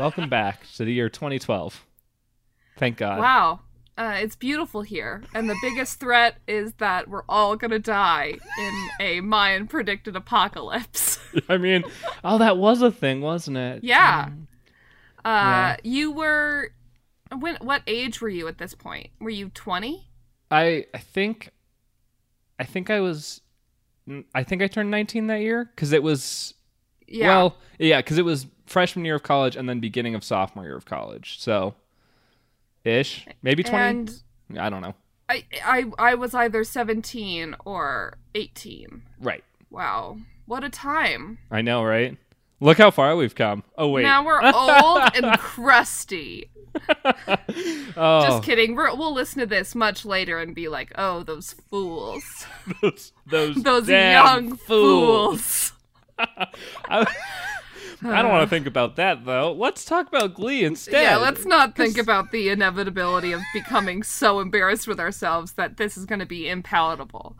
Welcome 0.00 0.30
back 0.30 0.66
to 0.76 0.84
the 0.84 0.92
year 0.92 1.10
2012. 1.10 1.84
Thank 2.78 2.96
God. 2.96 3.18
Wow. 3.20 3.60
Uh, 3.98 4.16
it's 4.16 4.34
beautiful 4.34 4.80
here, 4.80 5.22
and 5.34 5.48
the 5.48 5.56
biggest 5.60 6.00
threat 6.00 6.38
is 6.48 6.72
that 6.78 7.06
we're 7.06 7.24
all 7.28 7.54
gonna 7.54 7.78
die 7.78 8.38
in 8.58 8.88
a 8.98 9.20
Mayan 9.20 9.66
predicted 9.66 10.16
apocalypse. 10.16 11.19
I 11.48 11.56
mean, 11.58 11.84
oh, 12.24 12.38
that 12.38 12.56
was 12.56 12.82
a 12.82 12.90
thing, 12.90 13.20
wasn't 13.20 13.56
it? 13.56 13.84
yeah. 13.84 14.30
Uh, 15.24 15.28
Yeah. 15.28 15.76
you 15.84 16.12
were 16.12 16.70
when? 17.38 17.56
What 17.60 17.82
age 17.86 18.20
were 18.20 18.28
you 18.28 18.48
at 18.48 18.58
this 18.58 18.74
point? 18.74 19.08
Were 19.20 19.30
you 19.30 19.50
twenty? 19.50 20.08
I 20.50 20.86
I 20.94 20.98
think 20.98 21.50
I 22.58 22.64
think 22.64 22.90
I 22.90 23.00
was 23.00 23.40
I 24.34 24.42
think 24.42 24.62
I 24.62 24.66
turned 24.66 24.90
19 24.90 25.28
that 25.28 25.40
year 25.40 25.70
cuz 25.76 25.92
it 25.92 26.02
was 26.02 26.54
Yeah. 27.06 27.28
well, 27.28 27.56
yeah, 27.78 28.02
cuz 28.02 28.18
it 28.18 28.24
was 28.24 28.46
freshman 28.66 29.04
year 29.04 29.14
of 29.16 29.22
college 29.22 29.54
and 29.56 29.68
then 29.68 29.78
beginning 29.78 30.14
of 30.14 30.24
sophomore 30.24 30.64
year 30.64 30.76
of 30.76 30.84
college. 30.86 31.38
So 31.38 31.74
ish, 32.84 33.26
maybe 33.42 33.62
20. 33.62 33.84
and 33.84 34.58
I 34.58 34.68
don't 34.70 34.80
know. 34.82 34.94
I, 35.28 35.44
I 35.64 35.84
I 35.98 36.14
was 36.16 36.34
either 36.34 36.64
seventeen 36.64 37.54
or 37.64 38.16
eighteen. 38.34 39.02
Right. 39.20 39.44
Wow, 39.70 40.18
what 40.50 40.64
a 40.64 40.68
time! 40.68 41.38
I 41.48 41.62
know, 41.62 41.84
right? 41.84 42.18
Look 42.58 42.76
how 42.76 42.90
far 42.90 43.14
we've 43.14 43.36
come. 43.36 43.62
Oh 43.78 43.86
wait. 43.86 44.02
Now 44.02 44.24
we're 44.24 44.42
old 44.52 45.02
and 45.14 45.38
crusty. 45.38 46.50
oh, 47.96 48.26
Just 48.26 48.42
kidding. 48.42 48.74
We're, 48.74 48.92
we'll 48.96 49.14
listen 49.14 49.38
to 49.38 49.46
this 49.46 49.76
much 49.76 50.04
later 50.04 50.40
and 50.40 50.52
be 50.52 50.66
like, 50.66 50.90
"Oh, 50.98 51.22
those 51.22 51.52
fools, 51.52 52.46
those 52.82 53.12
those, 53.26 53.62
those 53.62 53.88
young 53.88 54.56
fools. 54.56 55.72
fools." 56.18 56.28
I, 56.88 57.06
I 58.02 58.22
don't 58.22 58.30
want 58.30 58.42
to 58.44 58.48
think 58.48 58.66
about 58.66 58.96
that 58.96 59.24
though. 59.24 59.52
Let's 59.52 59.84
talk 59.84 60.08
about 60.08 60.34
Glee 60.34 60.64
instead. 60.64 61.02
Yeah, 61.02 61.16
let's 61.16 61.44
not 61.44 61.76
think 61.76 61.98
about 61.98 62.30
the 62.30 62.48
inevitability 62.48 63.32
of 63.32 63.40
becoming 63.52 64.02
so 64.02 64.40
embarrassed 64.40 64.88
with 64.88 64.98
ourselves 64.98 65.52
that 65.52 65.76
this 65.76 65.96
is 65.98 66.06
going 66.06 66.18
to 66.20 66.26
be 66.26 66.44
impalatable. 66.44 67.34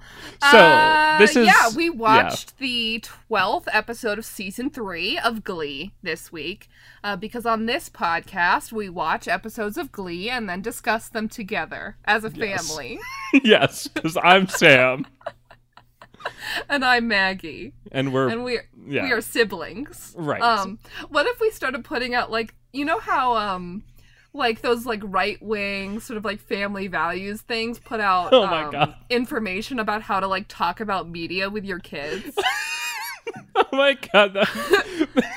So, 0.51 0.59
Uh, 0.59 1.19
this 1.19 1.35
is- 1.37 1.47
yeah, 1.47 1.71
we 1.75 1.85
yeah. 1.87 1.91
watched 1.91 2.59
the 2.59 3.01
twelfth 3.03 3.69
episode 3.73 4.19
of 4.19 4.25
season 4.25 4.69
three 4.71 5.19
of 5.19 5.45
Glee 5.45 5.93
this 6.03 6.31
week 6.31 6.69
uh, 7.03 7.17
because 7.17 7.47
on 7.47 7.67
this 7.67 7.89
podcast 7.89 8.71
we 8.73 8.89
watch 8.89 9.27
episodes 9.29 9.79
of 9.79 9.91
Glee 9.93 10.29
and 10.29 10.49
then 10.49 10.61
discuss 10.61 11.09
them 11.09 11.29
together 11.29 11.97
as 12.05 12.25
a 12.25 12.31
family. 12.31 12.99
yes, 13.45 13.87
because 13.89 14.17
I'm 14.23 14.47
Sam, 14.49 15.07
and 16.69 16.85
I'm 16.85 17.09
Maggie, 17.09 17.73
and 17.93 18.13
we're 18.13 18.29
and 18.29 18.45
we 18.45 18.59
yeah. 18.87 19.03
we 19.05 19.13
are 19.13 19.21
siblings. 19.21 20.15
Right. 20.17 20.41
Um, 20.43 20.79
what 21.09 21.27
if 21.27 21.41
we 21.41 21.51
started 21.51 21.85
putting 21.85 22.15
out 22.15 22.31
like 22.31 22.55
you 22.73 22.85
know 22.85 22.99
how 22.99 23.37
um. 23.37 23.85
Like 24.33 24.61
those 24.61 24.87
like 24.87 25.01
right 25.03 25.43
wing 25.43 25.99
sort 25.99 26.17
of 26.17 26.25
like 26.25 26.39
family 26.39 26.87
values 26.87 27.41
things 27.41 27.81
put 27.81 27.99
out 27.99 28.29
Oh 28.33 28.47
my 28.47 28.63
um, 28.63 28.71
God. 28.71 28.95
information 29.09 29.81
about 29.81 30.03
how 30.03 30.21
to 30.21 30.29
like 30.29 30.47
talk 30.47 30.79
about 30.79 31.09
media 31.09 31.51
with 31.51 31.65
your 31.65 31.81
kids. 31.81 32.39
oh 33.57 33.67
my 33.73 33.95
god. 34.13 34.35
that- 34.35 35.33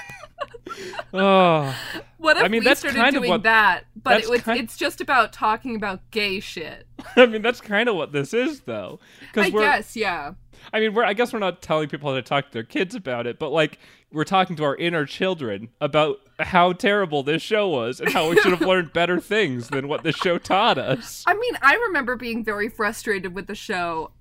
oh, 1.11 1.75
What 2.17 2.37
if 2.37 2.43
I 2.43 2.47
mean, 2.49 2.59
we 2.59 2.65
that's 2.65 2.81
started 2.81 2.99
kind 2.99 3.15
of 3.15 3.21
doing 3.23 3.31
what- 3.31 3.43
that, 3.43 3.85
but 3.95 4.21
it 4.21 4.29
was, 4.29 4.41
kind- 4.41 4.59
it's 4.59 4.77
just 4.77 5.01
about 5.01 5.33
talking 5.33 5.75
about 5.75 5.99
gay 6.11 6.39
shit? 6.39 6.85
I 7.15 7.25
mean 7.25 7.41
that's 7.41 7.61
kind 7.61 7.89
of 7.89 7.95
what 7.95 8.11
this 8.11 8.31
is 8.31 8.61
though. 8.61 8.99
I 9.01 9.25
Because 9.33 9.51
we're, 9.53 9.61
guess, 9.61 9.95
yeah. 9.95 10.33
I 10.71 10.79
mean, 10.79 10.93
we're. 10.93 11.03
I 11.03 11.13
guess 11.13 11.33
we're 11.33 11.39
not 11.39 11.61
telling 11.61 11.89
people 11.89 12.09
how 12.09 12.15
to 12.15 12.21
talk 12.21 12.47
to 12.47 12.53
their 12.53 12.63
kids 12.63 12.95
about 12.95 13.27
it, 13.27 13.39
but 13.39 13.49
like 13.51 13.79
we're 14.11 14.23
talking 14.23 14.55
to 14.57 14.63
our 14.63 14.75
inner 14.75 15.05
children 15.05 15.69
about 15.81 16.17
how 16.39 16.73
terrible 16.73 17.23
this 17.23 17.41
show 17.41 17.67
was 17.67 17.99
and 17.99 18.11
how 18.11 18.29
we 18.29 18.37
should 18.39 18.51
have 18.51 18.61
learned 18.61 18.93
better 18.93 19.19
things 19.19 19.69
than 19.69 19.87
what 19.87 20.03
this 20.03 20.15
show 20.15 20.37
taught 20.37 20.77
us. 20.77 21.23
I 21.27 21.33
mean, 21.33 21.57
I 21.61 21.75
remember 21.87 22.15
being 22.15 22.43
very 22.43 22.69
frustrated 22.69 23.33
with 23.33 23.47
the 23.47 23.55
show, 23.55 24.11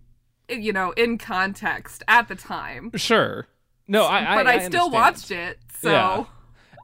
you 0.48 0.72
know, 0.72 0.92
in 0.92 1.18
context 1.18 2.02
at 2.08 2.28
the 2.28 2.34
time, 2.34 2.90
Sure. 2.96 3.46
No, 3.88 4.04
I. 4.04 4.36
but 4.36 4.46
I, 4.46 4.52
I, 4.52 4.54
I 4.54 4.58
still 4.68 4.86
understand. 4.86 4.92
watched 4.92 5.30
it. 5.30 5.58
So 5.80 5.90
Yeah. 5.90 6.24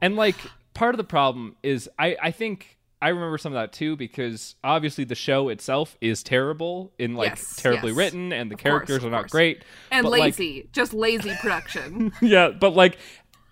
And 0.01 0.15
like 0.15 0.35
part 0.73 0.93
of 0.93 0.97
the 0.97 1.03
problem 1.03 1.55
is 1.63 1.89
I 1.97 2.15
I 2.21 2.31
think 2.31 2.77
I 3.01 3.09
remember 3.09 3.37
some 3.37 3.53
of 3.53 3.61
that 3.61 3.71
too 3.71 3.95
because 3.95 4.55
obviously 4.63 5.05
the 5.05 5.15
show 5.15 5.47
itself 5.49 5.97
is 6.01 6.21
terrible 6.21 6.91
in 6.99 7.15
like 7.15 7.29
Yes, 7.29 7.55
terribly 7.55 7.89
yes. 7.91 7.97
written 7.97 8.33
and 8.33 8.51
the 8.51 8.55
Of 8.55 8.59
characters 8.61 8.97
of 8.97 9.05
are 9.05 9.09
not 9.11 9.21
course. 9.21 9.31
great. 9.31 9.63
and 9.91 10.03
but, 10.03 10.11
like- 10.11 10.21
lazy, 10.37 10.67
just 10.73 10.93
lazy 10.93 11.33
production. 11.41 12.11
yeah, 12.21 12.49
but 12.49 12.75
like 12.75 12.97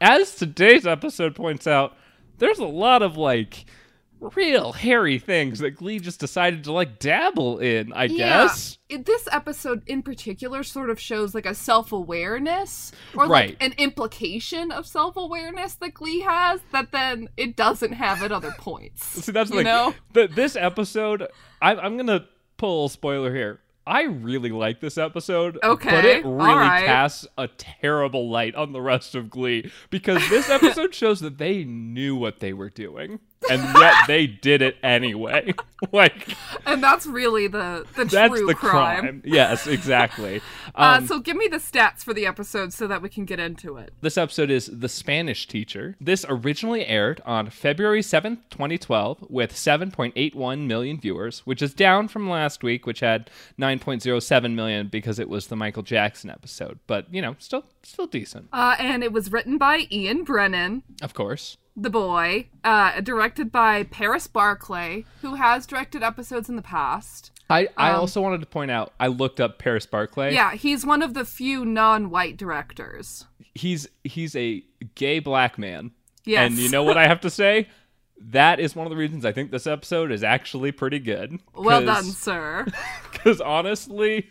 as 0.01 0.35
today's 0.35 0.85
episode 0.85 1.33
points 1.35 1.65
out, 1.65 1.95
there's 2.39 2.59
a 2.59 2.65
lot 2.65 3.01
of 3.01 3.15
like 3.17 3.65
real 4.19 4.71
hairy 4.73 5.19
things 5.19 5.59
that 5.59 5.71
Glee 5.71 5.99
just 5.99 6.19
decided 6.19 6.63
to 6.65 6.71
like 6.71 6.99
dabble 6.99 7.59
in, 7.59 7.93
I 7.93 8.07
guess. 8.07 8.77
It- 8.89 9.05
this 9.05 9.27
episode 9.31 9.83
in 9.87 10.01
particular 10.01 10.63
sort 10.63 10.89
of 10.89 10.99
shows 10.99 11.35
like 11.35 11.45
a 11.45 11.53
self 11.53 11.91
awareness 11.91 12.91
or 13.15 13.27
Right. 13.27 13.49
like 13.49 13.57
an 13.63 13.73
implication 13.77 14.71
of 14.71 14.85
self 14.87 15.17
awareness 15.17 15.75
that 15.75 15.93
Glee 15.93 16.21
has 16.21 16.61
that 16.71 16.91
then 16.91 17.27
it 17.37 17.55
doesn't 17.55 17.93
have 17.93 18.21
at 18.23 18.31
other 18.31 18.53
points. 18.57 19.05
See, 19.25 19.31
that's 19.31 19.49
the 19.49 19.57
you 19.57 19.59
thing. 19.59 19.65
know? 19.65 19.93
The, 20.13 20.27
this 20.27 20.55
episode, 20.55 21.27
I, 21.61 21.75
I'm 21.75 21.97
gonna 21.97 22.25
pull 22.57 22.69
a 22.69 22.73
little 22.75 22.89
spoiler 22.89 23.33
here. 23.35 23.59
I 23.85 24.01
really 24.03 24.49
like 24.49 24.81
this 24.81 24.97
episode, 24.97 25.57
Okay. 25.63 25.89
but 25.89 26.03
it 26.03 26.25
really 26.25 26.35
right. 26.55 26.85
casts 26.85 27.25
a 27.37 27.47
terrible 27.47 28.29
light 28.29 28.53
on 28.53 28.73
the 28.73 28.81
rest 28.81 29.15
of 29.15 29.29
Glee 29.29 29.71
because 29.89 30.27
this 30.29 30.49
episode 30.49 30.93
shows 30.93 31.21
that 31.21 31.37
they 31.37 31.63
knew 31.63 32.13
what 32.17 32.41
they 32.41 32.51
were 32.51 32.69
doing, 32.69 33.19
and 33.49 33.61
yet 33.77 33.93
they 34.07 34.27
did 34.27 34.61
it 34.61 34.77
anyway. 34.83 35.53
like 35.91 36.35
And 36.65 36.83
that's 36.83 37.05
really 37.05 37.47
the 37.47 37.85
the 37.95 38.05
that's 38.05 38.35
true 38.37 38.47
the 38.47 38.55
crime. 38.55 39.01
crime. 39.01 39.21
Yes, 39.25 39.67
exactly. 39.67 40.41
Uh, 40.75 40.97
Um, 40.99 41.07
so 41.07 41.19
give 41.19 41.35
me 41.35 41.47
the 41.47 41.57
stats 41.57 42.03
for 42.03 42.13
the 42.13 42.27
episode 42.27 42.71
so 42.71 42.85
that 42.85 43.01
we 43.01 43.09
can 43.09 43.25
get 43.25 43.39
into 43.39 43.77
it. 43.77 43.91
This 44.01 44.15
episode 44.15 44.51
is 44.51 44.67
The 44.71 44.87
Spanish 44.89 45.47
Teacher. 45.47 45.95
This 45.99 46.23
originally 46.29 46.85
aired 46.85 47.19
on 47.25 47.49
February 47.49 48.01
7th, 48.01 48.41
2012, 48.51 49.25
with 49.27 49.53
7.81 49.53 50.67
million 50.67 50.99
viewers, 50.99 51.39
which 51.47 51.63
is 51.63 51.73
down 51.73 52.07
from 52.07 52.29
last 52.29 52.61
week, 52.61 52.85
which 52.85 52.99
had 52.99 53.31
9.07 53.59 54.53
million 54.53 54.87
because 54.87 55.17
it 55.17 55.29
was 55.29 55.47
the 55.47 55.55
Michael 55.55 55.81
Jackson 55.83 56.29
episode. 56.29 56.77
But, 56.85 57.11
you 57.11 57.23
know, 57.23 57.35
still 57.39 57.63
still 57.81 58.05
decent. 58.05 58.49
Uh, 58.53 58.75
and 58.77 59.03
it 59.03 59.11
was 59.11 59.31
written 59.31 59.57
by 59.57 59.87
Ian 59.91 60.23
Brennan, 60.25 60.83
Of 61.01 61.15
course. 61.15 61.57
The 61.79 61.89
boy, 61.91 62.47
uh, 62.63 62.99
directed 63.01 63.51
by 63.51 63.83
Paris 63.83 64.25
Barclay, 64.27 65.05
who 65.21 65.35
has 65.35 65.65
directed 65.67 66.01
episodes 66.03 66.49
in 66.49 66.55
the 66.55 66.61
past. 66.63 67.31
I, 67.49 67.69
I 67.77 67.91
Um, 67.91 67.99
also 68.01 68.19
wanted 68.19 68.41
to 68.41 68.47
point 68.47 68.71
out, 68.71 68.93
I 68.99 69.07
looked 69.07 69.39
up 69.39 69.59
Paris 69.59 69.85
Barclay. 69.85 70.33
Yeah, 70.33 70.53
he's 70.53 70.85
one 70.85 71.01
of 71.01 71.13
the 71.13 71.23
few 71.23 71.63
non-white 71.63 72.35
directors. 72.35 73.25
He's 73.53 73.87
he's 74.03 74.35
a 74.35 74.63
gay 74.95 75.19
black 75.19 75.57
man. 75.57 75.91
Yes. 76.25 76.49
And 76.51 76.57
you 76.59 76.69
know 76.69 76.83
what 76.83 76.97
I 76.97 77.07
have 77.07 77.21
to 77.21 77.29
say? 77.43 77.69
That 78.19 78.59
is 78.59 78.75
one 78.75 78.87
of 78.87 78.91
the 78.91 78.97
reasons 78.97 79.23
I 79.25 79.31
think 79.31 79.51
this 79.51 79.67
episode 79.67 80.11
is 80.11 80.23
actually 80.23 80.71
pretty 80.71 80.99
good. 80.99 81.39
Well 81.55 81.85
done, 81.85 82.03
sir. 82.05 82.65
Because 83.11 83.39
honestly, 83.41 84.29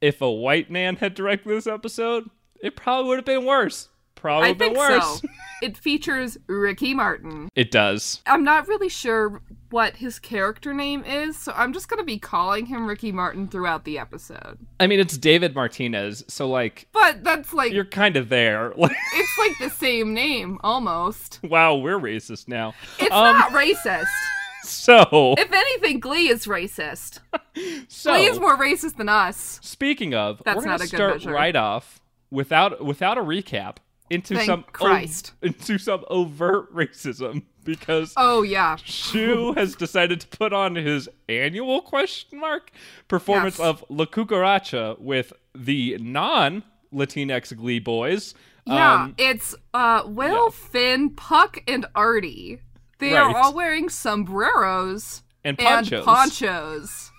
if 0.00 0.20
a 0.22 0.30
white 0.30 0.70
man 0.70 0.96
had 0.96 1.14
directed 1.14 1.48
this 1.48 1.66
episode, 1.66 2.28
it 2.60 2.74
probably 2.76 3.08
would 3.08 3.18
have 3.18 3.24
been 3.24 3.44
worse. 3.44 3.88
Probably 4.24 4.48
I 4.48 4.54
think 4.54 4.74
worse. 4.78 5.20
so. 5.20 5.28
It 5.62 5.76
features 5.78 6.36
Ricky 6.46 6.92
Martin. 6.92 7.48
It 7.54 7.70
does. 7.70 8.20
I'm 8.26 8.42
not 8.44 8.68
really 8.68 8.88
sure 8.90 9.40
what 9.70 9.96
his 9.96 10.18
character 10.18 10.74
name 10.74 11.04
is, 11.04 11.38
so 11.38 11.52
I'm 11.56 11.72
just 11.72 11.88
gonna 11.88 12.04
be 12.04 12.18
calling 12.18 12.66
him 12.66 12.86
Ricky 12.86 13.12
Martin 13.12 13.48
throughout 13.48 13.84
the 13.84 13.98
episode. 13.98 14.58
I 14.80 14.86
mean, 14.86 14.98
it's 15.00 15.16
David 15.16 15.54
Martinez, 15.54 16.22
so 16.28 16.48
like 16.48 16.86
But 16.92 17.22
that's 17.24 17.52
like 17.54 17.72
you're 17.72 17.84
kind 17.86 18.16
of 18.16 18.28
there. 18.30 18.72
It's 18.78 19.38
like 19.38 19.58
the 19.58 19.70
same 19.70 20.12
name 20.14 20.58
almost. 20.62 21.40
wow, 21.42 21.76
we're 21.76 21.98
racist 21.98 22.48
now. 22.48 22.74
It's 22.98 23.12
Um, 23.14 23.36
not 23.38 23.50
racist. 23.52 24.06
So, 24.64 25.34
If 25.36 25.52
anything, 25.52 26.00
Glee 26.00 26.28
is 26.28 26.46
racist. 26.46 27.18
so 27.88 28.12
Glee 28.14 28.24
is 28.26 28.40
more 28.40 28.56
racist 28.56 28.96
than 28.96 29.10
us. 29.10 29.58
speaking 29.62 30.14
of, 30.14 30.40
That's 30.44 30.56
we're 30.56 30.62
gonna 30.64 30.72
not 30.78 30.80
a 30.80 30.84
good 30.84 30.96
start 30.96 31.12
measure. 31.16 31.30
right 31.32 31.54
off 31.56 32.00
without 32.30 32.82
without 32.84 33.18
a 33.18 33.22
recap 33.22 33.76
into 34.10 34.34
Thank 34.34 34.46
some 34.46 34.64
Christ. 34.64 35.32
into 35.42 35.78
some 35.78 36.04
overt 36.08 36.72
racism 36.74 37.42
because 37.64 38.12
Oh 38.16 38.42
yeah. 38.42 38.76
Schue 38.76 39.54
has 39.56 39.74
decided 39.74 40.20
to 40.20 40.28
put 40.28 40.52
on 40.52 40.74
his 40.74 41.08
annual 41.28 41.80
question 41.80 42.38
mark 42.38 42.70
performance 43.08 43.58
Yes. 43.58 43.66
of 43.66 43.84
La 43.88 44.04
Cucaracha 44.04 44.98
with 45.00 45.32
the 45.54 45.96
non 46.00 46.62
Latinx 46.92 47.56
Glee 47.56 47.78
boys. 47.80 48.34
Yeah, 48.66 49.02
Um, 49.04 49.14
it's 49.18 49.54
uh 49.72 50.02
Will, 50.06 50.44
yeah. 50.44 50.50
Finn, 50.70 51.10
Puck, 51.10 51.58
and 51.66 51.86
Artie. 51.94 52.60
They 52.98 53.12
Right. 53.14 53.20
are 53.22 53.36
all 53.36 53.54
wearing 53.54 53.88
sombreros 53.88 55.22
and 55.44 55.58
ponchos. 55.58 55.92
and 55.92 56.04
ponchos. 56.04 57.10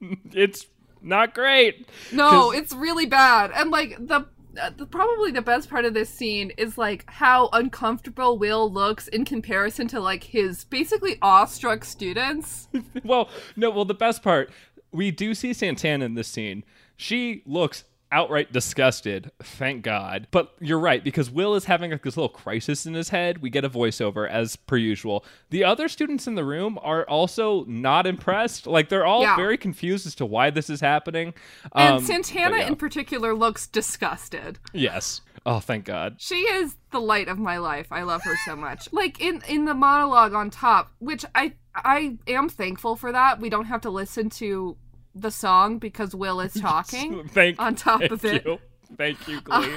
It's 0.32 0.66
not 1.00 1.34
great. 1.34 1.86
no 2.12 2.50
it's 2.50 2.72
really 2.74 3.06
bad. 3.06 3.50
And 3.54 3.70
like 3.70 3.96
the 3.98 4.26
Uh, 4.60 4.70
probably 4.90 5.30
the 5.30 5.42
best 5.42 5.68
part 5.68 5.84
of 5.84 5.94
this 5.94 6.08
scene 6.08 6.52
is 6.56 6.78
like 6.78 7.04
how 7.08 7.48
uncomfortable 7.52 8.38
Will 8.38 8.70
looks 8.70 9.08
in 9.08 9.24
comparison 9.24 9.88
to 9.88 10.00
like 10.00 10.24
his 10.24 10.64
basically 10.64 11.18
awestruck 11.22 11.84
students. 11.84 12.68
well, 13.04 13.28
no, 13.56 13.70
well, 13.70 13.84
the 13.84 13.94
best 13.94 14.22
part, 14.22 14.50
we 14.92 15.10
do 15.10 15.34
see 15.34 15.52
Santana 15.52 16.04
in 16.04 16.14
this 16.14 16.28
scene. 16.28 16.64
She 16.96 17.42
looks 17.46 17.84
outright 18.14 18.52
disgusted, 18.52 19.30
thank 19.42 19.82
God. 19.82 20.28
But 20.30 20.54
you're 20.60 20.78
right, 20.78 21.02
because 21.02 21.30
Will 21.30 21.54
is 21.54 21.64
having 21.64 21.90
like 21.90 22.02
this 22.02 22.16
little 22.16 22.28
crisis 22.28 22.86
in 22.86 22.94
his 22.94 23.08
head. 23.08 23.42
We 23.42 23.50
get 23.50 23.64
a 23.64 23.68
voiceover 23.70 24.28
as 24.28 24.56
per 24.56 24.76
usual. 24.76 25.24
The 25.50 25.64
other 25.64 25.88
students 25.88 26.26
in 26.26 26.36
the 26.36 26.44
room 26.44 26.78
are 26.82 27.04
also 27.04 27.64
not 27.64 28.06
impressed. 28.06 28.66
Like 28.66 28.88
they're 28.88 29.04
all 29.04 29.22
Yeah. 29.22 29.36
very 29.36 29.58
confused 29.58 30.06
as 30.06 30.14
to 30.16 30.24
why 30.26 30.50
this 30.50 30.70
is 30.70 30.80
happening. 30.80 31.34
And 31.74 31.96
Um, 31.96 32.04
Santana 32.04 32.58
yeah. 32.58 32.68
in 32.68 32.76
particular 32.76 33.34
looks 33.34 33.66
disgusted. 33.66 34.58
Yes. 34.72 35.20
Oh, 35.44 35.60
thank 35.60 35.84
God. 35.84 36.16
She 36.18 36.36
is 36.42 36.76
the 36.90 37.00
light 37.00 37.28
of 37.28 37.38
my 37.38 37.58
life. 37.58 37.88
I 37.90 38.02
love 38.02 38.22
her 38.22 38.36
so 38.46 38.54
much. 38.56 38.88
Like 38.92 39.20
in 39.20 39.42
in 39.48 39.64
the 39.66 39.74
monologue 39.74 40.32
on 40.32 40.48
top, 40.50 40.92
which 41.00 41.24
I 41.34 41.54
I 41.74 42.18
am 42.28 42.48
thankful 42.48 42.94
for 42.96 43.10
that. 43.12 43.40
We 43.40 43.50
don't 43.50 43.66
have 43.66 43.80
to 43.82 43.90
listen 43.90 44.30
to 44.30 44.76
the 45.14 45.30
song 45.30 45.78
because 45.78 46.14
Will 46.14 46.40
is 46.40 46.54
talking. 46.60 47.28
Thank 47.28 47.60
on 47.60 47.74
top 47.74 48.00
thank 48.00 48.12
of 48.12 48.24
it. 48.24 48.44
You. 48.44 48.58
Thank 48.96 49.26
you, 49.28 49.40
uh, 49.50 49.60
Glee. 49.62 49.76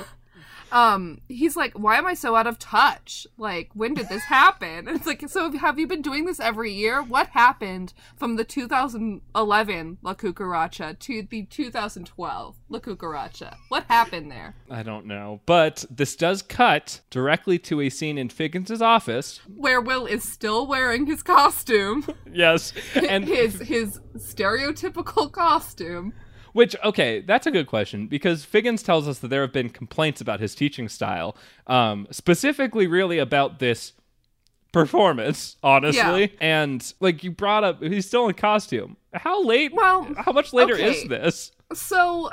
Um 0.71 1.19
he's 1.27 1.55
like 1.55 1.73
why 1.73 1.97
am 1.97 2.05
i 2.05 2.13
so 2.13 2.35
out 2.35 2.47
of 2.47 2.59
touch 2.59 3.25
like 3.37 3.69
when 3.73 3.93
did 3.93 4.09
this 4.09 4.23
happen 4.23 4.87
and 4.87 4.89
it's 4.89 5.07
like 5.07 5.27
so 5.27 5.51
have 5.57 5.79
you 5.79 5.87
been 5.87 6.01
doing 6.01 6.25
this 6.25 6.39
every 6.39 6.71
year 6.73 7.01
what 7.01 7.27
happened 7.27 7.93
from 8.15 8.35
the 8.35 8.43
2011 8.43 9.97
la 10.01 10.13
cucaracha 10.13 10.97
to 10.99 11.21
the 11.29 11.43
2012 11.43 12.55
la 12.69 12.79
cucaracha 12.79 13.55
what 13.69 13.83
happened 13.87 14.31
there 14.31 14.55
I 14.69 14.83
don't 14.83 15.05
know. 15.05 15.39
But 15.45 15.85
this 15.89 16.15
does 16.15 16.41
cut 16.41 16.99
directly 17.09 17.57
to 17.59 17.79
a 17.81 17.89
scene 17.89 18.17
in 18.17 18.29
Figgins' 18.29 18.81
office. 18.81 19.39
where 19.55 19.79
will 19.79 20.05
is 20.05 20.23
still 20.23 20.67
wearing 20.67 21.05
his 21.05 21.23
costume 21.23 22.05
Yes. 22.31 22.73
And 22.95 23.25
his 23.27 23.59
his 23.61 23.99
stereotypical 24.17 25.31
costume 25.31 26.13
Which, 26.57 26.75
okay, 26.83 27.21
that's 27.21 27.45
a 27.45 27.51
good 27.51 27.67
question 27.67 28.07
because 28.07 28.43
Figgins 28.43 28.81
tells 28.81 29.07
us 29.07 29.19
that 29.19 29.27
there 29.27 29.41
have 29.41 29.53
been 29.53 29.69
complaints 29.69 30.21
about 30.21 30.39
his 30.39 30.55
teaching 30.55 30.89
style, 30.89 31.37
um, 31.67 32.07
specifically, 32.09 32.87
really 32.87 33.19
about 33.19 33.59
this 33.59 33.93
performance, 34.71 35.57
honestly. 35.61 36.21
Yeah. 36.21 36.27
And 36.39 36.93
like 36.99 37.23
you 37.23 37.29
brought 37.29 37.63
up, 37.63 37.83
he's 37.83 38.07
still 38.07 38.27
in 38.27 38.33
costume. 38.33 38.97
How 39.13 39.43
late? 39.43 39.71
Well, 39.71 40.11
how 40.17 40.31
much 40.31 40.51
later 40.51 40.73
okay. 40.73 40.95
is 40.95 41.07
this? 41.07 41.51
So 41.75 42.31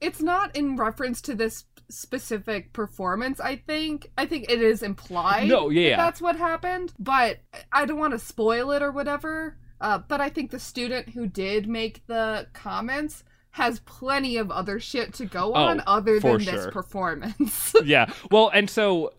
it's 0.00 0.22
not 0.22 0.56
in 0.56 0.76
reference 0.76 1.20
to 1.20 1.34
this 1.34 1.64
specific 1.90 2.72
performance, 2.72 3.40
I 3.40 3.56
think. 3.56 4.10
I 4.16 4.24
think 4.24 4.50
it 4.50 4.62
is 4.62 4.82
implied. 4.82 5.48
No, 5.48 5.68
yeah, 5.68 5.90
that. 5.90 5.96
That's 6.02 6.22
what 6.22 6.36
happened. 6.36 6.94
But 6.98 7.40
I 7.70 7.84
don't 7.84 7.98
want 7.98 8.14
to 8.14 8.18
spoil 8.18 8.70
it 8.70 8.80
or 8.80 8.90
whatever. 8.90 9.58
Uh, 9.82 9.98
but 9.98 10.18
I 10.22 10.30
think 10.30 10.50
the 10.50 10.58
student 10.58 11.10
who 11.10 11.26
did 11.26 11.68
make 11.68 12.06
the 12.06 12.46
comments 12.54 13.22
has 13.54 13.78
plenty 13.80 14.36
of 14.36 14.50
other 14.50 14.80
shit 14.80 15.14
to 15.14 15.24
go 15.24 15.52
Oh, 15.54 15.66
on 15.66 15.80
other 15.86 16.18
than 16.18 16.38
this 16.38 16.66
performance. 16.72 17.72
yeah. 17.84 18.12
Well, 18.28 18.50
and 18.52 18.68
so 18.68 19.12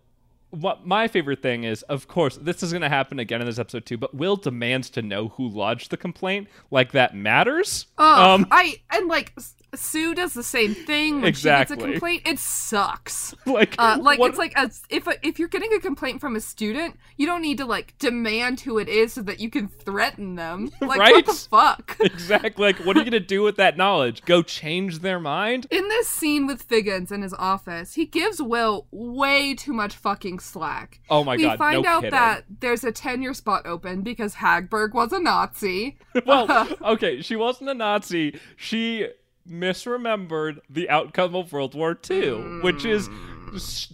what 0.50 0.86
my 0.86 1.08
favorite 1.08 1.42
thing 1.42 1.64
is, 1.64 1.84
of 1.84 2.10
course, 2.10 2.38
this 2.42 2.62
is 2.62 2.72
going 2.74 2.82
to 2.82 2.90
happen 2.90 3.18
again 3.18 3.40
in 3.40 3.48
this 3.48 3.60
episode 3.60 3.86
too. 3.86 3.98
But 3.98 4.14
Will 4.14 4.36
demands 4.36 4.90
to 4.92 5.02
know 5.02 5.30
who 5.30 5.48
lodged 5.48 5.90
the 5.90 5.96
complaint. 5.96 6.50
Like 6.70 6.92
that 6.92 7.16
matters. 7.16 7.88
Oh, 7.98 8.34
Um, 8.34 8.48
I 8.52 8.82
and 8.92 9.08
like 9.08 9.34
Sue 9.78 10.14
does 10.16 10.34
the 10.34 10.44
same 10.44 10.74
thing 10.74 11.22
when 11.22 11.34
she 11.34 11.44
gets 11.44 11.72
a 11.72 11.78
complaint. 11.78 12.24
It 12.26 12.40
sucks. 12.40 13.36
like, 13.46 13.76
Uh, 13.78 13.98
like 14.02 14.20
what- 14.20 14.30
it's 14.30 14.38
like 14.40 14.54
a, 14.58 14.70
if 14.90 15.08
a, 15.08 15.14
if 15.26 15.40
you're 15.40 15.48
getting 15.48 15.74
a 15.74 15.80
complaint 15.80 16.22
from 16.22 16.36
a 16.36 16.42
student, 16.42 16.98
you 17.18 17.26
don't 17.26 17.42
need 17.42 17.58
to 17.60 17.66
like 17.66 17.98
demand 18.00 18.62
who 18.62 18.78
it 18.78 18.88
is 18.90 19.14
so 19.14 19.22
that 19.24 19.40
you 19.40 19.50
can 19.50 19.68
threaten 19.68 20.36
them. 20.36 20.72
Like 20.82 21.00
Right? 21.00 21.14
what 21.16 21.26
the 21.26 21.34
fuck? 21.34 21.98
exactly. 22.02 22.64
Like, 22.66 22.78
what 22.86 22.96
are 22.96 23.00
you 23.00 23.06
going 23.10 23.22
to 23.22 23.28
do 23.28 23.42
with 23.42 23.56
that 23.58 23.76
knowledge? 23.78 24.24
Go 24.24 24.42
change 24.44 25.00
their 25.00 25.20
mind? 25.20 25.68
In 25.72 25.88
this 25.90 26.08
scene 26.08 26.46
with 26.48 26.62
Figgins 26.62 27.12
in 27.12 27.22
his 27.22 27.34
office, 27.34 27.94
he 27.96 28.06
gives 28.06 28.42
Will 28.42 28.88
way 28.92 29.56
too 29.56 29.74
much 29.74 29.96
fucking 29.96 30.40
slack. 30.40 31.00
Oh 31.10 31.24
my 31.24 31.38
god! 31.38 31.52
we 31.54 31.58
find 31.58 31.84
no 31.84 31.90
out 31.90 32.02
kidding. 32.02 32.12
that 32.12 32.44
there's 32.60 32.84
a 32.84 32.92
tenure 32.92 33.34
spot 33.34 33.66
open 33.66 34.02
because 34.02 34.36
Hagberg 34.36 34.94
was 34.94 35.12
a 35.12 35.20
Nazi. 35.20 35.98
well, 36.26 36.68
okay, 36.84 37.22
she 37.22 37.36
wasn't 37.36 37.70
a 37.70 37.74
Nazi. 37.74 38.40
She 38.56 39.08
misremembered 39.50 40.60
the 40.70 40.90
outcome 40.90 41.36
of 41.36 41.52
World 41.54 41.76
War 41.76 41.98
II, 42.10 42.62
which 42.62 42.86
is, 42.86 43.10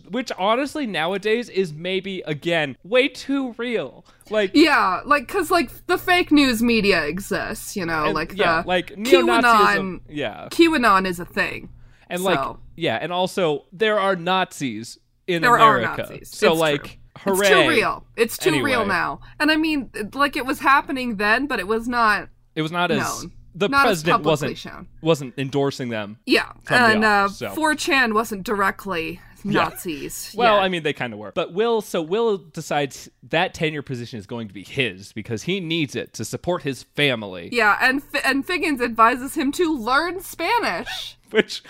which 0.10 0.32
honestly 0.38 0.86
nowadays 0.88 1.50
is 1.50 1.74
maybe 1.74 2.22
again 2.26 2.78
way 2.84 3.08
too 3.08 3.54
real. 3.58 4.06
Like, 4.30 4.52
Yeah, 4.54 5.02
like 5.06 5.28
cuz 5.28 5.52
like 5.52 5.70
the 5.88 5.98
fake 5.98 6.32
news 6.32 6.62
media 6.64 7.04
exists, 7.06 7.76
you 7.76 7.86
know, 7.86 8.06
and- 8.06 8.14
like 8.14 8.34
yeah, 8.36 8.62
the 8.62 8.68
like. 8.68 8.88
QAnon 8.96 10.02
Yeah, 10.10 10.48
QAnon 10.52 11.06
is 11.06 11.20
a 11.20 11.26
thing. 11.26 11.70
and 12.10 12.24
like 12.24 12.40
yeah, 12.76 12.98
and 13.02 13.12
also 13.12 13.66
there 13.72 14.00
are 14.00 14.16
Nazis 14.16 14.98
in 15.28 15.42
There 15.42 15.58
are 15.60 15.82
Nazis. 15.82 16.30
So 16.36 16.52
It's 16.54 16.60
like, 16.60 16.84
true. 17.18 17.36
hooray! 17.36 17.48
It's 17.48 17.50
too 17.50 17.70
real. 17.70 18.06
It's 18.18 18.38
too 18.38 18.50
Anyway. 18.50 18.72
real 18.72 18.86
now. 18.86 19.20
And 19.40 19.52
I 19.52 19.56
mean, 19.58 19.92
like 20.14 20.36
it 20.36 20.46
was 20.46 20.60
happening 20.60 21.18
then, 21.18 21.46
but 21.46 21.60
it 21.60 21.68
was 21.68 21.88
not 21.88 22.30
It 22.56 22.62
was 22.64 22.72
not 22.72 22.90
as 22.92 23.00
known. 23.24 23.32
The 23.56 23.68
not 23.70 23.84
president 23.86 24.24
wasn't 24.24 24.58
shown. 24.58 24.88
wasn't 25.02 25.34
endorsing 25.38 25.90
them. 25.90 26.18
Yeah, 26.26 26.52
From 26.64 26.78
the 26.82 26.86
and 26.96 27.04
uh, 27.06 27.28
so. 27.30 27.56
4chan 27.56 28.14
wasn't 28.14 28.44
directly 28.44 29.20
Nazis. 29.44 30.34
Well, 30.38 30.56
Yeah. 30.58 30.62
I 30.64 30.70
mean, 30.70 30.84
they 30.84 30.94
kind 30.94 31.14
of 31.14 31.20
were. 31.20 31.32
But 31.34 31.54
Will, 31.54 31.82
so 31.82 32.02
Will 32.02 32.38
decides 32.38 33.10
that 33.24 33.54
tenure 33.54 33.82
position 33.82 34.20
is 34.20 34.26
going 34.28 34.48
to 34.48 34.54
be 34.54 34.64
his 34.64 35.12
because 35.14 35.44
he 35.44 35.60
needs 35.60 35.96
it 35.96 36.14
to 36.14 36.26
support 36.26 36.64
his 36.64 36.84
family. 36.84 37.50
yeah, 37.52 37.78
and 37.82 38.02
F- 38.14 38.22
and 38.26 38.46
Figgins 38.46 38.82
advises 38.82 39.36
him 39.36 39.52
to 39.54 39.76
learn 39.76 40.22
Spanish 40.22 41.18
Which, 41.32 41.64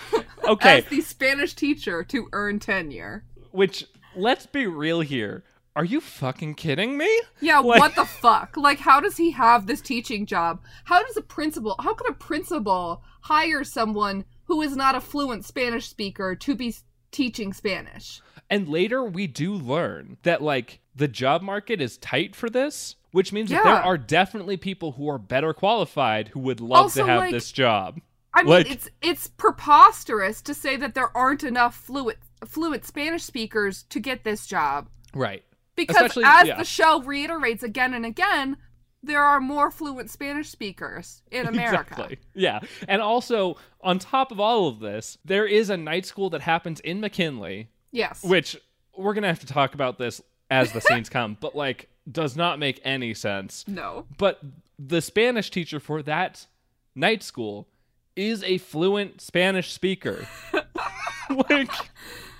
okay, 0.44 0.78
as 0.78 0.84
the 0.86 1.00
Spanish 1.00 1.54
teacher 1.54 2.02
to 2.04 2.28
earn 2.32 2.58
tenure. 2.58 3.24
which, 3.52 3.86
let's 4.16 4.44
be 4.46 4.66
real 4.66 5.00
here. 5.00 5.44
Are 5.74 5.84
you 5.84 6.00
fucking 6.00 6.54
kidding 6.56 6.98
me? 6.98 7.08
Yeah, 7.40 7.60
Like- 7.60 7.80
what 7.80 7.94
the 7.94 8.04
fuck? 8.04 8.56
Like, 8.56 8.78
how 8.78 9.00
does 9.00 9.16
he 9.16 9.30
have 9.30 9.66
this 9.66 9.80
teaching 9.80 10.26
job? 10.26 10.60
How 10.84 11.02
does 11.02 11.16
a 11.16 11.22
principal, 11.22 11.76
how 11.80 11.94
could 11.94 12.10
a 12.10 12.14
principal 12.14 13.02
hire 13.22 13.64
someone 13.64 14.24
who 14.44 14.60
is 14.60 14.76
not 14.76 14.94
a 14.94 15.00
fluent 15.00 15.44
Spanish 15.46 15.88
speaker 15.88 16.34
to 16.34 16.54
be 16.54 16.74
teaching 17.10 17.52
Spanish? 17.54 18.20
And 18.50 18.68
later 18.68 19.02
we 19.02 19.26
do 19.26 19.54
learn 19.54 20.18
that, 20.24 20.42
like, 20.42 20.80
the 20.94 21.08
job 21.08 21.40
market 21.40 21.80
is 21.80 21.96
tight 21.96 22.36
for 22.36 22.50
this, 22.50 22.96
which 23.12 23.32
means 23.32 23.48
that 23.48 23.64
there 23.64 23.72
are 23.72 23.96
definitely 23.96 24.58
people 24.58 24.92
who 24.92 25.08
are 25.08 25.18
better 25.18 25.54
qualified 25.54 26.28
who 26.28 26.40
would 26.40 26.60
love 26.60 26.82
Also, 26.84 27.00
to 27.04 27.10
have 27.10 27.20
like- 27.20 27.32
this 27.32 27.50
job. 27.50 27.98
I 28.34 28.42
mean, 28.42 28.50
Like- 28.50 28.70
it's 28.70 28.88
it's 29.02 29.28
preposterous 29.28 30.42
to 30.42 30.54
say 30.54 30.76
that 30.76 30.94
there 30.94 31.14
aren't 31.16 31.44
enough 31.44 31.74
fluent 31.76 32.18
fluent 32.46 32.84
Spanish 32.84 33.22
speakers 33.24 33.84
to 33.84 34.00
get 34.00 34.24
this 34.24 34.46
job. 34.46 34.88
Right. 35.14 35.44
Because 35.86 35.96
Especially- 35.96 36.24
as 36.24 36.46
yeah. 36.48 36.56
the 36.58 36.64
show 36.64 37.02
reiterates 37.02 37.62
again 37.62 37.94
and 37.94 38.04
again, 38.06 38.56
there 39.02 39.22
are 39.22 39.40
more 39.40 39.70
fluent 39.70 40.10
Spanish 40.10 40.48
speakers 40.50 41.22
in 41.30 41.46
America. 41.48 41.92
Exactly. 41.94 42.18
Yeah. 42.34 42.60
And 42.88 43.02
also, 43.02 43.56
on 43.80 43.98
top 43.98 44.30
of 44.30 44.38
all 44.40 44.68
of 44.68 44.78
this, 44.80 45.18
there 45.24 45.46
is 45.46 45.70
a 45.70 45.76
night 45.76 46.06
school 46.06 46.30
that 46.30 46.40
happens 46.42 46.80
in 46.80 47.00
McKinley, 47.00 47.68
Yes. 47.90 48.22
which 48.22 48.56
we're 48.96 49.12
going 49.14 49.22
to 49.22 49.28
have 49.28 49.40
to 49.40 49.46
talk 49.46 49.74
about 49.74 49.98
this 49.98 50.20
as 50.50 50.72
the 50.72 50.80
scenes 50.80 51.08
come, 51.10 51.36
but 51.40 51.56
like 51.56 51.88
does 52.10 52.36
not 52.36 52.58
make 52.58 52.80
any 52.84 53.14
sense. 53.14 53.64
no. 53.66 54.06
But 54.18 54.40
the 54.78 55.00
Spanish 55.00 55.50
teacher 55.50 55.78
for 55.80 56.02
that 56.02 56.46
night 56.94 57.22
school 57.22 57.68
is 58.16 58.42
a 58.44 58.58
fluent 58.58 59.20
Spanish 59.20 59.72
speaker. 59.72 60.26
like 61.48 61.70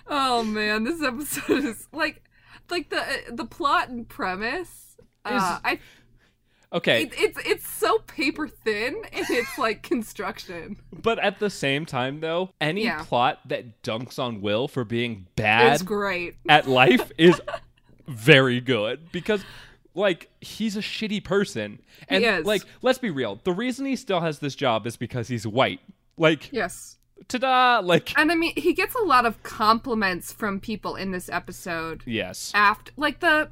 Oh 0.07 0.43
man, 0.43 0.85
this 0.85 1.03
episode 1.03 1.65
is 1.65 1.89
like 1.93 2.23
like 2.73 2.89
the 2.91 3.05
the 3.31 3.45
plot 3.45 3.89
and 3.91 4.09
premise. 4.09 4.97
Uh, 5.25 5.61
I 5.65 5.79
okay, 6.73 7.03
it, 7.05 7.13
it's 7.17 7.39
it's 7.47 7.69
so 7.69 7.99
paper 8.01 8.49
thin 8.49 8.97
in 9.13 9.25
its 9.29 9.57
like 9.59 9.83
construction. 9.85 10.79
but 10.91 11.21
at 11.21 11.39
the 11.39 11.49
same 11.51 11.87
time 11.87 12.19
though, 12.19 12.51
any 12.61 12.83
Yeah. 12.85 13.05
plot 13.05 13.39
that 13.47 13.83
dunks 13.85 14.19
on 14.19 14.41
Will 14.41 14.67
for 14.67 14.85
being 14.85 15.27
bad 15.37 15.75
It's 15.75 15.83
great. 15.83 16.35
at 16.49 16.67
life 16.69 17.13
is 17.19 17.41
very 18.09 18.61
good 18.61 19.13
because 19.13 19.45
like 19.95 20.29
he's 20.41 20.77
a 20.77 20.81
shitty 20.81 21.23
person 21.23 21.79
and 22.09 22.25
is. 22.25 22.45
like 22.47 22.63
let's 22.81 22.99
be 22.99 23.11
real 23.11 23.39
the 23.45 23.53
reason 23.53 23.87
he 23.87 23.95
still 23.95 24.21
has 24.21 24.39
this 24.41 24.55
job 24.57 24.87
is 24.87 24.97
because 24.97 25.29
he's 25.29 25.47
white 25.47 25.81
like 26.17 26.49
Yes. 26.53 26.97
Ta-da! 27.29 27.81
Like, 27.85 28.13
And 28.19 28.31
I 28.31 28.35
mean, 28.35 28.53
he 28.57 28.73
gets 28.73 28.95
a 28.95 29.05
lot 29.05 29.27
of 29.27 29.43
compliments 29.43 30.33
from 30.33 30.61
people 30.61 30.97
in 30.97 31.11
this 31.13 31.29
episode. 31.29 32.03
yes, 32.07 32.53
After, 32.55 32.93
like 32.97 33.21
the, 33.21 33.51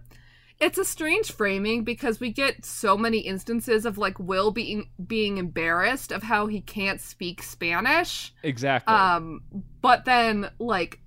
it's 0.60 0.78
a 0.78 0.84
strange 0.84 1.32
framing 1.32 1.84
because 1.84 2.20
we 2.20 2.30
get 2.30 2.64
so 2.64 2.96
many 2.96 3.18
instances 3.20 3.86
of 3.86 3.96
like 3.98 4.18
Will 4.18 4.50
being 4.50 4.90
being 5.06 5.38
embarrassed 5.38 6.12
of 6.12 6.22
how 6.24 6.46
he 6.46 6.60
can't 6.60 7.00
speak 7.00 7.42
Spanish. 7.42 8.34
exactly. 8.42 8.94
Um, 8.94 9.42
but 9.80 10.04
then 10.04 10.50
like 10.58 11.00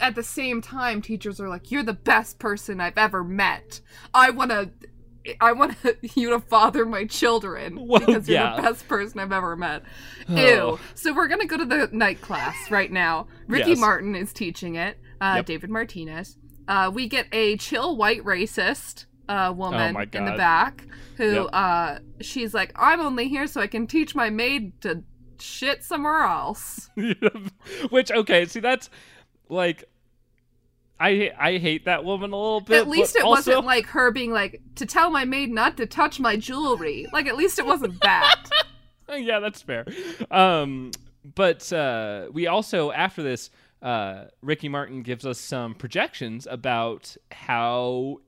at 0.00 0.14
the 0.14 0.22
same 0.22 0.62
time, 0.62 1.02
teachers 1.02 1.40
are 1.40 1.48
like, 1.48 1.70
"You're 1.70 1.82
the 1.82 1.92
best 1.92 2.38
person 2.38 2.80
I've 2.80 2.96
ever 2.96 3.22
met. 3.24 3.80
I 4.14 4.30
want 4.30 4.50
to." 4.52 4.70
I 5.40 5.52
want 5.52 5.76
you 6.16 6.30
to 6.30 6.40
father 6.40 6.84
my 6.86 7.04
children 7.06 7.78
Well, 7.86 8.00
because 8.00 8.28
you're 8.28 8.38
yeah. 8.38 8.56
the 8.56 8.62
best 8.62 8.88
person 8.88 9.20
I've 9.20 9.32
ever 9.32 9.56
met. 9.56 9.82
Oh. 10.30 10.34
Ew. 10.36 10.78
So 10.94 11.14
we're 11.14 11.26
gonna 11.28 11.46
go 11.46 11.56
to 11.56 11.64
the 11.64 11.88
night 11.90 12.20
class 12.20 12.70
right 12.70 12.92
now. 12.92 13.28
Ricky 13.46 13.70
Yes. 13.70 13.78
Martin 13.78 14.14
is 14.14 14.32
teaching 14.34 14.74
it. 14.74 14.98
Uh, 15.22 15.34
Yep. 15.36 15.46
David 15.46 15.70
Martinez. 15.70 16.36
Uh, 16.68 16.90
we 16.92 17.08
get 17.08 17.26
a 17.32 17.56
chill 17.56 17.96
white 17.96 18.22
racist 18.24 19.06
uh, 19.30 19.54
woman 19.56 19.96
Oh 19.96 20.00
in 20.12 20.24
the 20.26 20.32
back 20.36 20.86
who 21.16 21.32
Yep. 21.44 21.48
uh, 21.54 21.98
she's 22.20 22.52
like, 22.52 22.72
I'm 22.76 23.00
only 23.00 23.28
here 23.28 23.46
so 23.46 23.60
I 23.62 23.66
can 23.68 23.86
teach 23.86 24.14
my 24.14 24.28
maid 24.28 24.78
to 24.82 25.02
shit 25.40 25.82
somewhere 25.82 26.22
else. 26.24 26.90
Which 27.90 28.10
okay, 28.10 28.44
see 28.44 28.60
that's 28.60 28.90
like 29.48 29.84
I 31.00 31.30
I 31.38 31.58
hate 31.58 31.84
that 31.84 32.04
woman 32.04 32.32
a 32.32 32.36
little 32.36 32.60
bit. 32.60 32.78
at 32.80 32.88
least 32.88 33.16
it 33.16 33.22
also, 33.22 33.52
wasn't 33.52 33.66
like 33.66 33.86
her 33.86 34.10
being 34.10 34.32
like 34.32 34.60
to 34.76 34.86
tell 34.86 35.10
my 35.10 35.24
maid 35.24 35.50
not 35.50 35.76
to 35.76 35.86
touch 35.86 36.18
my 36.18 36.36
jewelry. 36.36 37.06
Like 37.12 37.26
at 37.26 37.36
least 37.36 37.58
it 37.58 37.66
wasn't 37.66 38.00
that. 38.02 38.44
yeah, 39.08 39.38
that's 39.40 39.62
fair. 39.62 39.86
Um, 40.30 40.90
but 41.34 41.72
uh, 41.72 42.28
we 42.32 42.46
also 42.46 42.90
after 42.90 43.22
this, 43.22 43.50
uh, 43.80 44.24
Ricky 44.42 44.68
Martin 44.68 45.02
gives 45.02 45.24
us 45.24 45.38
some 45.38 45.74
projections 45.74 46.46
about 46.50 47.16
how 47.30 48.18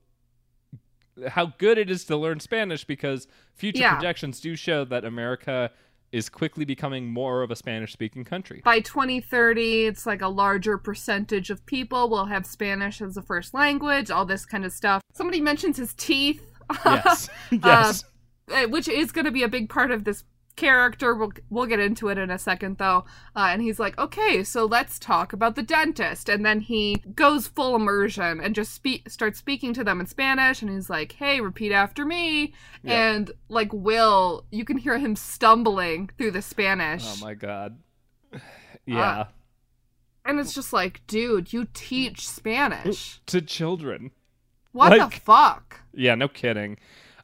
how 1.28 1.52
good 1.58 1.76
it 1.76 1.90
is 1.90 2.04
to 2.06 2.16
learn 2.16 2.40
Spanish 2.40 2.84
because 2.84 3.26
future 3.54 3.80
Yeah. 3.80 3.94
projections 3.94 4.40
do 4.40 4.56
show 4.56 4.84
that 4.86 5.04
America 5.04 5.70
is 6.12 6.28
quickly 6.28 6.64
becoming 6.64 7.12
more 7.12 7.42
of 7.42 7.50
a 7.50 7.56
Spanish 7.56 7.92
speaking 7.92 8.24
country. 8.24 8.60
By 8.64 8.80
2030, 8.80 9.86
it's 9.86 10.06
like 10.06 10.22
a 10.22 10.28
larger 10.28 10.76
percentage 10.78 11.50
of 11.50 11.64
people 11.66 12.08
will 12.08 12.26
have 12.26 12.46
Spanish 12.46 13.00
as 13.00 13.16
a 13.16 13.22
first 13.22 13.54
language, 13.54 14.10
all 14.10 14.24
this 14.24 14.44
kind 14.44 14.64
of 14.64 14.72
stuff. 14.72 15.02
Somebody 15.12 15.40
mentions 15.40 15.76
his 15.76 15.94
teeth. 15.94 16.42
Yes. 16.84 17.28
yes. 17.50 18.04
uh, 18.52 18.64
which 18.64 18.88
is 18.88 19.12
going 19.12 19.24
to 19.24 19.30
be 19.30 19.42
a 19.42 19.48
big 19.48 19.68
part 19.68 19.90
of 19.90 20.04
this 20.04 20.24
character. 20.60 21.14
We'll 21.14 21.32
we'll 21.48 21.66
get 21.66 21.80
into 21.80 22.08
it 22.08 22.18
in 22.18 22.30
a 22.30 22.38
second 22.38 22.78
though. 22.78 23.04
Uh, 23.34 23.48
and 23.50 23.62
he's 23.62 23.78
like, 23.80 23.98
"Okay, 23.98 24.44
so 24.44 24.64
let's 24.66 24.98
talk 24.98 25.32
about 25.32 25.56
the 25.56 25.62
dentist." 25.62 26.28
And 26.28 26.44
then 26.44 26.60
he 26.60 27.02
goes 27.14 27.46
full 27.48 27.74
immersion 27.74 28.40
and 28.40 28.54
just 28.54 28.72
speak 28.74 29.08
starts 29.10 29.38
speaking 29.38 29.72
to 29.74 29.82
them 29.84 30.00
in 30.00 30.06
Spanish 30.06 30.62
and 30.62 30.70
he's 30.70 30.90
like, 30.90 31.12
"Hey, 31.12 31.40
repeat 31.40 31.72
after 31.72 32.04
me." 32.04 32.52
Yeah. 32.82 33.10
And 33.12 33.30
like 33.48 33.72
Will, 33.72 34.44
you 34.50 34.64
can 34.64 34.76
hear 34.78 34.98
him 34.98 35.16
stumbling 35.16 36.10
through 36.18 36.32
the 36.32 36.42
Spanish. 36.42 37.04
oh 37.06 37.16
my 37.20 37.34
god. 37.34 37.78
Yeah. 38.86 39.26
and 40.24 40.38
it's 40.40 40.54
just 40.54 40.72
like, 40.72 41.00
"Dude, 41.06 41.52
you 41.52 41.66
teach 41.72 42.28
Spanish. 42.28 43.20
to 43.26 43.40
children. 43.40 44.10
What 44.72 44.96
Like- 44.98 45.14
the 45.14 45.20
fuck?" 45.20 45.80
Yeah, 45.92 46.14
no 46.14 46.28
kidding. 46.28 46.76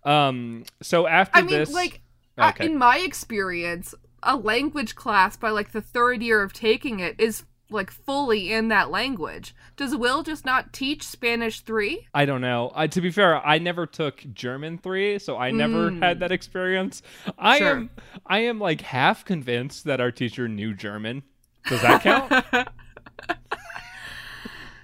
Um 0.05 0.65
so 0.83 1.07
after 1.07 1.39
I 1.39 1.43
mean, 1.43 1.51
this 1.51 1.73
like 1.73 2.01
uh, 2.39 2.49
Okay. 2.55 2.67
in 2.67 2.77
my 2.79 2.99
experience, 2.99 3.95
a 4.23 4.37
language 4.37 4.95
class 4.95 5.37
by 5.37 5.51
like 5.51 5.73
the 5.73 5.81
third 5.81 6.23
year 6.23 6.43
of 6.43 6.53
taking 6.53 7.01
it 7.01 7.15
is 7.19 7.45
like 7.69 7.91
fully 7.91 8.53
in 8.53 8.69
that 8.69 8.91
language. 8.91 9.53
Does 9.77 9.97
Will 9.97 10.23
just 10.23 10.45
not 10.45 10.73
teach 10.73 11.03
Spanish 11.03 11.61
three? 11.63 12.07
I 12.15 12.25
don't 12.25 12.41
know. 12.41 12.71
I, 12.77 12.87
to 12.87 13.01
be 13.01 13.11
fair, 13.11 13.45
I 13.45 13.59
never 13.59 13.87
took 13.87 14.25
German 14.33 14.79
three, 14.79 15.19
so 15.19 15.37
I 15.37 15.51
never 15.51 15.91
Mm. 15.91 16.01
had 16.01 16.21
that 16.21 16.31
experience. 16.31 17.03
I 17.39 17.59
Sure. 17.59 17.71
am, 17.71 17.91
I 18.25 18.39
am 18.41 18.61
like 18.61 18.83
half 18.83 19.25
convinced 19.25 19.85
that 19.85 20.01
our 20.01 20.13
teacher 20.13 20.47
knew 20.47 20.75
German. 20.75 21.25
Does 21.69 21.83
that 21.83 22.03
count? 22.03 22.69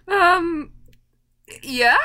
Um, 0.08 0.72
yeah. 1.62 1.96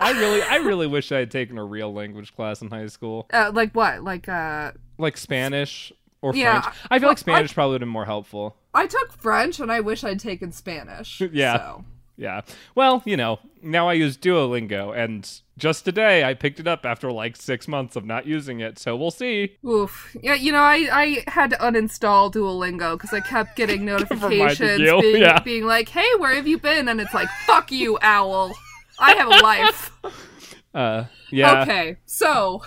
I 0.00 0.10
really, 0.12 0.42
I 0.42 0.56
really 0.56 0.86
wish 0.86 1.12
I 1.12 1.18
had 1.20 1.30
taken 1.30 1.56
a 1.56 1.64
real 1.64 1.92
language 1.94 2.34
class 2.34 2.60
in 2.60 2.70
high 2.70 2.88
school, 2.88 3.26
Uh, 3.32 3.52
like 3.54 3.72
what? 3.72 4.02
Like 4.02 4.28
uh, 4.28 4.72
like 4.98 5.16
Spanish 5.16 5.92
or 6.22 6.34
Yeah, 6.34 6.62
French. 6.62 6.76
I 6.90 6.98
feel 6.98 7.06
well, 7.06 7.10
like 7.10 7.18
Spanish 7.18 7.54
probably 7.54 7.72
would 7.72 7.80
have 7.82 7.86
been 7.86 7.92
more 7.92 8.04
helpful. 8.06 8.56
I 8.72 8.86
took 8.86 9.12
French 9.12 9.60
and 9.60 9.70
I 9.70 9.80
wish 9.80 10.04
I'd 10.04 10.20
taken 10.20 10.52
Spanish. 10.52 11.20
Yeah. 11.32 11.58
So. 11.58 11.84
Yeah. 12.16 12.42
Well, 12.74 13.02
you 13.04 13.16
know, 13.16 13.40
now 13.60 13.88
I 13.88 13.94
use 13.94 14.16
Duolingo, 14.16 14.96
and 14.96 15.28
just 15.58 15.84
today 15.84 16.22
I 16.22 16.34
picked 16.34 16.60
it 16.60 16.68
up 16.68 16.86
after 16.86 17.10
like 17.10 17.34
six 17.36 17.66
months 17.66 17.96
of 17.96 18.04
not 18.04 18.26
using 18.26 18.60
it. 18.60 18.78
So 18.78 18.94
we'll 18.94 19.10
see. 19.10 19.56
Oof. 19.66 20.16
Yeah, 20.22 20.34
you 20.34 20.52
know, 20.52 20.60
I, 20.60 20.88
I 20.92 21.24
had 21.26 21.50
to 21.50 21.56
uninstall 21.56 22.32
Duolingo 22.32 22.92
because 22.92 23.12
I 23.12 23.20
kept 23.20 23.56
getting 23.56 23.84
notifications 23.84 24.78
being, 24.78 25.22
yeah. 25.22 25.40
being 25.40 25.64
like, 25.64 25.88
hey, 25.88 26.08
where 26.18 26.34
have 26.34 26.46
you 26.46 26.58
been? 26.58 26.88
And 26.88 27.00
it's 27.00 27.14
like, 27.14 27.28
fuck 27.46 27.72
you, 27.72 27.98
owl. 28.00 28.52
I 28.98 29.14
have 29.14 29.28
a 29.28 29.42
life. 29.42 29.90
Uh, 30.74 31.04
yeah. 31.30 31.62
Okay, 31.62 31.98
so 32.04 32.60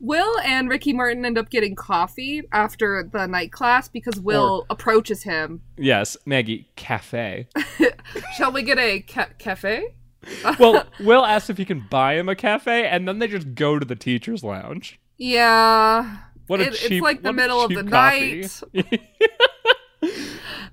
Will 0.00 0.38
and 0.40 0.68
Ricky 0.68 0.92
Martin 0.94 1.24
end 1.26 1.36
up 1.36 1.50
getting 1.50 1.74
coffee 1.74 2.42
after 2.52 3.08
the 3.12 3.26
night 3.26 3.52
class 3.52 3.86
because 3.88 4.18
Will 4.18 4.66
approaches 4.70 5.22
him. 5.24 5.60
Yes, 5.76 6.16
Maggie, 6.24 6.68
cafe. 6.76 7.48
Shall 8.36 8.50
we 8.52 8.62
get 8.62 8.78
a 8.78 9.00
ca- 9.00 9.28
cafe? 9.38 9.94
well, 10.58 10.84
Will 11.00 11.24
asks 11.24 11.50
if 11.50 11.58
he 11.58 11.64
can 11.64 11.86
buy 11.90 12.14
him 12.18 12.28
a 12.28 12.34
cafe, 12.34 12.86
and 12.86 13.06
then 13.06 13.18
they 13.18 13.28
just 13.28 13.54
go 13.54 13.78
to 13.78 13.84
the 13.86 13.96
teacher's 13.96 14.42
lounge. 14.42 14.98
Yeah. 15.18 16.16
What 16.46 16.60
a 16.60 16.68
It- 16.68 16.74
cheap! 16.74 16.92
it's 16.92 17.02
like 17.02 17.22
the 17.22 17.32
middle 17.32 17.60
of 17.62 17.68
the 17.70 17.84
coffee. 17.84 18.40
night. 18.42 18.62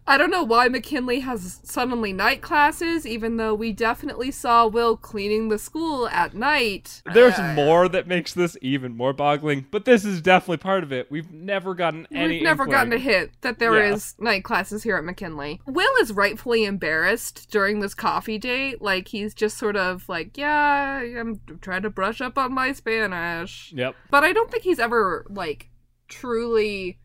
I 0.09 0.17
don't 0.17 0.31
know 0.31 0.43
why 0.43 0.69
McKinley 0.69 1.19
has 1.19 1.59
suddenly 1.63 2.13
night 2.13 2.41
classes, 2.41 3.05
even 3.05 3.35
though 3.35 3.53
we 3.53 3.73
definitely 3.73 4.31
saw 4.31 4.65
Will 4.65 4.95
cleaning 4.95 5.49
the 5.49 5.59
school 5.59 6.07
at 6.07 6.33
night. 6.33 7.01
There's 7.13 7.37
Uh, 7.37 7.53
more 7.53 7.89
that 7.89 8.07
makes 8.07 8.33
this 8.33 8.55
even 8.61 8.95
more 8.95 9.11
boggling, 9.11 9.65
but 9.69 9.83
this 9.83 10.05
is 10.05 10.21
definitely 10.21 10.57
part 10.57 10.83
of 10.83 10.93
it. 10.93 11.11
We've 11.11 11.31
never 11.31 11.75
gotten 11.75 12.07
any. 12.09 12.35
We've 12.35 12.43
never 12.43 12.65
gotten 12.65 12.93
a 12.93 12.95
inkling. 12.95 13.13
hint 13.15 13.31
that 13.41 13.59
there 13.59 13.83
is 13.83 14.15
Yeah. 14.17 14.23
night 14.23 14.43
classes 14.45 14.83
here 14.83 14.95
at 14.95 15.03
McKinley. 15.03 15.59
Will 15.65 15.93
is 16.01 16.13
rightfully 16.13 16.63
embarrassed 16.63 17.51
during 17.51 17.81
this 17.81 17.93
coffee 17.93 18.37
date. 18.37 18.81
Like, 18.81 19.09
he's 19.09 19.33
just 19.33 19.57
sort 19.57 19.75
of 19.75 20.07
like, 20.07 20.37
yeah, 20.37 20.99
I'm 20.99 21.41
trying 21.59 21.81
to 21.81 21.89
brush 21.89 22.21
up 22.21 22.37
on 22.37 22.53
my 22.53 22.71
Spanish. 22.71 23.73
Yep. 23.75 23.93
But 24.09 24.23
I 24.23 24.31
don't 24.31 24.49
think 24.49 24.63
he's 24.63 24.79
ever, 24.79 25.25
like, 25.29 25.69
truly 26.07 26.97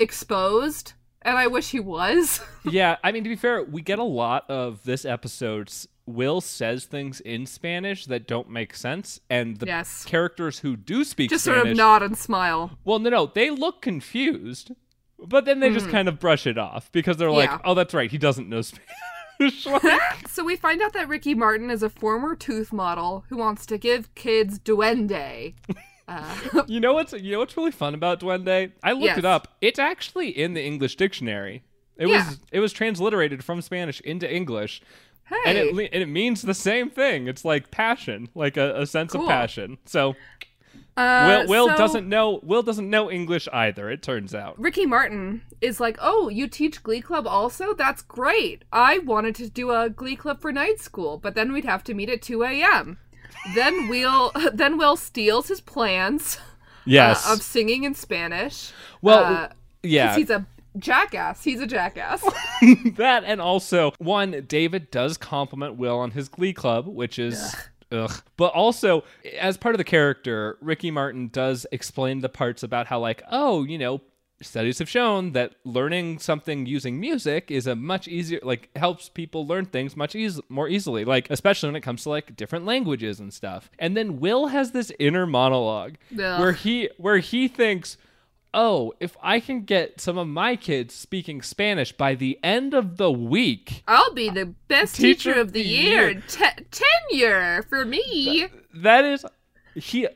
exposed. 0.00 0.94
And 1.22 1.36
I 1.36 1.46
wish 1.48 1.70
he 1.70 1.80
was. 1.80 2.40
yeah, 2.64 2.96
I 3.04 3.12
mean 3.12 3.22
to 3.24 3.28
be 3.30 3.36
fair, 3.36 3.62
we 3.62 3.82
get 3.82 3.98
a 3.98 4.04
lot 4.04 4.48
of 4.50 4.82
this 4.84 5.04
episode's 5.04 5.86
Will 6.06 6.40
says 6.40 6.86
things 6.86 7.20
in 7.20 7.46
Spanish 7.46 8.06
that 8.06 8.26
don't 8.26 8.50
make 8.50 8.74
sense, 8.74 9.20
and 9.30 9.58
the 9.58 9.66
Yes. 9.66 10.04
characters 10.04 10.58
who 10.60 10.74
do 10.76 11.04
speak 11.04 11.30
just 11.30 11.44
Spanish, 11.44 11.60
sort 11.60 11.70
of 11.70 11.76
nod 11.76 12.02
and 12.02 12.16
smile. 12.18 12.78
well, 12.84 12.98
no, 12.98 13.10
no, 13.10 13.26
they 13.26 13.48
look 13.50 13.80
confused, 13.80 14.72
but 15.18 15.44
then 15.44 15.60
they 15.60 15.70
just 15.70 15.88
kind 15.88 16.08
of 16.08 16.18
brush 16.18 16.46
it 16.48 16.58
off 16.58 16.90
because 16.90 17.16
they're 17.18 17.30
like, 17.30 17.50
Hmm. 17.50 17.56
Yeah. 17.56 17.62
"Oh, 17.64 17.74
that's 17.74 17.94
right, 17.94 18.10
he 18.10 18.18
doesn't 18.18 18.48
know 18.48 18.62
Spanish." 18.62 18.86
Like, 19.66 20.28
So 20.28 20.44
we 20.44 20.54
find 20.56 20.82
out 20.82 20.92
that 20.92 21.08
Ricky 21.08 21.34
Martin 21.34 21.70
is 21.70 21.82
a 21.82 21.88
former 21.88 22.34
tooth 22.36 22.72
model 22.74 23.24
who 23.30 23.36
wants 23.38 23.64
to 23.66 23.78
give 23.78 24.14
kids 24.14 24.58
duende. 24.58 25.54
Uh, 26.10 26.62
you 26.66 26.80
know 26.80 26.92
what's 26.92 27.12
you 27.12 27.32
know 27.32 27.38
what's 27.38 27.56
really 27.56 27.70
fun 27.70 27.94
about 27.94 28.20
Duende? 28.20 28.72
I 28.82 28.92
looked 28.92 29.04
Yes. 29.04 29.18
it 29.18 29.24
up. 29.24 29.56
It's 29.60 29.78
actually 29.78 30.28
in 30.30 30.54
the 30.54 30.62
English 30.64 30.96
dictionary. 30.96 31.62
It 31.96 32.08
Yeah. 32.08 32.26
was 32.28 32.38
it 32.50 32.60
was 32.60 32.72
transliterated 32.72 33.44
from 33.44 33.62
Spanish 33.62 34.00
into 34.00 34.30
English. 34.30 34.82
hey, 35.26 35.36
and 35.46 35.56
it 35.56 35.68
and 35.92 36.02
it 36.02 36.08
means 36.08 36.42
the 36.42 36.54
same 36.54 36.90
thing. 36.90 37.28
It's 37.28 37.44
like 37.44 37.70
passion, 37.70 38.28
like 38.34 38.56
a, 38.56 38.80
a 38.82 38.86
sense 38.86 39.12
Cool. 39.12 39.22
of 39.22 39.28
passion. 39.28 39.78
So 39.86 40.16
uh, 40.96 41.44
Will 41.46 41.48
Will 41.48 41.68
so 41.68 41.76
doesn't 41.76 42.08
know 42.08 42.40
Will 42.42 42.62
doesn't 42.62 42.90
know 42.90 43.10
English 43.10 43.46
either. 43.52 43.88
It 43.90 44.02
turns 44.02 44.34
out. 44.34 44.58
Ricky 44.58 44.86
Martin 44.86 45.42
is 45.60 45.78
like, 45.78 45.96
"Oh, 46.00 46.28
you 46.28 46.48
teach 46.48 46.82
Glee 46.82 47.00
Club 47.00 47.26
also? 47.28 47.72
That's 47.74 48.02
great. 48.02 48.64
I 48.72 48.98
wanted 48.98 49.34
to 49.36 49.48
do 49.48 49.70
a 49.70 49.88
Glee 49.88 50.16
Club 50.16 50.40
for 50.40 50.52
night 50.52 50.80
school, 50.80 51.16
but 51.18 51.34
then 51.36 51.52
we'd 51.52 51.64
have 51.64 51.84
to 51.84 51.94
meet 51.94 52.08
at 52.10 52.20
2 52.22 52.42
a.m." 52.42 52.98
then 53.54 53.88
Will 53.88 54.32
then 54.52 54.78
Will 54.78 54.96
steals 54.96 55.48
his 55.48 55.60
plans 55.60 56.38
Yes. 56.86 57.28
uh, 57.28 57.34
of 57.34 57.42
singing 57.42 57.84
in 57.84 57.94
Spanish. 57.94 58.72
well, 59.02 59.24
uh, 59.24 59.48
yeah. 59.82 60.16
he's 60.16 60.30
a 60.30 60.46
jackass. 60.78 61.44
He's 61.44 61.60
a 61.60 61.66
jackass. 61.66 62.22
that 62.96 63.22
and 63.24 63.40
also 63.40 63.92
one 63.98 64.44
David 64.48 64.90
does 64.90 65.16
compliment 65.16 65.76
Will 65.76 65.98
on 65.98 66.12
his 66.12 66.28
Glee 66.28 66.52
Club, 66.52 66.86
which 66.86 67.18
is. 67.18 67.54
Ugh. 67.92 68.22
But 68.36 68.52
also, 68.52 69.02
as 69.38 69.56
part 69.56 69.74
of 69.74 69.78
the 69.78 69.84
character, 69.84 70.56
Ricky 70.60 70.92
Martin 70.92 71.28
does 71.28 71.66
explain 71.72 72.20
the 72.20 72.28
parts 72.28 72.62
about 72.62 72.86
how, 72.86 73.00
like, 73.00 73.20
oh, 73.32 73.64
you 73.64 73.78
know, 73.78 74.00
studies 74.42 74.78
have 74.78 74.88
shown 74.88 75.32
that 75.32 75.54
learning 75.64 76.18
something 76.18 76.64
using 76.66 76.98
music 76.98 77.50
is 77.50 77.66
a 77.66 77.76
much 77.76 78.08
easier 78.08 78.40
like 78.42 78.70
helps 78.76 79.08
people 79.08 79.46
learn 79.46 79.66
things 79.66 79.96
much 79.96 80.14
eas- 80.14 80.40
more 80.48 80.68
easily 80.68 81.04
like 81.04 81.28
especially 81.30 81.68
when 81.68 81.76
it 81.76 81.82
comes 81.82 82.02
to 82.04 82.08
like 82.08 82.34
different 82.36 82.64
languages 82.64 83.20
and 83.20 83.34
stuff 83.34 83.70
and 83.78 83.96
then 83.96 84.18
will 84.18 84.46
has 84.46 84.70
this 84.72 84.90
inner 84.98 85.26
monologue 85.26 85.96
Ugh. 86.18 86.40
where 86.40 86.52
he 86.52 86.88
where 86.96 87.18
he 87.18 87.48
thinks 87.48 87.98
oh 88.54 88.92
if 88.98 89.16
i 89.22 89.38
can 89.40 89.62
get 89.64 90.00
some 90.00 90.16
of 90.16 90.26
my 90.26 90.56
kids 90.56 90.94
speaking 90.94 91.42
spanish 91.42 91.92
by 91.92 92.14
the 92.14 92.38
end 92.42 92.72
of 92.72 92.96
the 92.96 93.12
week 93.12 93.82
I'll 93.86 94.14
be 94.14 94.30
the 94.30 94.46
best 94.68 94.96
Teacher 94.96 95.32
teacher, 95.34 95.40
of 95.40 95.52
the 95.52 95.62
year. 95.62 96.10
year. 96.12 96.22
Te- 96.26 96.64
tenure 97.10 97.62
for 97.68 97.84
me. 97.84 98.46
that 98.74 99.04
is 99.04 99.24
he 99.74 100.08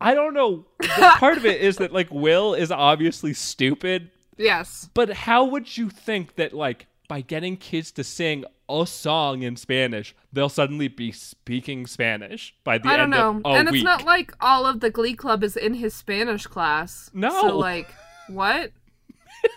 i 0.00 0.14
don't 0.14 0.34
know 0.34 0.66
part 1.18 1.36
of 1.36 1.44
it 1.46 1.60
is 1.60 1.76
that 1.76 1.92
like 1.92 2.10
will 2.10 2.54
is 2.54 2.70
obviously 2.70 3.32
stupid 3.32 4.10
yes. 4.36 4.88
But 4.94 5.10
how 5.10 5.44
would 5.44 5.76
you 5.76 5.90
think 5.90 6.36
that, 6.36 6.52
like, 6.52 6.86
by 7.08 7.20
getting 7.20 7.56
kids 7.56 7.90
to 7.92 8.04
sing 8.04 8.44
a 8.68 8.86
song 8.86 9.42
in 9.42 9.56
Spanish, 9.56 10.14
they'll 10.32 10.48
suddenly 10.48 10.88
be 10.88 11.12
speaking 11.12 11.86
Spanish 11.86 12.54
by 12.64 12.78
the 12.78 12.88
end? 12.88 12.92
I 12.92 12.96
don't 12.96 13.14
end 13.14 13.42
know. 13.42 13.50
of 13.50 13.54
a 13.54 13.58
and 13.58 13.70
week? 13.70 13.80
it's 13.80 13.84
not 13.84 14.04
like 14.04 14.34
all 14.40 14.66
of 14.66 14.80
the 14.80 14.90
Glee 14.90 15.14
Club 15.14 15.44
is 15.44 15.56
in 15.56 15.74
his 15.74 15.94
Spanish 15.94 16.46
class. 16.46 17.10
No. 17.12 17.30
So, 17.40 17.58
like, 17.58 17.88
what? 18.28 18.72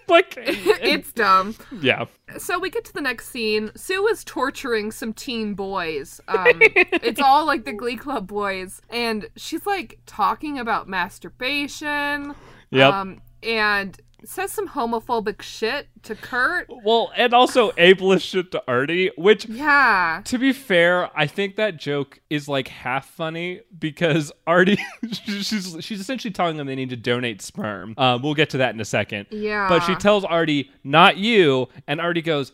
like, 0.10 0.34
it's 0.38 1.12
dumb. 1.12 1.56
yeah, 1.82 2.06
So 2.38 2.60
we 2.60 2.70
get 2.70 2.86
to 2.86 2.94
the 2.94 3.02
next 3.02 3.30
scene. 3.30 3.72
Sue 3.76 4.08
is 4.08 4.24
torturing 4.24 4.92
some 4.92 5.14
teen 5.14 5.54
boys. 5.54 6.22
Um, 6.30 6.60
it's 6.62 7.20
all 7.22 7.46
like 7.46 7.66
the 7.66 7.74
Glee 7.74 7.96
Club 7.96 8.28
boys, 8.28 8.82
and 8.90 9.28
she's 9.36 9.66
like 9.66 10.00
talking 10.06 10.60
about 10.60 10.88
masturbation. 10.88 12.36
Yep. 12.70 12.94
Um, 12.94 13.22
and 13.44 14.00
says 14.26 14.52
some 14.52 14.70
homophobic 14.70 15.42
shit 15.42 15.88
to 16.04 16.16
Kurt. 16.16 16.68
Well, 16.84 17.12
and 17.16 17.34
also 17.34 17.72
ableist 17.72 18.22
shit 18.24 18.52
to 18.52 18.64
Artie, 18.68 19.12
which. 19.18 19.46
Yeah. 19.48 20.22
To 20.26 20.38
be 20.38 20.54
fair, 20.54 21.10
I 21.18 21.28
think 21.28 21.56
that 21.58 21.78
joke 21.78 22.20
is 22.30 22.48
like 22.48 22.68
half 22.68 23.08
funny 23.08 23.62
because 23.78 24.32
Artie, 24.46 24.80
she's 25.12 25.78
she's 25.80 26.00
essentially 26.00 26.32
telling 26.32 26.58
them 26.58 26.68
they 26.68 26.76
need 26.76 26.90
to 26.90 26.98
donate 26.98 27.42
sperm. 27.42 27.94
Um, 27.98 28.22
we'll 28.22 28.34
get 28.34 28.50
to 28.52 28.58
that 28.58 28.74
in 28.74 28.80
a 28.80 28.86
second. 28.86 29.28
Yeah. 29.30 29.70
But 29.70 29.82
she 29.82 29.96
tells 29.96 30.26
Artie, 30.26 30.72
"Not 30.84 31.18
you," 31.18 31.68
and 31.88 32.02
Artie 32.02 32.22
goes, 32.22 32.52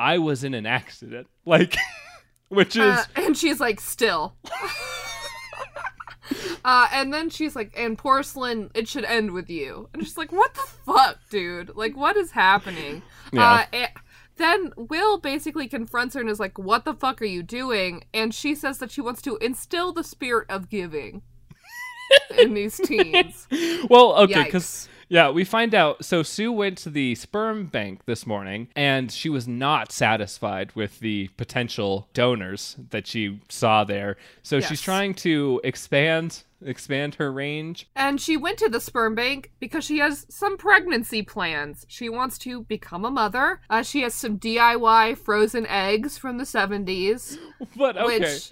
"I 0.00 0.18
was 0.18 0.44
in 0.44 0.54
an 0.54 0.66
accident." 0.66 1.26
Like, 1.48 1.76
which 2.48 2.74
is 2.74 2.82
Uh, 2.82 3.04
and 3.14 3.36
she's 3.36 3.60
like, 3.60 3.78
still. 3.80 4.34
uh, 6.64 6.88
and 6.92 7.12
then 7.12 7.30
she's 7.30 7.56
like, 7.56 7.72
and 7.76 7.96
porcelain, 7.96 8.70
it 8.74 8.88
should 8.88 9.04
end 9.04 9.32
with 9.32 9.50
you. 9.50 9.88
And 9.92 10.02
she's 10.02 10.18
like, 10.18 10.32
what 10.32 10.54
the 10.54 10.66
fuck, 10.84 11.18
dude? 11.30 11.76
Like, 11.76 11.96
what 11.96 12.16
is 12.16 12.32
happening? 12.32 13.02
Yeah. 13.32 13.66
Uh, 13.72 13.86
then 14.36 14.72
Will 14.76 15.18
basically 15.18 15.66
confronts 15.66 16.14
her 16.14 16.20
and 16.20 16.28
is 16.28 16.40
like, 16.40 16.58
what 16.58 16.84
the 16.84 16.94
fuck 16.94 17.22
are 17.22 17.26
you 17.26 17.42
doing? 17.42 18.04
And 18.12 18.34
she 18.34 18.54
says 18.54 18.78
that 18.78 18.90
she 18.90 19.00
wants 19.00 19.22
to 19.22 19.36
instill 19.38 19.92
the 19.92 20.04
spirit 20.04 20.46
of 20.50 20.68
giving 20.68 21.22
in 22.38 22.54
these 22.54 22.76
teens. 22.76 23.48
well, 23.88 24.14
okay, 24.16 24.44
because. 24.44 24.88
Yeah, 25.08 25.30
we 25.30 25.44
find 25.44 25.74
out. 25.74 26.04
So 26.04 26.22
Sue 26.22 26.50
went 26.50 26.78
to 26.78 26.90
the 26.90 27.14
sperm 27.14 27.66
bank 27.66 28.04
this 28.06 28.26
morning, 28.26 28.68
and 28.74 29.10
she 29.10 29.28
was 29.28 29.46
not 29.46 29.92
satisfied 29.92 30.74
with 30.74 31.00
the 31.00 31.28
potential 31.36 32.08
donors 32.12 32.76
that 32.90 33.06
she 33.06 33.40
saw 33.48 33.84
there. 33.84 34.16
So 34.42 34.60
she's 34.60 34.80
trying 34.80 35.14
to 35.14 35.60
expand 35.62 36.42
expand 36.64 37.16
her 37.16 37.30
range. 37.30 37.88
And 37.94 38.20
she 38.20 38.36
went 38.36 38.58
to 38.58 38.68
the 38.68 38.80
sperm 38.80 39.14
bank 39.14 39.52
because 39.60 39.84
she 39.84 39.98
has 39.98 40.26
some 40.28 40.56
pregnancy 40.56 41.22
plans. 41.22 41.84
She 41.88 42.08
wants 42.08 42.38
to 42.38 42.62
become 42.62 43.04
a 43.04 43.10
mother. 43.10 43.60
Uh, 43.68 43.82
she 43.82 44.00
has 44.02 44.14
some 44.14 44.38
DIY 44.38 45.18
frozen 45.18 45.66
eggs 45.66 46.16
from 46.16 46.38
the 46.38 46.44
70s, 46.44 47.38
But 47.76 47.96
okay, 47.96 48.20
which. 48.20 48.50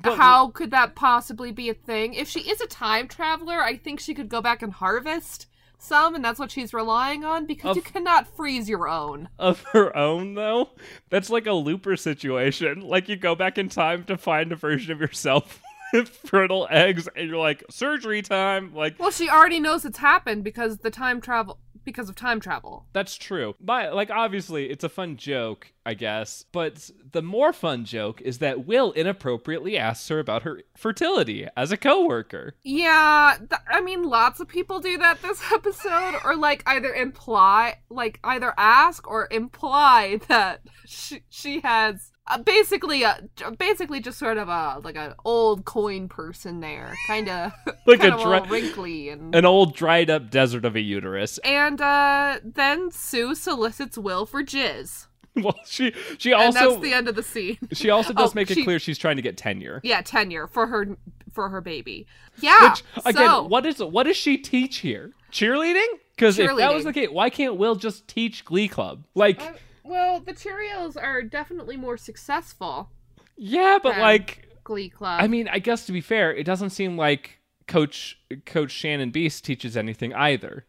But- 0.00 0.16
how 0.16 0.48
could 0.48 0.70
that 0.70 0.94
possibly 0.94 1.50
be 1.50 1.70
a 1.70 1.74
thing? 1.74 2.14
If 2.14 2.28
she 2.28 2.40
is 2.40 2.60
a 2.60 2.66
time 2.66 3.08
traveler, 3.08 3.62
I 3.62 3.76
think 3.76 4.00
she 4.00 4.14
could 4.14 4.28
go 4.28 4.40
back 4.40 4.62
and 4.62 4.72
harvest 4.72 5.46
some, 5.78 6.14
and 6.14 6.24
that's 6.24 6.38
what 6.38 6.50
she's 6.50 6.74
relying 6.74 7.24
on 7.24 7.46
because 7.46 7.76
you 7.76 7.82
cannot 7.82 8.26
freeze 8.26 8.68
your 8.68 8.88
own. 8.88 9.28
of 9.38 9.62
her 9.72 9.96
own 9.96 10.34
though, 10.34 10.70
that's 11.10 11.30
like 11.30 11.46
a 11.46 11.52
looper 11.52 11.96
situation. 11.96 12.80
Like 12.80 13.08
you 13.08 13.16
go 13.16 13.34
back 13.34 13.58
in 13.58 13.68
time 13.68 14.04
to 14.04 14.16
find 14.16 14.52
a 14.52 14.56
version 14.56 14.92
of 14.92 15.00
yourself 15.00 15.60
with 15.92 16.08
fertile 16.08 16.66
eggs, 16.70 17.08
and 17.16 17.28
you're 17.28 17.38
like 17.38 17.64
surgery 17.70 18.22
time. 18.22 18.74
Like 18.74 18.98
Well, 18.98 19.10
she 19.10 19.28
already 19.28 19.60
knows 19.60 19.84
it's 19.84 19.98
happened 19.98 20.44
because 20.44 20.78
the 20.78 20.90
time 20.90 21.20
travel 21.20 21.58
because 21.84 22.08
of 22.08 22.14
time 22.14 22.40
travel. 22.40 22.86
That's 22.92 23.16
true. 23.16 23.54
But 23.60 23.94
like 23.94 24.10
obviously 24.10 24.70
it's 24.70 24.84
a 24.84 24.88
fun 24.88 25.16
joke, 25.16 25.72
I 25.84 25.94
guess. 25.94 26.44
But 26.52 26.90
the 27.12 27.22
more 27.22 27.52
fun 27.52 27.84
joke 27.84 28.20
is 28.20 28.38
that 28.38 28.66
Will 28.66 28.92
inappropriately 28.92 29.78
asks 29.78 30.08
her 30.08 30.18
about 30.18 30.42
her 30.42 30.62
fertility 30.76 31.46
as 31.56 31.72
a 31.72 31.76
coworker. 31.76 32.54
Yeah, 32.62 33.36
th- 33.38 33.60
I 33.68 33.80
mean, 33.80 34.02
lots 34.02 34.40
of 34.40 34.48
people 34.48 34.80
do 34.80 34.98
that 34.98 35.22
this 35.22 35.42
episode, 35.52 36.16
or 36.24 36.36
like 36.36 36.62
either 36.66 36.92
imply, 36.92 37.78
like 37.90 38.20
either 38.24 38.52
ask 38.56 39.08
or 39.08 39.28
imply 39.30 40.20
that 40.28 40.60
she 40.86 41.22
she 41.28 41.60
has 41.60 42.12
uh, 42.28 42.38
basically 42.38 43.02
a 43.02 43.20
basically 43.58 44.00
just 44.00 44.18
sort 44.18 44.36
of 44.38 44.48
a 44.48 44.80
like 44.84 44.96
an 44.96 45.14
old 45.24 45.64
coin 45.64 46.08
person 46.08 46.60
there, 46.60 46.94
kind 47.06 47.28
of 47.28 47.52
Like 47.86 48.02
a 48.02 48.10
dry- 48.10 48.46
wrinkly 48.48 49.08
and. 49.08 49.34
An 49.34 49.44
old 49.44 49.74
dried 49.74 50.10
up 50.10 50.30
desert 50.30 50.64
of 50.64 50.76
a 50.76 50.80
uterus. 50.80 51.38
and 51.38 51.80
uh, 51.80 52.38
then 52.44 52.90
Sue 52.90 53.34
solicits 53.34 53.96
Will 53.98 54.26
for 54.26 54.42
jizz, 54.42 55.06
Well, 55.34 55.54
she 55.66 55.92
she 56.18 56.32
and 56.32 56.42
also 56.42 56.70
that's 56.70 56.82
the 56.82 56.92
end 56.92 57.08
of 57.08 57.14
the 57.16 57.22
scene. 57.22 57.58
she 57.72 57.90
also 57.90 58.12
does 58.12 58.30
Oh, 58.32 58.34
make 58.34 58.50
it 58.50 58.62
clear 58.64 58.78
she's 58.78 58.98
trying 58.98 59.16
to 59.16 59.22
get 59.22 59.36
tenure. 59.36 59.80
yeah, 59.84 60.00
tenure 60.02 60.46
for 60.46 60.66
her 60.66 60.96
for 61.32 61.48
her 61.50 61.60
baby. 61.60 62.06
Yeah. 62.40 62.70
Which 62.70 62.82
again, 63.06 63.26
so, 63.26 63.42
what 63.44 63.64
is 63.66 63.82
what 63.82 64.04
does 64.04 64.16
she 64.16 64.36
teach 64.38 64.78
here? 64.78 65.12
Cheerleading? 65.32 65.86
Because 66.16 66.38
if 66.38 66.56
that 66.56 66.74
was 66.74 66.82
the 66.84 66.92
case, 66.92 67.10
why 67.10 67.30
can't 67.30 67.56
Will 67.56 67.76
just 67.76 68.08
teach 68.08 68.44
Glee 68.44 68.66
Club? 68.66 69.04
Like, 69.14 69.40
Uh, 69.40 69.52
well, 69.88 70.20
the 70.20 70.32
Cheerios 70.32 70.96
are 71.00 71.22
definitely 71.22 71.76
more 71.76 71.96
successful. 71.96 72.90
yeah, 73.36 73.78
but 73.82 73.98
like 73.98 74.48
Glee 74.64 74.88
Club. 74.90 75.20
I 75.22 75.26
mean, 75.28 75.48
I 75.48 75.58
guess 75.58 75.86
to 75.86 75.92
be 75.92 76.00
fair, 76.00 76.34
it 76.34 76.44
doesn't 76.44 76.70
seem 76.70 76.96
like 76.96 77.38
Coach 77.66 78.18
Coach 78.46 78.70
Shannon 78.70 79.10
Beiste 79.12 79.42
teaches 79.42 79.76
anything 79.76 80.14
either. 80.14 80.66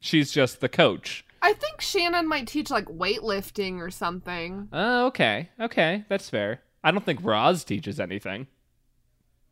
She's 0.00 0.32
just 0.32 0.60
the 0.60 0.68
coach. 0.68 1.24
I 1.40 1.52
think 1.54 1.80
Shannon 1.80 2.28
might 2.28 2.46
teach 2.46 2.70
like 2.70 2.86
weightlifting 2.86 3.78
or 3.78 3.90
something. 3.90 4.68
Oh, 4.72 5.06
okay, 5.06 5.50
okay, 5.60 6.04
that's 6.08 6.30
fair. 6.30 6.60
I 6.84 6.90
don't 6.90 7.04
think 7.04 7.20
Roz 7.22 7.64
teaches 7.64 7.98
anything. 8.00 8.46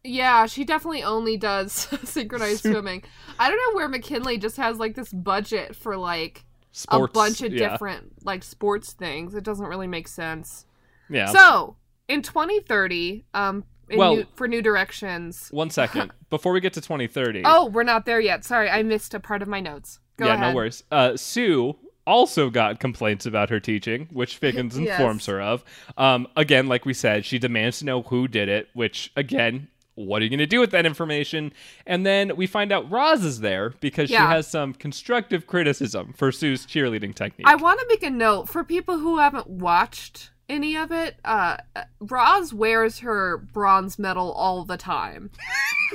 Yeah, 0.03 0.47
she 0.47 0.65
definitely 0.65 1.03
only 1.03 1.37
does 1.37 1.73
synchronized 2.05 2.63
swimming. 2.63 3.03
I 3.39 3.49
don't 3.51 3.59
know 3.59 3.77
where 3.77 3.89
McKinley 3.89 4.39
just 4.39 4.57
has 4.57 4.79
like 4.79 4.95
this 4.95 5.13
budget 5.13 5.77
for 5.77 5.97
like 5.97 6.45
Sports, 6.73 7.11
a 7.11 7.15
bunch 7.15 7.43
of 7.43 7.53
yeah, 7.53 7.71
different 7.71 8.25
like 8.25 8.43
sports 8.45 8.93
things. 8.93 9.35
It 9.35 9.45
doesn't 9.45 9.67
really 9.67 9.87
make 9.89 10.07
sense. 10.09 10.67
Yeah. 11.09 11.27
So, 11.27 11.77
in 12.09 12.23
2030, 12.23 13.25
um 13.35 13.65
in 13.89 13.99
Well- 13.99 14.17
new, 14.17 14.27
for 14.35 14.47
New 14.47 14.63
Directions. 14.63 15.49
One 15.51 15.71
second 15.71 16.13
before 16.31 16.53
we 16.53 16.61
get 16.61 16.73
to 16.75 16.81
2030. 16.81 17.43
Oh, 17.45 17.67
we're 17.67 17.83
not 17.83 18.07
there 18.07 18.21
yet. 18.21 18.45
Sorry, 18.45 18.71
I 18.71 18.83
missed 18.85 19.15
a 19.15 19.21
part 19.21 19.43
of 19.43 19.49
my 19.49 19.61
notes. 19.61 19.99
Go 20.17 20.27
yeah, 20.27 20.35
ahead. 20.35 20.51
no 20.51 20.55
worries. 20.55 20.85
Uh, 20.93 21.17
Sue 21.17 21.77
also 22.07 22.51
got 22.51 22.79
complaints 22.79 23.27
about 23.27 23.51
her 23.51 23.59
teaching, 23.59 24.09
which 24.13 24.37
Figgins 24.37 24.79
Yes. 24.79 24.99
informs 24.99 25.27
her 25.27 25.41
of. 25.41 25.65
Um, 25.97 26.29
again, 26.37 26.67
like 26.69 26.85
we 26.87 26.95
said, 26.95 27.25
she 27.25 27.39
demands 27.39 27.81
to 27.81 27.85
know 27.85 28.03
who 28.03 28.29
did 28.29 28.49
it, 28.49 28.69
which, 28.75 29.11
again, 29.17 29.69
what 30.07 30.21
are 30.21 30.25
you 30.25 30.31
going 30.31 30.39
to 30.39 30.47
do 30.47 30.61
with 30.61 30.71
that 30.73 30.87
information? 30.87 31.53
And 31.87 32.05
then 32.07 32.37
we 32.37 32.47
find 32.47 32.73
out 32.73 32.91
Roz 32.91 33.25
is 33.25 33.41
there 33.41 33.71
because 33.81 34.09
she 34.09 34.15
has 34.17 34.47
some 34.47 34.75
constructive 34.75 35.47
criticism 35.47 36.13
for 36.17 36.33
Sue's 36.33 36.67
cheerleading 36.67 37.15
technique. 37.15 37.47
I 37.47 37.57
want 37.57 37.81
to 37.81 37.87
make 37.89 38.03
a 38.03 38.11
note 38.11 38.49
for 38.49 38.65
people 38.65 38.99
who 38.99 39.19
haven't 39.19 39.49
watched 39.49 40.31
any 40.49 40.77
of 40.77 40.91
it. 40.91 41.17
Uh, 41.25 41.59
Roz 42.01 42.53
wears 42.53 42.99
her 43.01 43.39
bronze 43.39 43.99
medal 43.99 44.33
all 44.33 44.65
the 44.65 44.77
time. 44.77 45.31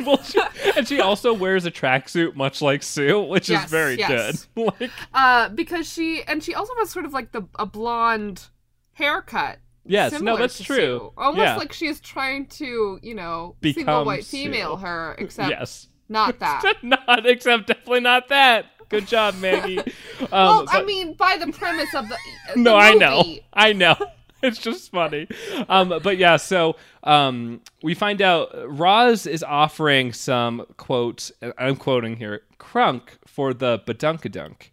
Well, 0.05 0.21
she- 0.21 0.41
and 0.75 0.85
she 0.85 0.99
also 0.99 1.31
wears 1.33 1.65
a 1.65 1.71
tracksuit, 1.71 2.35
much 2.35 2.61
like 2.61 2.83
Sue, 2.83 3.21
which 3.21 3.47
Yes, 3.47 3.63
is 3.63 3.71
very 3.71 3.95
yes. 3.97 4.45
good. 4.53 4.73
like, 4.81 4.91
Uh, 5.13 5.47
because 5.47 5.89
she 5.89 6.21
and 6.23 6.43
she 6.43 6.53
also 6.53 6.73
has 6.79 6.89
sort 6.89 7.05
of 7.05 7.13
like 7.13 7.31
the 7.31 7.43
a 7.57 7.65
blonde 7.65 8.49
haircut. 8.91 9.59
Yes, 9.85 10.21
no, 10.21 10.37
that's 10.37 10.61
true. 10.61 10.75
Sue. 10.75 11.13
Almost 11.17 11.39
yeah. 11.39 11.55
like 11.57 11.81
is 11.81 11.99
trying 11.99 12.47
to, 12.47 12.99
you 13.01 13.15
know, 13.15 13.55
single 13.61 13.81
Become 13.81 14.05
white 14.05 14.25
Sue. 14.25 14.43
female 14.43 14.77
her, 14.77 15.15
except 15.17 15.49
yes. 15.49 15.87
not 16.09 16.39
that. 16.39 16.63
not, 16.83 17.25
except 17.25 17.67
definitely 17.67 18.01
not 18.01 18.27
that. 18.29 18.65
Good 18.89 19.07
job, 19.07 19.35
Maggie. 19.39 19.79
Um, 20.21 20.29
well, 20.31 20.65
I 20.69 20.83
mean, 20.83 21.13
by 21.13 21.37
the 21.37 21.51
premise 21.51 21.93
of 21.93 22.07
the, 22.07 22.17
the 22.55 22.61
no, 22.61 22.77
I 22.77 22.93
know. 22.93 23.23
I 23.53 23.73
know. 23.73 23.95
It's 24.41 24.57
just 24.57 24.91
funny. 24.91 25.27
Um, 25.67 25.99
but 26.01 26.17
yeah, 26.17 26.37
so 26.37 26.77
um, 27.03 27.61
we 27.83 27.93
find 27.95 28.21
out 28.21 28.49
Roz 28.65 29.25
is 29.25 29.43
offering 29.43 30.13
some 30.13 30.65
quote. 30.77 31.31
I'm 31.57 31.75
quoting 31.75 32.15
here, 32.15 32.41
crunk 32.59 33.01
for 33.27 33.53
the 33.53 33.79
badunkadunk. 33.79 34.69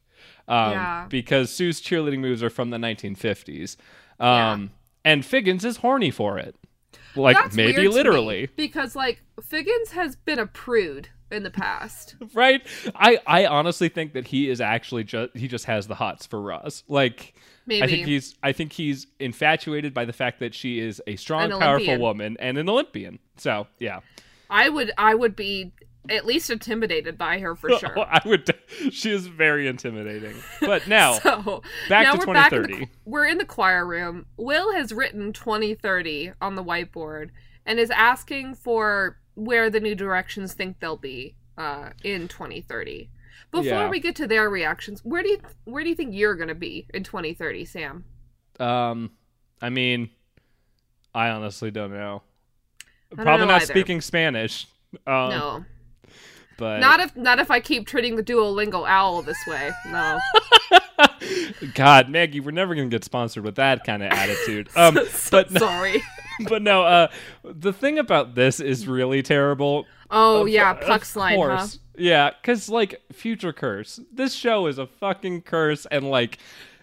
Um, 0.46 0.72
Yeah. 0.72 1.06
Because 1.08 1.50
Sue's 1.50 1.80
cheerleading 1.80 2.20
moves 2.20 2.42
are 2.42 2.50
from 2.50 2.70
the 2.70 2.78
1950s. 2.78 3.76
Um, 4.20 4.28
Yeah. 4.28 4.68
And 5.04 5.24
Figgins 5.24 5.64
is 5.64 5.78
horny 5.78 6.10
for 6.10 6.38
it. 6.38 6.56
Like, 7.14 7.36
That's 7.36 7.54
maybe 7.56 7.72
weird 7.72 7.76
to 7.76 7.88
me, 7.88 7.94
literally. 7.94 8.48
because 8.56 8.96
like 8.96 9.22
Figgins 9.42 9.90
has 9.90 10.16
been 10.16 10.38
a 10.38 10.46
prude 10.46 11.08
in 11.30 11.42
the 11.42 11.50
past. 11.50 12.14
Right? 12.34 12.66
I, 12.94 13.18
I 13.26 13.46
honestly 13.46 13.88
think 13.88 14.14
that 14.14 14.28
he 14.28 14.48
is 14.48 14.60
actually 14.60 15.04
just, 15.04 15.36
he 15.36 15.48
just 15.48 15.66
has 15.66 15.86
the 15.86 15.94
hots 15.94 16.24
for 16.26 16.40
Roz. 16.40 16.84
Like, 16.88 17.34
Maybe 17.66 17.82
I 17.82 17.86
think 17.86 18.06
he's 18.06 18.34
I 18.42 18.52
think 18.52 18.72
he's 18.72 19.06
infatuated 19.20 19.94
by 19.94 20.04
the 20.04 20.12
fact 20.12 20.40
that 20.40 20.54
she 20.54 20.80
is 20.80 21.00
a 21.06 21.16
strong, 21.16 21.50
powerful 21.50 21.98
woman 21.98 22.36
and 22.40 22.58
an 22.58 22.68
Olympian. 22.68 23.18
So 23.36 23.66
yeah, 23.78 24.00
I 24.50 24.68
would 24.68 24.90
I 24.98 25.14
would 25.14 25.36
be 25.36 25.72
at 26.10 26.26
least 26.26 26.50
intimidated 26.50 27.16
by 27.16 27.38
her 27.38 27.54
for 27.54 27.70
sure. 27.78 27.98
I 27.98 28.20
would. 28.26 28.48
She 28.90 29.10
is 29.10 29.26
very 29.28 29.66
intimidating. 29.68 30.34
But 30.60 30.88
now 30.88 31.12
So 31.20 31.62
back 31.88 32.04
now 32.04 32.14
to 32.14 32.26
we're 32.26 32.34
back 32.34 32.52
in 32.52 32.62
the, 32.62 32.68
2030. 32.68 32.90
we're 33.04 33.26
in 33.26 33.38
the 33.38 33.44
choir 33.44 33.86
room. 33.86 34.26
Will 34.36 34.72
has 34.74 34.92
written 34.92 35.32
2030 35.32 36.32
on 36.40 36.54
the 36.56 36.64
whiteboard 36.64 37.30
and 37.64 37.78
is 37.78 37.90
asking 37.90 38.54
for 38.56 39.18
where 39.34 39.70
the 39.70 39.80
new 39.80 39.94
directions 39.94 40.52
think 40.54 40.80
they'll 40.80 40.96
be 40.96 41.34
uh, 41.56 41.90
in 42.02 42.28
2030. 42.28 43.08
Before 43.50 43.64
Yeah. 43.64 43.88
we 43.90 44.00
get 44.00 44.16
to 44.16 44.26
their 44.26 44.48
reactions, 44.48 45.04
where 45.04 45.22
do 45.22 45.28
you 45.28 45.38
where 45.64 45.82
do 45.84 45.90
you 45.90 45.94
think 45.94 46.14
you're 46.14 46.34
gonna 46.34 46.54
be 46.54 46.86
in 46.94 47.04
2030, 47.04 47.64
Sam? 47.66 48.04
um, 48.58 49.10
I 49.60 49.68
mean, 49.70 50.10
I 51.14 51.28
honestly 51.28 51.70
don't 51.70 51.92
know. 51.92 52.22
don't 53.14 53.24
Probably 53.24 53.46
know 53.46 53.52
not 53.52 53.62
either. 53.62 53.72
speaking 53.72 54.00
Spanish. 54.00 54.66
Um, 55.06 55.30
no, 55.30 55.64
but 56.62 56.78
not 56.78 57.00
if 57.00 57.16
not 57.16 57.40
if 57.40 57.50
I 57.50 57.58
keep 57.58 57.88
treating 57.88 58.14
the 58.14 58.22
Duolingo 58.22 58.88
owl 58.88 59.20
this 59.22 59.36
way. 59.48 59.72
No, 59.90 60.18
God, 61.74 62.08
Maggie, 62.08 62.38
we're 62.40 62.52
never 62.52 62.74
gonna 62.76 62.86
get 62.88 63.02
sponsored 63.04 63.42
with 63.44 63.56
that 63.56 63.84
kind 63.84 64.02
of 64.02 64.12
attitude. 64.12 64.68
Um, 64.76 64.96
So 65.10 65.30
but 65.30 65.50
no, 65.50 65.58
sorry. 65.60 66.02
but 66.48 66.62
no. 66.62 66.82
Uh, 66.84 67.08
the 67.44 67.72
thing 67.72 67.98
about 67.98 68.34
this 68.36 68.60
is 68.60 68.86
really 68.86 69.22
terrible. 69.22 69.86
Oh 70.10 70.42
Of- 70.42 70.48
yeah, 70.50 70.70
of 70.72 70.80
Puck's 70.80 71.16
line, 71.16 71.38
huh? 71.40 71.66
Yeah, 71.96 72.30
because 72.40 72.68
like 72.68 73.00
future 73.12 73.52
curse. 73.52 73.98
This 74.12 74.32
show 74.34 74.66
is 74.68 74.78
a 74.78 74.86
fucking 74.86 75.42
curse 75.42 75.84
and 75.90 76.08
like 76.10 76.38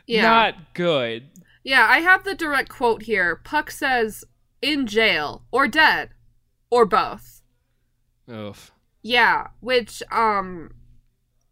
Yeah. 0.07 0.23
not 0.23 0.73
good. 0.73 1.23
Yeah, 1.63 1.87
I 1.89 1.99
have 1.99 2.23
the 2.25 2.35
direct 2.35 2.69
quote 2.69 3.03
here. 3.03 3.35
Puck 3.37 3.71
says, 3.71 4.23
in 4.61 4.87
jail, 4.87 5.43
or 5.51 5.67
dead, 5.67 6.09
or 6.69 6.85
both. 6.85 7.41
Oof. 8.29 8.71
Yeah, 9.01 9.47
which, 9.59 10.03
um, 10.11 10.71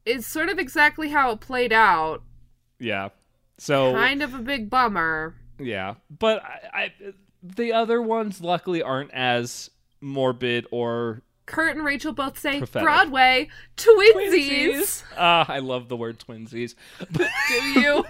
is 0.05 0.25
sort 0.25 0.49
of 0.49 0.57
exactly 0.57 1.09
how 1.09 1.31
it 1.31 1.39
played 1.39 1.73
out. 1.73 2.23
Yeah. 2.79 3.09
So 3.57 3.93
Kind 3.93 4.21
of 4.21 4.33
a 4.33 4.39
big 4.39 4.69
bummer. 4.69 5.35
yeah, 5.59 5.95
but 6.09 6.43
I, 6.43 6.59
I 6.73 6.93
the 7.43 7.73
other 7.73 8.01
ones 8.01 8.41
luckily 8.41 8.81
aren't 8.81 9.11
as 9.11 9.69
morbid 10.01 10.67
or 10.71 11.21
Kurt 11.45 11.75
and 11.75 11.85
Rachel 11.85 12.11
both 12.13 12.37
say, 12.37 12.59
Prophetic. 12.59 12.85
Broadway, 12.85 13.49
twinsies. 13.77 15.03
Ah, 15.17 15.45
I 15.47 15.59
love 15.59 15.87
the 15.87 15.95
word 15.95 16.19
twinsies. 16.19 16.75
But, 16.99 17.29
Do 17.49 17.79
you? 17.79 18.05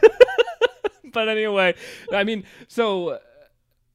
but 1.14 1.30
anyway, 1.30 1.76
I 2.12 2.24
mean, 2.24 2.44
so 2.68 3.10
uh, 3.10 3.20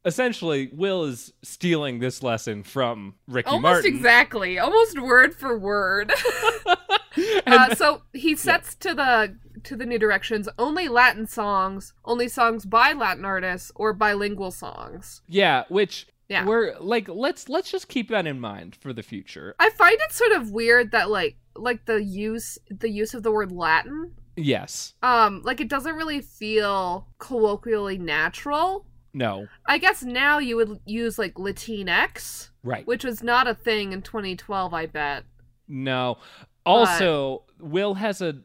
essentially, 0.05 0.71
Will 0.73 1.05
is 1.05 1.33
stealing 1.43 1.99
this 1.99 2.23
lesson 2.23 2.63
from 2.63 3.15
Ricky 3.29 3.47
Martin. 3.51 3.65
Almost 3.65 3.83
Martin. 3.85 3.95
exactly. 3.97 4.59
Almost 4.59 5.01
word 5.01 5.35
for 5.35 5.59
word. 5.59 6.13
uh, 7.47 7.75
so 7.75 8.03
he 8.13 8.35
sets 8.37 8.75
to 8.77 8.95
the 8.95 9.37
to 9.65 9.77
the 9.77 9.87
new 9.87 9.99
directions 9.99 10.49
only 10.59 10.89
Latin 10.89 11.27
songs, 11.27 11.93
only 12.05 12.29
songs 12.29 12.65
by 12.65 12.93
Latin 12.93 13.25
artists, 13.25 13.71
or 13.75 13.93
bilingual 13.93 14.51
songs. 14.51 15.23
Yeah, 15.29 15.65
which 15.69 16.07
Yeah. 16.29 16.47
we're 16.47 16.75
like 16.81 17.09
let's 17.09 17.49
let's 17.49 17.71
just 17.71 17.89
keep 17.89 18.09
that 18.09 18.27
in 18.27 18.41
mind 18.41 18.77
for 18.77 18.93
the 18.93 19.03
future. 19.03 19.55
I 19.59 19.71
find 19.71 19.97
it 20.01 20.13
sort 20.13 20.33
of 20.33 20.51
weird 20.51 20.91
that 20.93 21.11
like 21.11 21.37
like 21.55 21.85
the 21.85 22.03
use 22.03 22.59
the 22.71 22.89
use 22.89 23.15
of 23.15 23.23
the 23.23 23.31
word 23.31 23.53
Latin. 23.53 24.13
Yes. 24.37 24.95
Um, 25.03 25.43
like 25.45 25.61
it 25.61 25.69
doesn't 25.69 25.95
really 25.95 26.23
feel 26.23 27.07
colloquially 27.19 27.99
natural. 27.99 28.87
No. 29.15 29.47
I 29.67 29.79
guess 29.79 30.03
now 30.03 30.39
you 30.39 30.57
would 30.57 30.81
use 30.87 31.19
like 31.19 31.35
Latinx, 31.35 32.49
Right. 32.65 32.87
which 32.87 33.05
was 33.05 33.23
not 33.23 33.47
a 33.47 33.55
thing 33.55 33.93
in 33.93 34.03
2012. 34.03 34.73
I 34.73 34.87
bet. 34.87 35.25
No. 35.69 36.19
Also, 36.65 37.43
Will 37.61 37.95
has 37.95 38.23
a 38.23 38.37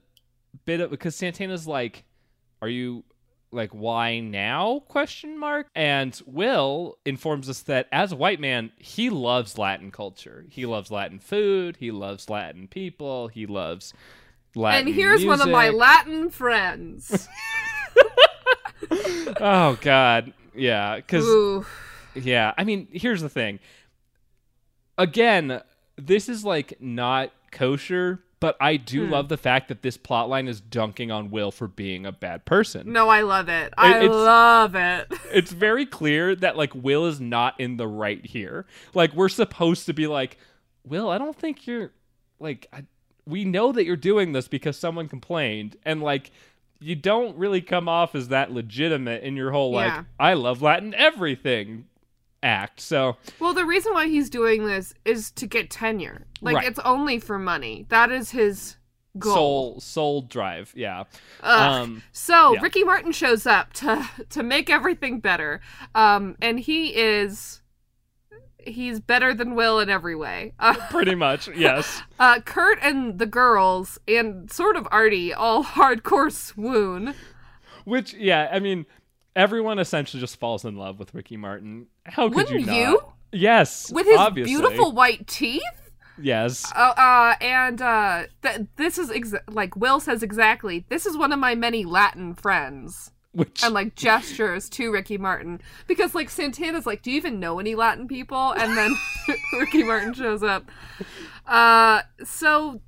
bit 0.65 0.81
of 0.81 0.89
because 0.89 1.15
Santana's 1.15 1.67
like, 1.67 2.03
"Are 2.61 2.67
you 2.69 3.03
like 3.51 3.71
why 3.71 4.19
now?" 4.19 4.79
question 4.87 5.37
mark. 5.37 5.67
And 5.75 6.19
Will 6.25 6.97
informs 7.05 7.47
us 7.49 7.61
that 7.61 7.87
as 7.91 8.11
a 8.11 8.15
white 8.15 8.39
man, 8.39 8.71
he 8.77 9.09
loves 9.09 9.57
Latin 9.57 9.91
culture. 9.91 10.45
He 10.49 10.65
loves 10.65 10.89
Latin 10.91 11.19
food. 11.19 11.77
He 11.77 11.91
loves 11.91 12.29
Latin 12.29 12.67
people. 12.67 13.27
He 13.29 13.45
loves 13.45 13.93
Latin. 14.55 14.87
and 14.87 14.95
here's 14.95 15.23
one 15.25 15.39
of 15.41 15.47
my. 15.49 15.69
Latin 15.69 16.29
friends. 16.29 17.27
oh 19.39 19.77
God, 19.81 20.33
yeah, 20.57 20.95
because 20.97 21.65
Yeah, 22.15 22.53
I 22.57 22.63
mean, 22.63 22.87
here's 22.91 23.21
the 23.21 23.29
thing. 23.29 23.59
Again, 24.97 25.61
this 25.95 26.27
is 26.29 26.43
like 26.43 26.79
not 26.81 27.31
kosher, 27.51 28.23
but 28.39 28.55
I 28.59 28.77
do 28.77 29.05
Hmm. 29.05 29.11
love 29.11 29.29
the 29.29 29.37
fact 29.37 29.67
that 29.67 29.81
this 29.81 29.97
plotline 29.97 30.47
is 30.47 30.59
dunking 30.61 31.11
on 31.11 31.29
Will 31.31 31.51
for 31.51 31.67
being 31.67 32.05
a 32.05 32.11
bad 32.11 32.45
person. 32.45 32.91
no, 32.91 33.09
I 33.09 33.21
love 33.21 33.49
it. 33.49 33.73
I 33.77 33.97
it's- 33.97 34.09
love 34.11 34.75
it. 34.75 35.07
It's 35.31 35.51
very 35.51 35.85
clear 35.85 36.35
that 36.35 36.57
like 36.57 36.73
Will 36.73 37.05
is 37.05 37.19
not 37.19 37.59
in 37.59 37.77
the 37.77 37.87
right 37.87 38.25
here. 38.25 38.65
Like 38.93 39.13
we're 39.13 39.29
supposed 39.29 39.85
to 39.87 39.93
be 39.93 40.07
like, 40.07 40.37
Will, 40.85 41.09
I 41.09 41.17
don't 41.17 41.35
think 41.37 41.67
you're 41.67 41.91
like 42.39 42.67
I, 42.73 42.85
we 43.25 43.43
know 43.43 43.71
that 43.71 43.85
you're 43.85 43.95
doing 43.95 44.31
this 44.31 44.47
because 44.47 44.77
someone 44.77 45.07
complained 45.09 45.75
and 45.83 46.01
like 46.01 46.31
you 46.79 46.95
don't 46.95 47.35
really 47.37 47.61
come 47.61 47.87
off 47.89 48.13
as 48.15 48.27
that 48.29 48.51
legitimate 48.51 49.23
in 49.23 49.35
your 49.35 49.51
whole 49.51 49.71
like 49.71 49.87
Yeah. 49.91 50.03
I 50.19 50.33
love 50.33 50.61
Latin 50.61 50.93
everything 50.93 51.85
act. 52.43 52.79
So 52.79 53.17
Well, 53.39 53.53
the 53.53 53.65
reason 53.65 53.93
why 53.93 54.07
he's 54.07 54.29
doing 54.29 54.65
this 54.65 54.93
is 55.05 55.31
to 55.31 55.47
get 55.47 55.69
tenure. 55.71 56.27
Like 56.41 56.57
Right. 56.57 56.67
it's 56.67 56.79
only 56.79 57.19
for 57.19 57.39
money. 57.39 57.85
That 57.89 58.11
is 58.11 58.31
his 58.31 58.75
goal. 59.17 59.33
soul 59.33 59.79
soul 59.79 60.21
drive 60.21 60.71
yeah 60.75 61.05
Ugh. 61.41 61.71
um 61.83 62.03
So 62.11 62.53
Yeah. 62.53 62.61
Ricky 62.61 62.83
Martin 62.83 63.11
shows 63.11 63.47
up 63.47 63.73
to 63.73 64.07
to 64.29 64.43
make 64.43 64.69
everything 64.69 65.19
better, 65.19 65.59
um, 65.95 66.35
and 66.39 66.59
he 66.59 66.95
is 66.95 67.61
he's 68.67 68.99
better 68.99 69.33
than 69.33 69.55
Will 69.55 69.79
in 69.79 69.89
every 69.89 70.15
way. 70.15 70.53
Uh, 70.59 70.73
pretty 70.89 71.15
much 71.15 71.47
yes 71.55 72.01
uh, 72.19 72.39
Kurt 72.41 72.77
and 72.81 73.19
the 73.19 73.25
girls 73.25 73.97
and 74.07 74.51
sort 74.51 74.75
of 74.75 74.87
Artie 74.91 75.33
all 75.33 75.63
hardcore 75.77 76.31
swoon. 76.31 77.13
which 77.85 78.13
yeah 78.13 78.49
i 78.51 78.59
mean 78.59 78.85
everyone 79.35 79.79
essentially 79.79 80.19
just 80.19 80.39
falls 80.39 80.65
in 80.65 80.75
love 80.75 80.99
with 80.99 81.13
ricky 81.13 81.37
martin 81.37 81.87
how 82.05 82.27
could 82.27 82.35
Wouldn't 82.35 82.59
you 82.61 82.65
not 82.65 82.75
you? 82.75 83.01
yes 83.31 83.91
With 83.91 84.05
his 84.07 84.17
obviously. 84.17 84.51
beautiful 84.53 84.91
white 84.93 85.27
teeth. 85.27 85.61
yes 86.19 86.71
Uh, 86.75 86.93
uh 86.97 87.35
and 87.41 87.81
uh, 87.81 88.23
th- 88.41 88.61
this 88.77 88.97
is 88.97 89.09
exa- 89.09 89.41
like 89.49 89.75
Will 89.75 89.99
says 89.99 90.23
exactly. 90.23 90.85
This 90.89 91.05
is 91.05 91.15
one 91.17 91.31
of 91.31 91.39
my 91.39 91.53
many 91.55 91.85
Latin 91.85 92.33
friends. 92.33 93.11
Which 93.37 93.63
and 93.63 93.73
like 93.73 93.93
gestures 93.93 94.67
to 94.67 94.91
Ricky 94.91 95.17
Martin 95.17 95.61
because 95.85 96.15
like 96.15 96.29
Santana's 96.29 96.87
like, 96.87 97.03
"Do 97.03 97.11
you 97.11 97.17
even 97.17 97.39
know 97.39 97.59
any 97.59 97.75
Latin 97.75 98.07
people?" 98.07 98.51
And 98.53 98.75
then 98.75 98.95
Ricky 99.59 99.83
Martin 99.83 100.13
shows 100.13 100.41
up. 100.41 100.65
Uh, 101.45 102.01
so 102.23 102.81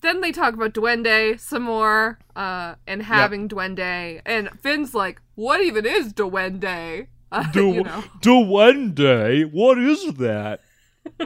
then 0.00 0.22
they 0.22 0.32
talk 0.32 0.54
about 0.54 0.72
Duende 0.72 1.38
some 1.38 1.64
more, 1.64 2.18
uh, 2.34 2.76
and 2.86 3.02
having 3.02 3.46
Duende, 3.46 4.22
and 4.24 4.48
Finn's 4.62 4.94
like, 4.94 5.20
"What 5.34 5.60
even 5.60 5.84
is 5.84 6.14
Duende?" 6.14 7.08
Uh, 7.30 7.42
do, 7.52 7.68
you 7.68 7.82
know. 7.82 8.94
day 8.94 9.42
what 9.42 9.76
is 9.76 10.14
that 10.14 10.60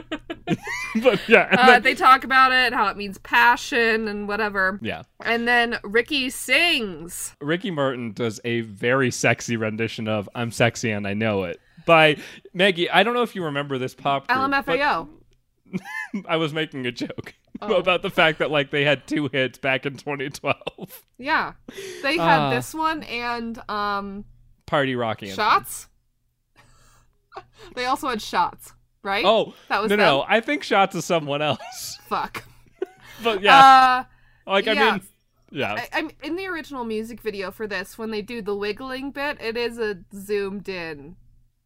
but 1.01 1.19
yeah 1.27 1.47
Uh, 1.51 1.65
then- 1.67 1.83
they 1.83 1.95
talk 1.95 2.23
about 2.23 2.51
it, 2.51 2.73
how 2.73 2.87
it 2.87 2.97
means 2.97 3.17
passion 3.19 4.07
and 4.07 4.27
whatever. 4.27 4.79
yeah 4.81 5.03
And 5.23 5.47
then 5.47 5.77
Ricky 5.83 6.29
sings. 6.29 7.35
ricky 7.41 7.71
martin 7.71 8.11
does 8.13 8.39
a 8.43 8.61
very 8.61 9.11
sexy 9.11 9.57
rendition 9.57 10.07
of 10.07 10.27
i'm 10.35 10.51
sexy 10.51 10.91
and 10.91 11.07
i 11.07 11.13
know 11.13 11.43
it 11.43 11.59
by 11.85 12.17
maggie 12.53 12.89
i 12.89 13.03
don't 13.03 13.13
know 13.13 13.23
if 13.23 13.35
you 13.35 13.43
remember 13.45 13.77
this 13.77 13.95
pop 13.95 14.27
group, 14.27 14.37
LMFAO. 14.39 15.07
I 16.27 16.37
was 16.37 16.51
making 16.53 16.85
a 16.87 16.91
joke 16.91 17.33
Oh. 17.61 17.75
about 17.77 18.01
the 18.01 18.09
fact 18.09 18.39
that 18.39 18.49
like 18.51 18.71
they 18.71 18.83
had 18.83 19.05
two 19.07 19.29
hits 19.31 19.57
back 19.59 19.85
in 19.85 19.97
2012. 19.97 21.05
Yeah. 21.17 21.53
They 22.01 22.17
had 22.17 22.39
Ah. 22.39 22.49
this 22.51 22.73
one 22.73 23.03
and 23.03 23.61
um 23.69 24.25
Party 24.65 24.95
Rock 24.95 25.21
Anthem. 25.23 25.35
shots. 25.35 25.87
they 27.75 27.85
also 27.85 28.07
had 28.09 28.21
shots, 28.21 28.73
right? 29.03 29.23
Oh, 29.25 29.53
That 29.67 29.81
was 29.81 29.89
no, 29.89 29.95
no. 29.95 30.25
I 30.27 30.39
think 30.41 30.63
Shots 30.63 30.95
of 30.95 31.03
someone 31.03 31.41
else. 31.41 31.97
fuck. 32.07 32.43
But 33.23 33.41
yeah, 33.41 34.05
Uh 34.47 34.51
like 34.51 34.67
I 34.67 34.73
yeah. 34.73 34.91
mean, 34.91 35.01
Yeah. 35.51 35.73
I, 35.73 35.87
I'm 35.93 36.11
in 36.23 36.35
the 36.35 36.47
original 36.47 36.85
music 36.85 37.21
video 37.21 37.51
for 37.51 37.67
this. 37.67 37.97
When 37.97 38.11
they 38.11 38.21
do 38.21 38.41
the 38.41 38.55
wiggling 38.55 39.11
bit, 39.11 39.37
it 39.41 39.57
is 39.57 39.77
a 39.77 39.97
zoomed 40.15 40.69
in 40.69 41.15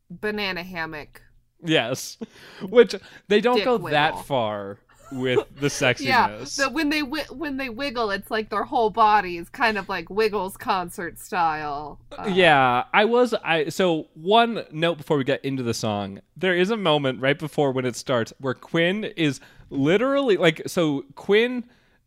banana 0.09 0.63
hammock. 0.63 1.21
yes. 1.63 2.17
Which 2.61 2.95
they 3.27 3.39
don't 3.41 3.55
Dick 3.57 3.65
go 3.65 3.73
wiggle. 3.77 3.89
that 3.91 4.25
far 4.25 4.79
with 5.11 5.39
the 5.59 5.67
sexiness. 5.67 6.01
Yeah, 6.01 6.45
the, 6.57 6.69
when 6.71 6.89
they 6.89 7.01
wi- 7.01 7.27
when 7.31 7.57
they 7.57 7.69
wiggle, 7.69 8.11
it's 8.11 8.31
like 8.31 8.49
their 8.49 8.63
whole 8.63 8.89
body 8.89 9.37
is 9.37 9.49
kind 9.49 9.77
of 9.77 9.89
like 9.89 10.09
Wiggles 10.09 10.57
concert 10.57 11.19
style. 11.19 11.99
Uh, 12.17 12.29
yeah, 12.33 12.85
I 12.93 13.05
was 13.05 13.33
I 13.33 13.69
so 13.69 14.07
one 14.13 14.63
note 14.71 14.97
before 14.97 15.17
we 15.17 15.23
get 15.23 15.43
into 15.43 15.63
the 15.63 15.73
song. 15.73 16.19
There 16.35 16.55
is 16.55 16.69
a 16.69 16.77
moment 16.77 17.21
right 17.21 17.37
before 17.37 17.71
when 17.71 17.85
it 17.85 17.95
starts 17.95 18.33
where 18.39 18.53
Quinn 18.53 19.05
is 19.15 19.39
literally 19.69 20.37
like 20.37 20.61
so 20.67 21.05
Quinn 21.15 21.65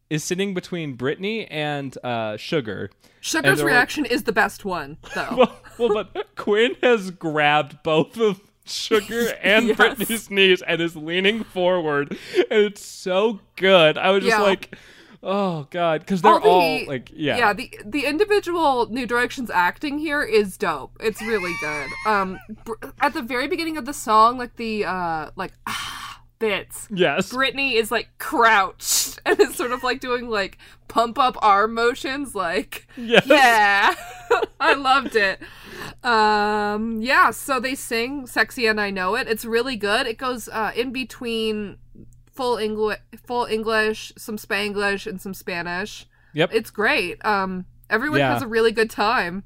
is 0.09 0.23
sitting 0.23 0.55
between 0.55 0.95
Brittany 0.95 1.47
and 1.47 1.97
uh 2.05 2.37
Sugar. 2.37 2.91
Sugar's 3.21 3.63
reaction 3.63 4.05
is 4.05 4.23
the 4.23 4.33
best 4.33 4.65
one, 4.65 4.99
though. 5.15 5.27
Well, 5.37 5.61
well, 5.79 6.05
but 6.13 6.37
Quinn 6.37 6.77
has 6.81 7.11
grabbed 7.11 7.83
both 7.83 8.17
of 8.19 8.41
Sugar 8.67 9.29
and 9.43 9.69
Yes. 9.69 9.77
Brittany's 9.77 10.31
knees 10.31 10.63
and 10.63 10.81
is 10.81 10.97
leaning 10.97 11.45
forward, 11.45 12.17
and 12.37 12.47
it's 12.65 12.85
so 12.85 13.41
good. 13.57 13.97
I 13.99 14.11
was 14.11 14.23
just 14.25 14.37
Yeah. 14.37 14.43
like, 14.43 14.77
oh 15.23 15.67
god, 15.71 16.01
because 16.01 16.23
they're 16.23 16.39
the- 16.39 16.47
all 16.47 16.87
like, 16.87 17.11
yeah, 17.15 17.37
yeah 17.39 17.53
the 17.53 17.71
the 17.85 18.05
individual 18.07 18.87
new 18.91 19.07
directions 19.07 19.51
acting 19.51 19.99
here 19.99 20.23
is 20.23 20.57
dope 20.57 20.93
it's 21.01 21.21
really 21.23 21.55
good 21.61 21.89
um 22.07 22.39
br- 22.65 22.75
at 23.01 23.15
the 23.15 23.23
very 23.23 23.49
beginning 23.49 23.77
of 23.77 23.87
the 23.87 23.95
song 23.95 24.37
like 24.39 24.55
the 24.57 24.85
uh 24.85 25.31
like 25.35 25.53
ah 25.67 26.06
bits. 26.38 26.88
Yes, 26.90 27.31
Brittany 27.33 27.75
is 27.77 27.90
like 27.90 28.09
crouched 28.18 29.20
and 29.27 29.38
is 29.40 29.55
sort 29.55 29.72
of 29.72 29.83
like 29.83 30.01
doing 30.01 30.29
like 30.29 30.59
pump 30.88 31.18
up 31.18 31.37
arm 31.42 31.75
motions 31.75 32.35
like 32.35 32.87
yes, 32.96 33.27
yeah. 33.27 33.94
I 34.61 34.75
loved 34.75 35.16
it. 35.16 35.40
Um 36.05 37.01
yeah 37.03 37.31
so 37.31 37.59
they 37.61 37.75
sing 37.75 38.27
sexy 38.27 38.66
and 38.66 38.81
i 38.81 38.90
know 38.90 39.14
it. 39.16 39.29
It's 39.29 39.44
really 39.44 39.77
good. 39.77 40.07
It 40.07 40.18
goes 40.18 40.49
uh 40.49 40.72
in 40.77 40.92
between 40.92 41.79
full 42.33 42.57
english 42.59 42.99
full 43.27 43.46
english 43.46 44.12
some 44.16 44.37
spanglish 44.37 45.07
and 45.07 45.20
some 45.20 45.35
spanish. 45.35 46.07
Yep. 46.35 46.51
it's 46.53 46.70
great. 46.70 47.25
Um 47.25 47.66
everyone 47.90 48.20
Yeah. 48.20 48.35
has 48.35 48.42
a 48.42 48.46
really 48.49 48.72
good 48.72 48.90
time. 48.90 49.44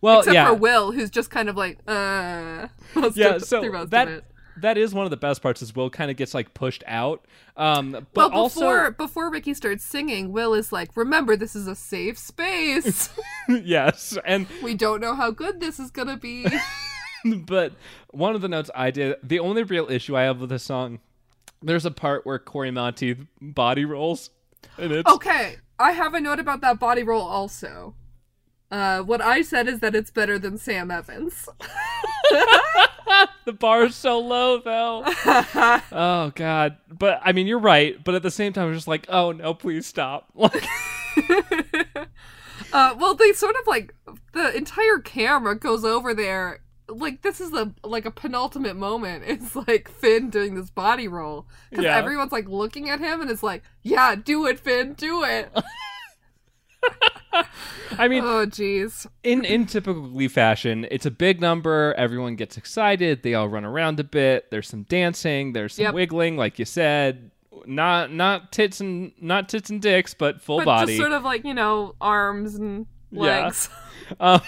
Well, 0.00 0.20
except 0.20 0.34
yeah, 0.34 0.48
for 0.48 0.54
will 0.54 0.92
who's 0.92 1.10
just 1.10 1.30
kind 1.30 1.48
of 1.48 1.56
like 1.56 1.78
uh 1.86 2.68
yeah. 3.14 3.38
So 3.38 3.60
through 3.62 3.72
most 3.72 3.84
of 3.84 3.90
that. 3.90 4.24
That 4.58 4.76
is 4.76 4.92
one 4.94 5.04
of 5.04 5.10
the 5.10 5.16
best 5.16 5.42
parts. 5.42 5.62
Is 5.62 5.74
Will 5.74 5.90
kind 5.90 6.10
of 6.10 6.16
gets 6.16 6.34
like 6.34 6.54
pushed 6.54 6.84
out, 6.86 7.24
um, 7.56 8.06
but 8.12 8.30
well 8.30 8.40
also 8.40 8.60
before 8.60 8.90
before 8.90 9.30
ricky 9.30 9.54
starts 9.54 9.84
singing 9.84 10.32
will 10.32 10.54
is 10.54 10.72
like 10.72 10.96
remember 10.96 11.36
this 11.36 11.56
is 11.56 11.66
a 11.66 11.74
safe 11.74 12.18
space 12.18 13.08
yes, 13.48 14.16
and 14.24 14.46
we 14.62 14.74
don't 14.74 15.00
know 15.00 15.14
how 15.14 15.30
good 15.30 15.60
this 15.60 15.78
is 15.78 15.90
gonna 15.90 16.16
be 16.16 16.46
but 17.24 17.72
one 18.10 18.34
of 18.34 18.40
the 18.40 18.48
notes 18.48 18.70
I 18.74 18.90
did, 18.90 19.16
the 19.22 19.38
only 19.38 19.62
real 19.62 19.90
issue 19.90 20.16
I 20.16 20.22
have 20.22 20.40
with 20.40 20.50
this 20.50 20.64
song, 20.64 21.00
there's 21.62 21.86
a 21.86 21.90
part 21.90 22.26
where 22.26 22.38
Cory 22.38 22.70
Monteith 22.70 23.26
body 23.40 23.84
rolls, 23.84 24.30
and 24.78 24.92
it's 24.92 25.10
Okay, 25.10 25.56
I 25.78 25.92
have 25.92 26.14
a 26.14 26.20
note 26.20 26.38
about 26.40 26.60
that 26.62 26.78
body 26.78 27.02
roll 27.02 27.22
also. 27.22 27.94
Uh, 28.72 29.02
what 29.02 29.20
I 29.20 29.42
said 29.42 29.68
is 29.68 29.80
that 29.80 29.94
it's 29.94 30.10
better 30.10 30.38
than 30.38 30.56
Sam 30.56 30.90
Evans. 30.90 31.46
the 33.44 33.52
bar 33.52 33.84
is 33.84 33.94
so 33.94 34.18
low 34.18 34.60
though. 34.60 35.02
oh 35.92 36.32
god, 36.34 36.78
but 36.88 37.20
I 37.22 37.32
mean 37.32 37.46
you're 37.46 37.58
right, 37.58 38.02
but 38.02 38.14
at 38.14 38.22
the 38.22 38.30
same 38.30 38.54
time, 38.54 38.68
I'm 38.68 38.74
just 38.74 38.88
like, 38.88 39.04
oh 39.10 39.32
no, 39.32 39.52
please 39.54 39.86
stop. 39.86 40.30
Like, 40.34 40.64
uh, 42.72 42.94
well, 42.98 43.14
they 43.14 43.32
sort 43.34 43.54
of 43.56 43.66
like 43.66 43.94
the 44.32 44.56
entire 44.56 44.98
camera 44.98 45.54
goes 45.54 45.84
over 45.84 46.14
there. 46.14 46.60
Like 46.88 47.20
this 47.20 47.38
is 47.42 47.52
a 47.52 47.74
like 47.84 48.06
a 48.06 48.10
penultimate 48.10 48.76
moment. 48.76 49.24
It's 49.26 49.54
like 49.54 49.90
Finn 49.90 50.30
doing 50.30 50.54
this 50.54 50.70
body 50.70 51.06
roll 51.08 51.46
because 51.68 51.84
Yeah. 51.84 51.98
everyone's 51.98 52.32
like 52.32 52.48
looking 52.48 52.88
at 52.88 53.00
him 53.00 53.20
and 53.20 53.30
it's 53.30 53.42
like, 53.42 53.62
yeah, 53.82 54.14
do 54.14 54.46
it, 54.46 54.58
Finn, 54.58 54.94
do 54.94 55.22
it. 55.24 55.52
I 57.98 58.08
mean, 58.08 58.24
oh, 58.24 58.46
jeez. 58.46 59.06
in 59.22 59.44
in 59.44 59.66
typical 59.66 60.08
Glee 60.08 60.28
fashion, 60.28 60.86
it's 60.90 61.06
a 61.06 61.10
big 61.10 61.40
number. 61.40 61.94
Everyone 61.96 62.36
gets 62.36 62.56
excited. 62.56 63.22
They 63.22 63.34
all 63.34 63.48
run 63.48 63.64
around 63.64 64.00
a 64.00 64.04
bit. 64.04 64.50
There's 64.50 64.68
some 64.68 64.84
dancing. 64.84 65.52
There's 65.52 65.74
some 65.74 65.84
Yep. 65.84 65.94
wiggling, 65.94 66.36
like 66.36 66.58
you 66.58 66.64
said. 66.64 67.30
Not 67.66 68.12
not 68.12 68.50
tits 68.52 68.80
and 68.80 69.12
not 69.20 69.48
tits 69.48 69.70
and 69.70 69.80
dicks, 69.80 70.14
but 70.14 70.40
full 70.40 70.58
But 70.58 70.64
body. 70.64 70.86
just 70.92 70.98
sort 70.98 71.12
of 71.12 71.22
like 71.22 71.44
you 71.44 71.54
know 71.54 71.94
arms 72.00 72.54
and 72.56 72.86
Yeah. 73.10 73.20
legs. 73.44 73.68
um, 74.20 74.40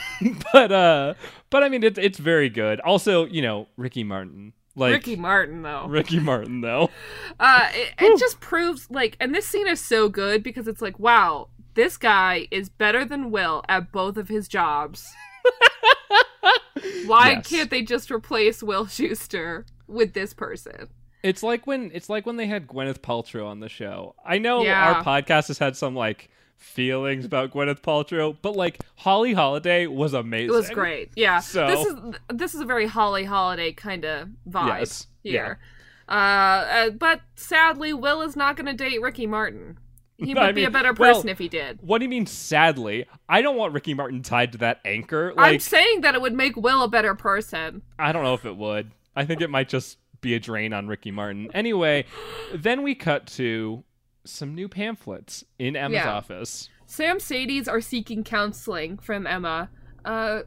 but 0.52 0.72
uh, 0.72 1.14
but 1.50 1.62
I 1.62 1.68
mean, 1.68 1.82
it's 1.84 1.98
it's 1.98 2.18
very 2.18 2.48
good. 2.48 2.80
Also, 2.80 3.26
you 3.26 3.40
know, 3.42 3.68
Ricky 3.76 4.02
Martin, 4.04 4.52
like 4.74 4.94
Ricky 4.94 5.16
Martin 5.16 5.62
though. 5.62 5.86
Ricky 5.86 6.18
Martin, 6.18 6.60
though. 6.60 6.90
Uh, 7.38 7.68
it, 7.72 7.92
it 7.98 8.18
just 8.18 8.40
proves 8.40 8.90
like, 8.90 9.16
and 9.20 9.32
this 9.34 9.46
scene 9.46 9.68
is 9.68 9.80
so 9.80 10.08
good 10.08 10.42
because 10.42 10.66
it's 10.66 10.82
like, 10.82 10.98
wow, 10.98 11.48
this 11.74 11.96
guy 11.96 12.46
is 12.50 12.68
better 12.68 13.04
than 13.04 13.30
Will 13.30 13.62
at 13.68 13.92
both 13.92 14.16
of 14.16 14.28
his 14.28 14.48
jobs. 14.48 15.12
Why 17.06 17.32
Yes. 17.32 17.48
can't 17.48 17.70
they 17.70 17.82
just 17.82 18.10
replace 18.10 18.62
Will 18.62 18.86
Schuester 18.86 19.64
with 19.86 20.12
this 20.12 20.32
person? 20.34 20.88
It's 21.22 21.42
like 21.42 21.66
when 21.66 21.90
it's 21.94 22.08
like 22.10 22.26
when 22.26 22.36
they 22.36 22.46
had 22.46 22.66
Gwyneth 22.66 22.98
Paltrow 22.98 23.46
on 23.46 23.60
the 23.60 23.68
show. 23.68 24.14
I 24.24 24.38
know 24.38 24.62
Yeah. 24.62 24.92
our 24.92 25.02
podcast 25.04 25.48
has 25.48 25.58
had 25.58 25.76
some 25.76 25.94
like 25.94 26.28
feelings 26.56 27.24
about 27.24 27.52
Gwyneth 27.52 27.80
Paltrow, 27.80 28.36
but 28.42 28.54
like 28.56 28.80
Holly 28.96 29.32
Holliday 29.32 29.86
was 29.86 30.12
amazing. 30.14 30.50
It 30.50 30.52
was 30.56 30.70
great. 30.70 31.10
Yeah. 31.16 31.40
So- 31.40 31.66
this 31.66 31.86
is 31.86 31.94
this 32.28 32.54
is 32.54 32.60
a 32.60 32.64
very 32.66 32.86
Holly 32.86 33.24
Holliday 33.24 33.72
kind 33.72 34.04
of 34.04 34.28
vibe 34.48 34.78
Yes. 34.80 35.06
here. 35.22 35.58
Uh, 36.06 36.12
uh, 36.12 36.90
but 36.90 37.22
sadly, 37.36 37.94
Will 37.94 38.20
is 38.20 38.36
not 38.36 38.56
going 38.56 38.66
to 38.66 38.74
date 38.74 39.00
Ricky 39.00 39.26
Martin. 39.26 39.78
He 40.16 40.34
would 40.34 40.42
I 40.42 40.52
be 40.52 40.64
a 40.64 40.70
better 40.70 40.92
well, 40.92 41.14
person 41.14 41.28
if 41.28 41.38
he 41.38 41.48
did. 41.48 41.78
What 41.82 41.98
do 41.98 42.04
you 42.04 42.08
mean? 42.08 42.26
Sadly, 42.26 43.06
I 43.28 43.42
don't 43.42 43.56
want 43.56 43.72
Ricky 43.72 43.94
Martin 43.94 44.22
tied 44.22 44.52
to 44.52 44.58
that 44.58 44.80
anchor. 44.84 45.32
I'm 45.36 45.60
saying 45.60 46.02
that 46.02 46.14
it 46.14 46.20
would 46.20 46.34
make 46.34 46.56
Will 46.56 46.82
a 46.82 46.88
better 46.88 47.14
person. 47.14 47.82
I 47.98 48.12
don't 48.12 48.22
know 48.22 48.34
if 48.34 48.44
it 48.44 48.56
would. 48.56 48.90
I 49.16 49.24
think 49.24 49.40
it 49.40 49.50
might 49.50 49.68
just 49.68 49.98
be 50.20 50.34
a 50.34 50.40
drain 50.40 50.72
on 50.72 50.88
Ricky 50.88 51.10
Martin. 51.10 51.50
Anyway, 51.54 52.04
then 52.54 52.82
we 52.82 52.94
cut 52.94 53.26
to 53.28 53.84
some 54.24 54.54
new 54.54 54.68
pamphlets 54.68 55.44
in 55.58 55.76
Emma's 55.76 55.96
Yeah. 55.96 56.12
office. 56.12 56.68
Samcedes 56.86 57.68
are 57.68 57.80
seeking 57.80 58.24
counseling 58.24 58.98
from 58.98 59.26
Emma. 59.26 59.70
Uh, 60.04 60.42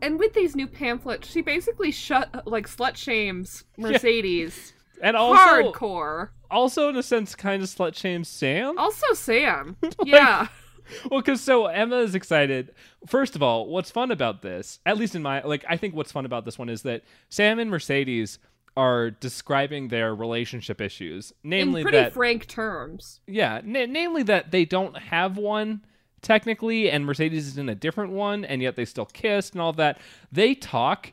and 0.00 0.18
with 0.18 0.34
these 0.34 0.56
new 0.56 0.66
pamphlets, 0.66 1.28
she 1.28 1.42
basically 1.42 1.90
shut 1.92 2.46
like 2.46 2.68
slut 2.68 2.96
shames 2.96 3.64
Mercedes 3.78 4.72
And 5.02 5.16
also, 5.16 5.72
hardcore. 5.72 6.28
also 6.50 6.88
in 6.88 6.96
a 6.96 7.02
sense, 7.02 7.34
kind 7.34 7.62
of 7.62 7.68
slut 7.68 7.94
shames 7.96 8.28
Sam. 8.28 8.78
Also, 8.78 9.12
Sam. 9.14 9.76
Yeah. 10.04 10.46
Well, 11.10 11.20
because 11.20 11.40
so 11.40 11.66
Emma 11.66 11.96
is 11.98 12.14
excited. 12.14 12.74
First 13.06 13.34
of 13.36 13.42
all, 13.42 13.66
what's 13.68 13.90
fun 13.90 14.10
about 14.10 14.42
this, 14.42 14.78
at 14.86 14.96
least 14.98 15.14
in 15.14 15.22
my 15.22 15.40
like, 15.42 15.64
I 15.68 15.76
think 15.76 15.94
what's 15.94 16.12
fun 16.12 16.24
about 16.26 16.44
this 16.44 16.58
one 16.58 16.68
is 16.68 16.82
that 16.82 17.02
Sam 17.30 17.58
and 17.58 17.70
Mercedes 17.70 18.38
are 18.76 19.10
describing 19.10 19.88
their 19.88 20.14
relationship 20.14 20.80
issues, 20.80 21.32
namely 21.44 21.80
In 21.80 21.84
pretty 21.84 21.98
that 21.98 22.12
frank 22.12 22.46
terms. 22.46 23.20
yeah, 23.26 23.60
na- 23.64 23.86
namely 23.86 24.22
that 24.24 24.50
they 24.50 24.64
don't 24.64 24.96
have 24.96 25.36
one 25.36 25.84
technically, 26.20 26.90
and 26.90 27.04
Mercedes 27.06 27.46
is 27.46 27.58
in 27.58 27.68
a 27.68 27.74
different 27.74 28.12
one, 28.12 28.44
and 28.44 28.62
yet 28.62 28.76
they 28.76 28.84
still 28.84 29.06
kissed 29.06 29.52
and 29.52 29.60
all 29.62 29.72
that. 29.74 29.98
They 30.30 30.54
talk 30.54 31.12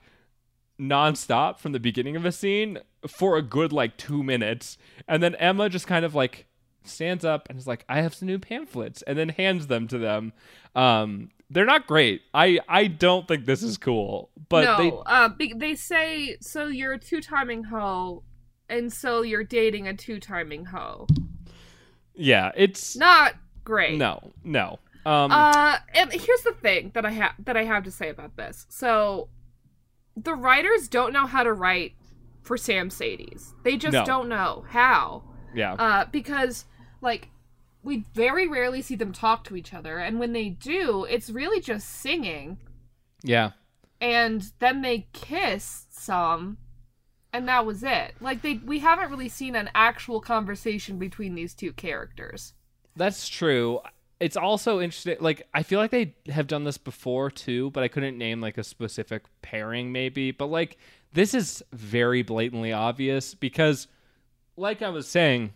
nonstop 0.80 1.60
from 1.60 1.72
the 1.74 1.80
beginning 1.80 2.16
of 2.16 2.26
a 2.26 2.32
scene 2.32 2.80
for 3.08 3.38
a 3.38 3.42
good 3.42 3.72
like 3.74 3.98
two 3.98 4.24
minutes, 4.24 4.78
and 5.08 5.22
then 5.22 5.36
Emma 5.36 5.70
just 5.70 5.88
kind 5.88 6.06
of 6.06 6.16
like 6.16 6.46
stands 6.84 7.24
up 7.26 7.50
and 7.50 7.58
is 7.60 7.68
like, 7.68 7.86
"I 7.90 8.02
have 8.02 8.14
some 8.14 8.28
new 8.28 8.40
pamphlets," 8.40 9.02
and 9.04 9.18
then 9.18 9.30
hands 9.30 9.68
them 9.68 9.88
to 9.90 9.98
them. 9.98 10.34
Um, 10.76 11.30
they're 11.50 11.66
not 11.66 11.88
great. 11.88 12.22
I 12.34 12.60
I 12.68 12.88
don't 12.88 13.28
think 13.28 13.46
this 13.46 13.64
is 13.64 13.78
cool, 13.78 14.30
but 14.50 14.64
no, 14.66 14.78
they 14.78 14.92
uh, 15.06 15.30
be- 15.30 15.54
they 15.56 15.76
say 15.76 16.38
so. 16.42 16.68
You're 16.68 16.94
a 16.94 17.00
two 17.00 17.22
timing 17.22 17.64
hoe, 17.66 18.24
and 18.70 18.92
so 18.94 19.22
you're 19.24 19.44
dating 19.44 19.88
a 19.88 19.94
two 19.96 20.20
timing 20.20 20.66
hoe. 20.66 21.08
yeah, 22.16 22.52
it's 22.56 22.96
Not 22.96 23.36
great. 23.64 23.98
no 23.98 24.32
no. 24.44 24.80
Um, 25.06 25.32
Uh, 25.32 25.78
and 25.96 26.12
here's 26.12 26.42
the 26.42 26.52
thing 26.52 26.92
that 26.94 27.06
I 27.06 27.12
have 27.12 27.34
that 27.46 27.56
I 27.58 27.64
have 27.64 27.84
to 27.86 27.92
say 27.92 28.10
about 28.10 28.36
this. 28.36 28.66
So, 28.70 29.30
the 30.24 30.34
writers 30.36 30.88
don't 30.88 31.14
know 31.14 31.26
how 31.26 31.44
to 31.44 31.54
write 31.54 31.94
for 32.42 32.58
Samcedes. 32.58 33.54
They 33.64 33.78
just 33.78 33.94
No. 33.94 34.06
don't 34.06 34.30
know 34.30 34.66
how. 34.70 35.24
yeah, 35.54 35.74
Uh, 35.74 36.06
because 36.12 36.66
like 37.02 37.30
we 37.84 38.04
very 38.14 38.48
rarely 38.48 38.82
see 38.82 38.96
them 38.96 39.14
talk 39.14 39.44
to 39.46 39.56
each 39.56 39.74
other, 39.74 39.98
and 40.00 40.20
when 40.20 40.34
they 40.34 40.50
do, 40.50 41.06
it's 41.06 41.30
really 41.30 41.62
just 41.62 41.88
singing, 41.90 42.58
yeah. 43.24 43.52
and 44.02 44.52
then 44.60 44.82
they 44.82 45.08
kiss 45.14 45.86
some, 45.90 46.58
and 47.32 47.48
that 47.48 47.66
was 47.66 47.84
it. 47.84 48.16
Like 48.20 48.42
they, 48.42 48.56
we 48.56 48.80
haven't 48.80 49.10
really 49.10 49.30
seen 49.30 49.56
an 49.56 49.70
actual 49.74 50.20
conversation 50.22 50.98
between 51.00 51.36
these 51.36 51.54
two 51.54 51.72
characters. 51.74 52.54
That's 52.96 53.28
true. 53.30 53.80
It's 54.20 54.38
also 54.38 54.80
interesting. 54.82 55.18
Like 55.20 55.48
I 55.54 55.64
feel 55.64 55.80
like 55.80 55.92
they 55.92 56.16
have 56.28 56.48
done 56.48 56.64
this 56.64 56.78
before 56.78 57.32
too, 57.32 57.70
but 57.72 57.84
I 57.84 57.88
couldn't 57.88 58.18
name 58.18 58.42
like 58.42 58.58
a 58.58 58.64
specific 58.64 59.24
pairing 59.42 59.92
maybe. 59.92 60.32
But 60.32 60.48
like 60.48 60.78
this 61.14 61.34
is 61.34 61.64
very 61.72 62.22
blatantly 62.22 62.72
obvious 62.74 63.34
because, 63.34 63.88
like 64.58 64.82
I 64.82 64.90
was 64.90 65.08
saying, 65.08 65.54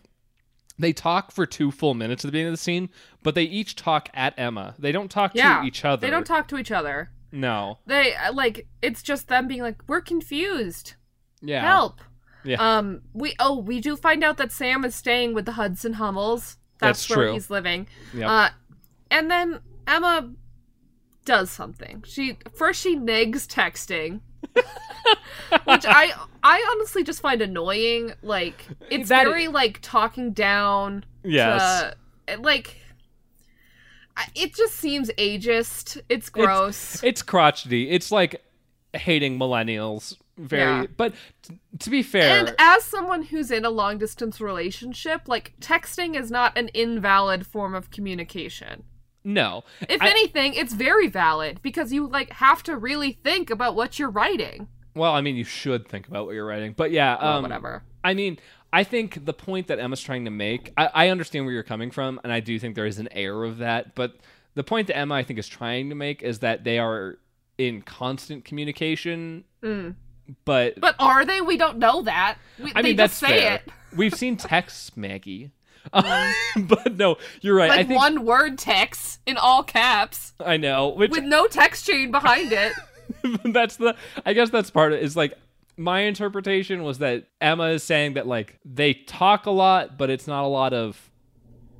they 0.78 0.92
talk 0.92 1.30
for 1.30 1.46
two 1.46 1.70
full 1.70 1.94
minutes 1.94 2.24
at 2.24 2.28
the 2.28 2.32
beginning 2.32 2.48
of 2.48 2.54
the 2.54 2.62
scene, 2.62 2.88
but 3.22 3.34
they 3.34 3.44
each 3.44 3.76
talk 3.76 4.08
at 4.14 4.34
Emma. 4.38 4.74
They 4.78 4.92
don't 4.92 5.10
talk 5.10 5.32
Yeah. 5.34 5.60
to 5.60 5.66
each 5.66 5.84
other. 5.84 6.00
They 6.04 6.10
don't 6.10 6.26
talk 6.26 6.48
to 6.48 6.58
each 6.58 6.72
other. 6.72 7.10
No. 7.30 7.78
They 7.86 8.14
uh, 8.14 8.32
like 8.32 8.66
it's 8.82 9.02
just 9.02 9.28
them 9.28 9.46
being 9.46 9.62
like, 9.62 9.82
"We're 9.86 10.00
confused. 10.00 10.94
Yeah. 11.42 11.60
Help." 11.60 12.00
Yeah. 12.44 12.56
Um. 12.78 13.02
We 13.12 13.34
oh 13.38 13.58
we 13.58 13.80
do 13.80 13.96
find 13.96 14.24
out 14.24 14.36
that 14.38 14.52
Sam 14.52 14.84
is 14.84 14.94
staying 14.94 15.34
with 15.34 15.44
the 15.44 15.52
Hudson 15.52 15.94
Hummels. 15.94 16.56
That's, 16.80 17.06
That's 17.06 17.16
where 17.16 17.26
true. 17.26 17.34
he's 17.34 17.50
living. 17.50 17.86
Yep. 18.14 18.28
Uh, 18.28 18.48
and 19.10 19.30
then 19.30 19.60
Emma 19.86 20.30
does 21.24 21.50
something. 21.50 22.02
She 22.06 22.36
first 22.54 22.80
she 22.82 22.96
negs 22.96 23.46
texting, 23.46 24.20
which 25.64 25.84
I 25.86 26.12
I 26.42 26.68
honestly 26.72 27.04
just 27.04 27.20
find 27.20 27.40
annoying. 27.40 28.12
Like 28.22 28.66
it's 28.90 29.08
That- 29.08 29.24
very 29.24 29.48
like 29.48 29.78
talking 29.82 30.32
down. 30.32 31.04
yes. 31.22 31.94
To, 32.28 32.40
like 32.40 32.78
it 34.34 34.54
just 34.54 34.74
seems 34.74 35.10
ageist. 35.18 36.00
It's 36.08 36.28
gross. 36.28 37.02
It's 37.02 37.22
crotchety. 37.22 37.90
It's 37.90 38.12
like 38.12 38.42
hating 38.92 39.38
millennials. 39.38 40.16
Very. 40.36 40.82
Yeah. 40.82 40.86
But 40.96 41.14
t- 41.42 41.58
to 41.78 41.90
be 41.90 42.02
fair, 42.02 42.38
and 42.40 42.54
as 42.58 42.82
someone 42.84 43.22
who's 43.22 43.50
in 43.50 43.64
a 43.64 43.70
long 43.70 43.98
distance 43.98 44.40
relationship, 44.40 45.22
like 45.28 45.54
texting 45.60 46.18
is 46.18 46.30
not 46.30 46.56
an 46.58 46.68
invalid 46.74 47.46
form 47.46 47.74
of 47.74 47.90
communication. 47.90 48.82
no. 49.22 49.64
If 49.88 50.02
I- 50.02 50.08
anything, 50.10 50.54
it's 50.54 50.72
very 50.74 51.08
valid 51.08 51.60
because 51.62 51.92
you 51.92 52.06
like 52.06 52.32
have 52.34 52.62
to 52.64 52.76
really 52.76 53.12
think 53.22 53.48
about 53.50 53.74
what 53.76 53.98
you're 53.98 54.10
writing. 54.10 54.68
Well, 54.94 55.12
I 55.12 55.20
mean, 55.22 55.36
you 55.36 55.44
should 55.44 55.88
think 55.88 56.06
about 56.08 56.26
what 56.26 56.34
you're 56.34 56.46
writing, 56.46 56.72
but 56.76 56.90
yeah, 56.90 57.16
Well, 57.20 57.36
um, 57.38 57.42
whatever. 57.42 57.82
I 58.04 58.14
mean, 58.14 58.38
I 58.72 58.84
think 58.84 59.24
the 59.24 59.32
point 59.32 59.68
that 59.68 59.78
Emma's 59.78 60.00
trying 60.02 60.24
to 60.24 60.30
make, 60.30 60.72
I, 60.76 60.90
I 60.94 61.08
understand 61.08 61.46
where 61.46 61.54
you're 61.54 61.62
coming 61.62 61.90
from, 61.90 62.20
and 62.24 62.32
I 62.32 62.40
do 62.40 62.58
think 62.58 62.74
there 62.74 62.86
is 62.86 62.98
an 62.98 63.08
air 63.12 63.44
of 63.44 63.58
that. 63.58 63.94
But 63.94 64.16
the 64.54 64.62
point 64.64 64.86
that 64.88 64.96
Emma, 64.96 65.14
I 65.14 65.22
think, 65.22 65.38
is 65.38 65.48
trying 65.48 65.88
to 65.88 65.94
make 65.94 66.22
is 66.22 66.40
that 66.40 66.64
they 66.64 66.78
are 66.78 67.18
in 67.56 67.82
constant 67.82 68.44
communication, 68.44 69.44
Mm. 69.62 69.94
But, 70.44 70.80
But 70.80 70.96
are 70.98 71.24
they? 71.24 71.40
We 71.40 71.56
don't 71.56 71.78
know 71.78 72.02
that. 72.02 72.38
We, 72.58 72.72
I 72.74 72.82
they 72.82 72.88
mean, 72.90 72.96
that's 72.96 73.14
say 73.14 73.26
fair. 73.40 73.54
it. 73.56 73.68
We've 73.96 74.14
seen 74.14 74.36
texts, 74.36 74.96
Maggie. 74.96 75.50
but 75.92 76.96
no, 76.96 77.16
you're 77.42 77.54
right. 77.54 77.68
Like 77.68 77.80
I 77.80 77.84
think 77.84 77.98
one 78.00 78.24
word 78.24 78.58
text 78.58 79.20
in 79.26 79.36
all 79.36 79.62
caps 79.62 80.32
I 80.40 80.56
know, 80.56 80.88
which 80.88 81.10
with 81.10 81.24
no 81.24 81.46
text 81.46 81.86
chain 81.86 82.10
behind 82.10 82.52
it. 82.52 82.72
that's 83.52 83.76
the 83.76 83.94
I 84.24 84.32
guess 84.32 84.48
that's 84.50 84.70
part 84.70 84.92
of 84.92 84.98
it 84.98 85.04
is 85.04 85.14
like 85.14 85.34
my 85.76 86.00
interpretation 86.00 86.84
was 86.84 86.98
that 86.98 87.24
Emma 87.40 87.64
is 87.68 87.82
saying 87.82 88.14
that 88.14 88.26
like 88.26 88.58
they 88.64 88.94
talk 88.94 89.44
a 89.46 89.50
lot, 89.50 89.98
but 89.98 90.08
it's 90.08 90.26
not 90.26 90.44
a 90.44 90.48
lot 90.48 90.72
of 90.72 91.10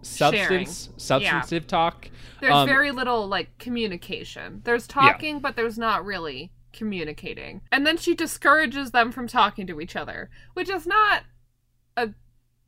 substance 0.03 0.91
substantive 0.97 1.67
talk. 1.67 2.11
There's 2.41 2.53
Um, 2.55 2.69
very 2.69 2.91
little 2.91 3.27
like 3.27 3.57
communication. 3.59 4.61
There's 4.65 4.87
talking, 4.87 5.41
but 5.41 5.57
there's 5.57 5.79
not 5.79 6.05
really 6.05 6.51
communicating. 6.75 7.63
And 7.73 7.87
then 7.87 7.97
she 7.97 8.15
discourages 8.15 8.91
them 8.91 9.11
from 9.13 9.27
talking 9.27 9.67
to 9.69 9.81
each 9.81 9.97
other, 9.97 10.29
which 10.53 10.69
is 10.69 10.87
not 10.87 11.23
a 11.97 12.11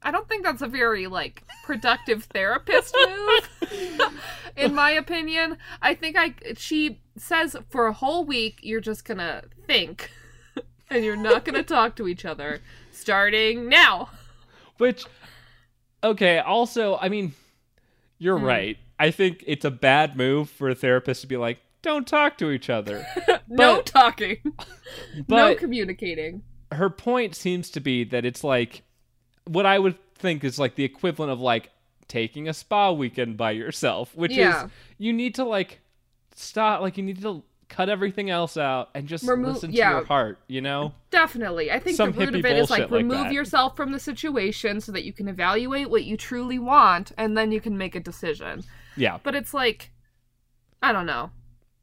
I 0.02 0.10
don't 0.12 0.28
think 0.28 0.44
that's 0.44 0.62
a 0.62 0.68
very 0.68 1.06
like 1.06 1.42
productive 1.64 2.24
therapist 2.24 2.96
move. 3.06 4.12
in 4.56 4.74
my 4.74 4.90
opinion, 4.90 5.58
I 5.82 5.94
think 5.94 6.16
I 6.18 6.34
she 6.56 7.00
says 7.16 7.56
for 7.70 7.86
a 7.86 7.92
whole 7.92 8.24
week 8.24 8.60
you're 8.62 8.80
just 8.80 9.04
going 9.04 9.18
to 9.18 9.42
think 9.66 10.10
and 10.90 11.04
you're 11.04 11.16
not 11.16 11.44
going 11.44 11.54
to 11.56 11.62
talk 11.62 11.96
to 11.96 12.06
each 12.08 12.24
other 12.24 12.60
starting 12.92 13.68
now. 13.68 14.10
Which 14.78 15.04
okay, 16.04 16.38
also, 16.38 16.98
I 17.00 17.08
mean, 17.08 17.32
you're 18.18 18.38
Hmm. 18.38 18.44
right. 18.44 18.78
I 18.98 19.10
think 19.10 19.44
it's 19.46 19.64
a 19.64 19.70
bad 19.70 20.16
move 20.16 20.48
for 20.48 20.70
a 20.70 20.74
therapist 20.74 21.20
to 21.22 21.26
be 21.26 21.36
like, 21.36 21.58
don't 21.82 22.06
talk 22.06 22.38
to 22.38 22.50
each 22.50 22.68
other. 22.70 23.06
no 23.48 23.76
But- 23.76 23.86
talking. 23.86 24.38
no 25.28 25.54
communicating. 25.54 26.42
her 26.72 26.90
point 26.90 27.34
seems 27.34 27.70
to 27.70 27.80
be 27.80 28.04
that 28.04 28.24
it's 28.24 28.42
like 28.42 28.82
what 29.44 29.66
I 29.66 29.78
would 29.78 29.96
think 30.16 30.42
is 30.44 30.58
like 30.58 30.74
the 30.74 30.84
equivalent 30.84 31.30
of 31.32 31.40
like 31.40 31.70
taking 32.08 32.48
a 32.48 32.54
spa 32.54 32.92
weekend 32.92 33.36
by 33.36 33.52
yourself, 33.52 34.14
which 34.16 34.32
Yeah. 34.32 34.64
is 34.64 34.70
you 34.98 35.12
need 35.12 35.34
to 35.36 35.44
like 35.44 35.80
stop, 36.34 36.80
like 36.80 36.96
you 36.96 37.02
need 37.02 37.20
to 37.22 37.42
cut 37.68 37.88
everything 37.88 38.30
else 38.30 38.56
out 38.56 38.90
and 38.94 39.08
just 39.08 39.24
listen 39.24 39.70
to 39.70 39.76
yeah. 39.76 39.90
your 39.90 40.04
heart, 40.04 40.38
you 40.46 40.60
know? 40.60 40.92
Definitely. 41.10 41.72
I 41.72 41.80
think 41.80 41.96
Some 41.96 42.12
the 42.12 42.18
root 42.26 42.34
of 42.36 42.44
it 42.44 42.56
is 42.56 42.70
like 42.70 42.88
bullshit 42.88 42.92
like 43.08 43.18
remove 43.18 43.32
yourself 43.32 43.76
from 43.76 43.90
the 43.92 43.98
situation 43.98 44.80
so 44.80 44.92
that 44.92 45.04
you 45.04 45.12
can 45.12 45.26
evaluate 45.28 45.90
what 45.90 46.04
you 46.04 46.16
truly 46.16 46.58
want 46.60 47.10
and 47.18 47.36
then 47.36 47.50
you 47.50 47.60
can 47.60 47.76
make 47.76 47.94
a 47.96 48.00
decision. 48.00 48.62
Yeah. 48.96 49.18
But 49.22 49.34
it's 49.34 49.52
like 49.52 49.90
I 50.82 50.92
don't 50.92 51.06
know. 51.06 51.30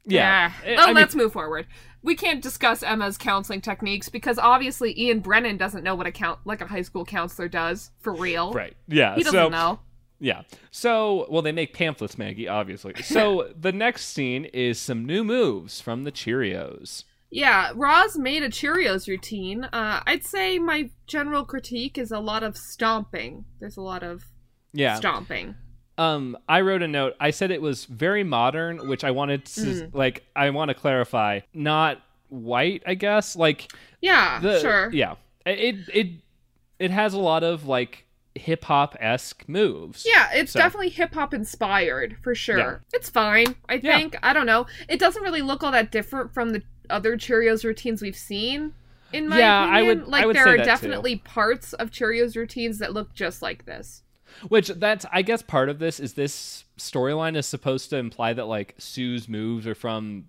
Yeah. 0.06 0.52
Eh. 0.64 0.74
I 0.78 0.82
Oh, 0.82 0.86
mean- 0.88 0.96
let's 0.96 1.14
move 1.14 1.32
forward. 1.32 1.66
We 2.02 2.14
can't 2.14 2.42
discuss 2.42 2.82
Emma's 2.82 3.16
counseling 3.16 3.62
techniques 3.62 4.10
because 4.10 4.38
obviously 4.38 4.98
Ian 5.00 5.20
Brennan 5.20 5.56
doesn't 5.56 5.82
know 5.82 5.94
what 5.94 6.06
a 6.06 6.12
count 6.12 6.38
like 6.44 6.60
a 6.60 6.66
high 6.66 6.82
school 6.82 7.04
counselor 7.06 7.48
does 7.48 7.90
for 8.00 8.12
real. 8.14 8.52
Right. 8.52 8.76
Yeah. 8.88 9.14
He 9.14 9.22
doesn't 9.22 9.38
so 9.40 9.48
know. 9.48 9.80
Yeah. 10.20 10.42
So, 10.70 11.26
well, 11.30 11.40
they 11.42 11.52
make 11.52 11.72
pamphlets, 11.72 12.18
Maggie, 12.18 12.46
obviously. 12.48 12.92
So 13.02 13.52
the 13.58 13.72
next 13.72 14.06
scene 14.08 14.44
is 14.46 14.78
some 14.78 15.06
new 15.06 15.24
moves 15.24 15.80
from 15.80 16.04
the 16.04 16.12
Cheerios. 16.12 17.04
Yeah, 17.30 17.72
Roz 17.74 18.16
made 18.18 18.42
a 18.44 18.48
Cheerios 18.48 19.08
routine. 19.08 19.64
Uh, 19.64 20.02
I'd 20.06 20.24
say 20.24 20.58
my 20.58 20.90
general 21.06 21.44
critique 21.44 21.98
is 21.98 22.12
a 22.12 22.20
lot 22.20 22.42
of 22.44 22.56
stomping. 22.56 23.44
There's 23.60 23.76
a 23.78 23.82
lot 23.82 24.02
of 24.04 24.24
Yeah. 24.72 24.94
stomping. 24.96 25.56
Um, 25.96 26.36
I 26.48 26.60
wrote 26.60 26.82
a 26.82 26.88
note. 26.88 27.14
I 27.20 27.30
said 27.30 27.50
it 27.50 27.62
was 27.62 27.84
very 27.84 28.24
modern, 28.24 28.88
which 28.88 29.04
I 29.04 29.10
wanted 29.12 29.44
to 29.46 29.60
Mm. 29.60 29.90
like. 29.94 30.24
I 30.34 30.50
want 30.50 30.70
to 30.70 30.74
clarify, 30.74 31.40
not 31.52 32.00
white. 32.28 32.82
I 32.86 32.94
guess 32.94 33.36
like 33.36 33.70
Yeah, 34.00 34.40
the 34.40 34.58
sure. 34.60 34.90
yeah. 34.92 35.14
It 35.46 35.76
it 35.92 36.08
it 36.80 36.90
has 36.90 37.14
a 37.14 37.18
lot 37.20 37.44
of 37.44 37.66
like 37.66 38.04
hip 38.34 38.64
hop 38.64 38.96
esque 38.98 39.48
moves. 39.48 40.04
Yeah, 40.04 40.28
it's 40.34 40.50
So- 40.52 40.58
definitely 40.58 40.88
hip 40.88 41.14
hop 41.14 41.32
inspired 41.32 42.16
for 42.22 42.34
sure. 42.34 42.58
Yeah. 42.58 42.76
It's 42.92 43.08
fine, 43.08 43.54
I 43.68 43.74
Yeah. 43.74 43.96
think. 43.96 44.16
I 44.24 44.32
don't 44.32 44.46
know. 44.46 44.66
It 44.88 44.98
doesn't 44.98 45.22
really 45.22 45.42
look 45.42 45.62
all 45.62 45.70
that 45.70 45.92
different 45.92 46.34
from 46.34 46.50
the 46.50 46.62
other 46.90 47.16
Cheerios 47.16 47.62
routines 47.64 48.02
we've 48.02 48.16
seen. 48.16 48.74
In 49.12 49.28
my 49.28 49.38
Yeah, 49.38 49.60
I 49.60 49.78
opinion, 49.78 49.98
would- 50.00 50.08
like 50.08 50.22
I 50.24 50.26
would 50.26 50.34
there 50.36 50.48
are 50.48 50.56
that 50.56 50.64
too. 50.64 50.68
definitely 50.68 51.16
parts 51.16 51.72
of 51.74 51.90
Cheerios 51.92 52.34
routines 52.34 52.78
that 52.80 52.92
look 52.92 53.14
just 53.14 53.40
like 53.42 53.64
this. 53.66 54.02
Which 54.48 54.68
that's 54.68 55.06
I 55.12 55.22
guess 55.22 55.42
part 55.42 55.68
of 55.68 55.78
this 55.78 56.00
is 56.00 56.14
this 56.14 56.64
storyline 56.78 57.36
is 57.36 57.46
supposed 57.46 57.90
to 57.90 57.96
imply 57.96 58.32
that 58.32 58.46
like 58.46 58.74
Sue's 58.78 59.28
moves 59.28 59.66
are 59.66 59.74
from 59.74 60.26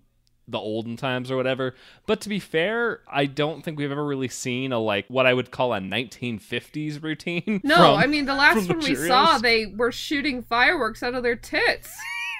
the 0.47 0.59
olden 0.59 0.95
times 0.95 1.31
or 1.31 1.35
whatever. 1.37 1.73
But 2.05 2.21
to 2.21 2.29
be 2.29 2.39
fair, 2.39 3.01
I 3.07 3.25
don't 3.25 3.63
think 3.63 3.79
we've 3.79 3.91
ever 3.91 4.05
really 4.05 4.27
seen 4.27 4.71
a 4.71 4.79
like 4.79 5.05
what 5.07 5.25
I 5.25 5.33
would 5.33 5.49
call 5.51 5.73
a 5.73 5.79
1950s 5.79 7.01
routine. 7.01 7.61
No, 7.63 7.75
from- 7.75 7.95
I 7.99 8.05
mean 8.07 8.25
the 8.25 8.35
last 8.35 8.57
from 8.57 8.67
the 8.67 8.73
one 8.75 8.83
we 8.83 8.95
saw, 8.95 9.37
they 9.39 9.65
were 9.65 9.91
shooting 9.91 10.43
fireworks 10.43 11.01
out 11.01 11.15
of 11.15 11.23
their 11.23 11.35
tits. 11.35 11.91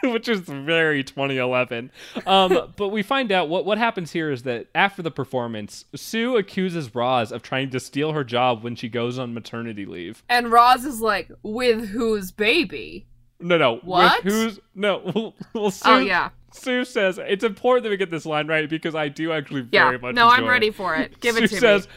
which 0.12 0.28
is 0.28 0.42
very 0.42 1.04
2011. 1.04 1.92
Um, 2.26 2.74
but 2.78 2.90
we 2.90 3.04
find 3.04 3.32
out 3.32 3.50
what 3.50 3.66
what 3.66 3.78
happens 3.78 4.12
here 4.12 4.32
is 4.32 4.44
that 4.44 4.68
after 4.76 5.02
the 5.02 5.12
performance, 5.12 5.86
Sue 5.96 6.38
accuses 6.38 6.94
Roz 6.94 7.32
of 7.32 7.42
trying 7.42 7.70
to 7.72 7.80
steal 7.80 8.14
her 8.14 8.24
job 8.24 8.64
when 8.64 8.76
she 8.76 8.90
goes 8.90 9.18
on 9.18 9.34
maternity 9.34 9.86
leave. 9.86 10.24
And 10.30 10.52
Roz 10.52 10.86
is 10.86 11.02
like, 11.02 11.32
"With 11.44 11.90
whose 11.90 12.32
baby?" 12.32 13.08
No, 13.40 13.58
no. 13.58 13.74
with 13.74 13.84
What? 13.84 14.24
Who's 14.24 14.60
no? 14.74 15.02
Well, 15.16 15.36
well, 15.54 15.72
Sue, 15.72 15.90
oh 15.90 16.00
yeah, 16.00 16.30
Sue 16.52 16.86
says 16.86 17.20
it's 17.22 17.44
important 17.44 17.84
that 17.84 17.90
we 17.90 17.98
get 17.98 18.12
this 18.12 18.26
line 18.26 18.48
right 18.48 18.70
because 18.70 18.96
I 18.96 19.10
do 19.10 19.32
actually 19.32 19.68
yeah. 19.72 19.86
very 19.86 20.00
much. 20.00 20.16
No, 20.16 20.28
I'm 20.28 20.48
ready 20.48 20.68
It. 20.68 20.76
for 20.76 20.96
it. 20.96 21.20
Give 21.20 21.36
Sue 21.36 21.44
it 21.44 21.50
to 21.50 21.58
says, 21.58 21.88
me. 21.88 21.94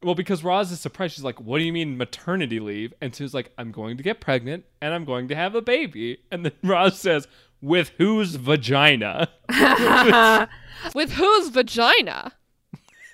Well, 0.00 0.14
because 0.14 0.44
Roz 0.44 0.70
is 0.70 0.80
surprised, 0.80 1.14
she's 1.14 1.24
like, 1.24 1.40
"What 1.40 1.58
do 1.58 1.64
you 1.64 1.72
mean 1.72 1.96
maternity 1.96 2.60
leave?" 2.60 2.94
And 3.00 3.14
Sue's 3.14 3.34
like, 3.34 3.52
"I'm 3.58 3.72
going 3.72 3.96
to 3.96 4.02
get 4.02 4.20
pregnant 4.20 4.64
and 4.80 4.94
I'm 4.94 5.04
going 5.04 5.28
to 5.28 5.34
have 5.34 5.54
a 5.54 5.62
baby." 5.62 6.18
And 6.30 6.44
then 6.44 6.52
Roz 6.62 6.98
says, 6.98 7.26
"With 7.60 7.90
whose 7.98 8.34
vagina?" 8.36 9.28
With 10.94 11.12
whose 11.12 11.48
vagina? 11.48 12.32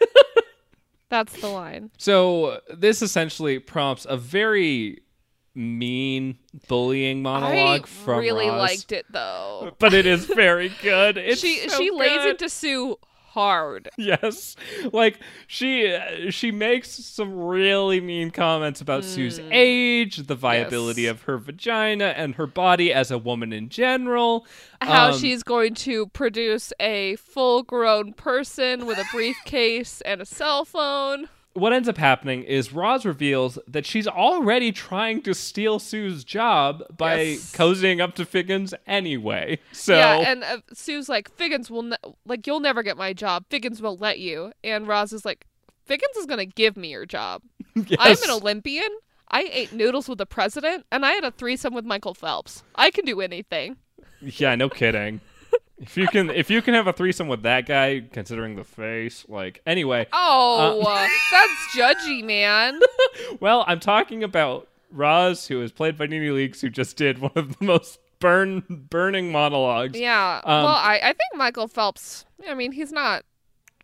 That's 1.09 1.41
the 1.41 1.49
line. 1.49 1.91
So 1.99 2.61
this 2.73 3.01
essentially 3.03 3.59
prompts 3.59 4.07
a 4.09 4.17
very 4.17 5.01
mean 5.55 6.39
bullying 6.67 7.23
monologue 7.23 7.87
from 7.87 8.05
the. 8.07 8.13
I 8.13 8.15
from 8.17 8.19
really 8.19 8.49
Roz. 8.49 8.59
liked 8.59 8.93
it 8.93 9.07
though. 9.11 9.75
but 9.79 9.95
it 9.95 10.07
is 10.07 10.27
very 10.27 10.73
good. 10.83 11.17
It's 11.25 11.41
she 11.41 11.69
so 11.69 11.79
she 11.79 11.91
lays 11.91 12.19
good. 12.19 12.31
into 12.31 12.49
Sue 12.49 12.99
hard. 13.35 13.89
yes 13.99 14.57
like 14.93 15.19
she 15.47 15.97
she 16.31 16.51
makes 16.51 16.89
some 16.91 17.37
really 17.39 18.01
mean 18.01 18.31
comments 18.31 18.81
about 18.81 19.05
sue's 19.05 19.39
age 19.51 20.17
the 20.27 20.35
viability 20.35 21.03
Yes. 21.03 21.11
of 21.11 21.23
her 21.23 21.37
vagina 21.39 22.15
and 22.17 22.37
her 22.37 22.47
body 22.47 22.93
as 22.93 23.11
a 23.11 23.19
woman 23.19 23.53
in 23.53 23.69
general 23.69 24.47
How 24.81 25.11
Um, 25.11 25.19
she's 25.19 25.43
going 25.43 25.75
to 25.75 26.07
produce 26.09 26.73
a 26.81 27.17
full 27.17 27.63
grown 27.63 28.13
person 28.15 28.87
with 28.87 28.99
a 28.99 29.05
briefcase 29.13 30.01
and 30.03 30.21
a 30.21 30.27
cell 30.27 30.65
phone. 30.65 31.29
What 31.55 31.73
ends 31.73 31.89
up 31.89 31.97
happening 31.97 32.43
is 32.45 32.73
Roz 32.73 33.05
reveals 33.07 33.59
that 33.67 33.87
she's 33.87 34.07
already 34.07 34.71
trying 34.73 35.23
to 35.23 35.35
steal 35.35 35.79
Sue's 35.79 36.25
job 36.25 36.83
by 36.97 37.21
Yes. 37.23 37.53
cozying 37.57 38.01
up 38.01 38.15
to 38.17 38.25
Figgins 38.25 38.75
anyway. 38.87 39.59
So 39.73 39.97
Yeah, 39.97 40.17
and 40.31 40.45
uh, 40.45 40.59
Sue's 40.73 41.09
like, 41.09 41.31
Figgins 41.35 41.71
will, 41.71 41.83
ne- 41.85 41.97
like, 42.27 42.47
you'll 42.47 42.61
never 42.61 42.83
get 42.83 42.97
my 42.97 43.13
job. 43.13 43.45
Figgins 43.51 43.81
won't 43.81 44.01
let 44.01 44.19
you. 44.19 44.53
And 44.63 44.87
Roz 44.89 45.13
is 45.13 45.25
like, 45.25 45.47
Figgins 45.85 46.17
is 46.17 46.27
going 46.27 46.39
to 46.41 46.47
give 46.47 46.77
me 46.77 46.89
your 46.91 47.07
job. 47.07 47.43
I'm 47.99 48.17
an 48.23 48.31
Olympian. 48.31 48.89
I 49.31 49.49
ate 49.51 49.73
noodles 49.73 50.09
with 50.09 50.19
the 50.19 50.27
president, 50.27 50.87
and 50.93 51.05
I 51.05 51.13
had 51.13 51.25
a 51.25 51.31
threesome 51.31 51.75
with 51.75 51.85
Michael 51.85 52.15
Phelps. 52.15 52.63
I 52.75 52.91
can 52.91 53.05
do 53.05 53.21
anything. 53.21 53.77
yeah, 54.21 54.55
no 54.55 54.69
kidding. 54.69 55.21
If 55.79 55.97
you 55.97 56.07
can, 56.09 56.31
if 56.31 56.51
you 56.51 56.63
can 56.63 56.75
have 56.75 56.87
a 56.87 56.93
threesome 56.93 57.29
with 57.29 57.43
that 57.43 57.67
guy, 57.67 58.03
considering 58.13 58.57
the 58.57 58.65
face, 58.65 59.25
like 59.29 59.61
anyway. 59.67 60.07
Oh, 60.13 60.81
uh, 60.87 61.09
that's 61.31 61.77
judgy, 61.77 62.23
man. 62.25 62.81
Well, 63.41 63.65
I'm 63.69 63.79
talking 63.81 64.25
about 64.25 64.69
Roz, 64.91 65.47
who 65.47 65.63
is 65.63 65.71
played 65.71 65.97
by 65.97 66.07
Nene 66.07 66.33
Leakes, 66.35 66.61
who 66.61 66.69
just 66.69 66.97
did 66.97 67.19
one 67.19 67.31
of 67.37 67.57
the 67.59 67.65
most 67.65 68.01
burn 68.19 68.63
burning 68.91 69.31
monologues. 69.31 69.99
Yeah. 69.99 70.41
Um, 70.45 70.65
well, 70.65 70.75
I, 70.75 70.97
I 71.03 71.07
think 71.09 71.35
Michael 71.37 71.69
Phelps. 71.69 72.25
I 72.49 72.55
mean, 72.55 72.73
he's 72.73 72.91
not 72.93 73.25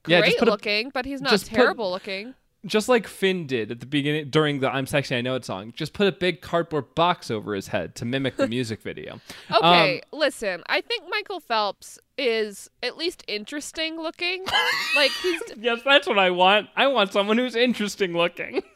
Yeah, 0.06 0.20
great 0.20 0.40
a- 0.40 0.44
looking, 0.44 0.90
but 0.92 1.04
he's 1.04 1.20
not 1.20 1.30
just 1.30 1.48
put- 1.48 1.56
terrible 1.56 1.90
looking. 1.90 2.34
Just 2.66 2.88
like 2.88 3.06
Finn 3.06 3.46
did 3.46 3.70
at 3.70 3.80
the 3.80 3.86
beginning 3.86 4.30
during 4.30 4.60
the 4.60 4.68
"I'm 4.70 4.86
Sexy 4.86 5.16
I 5.16 5.20
Know 5.20 5.34
It" 5.34 5.44
song. 5.44 5.72
Just 5.76 5.92
put 5.92 6.06
a 6.06 6.12
big 6.12 6.40
cardboard 6.40 6.94
box 6.94 7.30
over 7.30 7.54
his 7.54 7.68
head 7.68 7.94
to 7.96 8.04
mimic 8.04 8.36
the 8.36 8.46
music 8.56 8.82
video. 8.82 9.20
Okay, 9.50 10.02
Um, 10.12 10.18
listen. 10.18 10.62
I 10.68 10.80
think 10.80 11.04
Michael 11.08 11.40
Phelps 11.40 11.98
is 12.18 12.68
at 12.82 12.96
least 12.96 13.24
interesting 13.28 13.98
looking. 13.98 14.44
like 14.96 15.10
he's 15.22 15.40
yes, 15.56 15.80
that's 15.84 16.06
what 16.06 16.18
I 16.18 16.30
want. 16.30 16.68
I 16.76 16.86
want 16.88 17.12
someone 17.12 17.38
who's 17.38 17.56
interesting 17.56 18.12
looking. 18.14 18.62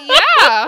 yeah. 0.00 0.66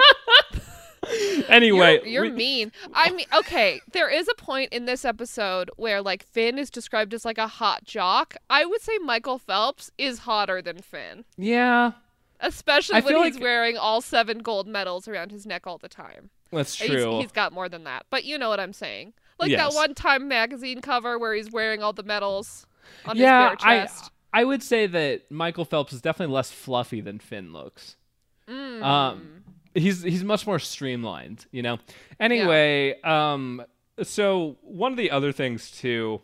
anyway, 1.48 1.94
you're, 2.04 2.06
you're 2.06 2.22
we- 2.24 2.30
mean. 2.30 2.72
I 2.92 3.10
mean, 3.10 3.26
okay. 3.34 3.80
There 3.92 4.08
is 4.08 4.28
a 4.28 4.34
point 4.34 4.72
in 4.72 4.84
this 4.86 5.04
episode 5.04 5.70
where 5.76 6.02
like 6.02 6.24
Finn 6.26 6.58
is 6.58 6.70
described 6.70 7.14
as 7.14 7.24
like 7.24 7.38
a 7.38 7.46
hot 7.46 7.84
jock. 7.84 8.36
I 8.50 8.64
would 8.64 8.80
say 8.82 8.98
Michael 8.98 9.38
Phelps 9.38 9.90
is 9.98 10.20
hotter 10.20 10.60
than 10.62 10.78
Finn, 10.78 11.24
yeah, 11.36 11.92
especially 12.40 12.96
I 12.96 13.00
when 13.00 13.16
he's 13.24 13.34
like- 13.34 13.42
wearing 13.42 13.76
all 13.76 14.00
seven 14.00 14.38
gold 14.38 14.66
medals 14.68 15.08
around 15.08 15.30
his 15.32 15.46
neck 15.46 15.66
all 15.66 15.78
the 15.78 15.88
time. 15.88 16.30
that's 16.52 16.74
He's- 16.78 16.90
true. 16.90 17.20
he's 17.20 17.32
got 17.32 17.52
more 17.52 17.68
than 17.68 17.84
that, 17.84 18.06
but 18.10 18.24
you 18.24 18.38
know 18.38 18.48
what 18.48 18.60
I'm 18.60 18.72
saying. 18.72 19.12
Like 19.38 19.50
Yes. 19.50 19.72
that 19.72 19.76
one 19.78 19.94
Time 19.94 20.26
magazine 20.28 20.80
cover 20.80 21.18
where 21.18 21.34
he's 21.34 21.50
wearing 21.50 21.82
all 21.82 21.92
the 21.92 22.02
medals 22.02 22.66
on 23.06 23.16
yeah, 23.16 23.50
his 23.50 23.62
bare 23.64 23.82
chest. 23.84 24.04
I 24.32 24.40
I 24.40 24.44
would 24.44 24.62
say 24.62 24.86
that 24.86 25.30
Michael 25.30 25.64
Phelps 25.64 25.92
is 25.92 26.00
definitely 26.02 26.34
less 26.34 26.50
fluffy 26.50 27.00
than 27.00 27.18
Finn 27.18 27.52
looks. 27.52 27.96
Mm. 28.48 28.82
Um, 28.82 29.44
he's 29.78 30.02
he's 30.02 30.24
much 30.24 30.46
more 30.46 30.58
streamlined, 30.58 31.46
you 31.50 31.62
know. 31.62 31.78
Anyway, 32.20 33.00
um, 33.02 33.62
so 34.02 34.56
one 34.62 34.92
of 34.92 34.98
the 34.98 35.10
other 35.10 35.32
things 35.32 35.70
too. 35.70 36.20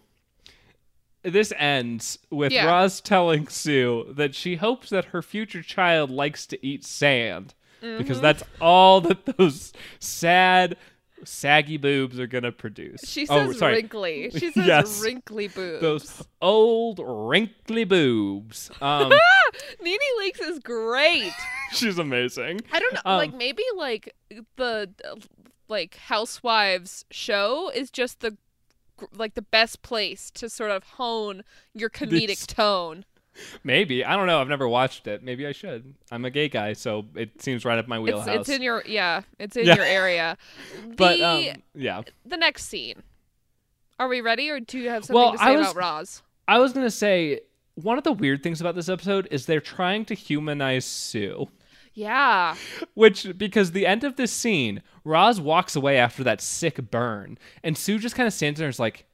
This 1.23 1.53
ends 1.59 2.19
with 2.31 2.53
Yeah. 2.53 2.67
Roz 2.67 3.01
telling 3.01 3.49
Sue 3.49 4.13
that 4.15 4.35
she 4.35 4.57
hopes 4.57 4.91
that 4.91 5.07
her 5.07 5.23
future 5.23 5.63
child 5.63 6.11
likes 6.11 6.47
to 6.47 6.67
eat 6.67 6.85
sand 6.85 7.55
Mm-hmm. 7.83 7.99
because 7.99 8.21
that's 8.21 8.43
all 8.63 9.01
that 9.03 9.27
those 9.37 9.73
sad, 9.99 10.77
saggy 11.27 11.77
boobs 11.77 12.19
are 12.19 12.27
gonna 12.27 12.53
produce. 12.53 13.01
She 13.07 13.27
oh, 13.29 13.51
says 13.51 13.59
sorry. 13.59 13.75
wrinkly. 13.75 14.31
She 14.31 14.51
says 14.53 14.67
Yes. 14.67 15.01
wrinkly 15.03 15.49
boobs. 15.49 15.81
Those 15.81 16.23
old 16.43 17.01
wrinkly 17.03 17.85
boobs. 17.85 18.71
Um, 18.81 19.13
Nene 19.83 19.99
Leakes 20.21 20.41
is 20.41 20.59
great. 20.59 21.33
she's 21.73 21.99
amazing. 21.99 22.61
I 22.73 22.81
don't 22.81 22.95
know. 22.95 23.01
Um, 23.05 23.17
like 23.19 23.35
maybe 23.35 23.63
like 23.77 24.15
the 24.57 24.91
like 25.69 25.97
Housewives 25.97 27.05
show 27.11 27.71
is 27.75 27.91
just 27.91 28.21
the 28.21 28.37
like 29.17 29.35
the 29.35 29.43
best 29.43 29.83
place 29.83 30.31
to 30.33 30.49
sort 30.49 30.71
of 30.71 30.85
hone 30.85 31.43
your 31.73 31.91
comedic 31.91 32.27
This- 32.29 32.47
tone. 32.47 33.05
Maybe 33.65 34.05
I 34.05 34.17
don't 34.17 34.27
know. 34.27 34.41
I've 34.41 34.49
never 34.49 34.69
watched 34.69 35.07
it. 35.07 35.23
Maybe 35.23 35.47
I 35.47 35.53
should. 35.53 35.95
I'm 36.11 36.25
a 36.25 36.31
gay 36.31 36.49
guy, 36.49 36.73
so 36.73 37.05
it 37.17 37.41
seems 37.43 37.65
right 37.65 37.79
up 37.79 37.89
my 37.89 37.97
It's, 37.97 38.05
wheelhouse. 38.05 38.29
it's 38.29 38.49
in 38.49 38.63
your 38.63 38.83
yeah, 38.87 39.23
it's 39.39 39.57
in 39.57 39.67
Yeah. 39.67 39.77
your 39.77 39.85
area. 39.85 40.37
The 40.89 40.95
but 40.97 41.21
um, 41.21 41.45
yeah, 41.75 42.03
the 42.25 42.37
next 42.37 42.65
scene. 42.67 43.03
Are 43.99 44.09
we 44.09 44.21
ready, 44.21 44.51
or 44.51 44.59
do 44.61 44.79
you 44.79 44.89
have 44.91 45.05
something 45.05 45.21
Well, 45.23 45.33
to 45.33 45.39
say 45.39 45.45
I 45.45 45.57
was- 45.57 45.71
about 45.71 45.77
Roz? 45.77 46.23
I 46.47 46.59
was 46.59 46.73
gonna 46.73 46.91
say 46.91 47.41
one 47.75 47.99
of 47.99 48.05
the 48.05 48.13
weird 48.13 48.43
things 48.43 48.61
about 48.61 48.75
this 48.77 48.89
episode 48.89 49.27
is 49.31 49.47
they're 49.47 49.61
trying 49.61 50.05
to 50.07 50.15
humanize 50.15 50.85
Sue. 50.85 51.49
Yeah, 51.97 52.57
Which, 52.95 53.39
because 53.39 53.71
the 53.71 53.87
end 53.87 54.03
of 54.03 54.17
this 54.17 54.33
scene, 54.33 54.83
Roz 55.05 55.41
walks 55.41 55.77
away 55.77 55.97
after 55.97 56.25
that 56.25 56.41
sick 56.41 56.91
burn, 56.91 57.39
and 57.63 57.79
Sue 57.79 57.99
just 58.01 58.17
kind 58.17 58.27
of 58.27 58.33
stands 58.33 58.59
there 58.59 58.67
and 58.67 58.75
is 58.75 58.81
like, 58.81 59.07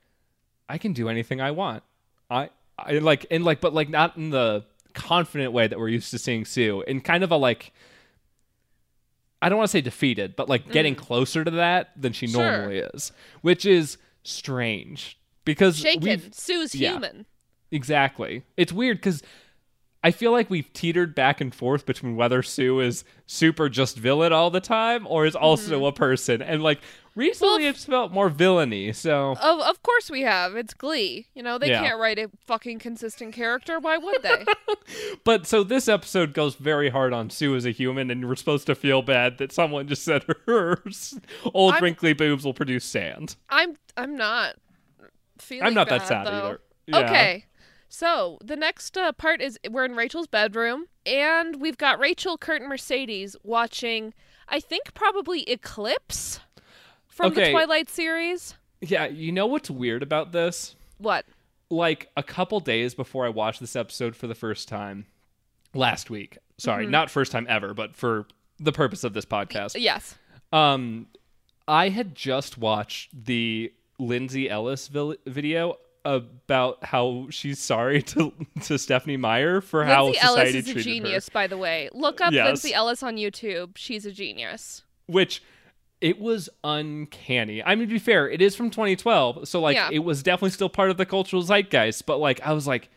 "I 0.68 0.79
can 0.79 0.95
do 0.95 1.09
anything 1.11 1.43
I 1.43 1.51
want." 1.51 1.83
I, 2.31 2.49
I 2.87 2.99
like, 2.99 3.26
and 3.31 3.45
like, 3.45 3.61
but 3.61 3.72
like 3.74 3.89
not 3.89 4.16
in 4.16 4.31
the 4.31 4.64
confident 4.95 5.53
way 5.53 5.66
that 5.66 5.78
we're 5.78 5.89
used 5.89 6.11
to 6.11 6.18
seeing 6.18 6.45
Sue, 6.45 6.83
in 6.87 7.01
kind 7.01 7.22
of 7.24 7.31
a 7.31 7.37
like, 7.37 7.72
I 9.43 9.49
don't 9.49 9.59
want 9.59 9.68
to 9.68 9.72
say 9.72 9.81
defeated, 9.81 10.37
but 10.37 10.49
like 10.49 10.70
getting 10.70 10.95
closer 10.95 11.45
to 11.45 11.51
that 11.53 11.91
than 11.97 12.12
she 12.12 12.26
Mm. 12.26 12.33
Sure. 12.33 12.51
normally 12.59 12.78
is, 12.78 13.12
which 13.41 13.64
is 13.64 13.97
strange 14.22 15.18
because 15.45 15.78
shaken. 15.78 16.33
Sue's 16.33 16.74
yeah. 16.74 16.93
human. 16.93 17.26
Exactly. 17.70 18.43
It's 18.57 18.72
weird 18.72 18.99
because 18.99 19.22
I 20.03 20.11
feel 20.13 20.33
like 20.33 20.49
we've 20.49 20.73
teetered 20.73 21.15
back 21.15 21.41
and 21.41 21.55
forth 21.55 21.85
between 21.85 22.17
whether 22.17 22.43
Sue 22.43 22.81
is 22.81 23.05
super 23.27 23.69
just 23.69 23.99
villain 23.99 24.33
all 24.33 24.51
the 24.51 24.61
time 24.61 25.07
or 25.07 25.27
is 25.27 25.37
also 25.37 25.77
mm-hmm. 25.77 25.85
a 25.85 25.93
person. 25.93 26.41
And 26.41 26.63
like 26.63 26.81
recently 27.15 27.65
Well, 27.65 27.71
it's 27.71 27.85
felt 27.85 28.11
more 28.11 28.31
villainy. 28.31 28.95
So 28.95 29.33
Of 29.33 29.61
of 29.61 29.83
course 29.83 30.11
we 30.11 30.23
have. 30.23 30.57
It's 30.57 30.73
Glee. 30.73 31.27
You 31.35 31.43
know 31.43 31.59
they 31.59 31.69
Yeah. 31.69 31.83
can't 31.83 31.99
write 32.01 32.19
a 32.19 32.31
fucking 32.47 32.79
consistent 32.79 33.35
character. 33.35 33.79
Why 33.79 33.99
would 33.99 34.23
they? 34.23 34.47
but 35.25 35.47
so 35.47 35.63
this 35.63 35.87
episode 35.87 36.33
goes 36.33 36.55
very 36.55 36.89
hard 36.89 37.13
on 37.13 37.29
Sue 37.29 37.55
as 37.55 37.67
a 37.67 37.71
human 37.71 38.11
and 38.11 38.27
we're 38.27 38.37
supposed 38.37 38.67
to 38.69 38.75
feel 38.75 39.03
bad 39.03 39.37
that 39.37 39.53
someone 39.53 39.87
just 39.87 40.03
said 40.03 40.25
her 40.47 40.83
old 41.53 41.75
I'm- 41.75 41.85
wrinkly 41.85 42.15
boobs 42.15 42.45
will 42.45 42.55
produce 42.55 42.87
sand. 42.87 43.37
I'm 43.51 43.77
I'm 43.99 44.17
not 44.17 44.57
feeling. 45.39 45.65
I'm 45.67 45.75
not 45.75 45.91
that 45.91 46.07
sad 46.07 46.27
though. 46.27 46.31
either. 46.31 46.61
Yeah. 46.87 46.99
Okay. 47.01 47.45
So 47.93 48.38
the 48.43 48.55
next 48.57 48.97
uh, 48.97 49.12
part 49.12 49.43
is 49.43 49.59
we're 49.68 49.84
in 49.84 49.97
Rachel's 49.97 50.28
bedroom, 50.28 50.86
and 51.05 51.61
we've 51.61 51.76
got 51.76 51.99
Rachel, 51.99 52.38
Kurt, 52.38 52.61
and 52.61 52.68
Mercedes 52.70 53.34
watching. 53.43 54.14
I 54.49 54.61
think 54.61 54.95
probably 54.95 55.43
Eclipse 55.43 56.41
from 57.09 57.34
the 57.34 57.51
Twilight 57.51 57.91
series. 57.91 58.55
Yeah, 58.80 59.07
you 59.07 59.32
know 59.32 59.47
what's 59.47 59.68
weird 59.70 60.03
about 60.03 60.32
this? 60.32 60.76
What? 60.99 61.26
like 61.72 62.09
a 62.16 62.22
couple 62.22 62.59
days 62.59 62.95
before 62.97 63.24
I 63.24 63.28
watched 63.28 63.61
this 63.61 63.76
episode 63.76 64.16
for 64.16 64.26
the 64.26 64.34
first 64.34 64.66
time 64.66 65.07
last 65.72 66.11
week. 66.11 66.36
Sorry, 66.59 66.82
Mm-hmm. 66.84 66.91
not 66.91 67.11
first 67.11 67.30
time 67.30 67.47
ever, 67.49 67.74
but 67.74 67.95
for 67.95 68.26
the 68.59 68.72
purpose 68.72 69.05
of 69.05 69.12
this 69.12 69.24
podcast. 69.24 69.76
Yes. 69.80 70.16
Um 70.53 71.07
I 71.68 71.91
had 71.91 72.16
just 72.16 72.59
watched 72.59 73.24
the 73.24 73.72
Lindsay 74.01 74.51
Ellis 74.51 74.88
video 74.88 75.76
about 76.05 76.85
how 76.85 77.27
she's 77.31 77.59
sorry 77.59 78.03
to 78.15 78.33
to 78.63 78.79
Stephenie 78.79 79.17
Meyer 79.17 79.61
for 79.61 79.85
how 79.85 80.05
Lindsay 80.05 80.21
Ellis 80.21 80.49
society 80.49 80.59
is 80.59 80.69
a 80.77 80.81
genius, 80.83 81.29
by 81.29 81.47
the 81.47 81.59
way. 81.59 81.89
Look 81.93 82.21
up 82.21 82.33
Yes. 82.33 82.47
Lindsay 82.47 82.75
Ellis 82.75 83.03
on 83.03 83.17
YouTube. 83.17 83.77
She's 83.77 84.07
a 84.07 84.13
genius. 84.13 84.83
Which 85.07 85.43
it 86.01 86.19
was 86.19 86.49
uncanny. 86.65 87.63
I 87.63 87.75
mean, 87.75 87.89
to 87.89 87.93
be 87.93 87.99
fair, 87.99 88.29
it 88.29 88.41
is 88.41 88.57
from 88.57 88.71
2012, 88.71 89.47
so 89.47 89.61
like 89.61 89.77
Yeah. 89.77 89.91
it 89.93 89.99
was 89.99 90.23
definitely 90.23 90.51
still 90.51 90.71
part 90.71 90.91
of 90.91 90.97
the 90.97 91.05
cultural 91.07 91.43
zeitgeist. 91.43 92.07
But 92.07 92.19
like, 92.19 92.41
I 92.41 92.53
was 92.53 92.67
like, 92.67 92.89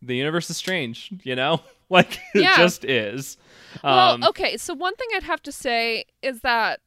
the 0.00 0.16
universe 0.16 0.50
is 0.50 0.56
strange, 0.56 1.12
you 1.22 1.36
know? 1.36 1.60
Like 1.90 2.14
it 2.34 2.40
Yeah. 2.42 2.56
just 2.56 2.86
is. 2.86 3.36
Well, 3.84 4.14
Um, 4.14 4.24
okay. 4.24 4.56
So 4.56 4.72
one 4.72 4.96
thing 4.96 5.08
I'd 5.14 5.24
have 5.24 5.42
to 5.42 5.52
say 5.52 6.06
is 6.22 6.40
that 6.40 6.78
th- 6.78 6.80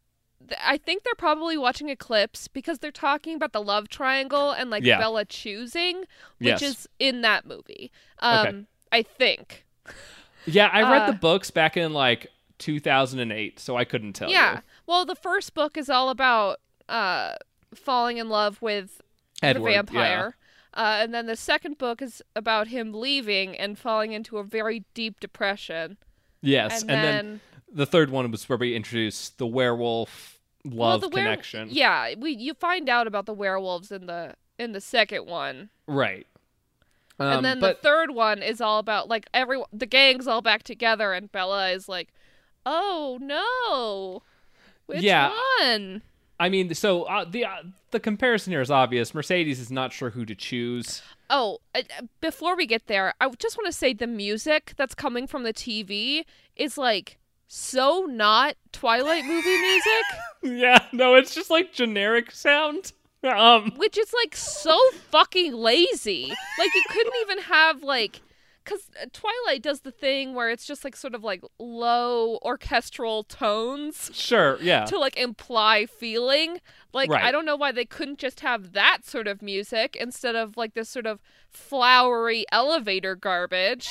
I 0.64 0.78
think 0.78 1.04
they're 1.04 1.16
probably 1.16 1.58
watching 1.58 1.90
Eclipse 1.90 2.48
because 2.48 2.80
they're 2.80 2.92
talking 2.92 3.36
about 3.36 3.54
the 3.54 3.62
love 3.62 3.90
triangle 3.90 4.52
and 4.52 4.70
like 4.70 4.84
Yeah. 4.84 4.98
Bella 5.00 5.26
choosing, 5.26 6.00
which 6.40 6.62
Yes. 6.62 6.62
is 6.62 6.88
in 7.00 7.22
that 7.22 7.46
movie. 7.46 7.92
Um, 8.20 8.48
Okay. 8.48 8.66
I 8.92 9.02
think. 9.04 9.66
Yeah, 10.46 10.70
I 10.72 10.82
read 10.84 11.04
Uh, 11.04 11.08
the 11.12 11.18
books 11.18 11.52
back 11.52 11.76
in 11.76 11.94
like 11.94 12.28
2008, 12.60 13.60
so 13.60 13.76
I 13.78 13.84
couldn't 13.84 14.14
tell 14.14 14.30
yeah. 14.30 14.56
you. 14.58 14.62
Well, 14.86 15.06
the 15.06 15.16
first 15.16 15.54
book 15.54 15.78
is 15.78 15.90
all 15.90 16.10
about 16.10 16.60
uh, 16.88 17.36
falling 17.74 18.18
in 18.18 18.30
love 18.30 18.62
with 18.62 19.02
Edward, 19.42 19.70
the 19.70 19.74
vampire. 19.76 20.38
Uh, 20.74 21.00
and 21.02 21.14
then 21.14 21.26
the 21.26 21.36
second 21.38 21.78
book 21.78 22.02
is 22.02 22.22
about 22.36 22.68
him 22.68 22.94
leaving 22.94 23.56
and 23.58 23.80
falling 23.80 24.12
into 24.12 24.38
a 24.38 24.44
very 24.44 24.84
deep 24.94 25.20
depression. 25.20 25.98
Yes, 26.42 26.82
and, 26.82 26.92
and, 26.92 27.04
then, 27.04 27.16
then, 27.26 27.42
the 27.72 27.86
third 27.86 28.10
one 28.12 28.30
was 28.30 28.48
where 28.48 28.58
we 28.58 28.76
introduced 28.76 29.38
the 29.38 29.48
werewolf 29.48 30.35
well, 30.66 30.90
love 30.92 31.04
were- 31.04 31.10
connection. 31.10 31.70
yeah, 31.72 32.14
we 32.18 32.32
you 32.32 32.54
find 32.56 32.90
out 32.90 33.08
about 33.08 33.26
the 33.26 33.34
werewolves 33.34 33.92
in 33.92 34.06
the 34.08 34.36
in 34.58 34.72
the 34.72 34.82
second 34.82 35.26
one. 35.28 35.70
Right. 35.88 36.26
Um, 37.20 37.28
and 37.38 37.46
then 37.46 37.60
but 37.62 37.78
the 37.82 37.88
third 37.88 38.12
one 38.12 38.44
is 38.44 38.60
all 38.60 38.80
about 38.80 39.08
like 39.08 39.28
every 39.34 39.62
the 39.72 39.86
gang's 39.86 40.28
all 40.28 40.42
back 40.42 40.64
together 40.64 41.14
and 41.14 41.32
Bella 41.32 41.70
is 41.72 41.88
like, 41.88 42.10
"Oh 42.66 43.18
no. 43.22 44.22
Which 44.88 45.02
Yeah. 45.02 45.32
one?" 45.60 46.02
I 46.40 46.50
mean, 46.50 46.74
so 46.76 47.04
uh, 47.04 47.24
the 47.24 47.46
uh, 47.46 47.64
the 47.92 48.00
comparison 48.02 48.52
here 48.52 48.60
is 48.62 48.70
obvious. 48.70 49.14
Mercedes 49.14 49.60
is 49.60 49.72
not 49.72 49.94
sure 49.94 50.10
who 50.10 50.26
to 50.26 50.36
choose. 50.36 51.02
Oh, 51.30 51.60
uh, 51.74 51.84
uh, 51.98 52.04
before 52.20 52.58
we 52.58 52.66
get 52.68 52.88
there, 52.88 53.14
I 53.22 53.30
just 53.40 53.58
want 53.58 53.68
to 53.68 53.72
say 53.72 53.94
the 53.94 54.06
music 54.08 54.74
that's 54.76 54.94
coming 54.94 55.26
from 55.28 55.44
the 55.44 55.54
TV 55.54 56.26
is 56.58 56.78
like 56.78 57.18
so 57.48 58.06
not 58.10 58.56
Twilight 58.72 59.26
movie 59.26 59.58
music, 59.62 60.04
yeah, 60.44 60.86
no, 60.92 61.16
it's 61.16 61.34
just 61.34 61.50
like 61.50 61.74
generic 61.74 62.32
sound. 62.32 62.94
Um, 63.24 63.72
which 63.78 63.98
is 63.98 64.14
like 64.24 64.36
so 64.36 64.80
fucking 65.10 65.54
lazy. 65.54 66.32
Like 66.60 66.76
you 66.76 66.84
couldn't 66.90 67.14
even 67.22 67.40
have 67.40 67.82
like 67.82 68.22
cuz 68.66 68.90
Twilight 69.14 69.64
does 69.64 69.82
the 69.82 69.92
thing 69.92 70.36
where 70.36 70.52
it's 70.52 70.66
just 70.66 70.84
like 70.84 70.96
sort 70.96 71.16
of 71.16 71.24
like 71.24 71.42
low 71.58 72.38
orchestral 72.44 73.24
tones 73.24 74.12
sure, 74.14 74.60
yeah, 74.62 74.86
to 74.86 75.00
like 75.00 75.18
imply 75.18 75.88
feeling. 75.88 76.62
Like 76.94 77.10
Right. 77.10 77.24
I 77.24 77.32
don't 77.32 77.46
know 77.46 77.56
why 77.56 77.72
they 77.72 77.86
couldn't 77.86 78.20
just 78.20 78.42
have 78.42 78.74
that 78.74 79.00
sort 79.06 79.28
of 79.28 79.42
music 79.42 79.96
instead 80.00 80.36
of 80.36 80.56
like 80.56 80.76
this 80.76 80.90
sort 80.90 81.08
of 81.08 81.20
flowery 81.50 82.46
elevator 82.52 83.16
garbage. 83.16 83.90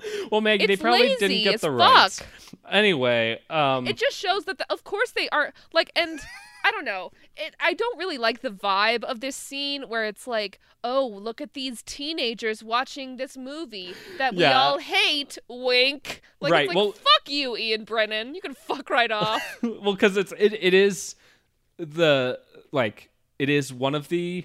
well, 0.30 0.40
Maggie, 0.40 0.66
they 0.66 0.76
probably 0.76 1.14
didn't 1.16 1.42
get 1.42 1.60
the 1.60 1.70
rights. 1.70 2.20
fuck. 2.20 2.28
Anyway, 2.70 3.40
um, 3.50 3.86
it 3.86 3.96
just 3.96 4.16
shows 4.16 4.44
that 4.44 4.58
the, 4.58 4.66
of 4.72 4.84
course 4.84 5.10
they 5.12 5.28
are 5.30 5.52
like 5.72 5.90
and 5.96 6.20
i 6.64 6.72
don't 6.72 6.84
know 6.84 7.12
it 7.36 7.54
i 7.60 7.72
don't 7.72 7.96
really 7.98 8.18
like 8.18 8.40
the 8.42 8.50
vibe 8.50 9.04
of 9.04 9.20
this 9.20 9.36
scene 9.36 9.84
where 9.88 10.04
it's 10.04 10.26
like 10.26 10.58
oh 10.82 11.06
look 11.06 11.40
at 11.40 11.54
these 11.54 11.82
teenagers 11.84 12.64
watching 12.64 13.16
this 13.16 13.36
movie 13.36 13.94
that 14.18 14.34
we 14.34 14.40
Yeah. 14.42 14.60
all 14.60 14.78
hate 14.78 15.38
wink 15.48 16.20
like 16.40 16.52
Right, 16.52 16.64
it's 16.64 16.68
like 16.70 16.76
well- 16.76 16.92
fuck 16.92 17.28
you 17.28 17.56
ian 17.56 17.84
brennan 17.84 18.34
you 18.34 18.40
can 18.40 18.54
fuck 18.54 18.90
right 18.90 19.10
off 19.24 19.40
well, 19.62 19.92
because 19.94 20.16
it's 20.16 20.32
it, 20.36 20.52
it 20.52 20.74
is 20.74 21.14
the 21.78 22.40
like 22.72 23.08
it 23.38 23.48
is 23.48 23.72
one 23.72 23.94
of 23.94 24.08
the 24.08 24.44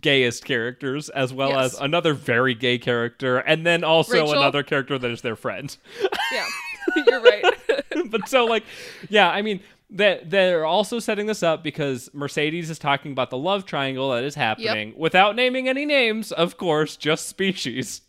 gayest 0.00 0.44
characters 0.44 1.08
as 1.10 1.32
well 1.32 1.50
Yes. 1.50 1.74
as 1.74 1.80
another 1.80 2.12
very 2.12 2.54
gay 2.54 2.76
character 2.78 3.38
and 3.38 3.64
then 3.64 3.84
also 3.84 4.14
Rachel? 4.14 4.32
another 4.32 4.62
character 4.64 4.98
that 4.98 5.10
is 5.10 5.22
their 5.22 5.36
friend. 5.36 5.76
Yeah 6.32 6.46
you're 7.06 7.20
right. 7.22 7.44
But 8.10 8.28
so 8.28 8.44
like 8.46 8.64
yeah 9.08 9.28
i 9.30 9.42
mean 9.42 9.60
that 9.90 10.28
they're 10.30 10.64
also 10.64 10.98
setting 10.98 11.26
this 11.26 11.42
up 11.44 11.62
because 11.62 12.10
mercedes 12.12 12.68
is 12.70 12.78
talking 12.78 13.12
about 13.12 13.30
the 13.30 13.38
love 13.38 13.64
triangle 13.64 14.10
that 14.10 14.24
is 14.24 14.34
happening 14.34 14.92
without 14.96 15.36
naming 15.36 15.68
any 15.68 15.84
names 15.86 16.32
of 16.32 16.56
course 16.56 16.96
just 16.96 17.28
species. 17.28 18.02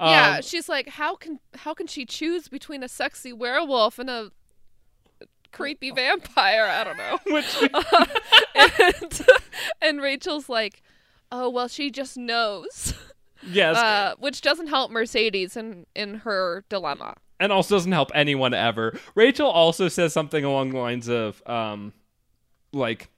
Yeah 0.00 0.36
Um, 0.36 0.42
she's 0.42 0.68
like 0.68 0.88
how 0.88 1.16
can 1.16 1.40
how 1.56 1.74
can 1.74 1.86
she 1.88 2.04
choose 2.06 2.46
between 2.48 2.82
a 2.84 2.88
sexy 2.88 3.32
werewolf 3.32 3.98
and 3.98 4.08
a 4.08 4.30
creepy 5.50 5.90
vampire? 5.90 6.64
I 6.66 6.84
don't 6.84 6.96
know. 6.96 7.18
Which 7.26 7.70
and, 8.54 9.26
and 9.80 10.00
Rachel's 10.02 10.48
like, 10.48 10.82
"Oh 11.32 11.48
well, 11.50 11.68
she 11.68 11.90
just 11.90 12.16
knows," 12.16 12.94
yes 13.48 13.76
uh, 13.76 14.14
which 14.18 14.40
doesn't 14.40 14.68
help 14.68 14.90
Mercedes 14.90 15.56
in 15.56 15.86
in 15.94 16.16
her 16.16 16.64
dilemma. 16.68 17.14
and 17.40 17.52
also 17.52 17.76
doesn't 17.76 17.92
help 17.92 18.10
anyone 18.14 18.54
ever. 18.54 18.98
Rachel 19.14 19.48
also 19.48 19.88
says 19.88 20.12
something 20.12 20.44
along 20.44 20.70
the 20.70 20.78
lines 20.78 21.08
of, 21.08 21.40
um, 21.46 21.92
like, 22.72 23.08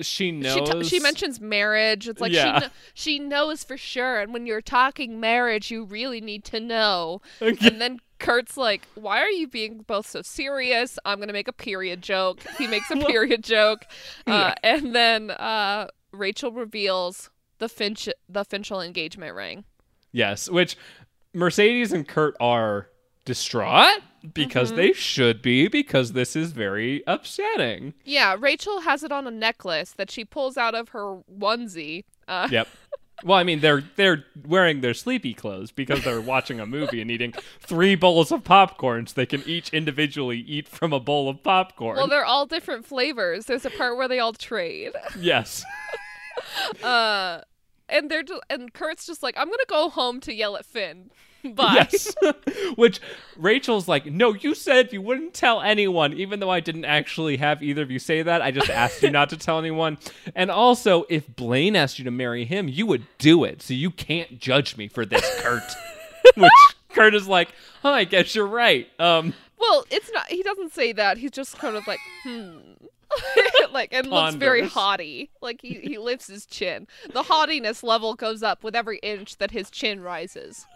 she 0.00 0.26
She 0.26 0.30
knows. 0.32 0.68
t- 0.68 0.84
she 0.84 0.98
mentions 1.00 1.40
marriage. 1.40 2.08
It's 2.08 2.20
like 2.20 2.32
Yeah. 2.32 2.54
she 2.54 2.60
kn- 2.60 2.70
she 2.94 3.18
knows 3.20 3.62
for 3.64 3.76
sure, 3.78 4.20
and 4.20 4.32
when 4.34 4.44
you're 4.44 4.60
talking 4.60 5.20
marriage, 5.20 5.70
you 5.70 5.84
really 5.84 6.20
need 6.20 6.44
to 6.46 6.60
know. 6.60 7.22
And 7.40 7.80
then 7.80 8.00
Kurt's 8.18 8.56
like, 8.56 8.82
"Why 8.94 9.20
are 9.20 9.30
you 9.30 9.46
being 9.46 9.84
both 9.86 10.06
so 10.08 10.20
serious?" 10.22 10.98
I'm 11.04 11.20
gonna 11.20 11.32
make 11.32 11.48
a 11.48 11.52
period 11.52 12.02
joke. 12.02 12.40
He 12.58 12.66
makes 12.66 12.90
a 12.90 12.96
period 13.06 13.42
joke, 13.44 13.86
uh, 14.26 14.54
and 14.62 14.94
then 14.94 15.30
uh, 15.30 15.88
Rachel 16.14 16.52
reveals 16.52 17.30
the 17.58 17.68
Finch 17.68 18.08
the 18.28 18.44
Finchel 18.44 18.84
engagement 18.84 19.34
ring. 19.34 19.64
yes, 20.12 20.48
which 20.50 20.76
Mercedes 21.32 21.92
and 21.92 22.06
Kurt 22.06 22.36
are 22.40 22.88
distraught 23.24 24.00
because 24.34 24.68
Mm-hmm. 24.68 24.76
they 24.76 24.92
should 24.92 25.42
be 25.42 25.68
because 25.68 26.12
this 26.12 26.34
is 26.36 26.52
very 26.52 27.02
upsetting. 27.06 27.94
Yeah, 28.04 28.36
Rachel 28.38 28.80
has 28.80 29.02
it 29.02 29.12
on 29.12 29.26
a 29.26 29.30
necklace 29.30 29.92
that 29.92 30.10
she 30.10 30.24
pulls 30.24 30.56
out 30.56 30.74
of 30.74 30.90
her 30.90 31.18
onesie. 31.38 32.04
Uh, 32.28 32.48
Yep. 32.50 32.68
Well, 33.22 33.38
I 33.38 33.44
mean, 33.44 33.60
they're 33.60 33.84
they're 33.94 34.24
wearing 34.44 34.80
their 34.80 34.92
sleepy 34.92 35.34
clothes 35.34 35.70
because 35.70 36.02
they're 36.04 36.20
watching 36.20 36.58
a 36.58 36.66
movie 36.66 37.00
and 37.00 37.10
eating 37.12 37.32
three 37.60 37.94
bowls 37.94 38.32
of 38.32 38.42
popcorn, 38.42 39.06
so 39.06 39.14
they 39.14 39.24
can 39.24 39.42
each 39.46 39.72
individually 39.72 40.38
eat 40.40 40.68
from 40.68 40.92
a 40.92 40.98
bowl 40.98 41.28
of 41.28 41.40
popcorn. 41.44 41.96
Well, 41.96 42.08
they're 42.08 42.24
all 42.24 42.44
different 42.44 42.84
flavors. 42.84 43.46
There's 43.46 43.64
a 43.64 43.70
part 43.70 43.96
where 43.96 44.08
they 44.08 44.18
all 44.18 44.32
trade. 44.32 44.92
yes. 45.18 45.64
Uh, 46.82 47.40
and 47.88 48.10
they're 48.10 48.22
just, 48.22 48.40
and 48.48 48.72
Kurt's 48.72 49.06
just 49.06 49.22
like, 49.22 49.36
I'm 49.36 49.48
gonna 49.48 49.62
go 49.68 49.88
home 49.88 50.20
to 50.20 50.32
yell 50.34 50.56
at 50.56 50.64
Finn. 50.64 51.10
Bye. 51.54 51.86
Yes. 51.92 52.14
Which 52.76 53.00
Rachel's 53.36 53.86
like, 53.86 54.06
no, 54.06 54.32
you 54.32 54.54
said 54.54 54.92
you 54.92 55.02
wouldn't 55.02 55.34
tell 55.34 55.60
anyone, 55.60 56.14
even 56.14 56.40
though 56.40 56.50
I 56.50 56.60
didn't 56.60 56.86
actually 56.86 57.36
have 57.36 57.62
either 57.62 57.82
of 57.82 57.90
you 57.90 57.98
say 57.98 58.22
that. 58.22 58.40
I 58.40 58.50
just 58.50 58.70
asked 58.70 59.02
you 59.02 59.10
not 59.10 59.28
to 59.30 59.36
tell 59.36 59.58
anyone. 59.58 59.98
And 60.34 60.50
also, 60.50 61.04
if 61.10 61.26
Blaine 61.36 61.76
asked 61.76 61.98
you 61.98 62.04
to 62.06 62.10
marry 62.10 62.46
him, 62.46 62.68
you 62.68 62.86
would 62.86 63.06
do 63.18 63.44
it. 63.44 63.60
So 63.60 63.74
you 63.74 63.90
can't 63.90 64.38
judge 64.38 64.78
me 64.78 64.88
for 64.88 65.04
this, 65.04 65.22
Kurt. 65.42 65.62
Which 66.36 66.50
Kurt 66.88 67.14
is 67.14 67.28
like, 67.28 67.50
oh, 67.84 67.92
I 67.92 68.04
guess 68.04 68.34
you're 68.34 68.46
right. 68.46 68.88
Um, 68.98 69.34
Well, 69.58 69.84
it's 69.90 70.10
not. 70.12 70.26
He 70.28 70.42
doesn't 70.42 70.72
say 70.72 70.92
that. 70.94 71.18
He's 71.18 71.30
just 71.30 71.58
kind 71.58 71.76
of 71.76 71.86
like, 71.86 72.00
hmm. 72.22 72.58
like 73.72 73.92
and 73.92 74.08
looks 74.08 74.34
very 74.34 74.66
haughty. 74.66 75.30
Like 75.40 75.60
he, 75.62 75.74
he 75.74 75.98
lifts 75.98 76.26
his 76.26 76.46
chin. 76.46 76.86
The 77.12 77.24
haughtiness 77.24 77.82
level 77.82 78.14
goes 78.14 78.42
up 78.42 78.62
with 78.64 78.74
every 78.74 78.98
inch 78.98 79.38
that 79.38 79.50
his 79.50 79.70
chin 79.70 80.00
rises. 80.00 80.66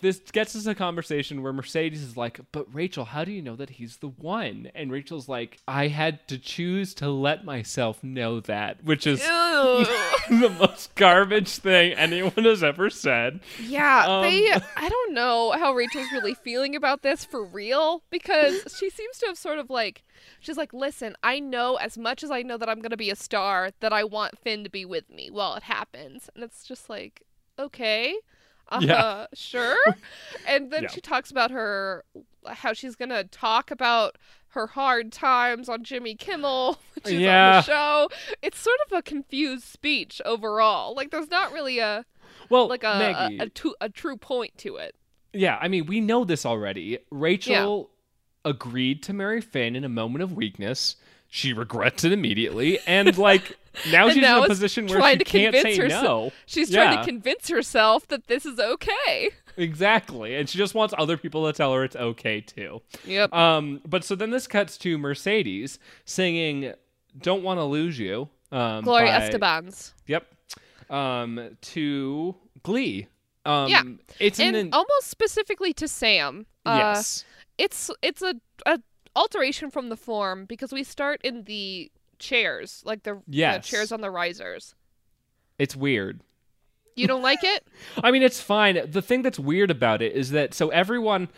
This 0.00 0.18
gets 0.32 0.54
us 0.56 0.66
a 0.66 0.74
conversation 0.74 1.42
where 1.42 1.52
Mercedes 1.52 2.02
is 2.02 2.16
like, 2.16 2.40
but 2.52 2.66
Rachel, 2.74 3.04
how 3.04 3.24
do 3.24 3.32
you 3.32 3.40
know 3.42 3.56
that 3.56 3.70
he's 3.70 3.98
the 3.98 4.08
one? 4.08 4.70
And 4.74 4.90
Rachel's 4.90 5.28
like, 5.28 5.58
I 5.68 5.88
had 5.88 6.26
to 6.28 6.38
choose 6.38 6.94
to 6.94 7.08
let 7.08 7.44
myself 7.44 8.02
know 8.02 8.40
that, 8.40 8.84
which 8.84 9.06
is 9.06 9.20
the 10.28 10.54
most 10.58 10.94
garbage 10.94 11.50
thing 11.58 11.92
anyone 11.92 12.32
has 12.44 12.62
ever 12.62 12.90
said. 12.90 13.40
Yeah, 13.62 14.04
Um, 14.06 14.22
they. 14.24 14.50
I 14.76 14.88
don't 14.88 15.14
know 15.14 15.52
how 15.52 15.72
Rachel's 15.74 16.12
really 16.12 16.34
feeling 16.34 16.74
about 16.76 17.02
this 17.02 17.24
for 17.24 17.44
real 17.44 18.02
because 18.10 18.76
she 18.78 18.90
seems 18.90 19.18
to 19.18 19.26
have 19.26 19.38
sort 19.38 19.58
of 19.58 19.70
like. 19.70 20.02
She's 20.40 20.56
like, 20.56 20.72
listen, 20.72 21.16
I 21.22 21.38
know 21.40 21.76
as 21.76 21.98
much 21.98 22.22
as 22.22 22.30
I 22.30 22.42
know 22.42 22.56
that 22.56 22.68
I'm 22.68 22.80
going 22.80 22.90
to 22.90 22.96
be 22.96 23.10
a 23.10 23.16
star, 23.16 23.70
that 23.80 23.92
I 23.92 24.04
want 24.04 24.38
Finn 24.38 24.64
to 24.64 24.70
be 24.70 24.84
with 24.84 25.10
me 25.10 25.30
while 25.30 25.54
it 25.54 25.64
happens. 25.64 26.30
And 26.34 26.42
it's 26.42 26.64
just 26.64 26.88
like, 26.88 27.22
okay, 27.58 28.16
uh, 28.68 28.80
Yeah. 28.82 29.26
sure. 29.34 29.76
and 30.46 30.70
then 30.70 30.84
Yeah. 30.84 30.88
she 30.90 31.00
talks 31.00 31.30
about 31.30 31.50
her, 31.50 32.04
how 32.46 32.72
she's 32.72 32.96
going 32.96 33.08
to 33.10 33.24
talk 33.24 33.70
about 33.70 34.16
her 34.48 34.68
hard 34.68 35.10
times 35.12 35.68
on 35.68 35.82
Jimmy 35.82 36.14
Kimmel, 36.14 36.78
which 36.94 37.06
is 37.08 37.14
on 37.14 37.20
the 37.20 37.62
show. 37.62 38.08
It's 38.42 38.58
sort 38.58 38.78
of 38.86 38.96
a 38.98 39.02
confused 39.02 39.64
speech 39.64 40.20
overall. 40.24 40.94
Like, 40.94 41.10
there's 41.10 41.30
not 41.30 41.52
really 41.52 41.78
a 41.80 42.04
Well, 42.50 42.68
like 42.68 42.84
a 42.84 42.98
Maggie, 42.98 43.38
a, 43.38 43.44
a, 43.44 43.86
a 43.86 43.88
true 43.88 44.16
point 44.16 44.56
to 44.58 44.76
it. 44.76 44.94
yeah, 45.32 45.58
I 45.60 45.66
mean, 45.68 45.86
we 45.86 46.00
know 46.00 46.24
this 46.24 46.46
already. 46.46 46.98
Rachel 47.10 47.90
agreed 48.44 49.02
to 49.04 49.12
marry 49.12 49.40
Finn 49.40 49.74
in 49.74 49.84
a 49.84 49.88
moment 49.88 50.22
of 50.22 50.32
weakness. 50.34 50.96
She 51.28 51.52
regrets 51.64 52.04
it 52.04 52.12
immediately, 52.12 52.78
and 52.86 53.16
like 53.18 53.56
now 53.90 54.08
she's 54.08 54.22
now 54.22 54.38
in 54.38 54.44
a 54.44 54.48
position 54.48 54.86
where 54.86 55.02
she 55.12 55.18
to 55.18 55.24
can't 55.24 55.54
say 55.56 55.76
herself- 55.76 56.02
no. 56.04 56.32
She's 56.46 56.70
trying 56.70 56.98
to 56.98 57.04
convince 57.04 57.48
herself 57.48 58.06
that 58.08 58.26
this 58.26 58.46
is 58.46 58.58
okay. 58.58 59.30
Exactly, 59.56 60.34
and 60.34 60.48
she 60.48 60.58
just 60.58 60.74
wants 60.74 60.92
other 60.98 61.16
people 61.16 61.46
to 61.46 61.52
tell 61.52 61.72
her 61.74 61.84
it's 61.84 61.94
okay 61.94 62.40
too. 62.40 62.82
Yep. 63.04 63.32
Um, 63.32 63.80
but 63.86 64.02
so 64.02 64.16
then 64.16 64.30
this 64.30 64.48
cuts 64.48 64.76
to 64.78 64.98
Mercedes 64.98 65.78
singing 66.04 66.72
"Don't 67.16 67.44
Want 67.44 67.58
to 67.60 67.64
Lose 67.64 67.96
You." 67.96 68.28
Um, 68.50 68.82
Gloria 68.82 69.12
by- 69.12 69.26
Estefan's. 69.28 69.94
Yep. 70.08 70.26
Um, 70.90 71.56
to 71.60 72.34
Glee. 72.64 73.06
Um, 73.44 73.68
Yeah. 73.68 73.82
It's 74.18 74.40
And 74.40 74.56
an 74.56 74.70
almost 74.72 75.06
specifically 75.08 75.72
to 75.74 75.86
Sam. 75.86 76.46
Uh, 76.66 76.94
yes. 76.96 77.24
It's 77.56 77.90
it's 78.02 78.22
a, 78.22 78.34
a 78.66 78.80
alteration 79.14 79.70
from 79.70 79.88
the 79.88 79.96
form 79.96 80.46
because 80.46 80.72
we 80.72 80.82
start 80.82 81.20
in 81.22 81.44
the 81.44 81.92
chairs, 82.24 82.82
like 82.84 83.02
the, 83.02 83.20
the 83.28 83.60
chairs 83.62 83.92
on 83.92 84.00
the 84.00 84.10
risers. 84.10 84.74
It's 85.58 85.76
weird. 85.76 86.20
You 86.96 87.06
don't 87.06 87.22
like 87.22 87.42
it? 87.42 87.66
I 88.02 88.10
mean, 88.10 88.22
it's 88.22 88.40
fine. 88.40 88.78
The 88.90 89.02
thing 89.02 89.22
that's 89.22 89.38
weird 89.38 89.70
about 89.70 90.02
it 90.02 90.12
is 90.12 90.30
that 90.30 90.54
so 90.54 90.68
everyone 90.70 91.28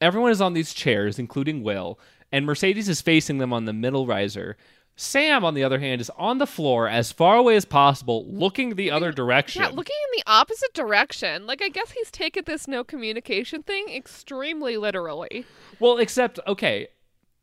everyone 0.00 0.30
is 0.30 0.40
on 0.40 0.52
these 0.52 0.74
chairs, 0.74 1.18
including 1.18 1.62
Will, 1.62 1.98
and 2.32 2.44
Mercedes 2.44 2.88
is 2.88 3.00
facing 3.00 3.38
them 3.38 3.52
on 3.52 3.66
the 3.66 3.72
middle 3.72 4.06
riser. 4.06 4.56
Sam, 4.94 5.42
on 5.44 5.54
the 5.54 5.64
other 5.64 5.78
hand, 5.78 6.00
is 6.00 6.10
on 6.18 6.38
the 6.38 6.46
floor 6.46 6.86
as 6.86 7.12
far 7.12 7.36
away 7.36 7.56
as 7.56 7.64
possible, 7.64 8.26
looking 8.28 8.74
the 8.74 8.90
other 8.90 9.10
direction. 9.10 9.62
Yeah, 9.62 9.68
looking 9.68 9.96
in 10.12 10.18
the 10.18 10.30
opposite 10.30 10.74
direction. 10.74 11.46
Like 11.46 11.62
I 11.62 11.68
guess 11.68 11.92
he's 11.92 12.10
taken 12.10 12.44
this 12.46 12.68
no 12.68 12.84
communication 12.84 13.62
thing 13.62 13.88
extremely 13.88 14.76
literally. 14.76 15.46
Well, 15.80 15.98
except 15.98 16.40
okay. 16.46 16.88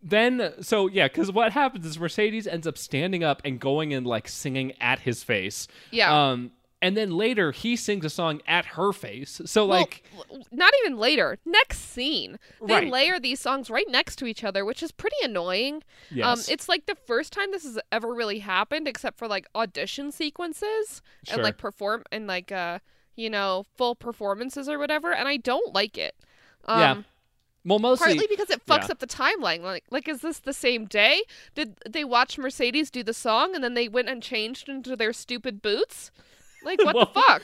Then 0.02 0.54
so 0.62 0.88
yeah, 0.88 1.08
because 1.08 1.32
what 1.32 1.52
happens 1.52 1.86
is 1.86 2.00
Mercedes 2.00 2.48
ends 2.48 2.66
up 2.66 2.78
standing 2.78 3.24
up 3.24 3.42
and 3.44 3.60
going 3.60 3.94
and 3.94 4.08
like 4.08 4.28
singing 4.28 4.74
at 4.80 5.00
his 5.00 5.24
face. 5.24 5.68
Yeah. 5.92 6.14
Um, 6.32 6.52
and 6.82 6.96
then 6.96 7.12
later 7.12 7.52
he 7.52 7.76
sings 7.76 8.06
a 8.06 8.10
song 8.10 8.42
at 8.48 8.64
her 8.66 8.94
face. 8.94 9.42
So 9.44 9.66
Well, 9.68 9.80
like, 9.80 10.04
not 10.54 10.72
even 10.86 10.98
later. 10.98 11.38
Next 11.46 11.80
scene, 11.80 12.40
they 12.66 12.74
Right. 12.76 12.88
layer 12.90 13.20
these 13.20 13.42
songs 13.42 13.70
right 13.70 13.86
next 13.90 14.16
to 14.20 14.26
each 14.26 14.46
other, 14.46 14.64
which 14.64 14.82
is 14.82 14.94
pretty 14.94 15.18
annoying. 15.22 15.76
Um, 15.76 15.82
yes, 16.12 16.48
it's 16.48 16.70
like 16.70 16.86
the 16.86 16.96
first 16.96 17.34
time 17.34 17.52
this 17.52 17.64
has 17.64 17.78
ever 17.92 18.14
really 18.14 18.40
happened, 18.40 18.88
except 18.88 19.18
for 19.18 19.28
like 19.28 19.48
audition 19.54 20.14
sequences 20.14 21.02
Sure. 21.26 21.34
and 21.36 21.44
like 21.44 21.58
perform 21.58 22.04
and 22.14 22.26
like 22.28 22.54
uh 22.54 22.80
you 23.18 23.30
know 23.30 23.66
full 23.76 23.96
performances 23.96 24.70
or 24.70 24.80
whatever, 24.80 25.14
and 25.14 25.28
I 25.28 25.36
don't 25.36 25.76
like 25.76 25.98
it. 25.98 26.16
Um, 26.64 26.80
Yeah. 26.80 27.02
Well, 27.66 27.80
mostly 27.80 28.06
Partly 28.16 28.28
because 28.28 28.50
it 28.50 28.66
fucks 28.66 28.86
yeah. 28.88 28.92
up 28.92 29.00
the 29.00 29.08
timeline. 29.08 29.62
Like, 29.62 29.84
like, 29.90 30.08
is 30.08 30.22
this 30.22 30.40
the 30.40 30.54
same 30.54 30.86
day? 30.86 31.22
Did 31.56 31.78
they 31.88 32.04
watch 32.04 32.38
Mercedes 32.38 32.90
do 32.90 33.04
the 33.04 33.14
song 33.14 33.54
and 33.56 33.64
then 33.64 33.74
they 33.74 33.88
went 33.88 34.10
and 34.10 34.24
changed 34.24 34.70
into 34.70 34.96
their 34.96 35.14
stupid 35.14 35.62
boots? 35.62 36.12
Like, 36.64 36.84
what 36.84 36.96
Well, 36.96 37.06
the 37.14 37.22
fuck? 37.22 37.42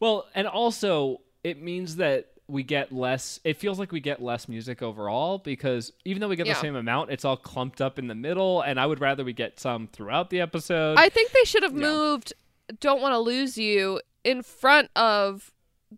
Well, 0.00 0.26
and 0.34 0.46
also 0.46 1.20
it 1.42 1.60
means 1.62 1.96
that 1.96 2.26
we 2.48 2.62
get 2.62 2.92
less. 2.92 3.40
It 3.44 3.56
feels 3.56 3.78
like 3.78 3.90
we 3.92 3.98
get 4.00 4.22
less 4.22 4.48
music 4.48 4.80
overall 4.82 5.38
because 5.38 5.92
even 6.04 6.20
though 6.20 6.28
we 6.28 6.36
get 6.36 6.46
Yeah. 6.46 6.54
the 6.54 6.60
same 6.60 6.76
amount, 6.76 7.10
it's 7.10 7.24
all 7.24 7.36
clumped 7.36 7.80
up 7.80 7.98
in 7.98 8.06
the 8.06 8.14
middle. 8.14 8.60
And 8.60 8.78
I 8.78 8.86
would 8.86 9.00
rather 9.00 9.24
we 9.24 9.32
get 9.32 9.58
some 9.58 9.88
throughout 9.88 10.30
the 10.30 10.40
episode. 10.40 10.96
I 10.98 11.08
think 11.08 11.32
they 11.32 11.44
should 11.44 11.62
have 11.64 11.72
Yeah. 11.76 11.88
moved 11.88 12.32
"Don't 12.78 13.00
Want 13.00 13.12
to 13.14 13.18
Lose 13.18 13.56
You" 13.58 14.00
in 14.22 14.42
front 14.42 14.90
of 14.94 15.52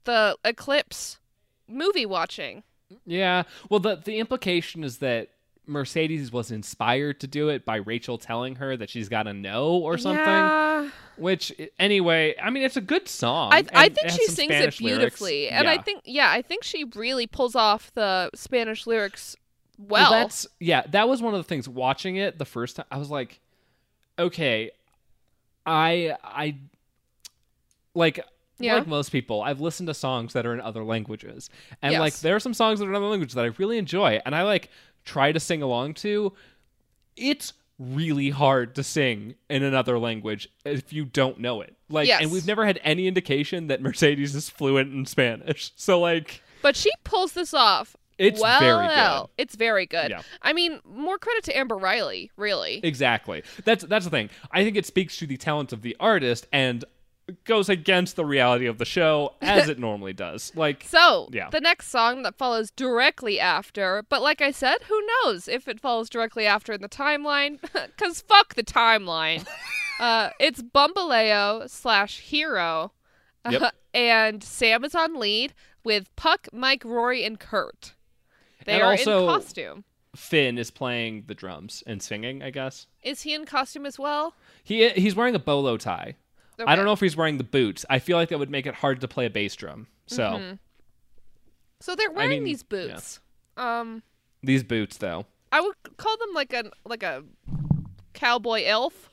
the 0.05 0.37
Eclipse 0.45 1.19
movie 1.67 2.07
watching. 2.07 2.63
Yeah. 3.05 3.45
Well, 3.69 3.81
the 3.81 3.97
the 3.97 4.19
implication 4.19 4.85
is 4.85 4.99
that 4.99 5.29
Mercedes 5.67 6.33
was 6.33 6.51
inspired 6.51 7.21
to 7.21 7.27
do 7.27 7.49
it 7.49 7.65
by 7.65 7.77
Rachel 7.77 8.19
telling 8.19 8.57
her 8.57 8.77
that 8.77 8.91
she's 8.91 9.09
got 9.09 9.25
to 9.25 9.33
know 9.33 9.75
or 9.75 9.99
something. 9.99 10.25
Yeah. 10.25 10.91
Which 11.17 11.53
anyway, 11.79 12.35
I 12.41 12.51
mean, 12.51 12.63
it's 12.63 12.77
a 12.77 12.81
good 12.81 13.09
song. 13.09 13.53
I, 13.53 13.65
I 13.75 13.89
think 13.89 14.11
she 14.11 14.25
sings 14.27 14.53
Spanish 14.53 14.81
it 14.81 14.85
lyrics. 14.85 14.99
beautifully, 14.99 15.49
and 15.49 15.69
I 15.69 15.79
think 15.79 16.03
yeah, 16.05 16.31
I 16.31 16.43
think 16.43 16.63
she 16.63 16.85
really 16.95 17.27
pulls 17.27 17.57
off 17.57 17.93
the 17.95 18.31
Spanish 18.35 18.87
lyrics 18.87 19.37
well. 19.79 20.11
that's 20.11 20.47
yeah 20.59 20.83
that 20.89 21.09
was 21.09 21.23
one 21.23 21.35
of 21.35 21.39
the 21.39 21.45
things 21.45 21.69
watching 21.69 22.17
it 22.17 22.39
the 22.39 22.45
first 22.45 22.77
time 22.77 22.87
i 22.91 22.99
was 22.99 23.11
like 23.11 23.41
okay 24.19 24.71
i 25.65 26.17
i 26.25 26.57
like 27.95 28.25
Yeah. 28.61 28.75
like 28.75 28.87
most 28.87 29.11
people 29.13 29.43
i've 29.43 29.61
listened 29.61 29.87
to 29.87 29.95
songs 29.95 30.33
that 30.33 30.45
are 30.47 30.53
in 30.53 30.61
other 30.61 30.83
languages 30.85 31.49
and 31.81 31.95
like 31.99 32.19
there 32.21 32.35
are 32.37 32.41
some 32.41 32.55
songs 32.55 32.81
that 32.81 32.87
are 32.87 32.91
in 32.91 32.97
other 32.97 33.07
languages 33.07 33.35
that 33.35 33.45
i 33.45 33.51
really 33.59 33.79
enjoy 33.79 34.21
and 34.27 34.35
i 34.35 34.43
like 34.43 34.69
try 35.05 35.31
to 35.33 35.39
sing 35.41 35.63
along 35.63 35.95
to 35.95 36.33
it's 37.17 37.53
really 37.79 38.31
hard 38.31 38.75
to 38.75 38.83
sing 38.83 39.35
in 39.49 39.63
another 39.63 39.99
language 39.99 40.49
if 40.65 40.93
you 40.93 41.05
don't 41.05 41.39
know 41.39 41.61
it 41.61 41.77
like 41.89 42.09
and 42.09 42.33
we've 42.33 42.47
never 42.47 42.67
had 42.67 42.81
any 42.83 43.07
indication 43.07 43.69
that 43.69 43.81
mercedes 43.81 44.35
is 44.35 44.49
fluent 44.51 44.93
in 44.93 45.07
spanish 45.07 45.71
so 45.77 46.01
like 46.01 46.43
But 46.61 46.75
she 46.75 46.91
pulls 47.05 47.35
this 47.35 47.55
off. 47.55 47.97
It's 48.19 48.41
well. 48.41 48.59
very 48.59 48.89
good. 48.89 49.29
It's 49.39 49.55
very 49.55 49.87
good. 49.87 50.11
Yeah. 50.11 50.23
I 50.43 50.53
mean, 50.53 50.81
more 50.85 51.19
credit 51.19 51.45
to 51.45 51.57
Amber 51.57 51.77
Riley, 51.77 52.33
really. 52.37 52.81
Exactly. 52.83 53.45
That's 53.65 53.85
that's 53.85 54.07
the 54.07 54.11
thing. 54.11 54.29
I 54.51 54.65
think 54.65 54.77
it 54.77 54.85
speaks 54.85 55.17
to 55.19 55.27
the 55.29 55.37
talent 55.37 55.73
of 55.73 55.83
the 55.83 55.97
artist 56.01 56.49
and 56.53 56.85
goes 57.45 57.69
against 57.69 58.17
the 58.17 58.25
reality 58.25 58.67
of 58.67 58.79
the 58.79 58.85
show 58.85 59.35
as 59.43 59.69
it 59.69 59.79
normally 59.79 60.13
does. 60.13 60.53
Like 60.55 60.83
So, 60.87 61.29
Yeah. 61.33 61.51
the 61.51 61.61
next 61.61 61.89
song 61.91 62.23
that 62.23 62.37
follows 62.39 62.71
directly 62.71 63.39
after, 63.39 64.05
but 64.09 64.23
like 64.23 64.41
I 64.41 64.51
said, 64.51 64.79
who 64.89 65.01
knows 65.25 65.47
if 65.49 65.69
it 65.69 65.81
follows 65.81 66.09
directly 66.09 66.47
after 66.47 66.73
in 66.73 66.81
the 66.83 66.89
timeline? 66.89 67.59
Because 67.97 68.21
fuck 68.23 68.55
the 68.55 68.63
timeline. 68.65 69.47
uh, 70.01 70.31
it's 70.41 70.63
Bamboleo 70.63 71.69
slash 71.69 72.21
Hero. 72.21 72.93
Yep. 73.49 73.73
and 73.95 74.43
Sam 74.45 74.85
is 74.85 74.95
on 74.95 75.19
lead 75.19 75.55
with 75.83 76.15
Puck, 76.17 76.49
Mike, 76.53 76.85
Rory, 76.85 77.25
and 77.25 77.41
Kurt. 77.41 77.95
They 78.67 78.75
And 78.75 78.83
are 78.83 78.91
also- 78.93 79.23
in 79.23 79.35
costume. 79.41 79.85
Finn 80.17 80.59
is 80.59 80.71
playing 80.71 81.25
the 81.29 81.35
drums 81.35 81.83
and 81.87 82.03
singing, 82.03 82.43
I 82.43 82.51
guess. 82.51 82.87
Is 83.03 83.23
he 83.23 83.35
in 83.35 83.45
costume 83.47 83.87
as 83.87 83.99
well? 83.99 84.35
He 84.65 84.89
he's 84.91 85.15
wearing 85.15 85.35
a 85.35 85.39
bolo 85.39 85.77
tie. 85.77 86.17
I 86.67 86.77
don't 86.77 86.85
know 86.85 86.93
if 86.93 87.01
he's 87.01 87.17
wearing 87.17 87.39
the 87.39 87.45
boots. 87.45 87.85
I 87.89 87.99
feel 87.99 88.17
like 88.17 88.29
that 88.31 88.39
would 88.39 88.51
make 88.51 88.67
it 88.67 88.75
hard 88.75 89.01
to 89.03 89.09
play 89.09 89.27
a 89.27 89.31
bass 89.31 89.55
drum. 89.57 89.87
So, 90.07 90.23
Mm-hmm. 90.23 90.55
So 91.81 91.95
they're 91.95 92.11
wearing 92.11 92.31
mean, 92.43 92.45
these 92.45 92.65
yeah. 92.71 92.87
boots. 92.89 93.21
Um, 93.57 94.03
these 94.43 94.65
boots 94.65 94.97
though. 94.97 95.27
I 95.53 95.61
would 95.61 95.75
call 95.97 96.17
them 96.19 96.31
like 96.35 96.53
a 96.53 96.65
like 96.85 97.03
a 97.03 97.25
cowboy 98.15 98.65
elf 98.67 99.11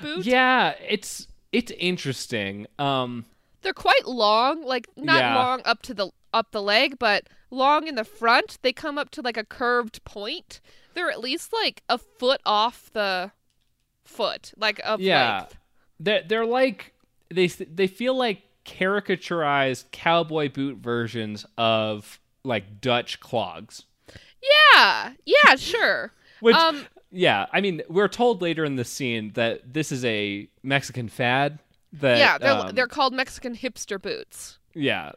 boot. 0.00 0.24
Yeah, 0.24 0.74
it's 0.88 1.28
it's 1.52 1.70
interesting. 1.72 2.66
Um 2.78 3.26
They're 3.62 3.72
quite 3.74 4.06
long, 4.06 4.62
like 4.64 4.86
not 4.96 5.18
Yeah. 5.18 5.36
long 5.36 5.62
up 5.64 5.82
to 5.82 5.94
the 5.94 6.10
up 6.32 6.52
the 6.52 6.62
leg, 6.62 6.98
but 6.98 7.28
long 7.50 7.86
in 7.86 7.94
the 7.94 8.04
front. 8.04 8.58
They 8.62 8.72
come 8.72 8.98
up 8.98 9.10
to 9.10 9.22
like 9.22 9.36
a 9.36 9.44
curved 9.44 10.02
point. 10.04 10.60
They're 10.94 11.10
at 11.10 11.20
least 11.20 11.52
like 11.52 11.82
a 11.88 11.98
foot 11.98 12.40
off 12.46 12.90
the 12.92 13.30
foot, 14.04 14.52
like 14.56 14.80
of 14.84 15.00
Yeah. 15.00 15.38
length. 15.40 15.58
They're 16.00 16.22
they're 16.26 16.46
like 16.46 16.92
they 17.30 17.46
they 17.48 17.86
feel 17.86 18.14
like 18.16 18.42
caricaturized 18.64 19.84
cowboy 19.92 20.48
boot 20.50 20.78
versions 20.78 21.46
of 21.56 22.20
like 22.44 22.80
Dutch 22.80 23.20
clogs. 23.20 23.84
Yeah, 24.74 25.12
yeah, 25.24 25.56
sure. 25.56 26.12
Which 26.40 26.54
Um, 26.54 26.86
yeah, 27.10 27.46
I 27.52 27.60
mean, 27.60 27.82
we're 27.88 28.08
told 28.08 28.42
later 28.42 28.64
in 28.64 28.76
the 28.76 28.84
scene 28.84 29.32
that 29.34 29.72
this 29.72 29.90
is 29.90 30.04
a 30.04 30.48
Mexican 30.62 31.08
fad. 31.08 31.58
That 31.94 32.18
yeah, 32.18 32.38
they're 32.38 32.52
um, 32.52 32.74
they're 32.74 32.86
called 32.86 33.14
Mexican 33.14 33.56
hipster 33.56 34.00
boots. 34.00 34.58
yeah. 34.74 35.12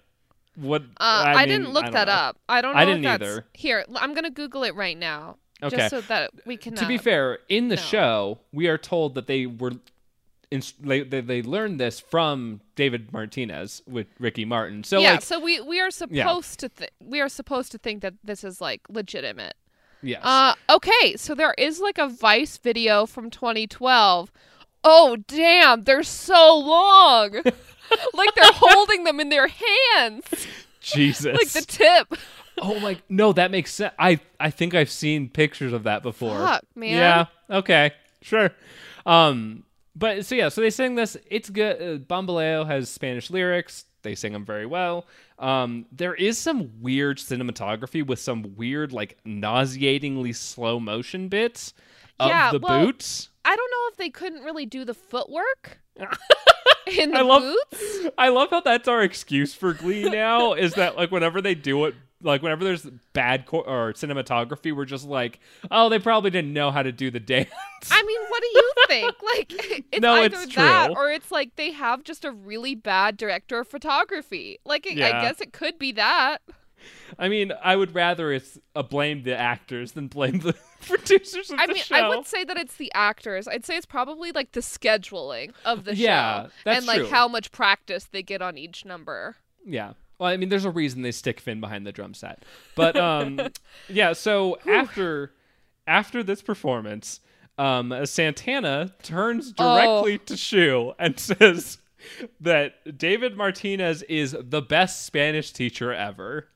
What 0.56 0.82
Uh, 1.00 1.24
I, 1.28 1.32
I, 1.34 1.46
mean, 1.46 1.48
didn't 1.62 1.74
look 1.74 1.86
don't 1.86 1.94
that 1.94 2.08
know. 2.08 2.14
up. 2.14 2.38
I 2.50 2.62
don't 2.62 2.74
know 2.74 2.80
I 2.82 2.86
didn't 2.86 3.04
that's 3.04 3.22
either. 3.24 3.46
here. 3.54 3.86
I'm 3.96 4.14
gonna 4.14 4.30
Google 4.30 4.64
it 4.66 4.76
right 4.76 4.98
now, 4.98 5.38
Okay. 5.64 5.78
just 5.78 5.90
so 5.90 6.02
that 6.02 6.32
we 6.46 6.58
can. 6.58 6.76
to 6.76 6.86
be 6.86 6.96
uh, 6.98 7.02
fair, 7.02 7.40
in 7.48 7.70
the 7.70 7.76
no. 7.78 7.82
show, 7.82 8.40
we 8.52 8.68
are 8.68 8.78
told 8.78 9.16
that 9.16 9.28
they 9.28 9.46
were. 9.46 9.72
They, 10.52 11.02
they, 11.04 11.22
they 11.22 11.42
learned 11.44 11.80
this 11.80 12.00
from 12.00 12.62
David 12.76 13.14
Martinez 13.14 13.84
with 13.88 14.08
Ricky 14.20 14.46
Martin. 14.46 14.84
So 14.84 15.00
yeah, 15.00 15.12
like 15.12 15.22
so 15.22 15.40
we 15.40 15.62
we 15.62 15.80
are 15.80 15.92
supposed 15.92 16.60
to 16.62 16.70
th- 16.70 16.90
we 17.00 17.22
are 17.22 17.30
supposed 17.30 17.72
to 17.74 17.78
think 17.78 18.02
that 18.02 18.16
this 18.24 18.44
is 18.44 18.60
like 18.60 18.82
legitimate. 18.90 19.54
yes. 20.02 20.22
Uh, 20.24 20.56
okay, 20.70 21.16
so 21.18 21.36
there 21.36 21.54
is 21.58 21.80
like 21.80 22.00
a 22.00 22.08
Vice 22.08 22.58
video 22.58 23.06
from 23.06 23.30
2012. 23.30 24.32
Oh 24.84 25.18
damn, 25.28 25.84
they're 25.84 26.02
so 26.04 26.58
long. 26.58 27.32
like 28.14 28.34
they're 28.36 28.52
holding 28.52 29.04
them 29.04 29.20
in 29.20 29.30
their 29.30 29.50
hands, 29.50 30.26
Jesus. 30.82 31.26
like 31.38 31.50
the 31.50 31.62
tip. 31.62 32.20
Oh 32.58 32.80
my 32.80 32.98
no, 33.08 33.34
that 33.34 33.52
makes 33.52 33.72
sense. 33.74 33.94
I 34.00 34.20
I 34.40 34.50
think 34.50 34.74
I've 34.74 34.90
seen 34.90 35.30
pictures 35.30 35.74
of 35.74 35.84
that 35.84 36.02
before. 36.02 36.38
Fuck, 36.38 36.64
man. 36.76 36.90
Yeah. 36.90 37.26
Okay. 37.58 37.92
Sure. 38.22 38.50
Um. 39.06 39.64
But 40.00 40.26
so 40.26 40.34
yeah, 40.36 40.48
so 40.50 40.62
they 40.62 40.70
sing 40.70 40.96
this. 40.96 41.18
It's 41.30 41.50
good. 41.50 41.76
Uh, 41.82 41.98
Bamboleo 42.04 42.66
has 42.66 42.90
Spanish 42.90 43.30
lyrics. 43.30 43.86
They 44.02 44.16
sing 44.16 44.32
them 44.34 44.46
very 44.46 44.66
well. 44.66 45.06
Um. 45.38 45.86
There 45.92 46.16
is 46.16 46.38
some 46.38 46.72
weird 46.82 47.18
cinematography 47.18 48.06
with 48.06 48.20
some 48.20 48.56
weird, 48.56 48.94
like 48.94 49.18
nauseatingly 49.26 50.32
slow 50.34 50.80
motion 50.80 51.28
bits 51.28 51.74
of 52.20 52.30
Yeah, 52.30 52.52
the 52.54 52.60
well, 52.60 52.86
boots. 52.86 53.28
I 53.44 53.56
don't 53.56 53.72
know 53.72 53.88
if 53.92 53.98
they 53.98 54.10
couldn't 54.10 54.44
really 54.44 54.66
do 54.66 54.86
the 54.86 54.94
footwork 54.94 55.80
in 56.88 57.12
the 57.12 57.18
I 57.20 57.22
love- 57.22 57.44
boots. 57.72 58.08
I 58.18 58.30
love 58.30 58.50
how 58.52 58.62
that's 58.62 58.88
our 58.88 59.02
excuse 59.02 59.54
for 59.54 59.74
Glee 59.74 60.10
now. 60.10 60.54
is 60.54 60.74
that 60.76 60.96
like 60.98 61.12
whenever 61.12 61.42
they 61.42 61.56
do 61.56 61.86
it, 61.86 61.96
like 62.22 62.42
whenever 62.42 62.64
there's 62.64 62.84
bad 63.14 63.46
co- 63.46 63.62
or 63.62 63.94
cinematography, 63.94 64.76
we're 64.76 64.86
just 64.86 65.08
like, 65.08 65.40
oh, 65.72 65.90
they 65.90 66.00
probably 66.00 66.30
didn't 66.32 66.54
know 66.54 66.72
how 66.72 66.84
to 66.84 66.92
do 66.92 67.10
the 67.12 67.20
dance. 67.20 67.50
I 67.92 68.04
mean, 68.04 68.20
what 68.30 68.42
do 68.42 68.48
you 68.54 68.74
think? 68.88 69.16
Like, 69.24 69.86
it's 69.92 70.02
No, 70.02 70.14
either 70.16 70.38
it's 70.38 70.56
that 70.56 70.88
true. 70.88 70.96
or 70.96 71.10
it's 71.12 71.32
like 71.32 71.56
they 71.56 71.72
have 71.72 72.04
just 72.04 72.26
a 72.26 72.32
really 72.32 72.76
bad 72.76 73.18
director 73.18 73.60
of 73.60 73.68
photography. 73.68 74.60
Like, 74.66 74.86
I- 74.88 74.92
I 74.92 75.22
guess 75.22 75.40
it 75.42 75.54
could 75.54 75.80
be 75.80 75.92
that. 75.94 76.40
I 77.18 77.28
mean, 77.28 77.52
I 77.62 77.76
would 77.76 77.94
rather 77.94 78.32
it's 78.32 78.58
uh, 78.74 78.84
blame 78.84 79.24
the 79.24 79.38
actors 79.38 79.92
than 79.92 80.08
blame 80.08 80.40
the 80.40 80.56
producers 80.88 81.52
of 81.52 81.60
I 81.60 81.68
the 81.68 81.74
mean, 81.74 81.84
show. 81.84 81.96
I 81.96 82.08
would 82.08 82.26
say 82.26 82.46
that 82.46 82.56
it's 82.58 82.76
the 82.78 82.90
actors. 82.94 83.50
I'd 83.50 83.66
say 83.66 83.76
it's 83.76 83.86
probably 83.86 84.32
like 84.32 84.54
the 84.54 84.62
scheduling 84.62 85.52
of 85.66 85.84
the 85.84 85.94
Yeah, 85.94 86.44
show 86.64 86.72
and 86.72 86.86
like 86.86 87.08
how 87.10 87.28
much 87.28 87.52
practice 87.52 88.06
they 88.06 88.24
get 88.24 88.42
on 88.42 88.58
each 88.58 88.86
number. 88.86 89.36
Yeah. 89.66 89.92
Well, 90.20 90.30
I 90.30 90.38
mean, 90.38 90.50
there's 90.50 90.66
a 90.66 90.70
reason 90.72 91.02
they 91.02 91.12
stick 91.12 91.40
Finn 91.40 91.62
behind 91.62 91.88
the 91.88 91.92
drum 91.92 92.14
set. 92.14 92.44
But 92.76 92.96
um, 92.98 93.40
yeah. 93.90 94.14
So 94.14 94.58
after 94.68 95.32
after 95.88 96.22
this 96.24 96.42
performance, 96.42 97.22
um, 97.58 97.94
Santana 98.06 98.94
turns 99.02 99.54
Oh. 99.58 99.76
directly 99.78 100.18
to 100.20 100.34
Schue 100.36 100.94
and 101.00 101.20
says 101.20 101.78
that 102.40 102.98
David 102.98 103.36
Martinez 103.38 104.04
is 104.04 104.36
the 104.40 104.62
best 104.62 105.06
Spanish 105.06 105.52
teacher 105.52 105.94
ever. 105.94 106.48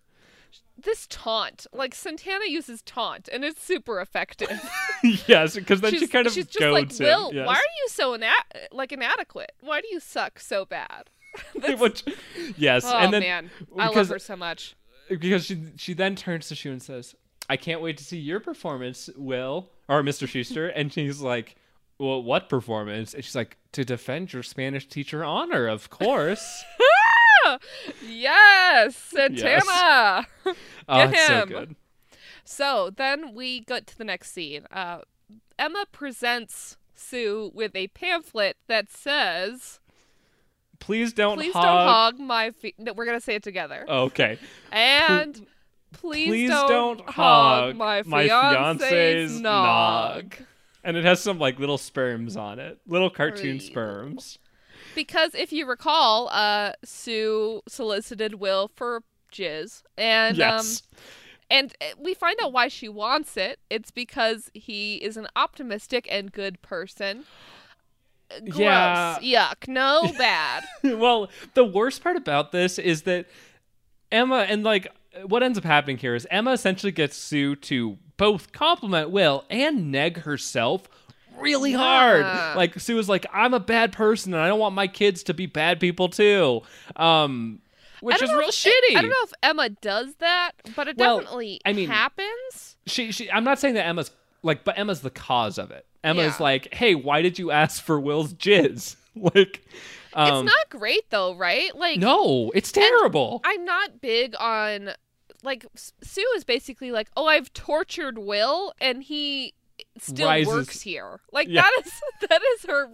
This 0.78 1.08
taunt, 1.10 1.66
like 1.72 1.96
Santana 1.96 2.46
uses 2.48 2.82
taunt, 2.82 3.30
and 3.32 3.46
it's 3.46 3.64
super 3.64 4.02
effective. 4.02 4.50
yes, 5.28 5.56
because 5.56 5.80
then 5.82 5.92
she's, 5.92 6.02
she 6.02 6.08
kind 6.08 6.28
of 6.28 6.34
she's 6.34 6.48
just 6.48 6.66
like. 6.66 6.92
Will, 7.00 7.32
yes. 7.34 7.48
why 7.48 7.54
are 7.54 7.58
you 7.82 7.88
so 7.90 8.16
ina- 8.16 8.32
like 8.72 8.92
inadequate? 8.92 9.54
Why 9.62 9.80
do 9.82 9.88
you 9.90 10.00
suck 10.02 10.40
so 10.40 10.66
bad? 10.66 11.10
Which, 11.80 12.04
yes, 12.58 12.84
oh 12.86 12.98
and 12.98 13.14
then 13.14 13.22
man, 13.22 13.52
I 13.78 13.88
love 13.90 14.10
her 14.10 14.20
so 14.20 14.36
much. 14.36 14.76
because 15.10 15.46
she 15.46 15.64
she 15.78 15.94
then 15.94 16.16
turns 16.16 16.48
to 16.50 16.56
Schue 16.56 16.72
and 16.72 16.82
says, 16.82 17.16
"I 17.50 17.58
can't 17.58 17.82
wait 17.82 17.98
to 17.98 18.04
see 18.04 18.18
your 18.18 18.40
performance, 18.40 19.10
Will 19.16 19.70
or 19.88 20.02
Mr. 20.04 20.28
Schuester." 20.28 20.72
and 20.76 20.92
she's 20.94 21.22
like, 21.22 21.56
"Well, 21.98 22.22
what 22.22 22.50
performance?" 22.50 23.14
And 23.14 23.24
she's 23.24 23.36
like, 23.36 23.58
"To 23.74 23.84
defend 23.84 24.34
your 24.34 24.44
Spanish 24.44 24.88
teacher 24.88 25.24
honor, 25.24 25.68
of 25.68 25.90
course." 25.90 26.64
Yes, 28.08 28.96
Santana. 28.96 30.26
oh, 30.46 30.54
Get 30.88 31.14
it's 31.14 31.28
so 31.28 31.42
him. 31.42 31.50
good. 31.50 31.76
So 32.46 32.90
then 32.96 33.34
we 33.34 33.62
get 33.62 33.88
to 33.88 33.98
the 33.98 34.04
next 34.04 34.32
scene. 34.32 34.66
Uh, 34.72 35.00
Emma 35.60 35.86
presents 35.92 36.78
Sue 36.96 37.52
with 37.54 37.76
a 37.76 37.88
pamphlet 37.90 38.58
that 38.68 38.90
says, 38.90 39.80
Please 40.80 41.14
don't 41.14 41.38
"Please 41.38 41.54
hog. 41.54 41.64
don't 41.64 41.88
hog 41.88 42.20
my 42.20 42.52
feet." 42.52 42.76
No, 42.78 42.94
we're 42.94 43.06
gonna 43.06 43.22
say 43.22 43.36
it 43.36 43.44
together. 43.44 43.86
Okay. 43.88 44.38
and 44.72 45.46
please, 45.94 46.28
please 46.28 46.50
don't, 46.50 46.70
don't 46.70 47.10
hog 47.10 47.14
hog 47.14 47.76
my 47.76 48.04
my 48.06 48.28
fiance's, 48.28 49.40
nog. 49.40 50.24
nog. 50.24 50.36
And 50.84 50.98
it 50.98 51.06
has 51.06 51.22
some 51.22 51.40
like 51.40 51.60
little 51.60 51.78
sperms 51.78 52.36
on 52.36 52.60
it, 52.60 52.80
little 52.88 53.10
cartoon 53.10 53.60
sperms. 53.60 54.40
Because 54.96 55.34
if 55.34 55.52
you 55.52 55.66
recall, 55.66 56.30
uh, 56.32 56.74
Sue 56.84 57.62
solicited 57.68 58.36
Will 58.36 58.70
for 58.76 59.04
jizz, 59.32 59.84
and 59.98 60.38
yes. 60.38 60.82
um, 60.82 60.98
and 61.50 61.74
uh, 61.82 61.86
we 62.00 62.14
find 62.14 62.38
out 62.42 62.54
why 62.54 62.68
she 62.68 62.90
wants 62.90 63.38
it. 63.38 63.60
It's 63.70 63.92
because 63.92 64.50
he 64.54 64.96
is 64.96 65.18
an 65.18 65.28
optimistic 65.36 66.08
and 66.10 66.32
good 66.32 66.62
person. 66.62 67.26
Gross. 68.42 68.58
Yeah. 68.60 69.18
Yuck. 69.22 69.68
No 69.68 70.12
bad. 70.18 70.64
well, 70.84 71.30
the 71.54 71.64
worst 71.66 72.04
part 72.04 72.16
about 72.16 72.52
this 72.52 72.78
is 72.80 73.04
that 73.04 73.28
Emma 74.12 74.46
and 74.48 74.64
like 74.64 74.88
what 75.26 75.44
ends 75.44 75.58
up 75.58 75.64
happening 75.64 75.98
here 75.98 76.16
is 76.16 76.28
Emma 76.32 76.52
essentially 76.52 76.92
gets 76.92 77.16
Sue 77.18 77.56
to 77.58 77.98
both 78.18 78.52
compliment 78.52 79.10
Will 79.12 79.44
and 79.50 79.92
neg 79.92 80.18
herself 80.20 80.88
really 81.38 81.72
Yeah. 81.72 81.78
hard. 81.78 82.58
Like 82.58 82.80
Sue 82.80 82.98
is 83.00 83.10
like, 83.10 83.26
I'm 83.34 83.54
a 83.54 83.60
bad 83.60 83.92
person 83.92 84.34
and 84.34 84.42
I 84.42 84.48
don't 84.48 84.60
want 84.60 84.76
my 84.76 84.88
kids 84.88 85.24
to 85.24 85.34
be 85.34 85.46
bad 85.46 85.80
people 85.80 86.10
too. 86.10 86.62
Um 86.96 87.60
which 88.02 88.22
is 88.22 88.30
real 88.32 88.50
if- 88.50 88.56
shitty. 88.56 88.98
I 88.98 89.02
don't 89.02 89.10
know 89.10 89.24
if 89.24 89.34
Emma 89.42 89.70
does 89.70 90.14
that, 90.16 90.52
but 90.76 90.90
it 90.90 90.98
Well, 90.98 91.20
definitely 91.20 91.62
I 91.66 91.74
mean- 91.74 91.90
happens. 91.90 92.76
She 92.86 93.12
she 93.12 93.32
I'm 93.32 93.44
not 93.44 93.60
saying 93.60 93.76
that 93.76 93.86
Emma's 93.88 94.12
like 94.42 94.64
but 94.64 94.78
Emma's 94.78 95.02
the 95.02 95.10
cause 95.10 95.58
of 95.58 95.72
it. 95.72 95.86
Emma's 96.04 96.38
Yeah. 96.40 96.44
like, 96.44 96.74
"Hey, 96.74 96.96
why 96.96 97.22
did 97.22 97.40
you 97.40 97.52
ask 97.52 97.82
for 97.84 98.00
Will's 98.00 98.34
jizz?" 98.34 98.96
like 99.16 99.62
um 100.14 100.46
it's 100.46 100.54
not 100.56 100.70
great 100.70 101.10
though, 101.10 101.36
right? 101.36 101.76
Like 101.76 102.00
No, 102.00 102.52
it's 102.56 102.72
terrible. 102.72 103.42
I'm 103.44 103.64
not 103.66 104.02
big 104.02 104.36
on 104.40 104.92
like 105.44 105.66
Sue 105.76 106.26
is 106.36 106.44
basically 106.44 106.92
like, 106.92 107.10
"Oh, 107.18 107.26
I've 107.28 107.52
tortured 107.54 108.18
Will 108.18 108.74
and 108.80 109.04
he 109.04 109.54
still 110.00 110.28
Rises- 110.28 110.48
works 110.54 110.82
here." 110.82 111.20
Like 111.32 111.48
Yeah. 111.48 111.62
that 111.64 111.82
is 111.86 112.02
that 112.30 112.42
is 112.56 112.66
her 112.66 112.90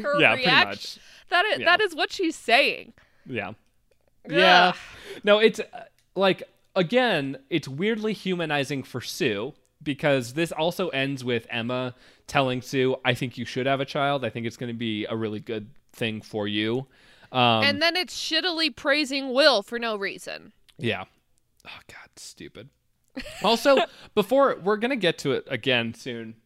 her 0.00 0.20
yeah, 0.20 0.34
reaction. 0.34 1.02
That 1.30 1.44
is 1.46 1.58
Yeah. 1.60 1.64
that 1.66 1.80
is 1.80 1.94
what 1.94 2.10
she's 2.12 2.36
saying. 2.36 2.92
Yeah. 3.26 3.52
Yeah. 4.28 4.68
Ugh. 4.68 4.76
No, 5.24 5.38
it's 5.38 5.60
uh, 5.60 5.84
like 6.14 6.42
again, 6.76 7.38
it's 7.50 7.68
weirdly 7.68 8.12
humanizing 8.12 8.82
for 8.82 9.00
Sue 9.00 9.54
because 9.82 10.34
this 10.34 10.52
also 10.52 10.88
ends 10.90 11.24
with 11.24 11.46
Emma 11.50 11.94
telling 12.26 12.62
Sue, 12.62 12.96
"I 13.04 13.14
think 13.14 13.38
you 13.38 13.44
should 13.44 13.66
have 13.66 13.80
a 13.80 13.84
child. 13.84 14.24
I 14.24 14.30
think 14.30 14.46
it's 14.46 14.56
going 14.56 14.72
to 14.72 14.78
be 14.78 15.06
a 15.06 15.16
really 15.16 15.40
good 15.40 15.70
thing 15.92 16.20
for 16.22 16.46
you." 16.46 16.86
Um 17.32 17.62
and 17.62 17.80
then 17.80 17.96
it's 17.96 18.16
shittily 18.16 18.74
praising 18.74 19.32
Will 19.32 19.62
for 19.62 19.78
no 19.78 19.96
reason. 19.96 20.52
yeah. 20.78 21.04
Oh 21.66 21.80
god, 21.88 22.08
stupid. 22.16 22.70
Also, 23.42 23.78
before 24.14 24.56
we're 24.62 24.78
going 24.78 24.90
to 24.90 24.96
get 24.96 25.18
to 25.18 25.32
it 25.32 25.46
again 25.50 25.92
soon. 25.94 26.36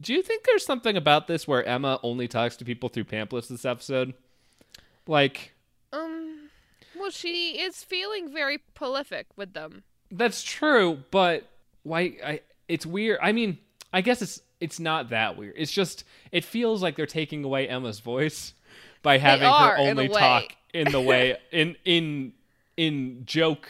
Do 0.00 0.12
you 0.12 0.22
think 0.22 0.44
there's 0.44 0.64
something 0.64 0.96
about 0.96 1.26
this 1.28 1.46
where 1.46 1.62
Emma 1.64 2.00
only 2.02 2.26
talks 2.26 2.56
to 2.56 2.64
people 2.64 2.88
through 2.88 3.04
pamphlets 3.04 3.48
this 3.48 3.64
episode? 3.64 4.14
Like 5.06 5.52
Um 5.92 6.50
well, 6.98 7.10
she 7.10 7.60
is 7.60 7.84
feeling 7.84 8.32
very 8.32 8.58
prolific 8.74 9.26
with 9.36 9.52
them. 9.52 9.84
That's 10.10 10.42
true, 10.42 11.04
but 11.10 11.46
why? 11.84 12.16
I 12.24 12.40
it's 12.68 12.84
weird. 12.84 13.18
I 13.22 13.30
mean, 13.32 13.58
I 13.92 14.00
guess 14.00 14.20
it's 14.20 14.40
it's 14.60 14.80
not 14.80 15.10
that 15.10 15.36
weird. 15.36 15.54
It's 15.56 15.70
just 15.72 16.02
it 16.32 16.44
feels 16.44 16.82
like 16.82 16.96
they're 16.96 17.06
taking 17.06 17.44
away 17.44 17.68
Emma's 17.68 18.00
voice 18.00 18.52
by 19.02 19.18
having 19.18 19.46
are, 19.46 19.76
her 19.76 19.78
only 19.78 20.08
way. 20.08 20.18
talk 20.20 20.44
in 20.72 20.90
the 20.90 21.00
way 21.00 21.36
in 21.52 21.76
in 21.84 22.32
in 22.76 23.22
joke 23.24 23.68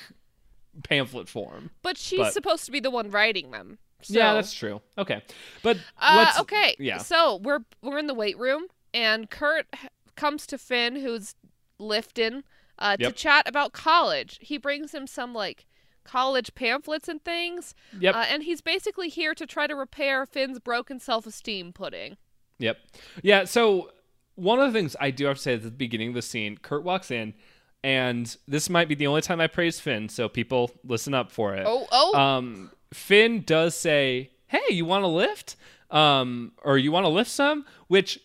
pamphlet 0.83 1.29
form. 1.29 1.71
But 1.83 1.99
she's 1.99 2.19
But- 2.19 2.33
supposed 2.33 2.65
to 2.67 2.71
be 2.73 2.81
the 2.81 2.91
one 2.91 3.11
writing 3.11 3.51
them. 3.51 3.79
So. 4.03 4.15
Yeah, 4.19 4.35
that's 4.35 4.53
true. 4.53 4.83
Okay, 4.99 5.23
but 5.63 5.79
Uh, 5.99 6.15
let's 6.19 6.39
okay. 6.41 6.77
Yeah, 6.79 6.99
So 6.99 7.37
we're 7.37 7.61
we're 7.81 7.99
in 7.99 8.07
the 8.07 8.13
weight 8.15 8.37
room, 8.39 8.65
and 8.93 9.31
Kurt 9.31 9.67
comes 10.15 10.47
to 10.49 10.59
Finn, 10.59 10.97
who's 10.97 11.35
lifting, 11.79 12.45
uh, 12.79 12.99
to 12.99 13.11
chat 13.13 13.49
about 13.49 13.73
college. 13.73 14.39
He 14.43 14.59
brings 14.59 14.93
him 14.93 15.07
some 15.07 15.33
like 15.33 15.65
college 16.05 16.55
pamphlets 16.55 17.09
and 17.09 17.25
things, 17.25 17.75
yep, 17.99 18.15
uh, 18.15 18.25
and 18.29 18.43
he's 18.45 18.61
basically 18.61 19.09
here 19.09 19.35
to 19.35 19.47
try 19.47 19.67
to 19.67 19.75
repair 19.75 20.27
Finn's 20.27 20.59
broken 20.59 21.01
self-esteem 21.01 21.73
pudding. 21.73 22.17
yep, 22.59 22.79
yeah. 23.23 23.45
So 23.45 23.91
one 24.37 24.61
of 24.61 24.73
the 24.73 24.79
things 24.79 24.95
I 25.01 25.11
do 25.11 25.27
have 25.27 25.37
to 25.37 25.43
say 25.43 25.55
at 25.55 25.63
the 25.63 25.71
beginning 25.71 26.09
of 26.09 26.15
the 26.15 26.23
scene, 26.23 26.59
Kurt 26.59 26.85
walks 26.85 27.11
in. 27.11 27.35
And 27.83 28.35
this 28.49 28.71
might 28.71 28.89
be 28.89 28.95
the 28.95 29.07
only 29.07 29.21
time 29.21 29.43
I 29.43 29.47
praise 29.47 29.79
Finn, 29.79 30.09
so 30.09 30.27
people 30.27 30.71
listen 30.85 31.13
up 31.13 31.31
for 31.31 31.55
it. 31.55 31.65
Oh, 31.67 31.87
oh, 31.93 32.19
um, 32.19 32.71
Finn 32.95 33.43
does 33.45 33.75
say, 33.75 34.31
"Hey, 34.47 34.63
you 34.71 34.87
want 34.87 35.03
to 35.03 35.09
lift? 35.09 35.57
Um, 35.91 36.53
or 36.63 36.79
you 36.79 36.91
want 36.91 37.05
to 37.05 37.11
lift 37.11 37.31
some?" 37.31 37.67
Which 37.89 38.19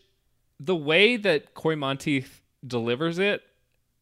the 0.62 0.78
way 0.78 1.18
that 1.18 1.56
Cory 1.56 1.76
Monteith 1.76 2.42
delivers 2.66 3.20
it 3.20 3.42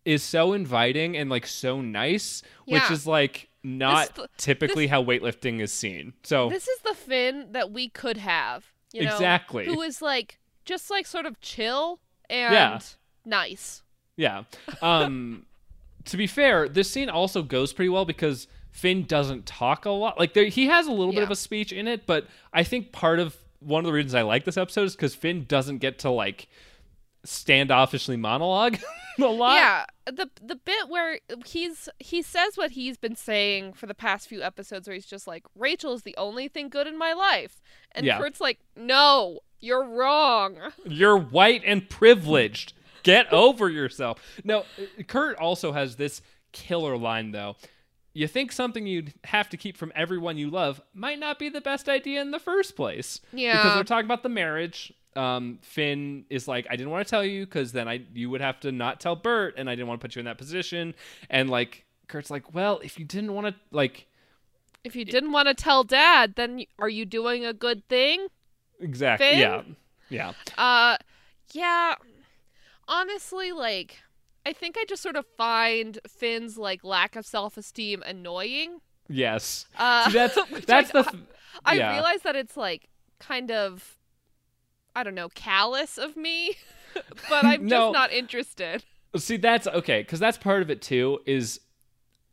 is 0.08 0.24
so 0.24 0.54
inviting 0.54 1.18
and 1.18 1.30
like 1.30 1.46
so 1.46 1.82
nice, 1.82 2.42
which 2.66 2.90
is 2.90 3.06
like 3.06 3.50
not 3.64 4.16
This- 4.16 4.28
typically 4.38 4.88
how 4.88 5.04
weightlifting 5.04 5.60
is 5.60 5.74
seen. 5.74 6.14
So 6.24 6.50
this 6.50 6.68
is 6.68 6.80
the 6.80 6.94
Finn 6.94 7.48
that 7.52 7.72
we 7.72 7.90
could 7.90 8.18
have. 8.18 8.66
You 8.94 9.04
know, 9.04 9.12
Exactly. 9.14 9.66
Who 9.66 9.82
is 9.82 10.02
like 10.02 10.40
just 10.66 10.90
like 10.90 11.06
sort 11.06 11.26
of 11.26 11.40
chill 11.42 12.00
and 12.30 12.54
Yeah. 12.54 12.80
nice. 13.26 13.84
Yeah. 14.16 14.44
Um 14.82 15.46
to 16.06 16.16
be 16.16 16.26
fair, 16.28 16.70
this 16.70 16.90
scene 16.90 17.10
also 17.10 17.44
goes 17.44 17.74
pretty 17.74 17.90
well 17.90 18.06
because 18.06 18.48
Finn 18.72 19.04
doesn't 19.06 19.46
talk 19.46 19.86
a 19.86 19.90
lot. 19.90 20.18
Like 20.18 20.34
there 20.34 20.46
he 20.46 20.68
has 20.68 20.88
a 20.88 20.92
little 20.92 21.12
bit 21.14 21.24
of 21.24 21.32
a 21.32 21.36
speech 21.36 21.74
in 21.74 21.88
it, 21.88 22.06
but 22.06 22.28
I 22.54 22.64
think 22.64 22.94
part 22.94 23.20
of 23.20 23.36
one 23.60 23.80
of 23.84 23.86
the 23.88 23.92
reasons 23.94 24.14
I 24.16 24.22
like 24.22 24.46
this 24.46 24.56
episode 24.56 24.84
is 24.84 24.96
cuz 24.96 25.14
Finn 25.16 25.44
doesn't 25.46 25.80
get 25.80 26.00
to 26.00 26.10
like 26.10 26.48
standoffishly 27.28 28.18
monologue 28.18 28.78
a 29.20 29.26
lot. 29.26 29.54
Yeah, 29.56 29.86
the 30.06 30.30
the 30.42 30.56
bit 30.56 30.88
where 30.90 31.20
he's 31.46 31.90
he 32.00 32.22
says 32.22 32.56
what 32.56 32.72
he's 32.72 32.98
been 32.98 33.16
saying 33.16 33.74
for 33.74 33.86
the 33.86 33.94
past 33.94 34.28
few 34.28 34.42
episodes, 34.42 34.88
where 34.88 34.96
he's 34.96 35.06
just 35.06 35.28
like, 35.28 35.44
"Rachel 35.56 35.94
is 35.94 36.04
the 36.04 36.16
only 36.18 36.48
thing 36.48 36.70
good 36.70 36.88
in 36.88 36.98
my 36.98 37.14
life," 37.14 37.62
and 37.92 38.06
Yeah. 38.06 38.18
Kurt's 38.18 38.40
like, 38.42 38.60
"No, 38.76 39.40
you're 39.60 39.86
wrong." 39.86 40.58
You're 40.86 41.18
white 41.18 41.64
and 41.66 41.88
privileged. 41.90 42.74
Get 43.04 43.32
over 43.32 43.70
yourself. 43.70 44.20
No, 44.44 44.66
Kurt 45.08 45.38
also 45.38 45.72
has 45.74 45.96
this 45.98 46.22
killer 46.52 46.98
line 46.98 47.32
though. 47.32 47.56
You 48.14 48.28
think 48.28 48.52
something 48.52 48.88
you'd 48.88 49.14
have 49.26 49.48
to 49.50 49.58
keep 49.58 49.78
from 49.78 49.92
everyone 49.96 50.38
you 50.38 50.50
love 50.50 50.82
might 50.94 51.20
not 51.20 51.38
be 51.38 51.50
the 51.50 51.62
best 51.62 51.88
idea 51.88 52.20
in 52.22 52.32
the 52.32 52.40
first 52.40 52.76
place. 52.76 53.22
Yeah. 53.32 53.58
Because 53.58 53.76
they're 53.76 53.84
talking 53.84 54.06
about 54.06 54.24
the 54.24 54.30
marriage. 54.30 54.92
Um, 55.18 55.60
Finn 55.64 56.26
is 56.30 56.48
like, 56.48 56.68
I 56.70 56.76
didn't 56.78 56.92
want 56.92 57.06
to 57.06 57.10
tell 57.10 57.26
you 57.26 57.46
because 57.46 57.72
then 57.74 57.88
I 57.88 58.02
you 58.14 58.30
would 58.30 58.42
have 58.42 58.60
to 58.62 58.72
not 58.72 59.00
tell 59.00 59.16
Burt, 59.16 59.56
and 59.58 59.70
I 59.70 59.74
didn't 59.76 59.88
want 59.88 60.00
to 60.00 60.06
put 60.08 60.16
you 60.16 60.20
in 60.20 60.26
that 60.26 60.38
position. 60.38 60.94
And 61.30 61.50
like 61.50 61.86
Kurt's 62.08 62.30
like, 62.32 62.54
well, 62.54 62.80
if 62.84 62.98
you 63.00 63.06
didn't 63.06 63.34
want 63.34 63.48
to 63.48 63.56
like 63.72 64.06
If 64.84 64.96
you 64.96 65.04
didn't 65.06 65.32
want 65.34 65.48
to 65.48 65.54
tell 65.54 65.84
dad, 65.84 66.36
then 66.36 66.64
are 66.80 66.90
you 66.90 67.06
doing 67.06 67.46
a 67.46 67.54
good 67.54 67.88
thing? 67.90 68.28
exactly, 68.80 69.38
Finn? 69.38 69.40
yeah, 69.40 69.62
yeah, 70.10 70.34
Uh, 70.58 70.98
yeah. 71.54 71.96
Honestly, 72.88 73.52
like, 73.52 73.98
I 74.46 74.54
think 74.54 74.78
I 74.78 74.86
just 74.88 75.04
sort 75.04 75.16
of 75.18 75.26
find 75.38 76.00
Finn's 76.08 76.58
like 76.58 76.84
lack 76.84 77.16
of 77.16 77.26
self-esteem 77.26 78.02
annoying. 78.04 78.80
yes. 79.10 79.66
Uh, 79.76 80.10
See, 80.10 80.12
that's 80.12 80.38
that's 80.66 80.94
I, 80.96 81.02
the 81.04 81.04
th- 81.04 81.24
I 81.66 81.74
yeah. 81.76 81.92
realize 81.94 82.22
that 82.22 82.36
it's 82.36 82.56
like 82.56 82.88
kind 83.20 83.52
of, 83.52 83.97
I 84.98 85.04
don't 85.04 85.16
know, 85.16 85.30
callous 85.30 85.98
of 86.00 86.18
me, 86.18 86.56
but 87.30 87.46
I'm 87.46 87.66
No. 87.68 87.88
just 87.88 87.94
not 87.94 88.12
interested. 88.12 88.84
See, 89.16 89.38
that's 89.38 89.68
okay, 89.68 90.02
because 90.02 90.20
that's 90.20 90.38
part 90.38 90.62
of 90.64 90.70
it 90.72 90.82
too. 90.82 91.20
Is 91.26 91.60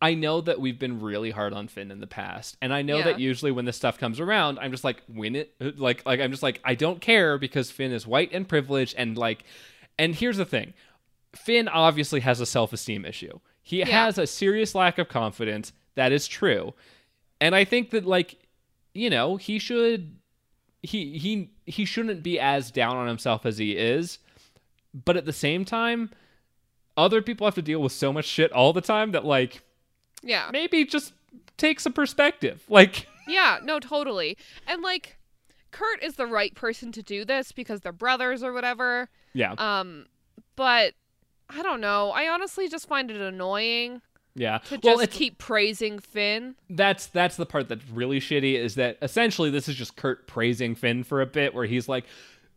I 0.02 0.14
know 0.14 0.40
that 0.40 0.60
we've 0.60 0.78
been 0.78 1.00
really 1.00 1.30
hard 1.30 1.52
on 1.52 1.68
Finn 1.68 1.90
in 1.90 2.00
the 2.00 2.06
past, 2.06 2.56
and 2.62 2.72
I 2.74 2.82
know 2.82 2.98
Yeah. 2.98 3.04
that 3.04 3.20
usually 3.20 3.52
when 3.52 3.64
this 3.66 3.76
stuff 3.76 3.98
comes 3.98 4.18
around, 4.20 4.58
I'm 4.58 4.70
just 4.70 4.84
like, 4.84 5.02
win 5.08 5.36
it, 5.36 5.54
uh, 5.60 5.70
like, 5.76 6.04
like 6.06 6.20
I'm 6.20 6.30
just 6.30 6.42
like, 6.42 6.60
I 6.64 6.74
don't 6.74 7.00
care 7.00 7.38
because 7.38 7.70
Finn 7.70 7.92
is 7.92 8.06
white 8.06 8.30
and 8.32 8.48
privileged, 8.48 8.94
and 8.98 9.16
like, 9.16 9.44
and 9.98 10.14
here's 10.14 10.36
the 10.38 10.44
thing, 10.44 10.74
Finn 11.36 11.68
obviously 11.68 12.20
has 12.20 12.40
a 12.40 12.46
self 12.46 12.72
esteem 12.72 13.04
issue. 13.04 13.38
He 13.62 13.78
Yeah. 13.80 14.04
has 14.04 14.18
a 14.18 14.26
serious 14.26 14.74
lack 14.74 14.98
of 14.98 15.08
confidence. 15.08 15.72
That 15.94 16.12
is 16.12 16.26
true, 16.26 16.74
and 17.40 17.54
I 17.54 17.64
think 17.64 17.90
that 17.90 18.04
like, 18.04 18.36
you 18.94 19.10
know, 19.10 19.36
he 19.36 19.58
should, 19.58 20.16
he 20.84 21.18
he 21.18 21.50
he 21.66 21.84
shouldn't 21.84 22.22
be 22.22 22.38
as 22.38 22.70
down 22.70 22.96
on 22.96 23.08
himself 23.08 23.44
as 23.46 23.58
he 23.58 23.72
is, 23.76 24.18
but 24.94 25.16
at 25.16 25.24
the 25.24 25.32
same 25.32 25.64
time 25.64 26.10
other 26.96 27.20
people 27.20 27.44
have 27.46 27.54
to 27.56 27.62
deal 27.62 27.80
with 27.82 27.90
so 27.92 28.12
much 28.12 28.24
shit 28.24 28.52
all 28.52 28.72
the 28.72 28.80
time 28.80 29.10
that 29.12 29.24
like 29.24 29.62
Yeah. 30.22 30.48
maybe 30.52 30.84
just 30.84 31.12
take 31.56 31.80
some 31.80 31.92
perspective 31.92 32.62
like 32.68 33.06
Yeah, 33.26 33.58
no, 33.64 33.80
totally. 33.80 34.36
And 34.66 34.80
like 34.82 35.16
Kurt 35.72 36.02
is 36.04 36.14
the 36.14 36.26
right 36.26 36.54
person 36.54 36.92
to 36.92 37.02
do 37.02 37.24
this 37.24 37.50
because 37.50 37.80
they're 37.80 37.90
brothers 37.92 38.42
or 38.44 38.52
whatever. 38.52 39.08
yeah 39.32 39.54
Um 39.58 40.06
but 40.56 40.94
I 41.50 41.62
don't 41.62 41.80
know. 41.80 42.10
I 42.12 42.28
honestly 42.28 42.68
just 42.68 42.86
find 42.88 43.10
it 43.10 43.20
annoying 43.20 44.00
yeah 44.34 44.58
to 44.58 44.76
just 44.76 44.84
well 44.84 45.00
it's, 45.00 45.16
keep 45.16 45.38
praising 45.38 45.98
Finn. 45.98 46.54
that's 46.70 47.06
that's 47.06 47.36
the 47.36 47.46
part 47.46 47.68
that's 47.68 47.88
really 47.88 48.20
shitty 48.20 48.54
is 48.54 48.74
that 48.74 48.98
essentially 49.02 49.50
this 49.50 49.68
is 49.68 49.76
just 49.76 49.96
kurt 49.96 50.26
praising 50.26 50.74
finn 50.74 51.04
for 51.04 51.20
a 51.20 51.26
bit 51.26 51.54
where 51.54 51.66
he's 51.66 51.88
like 51.88 52.04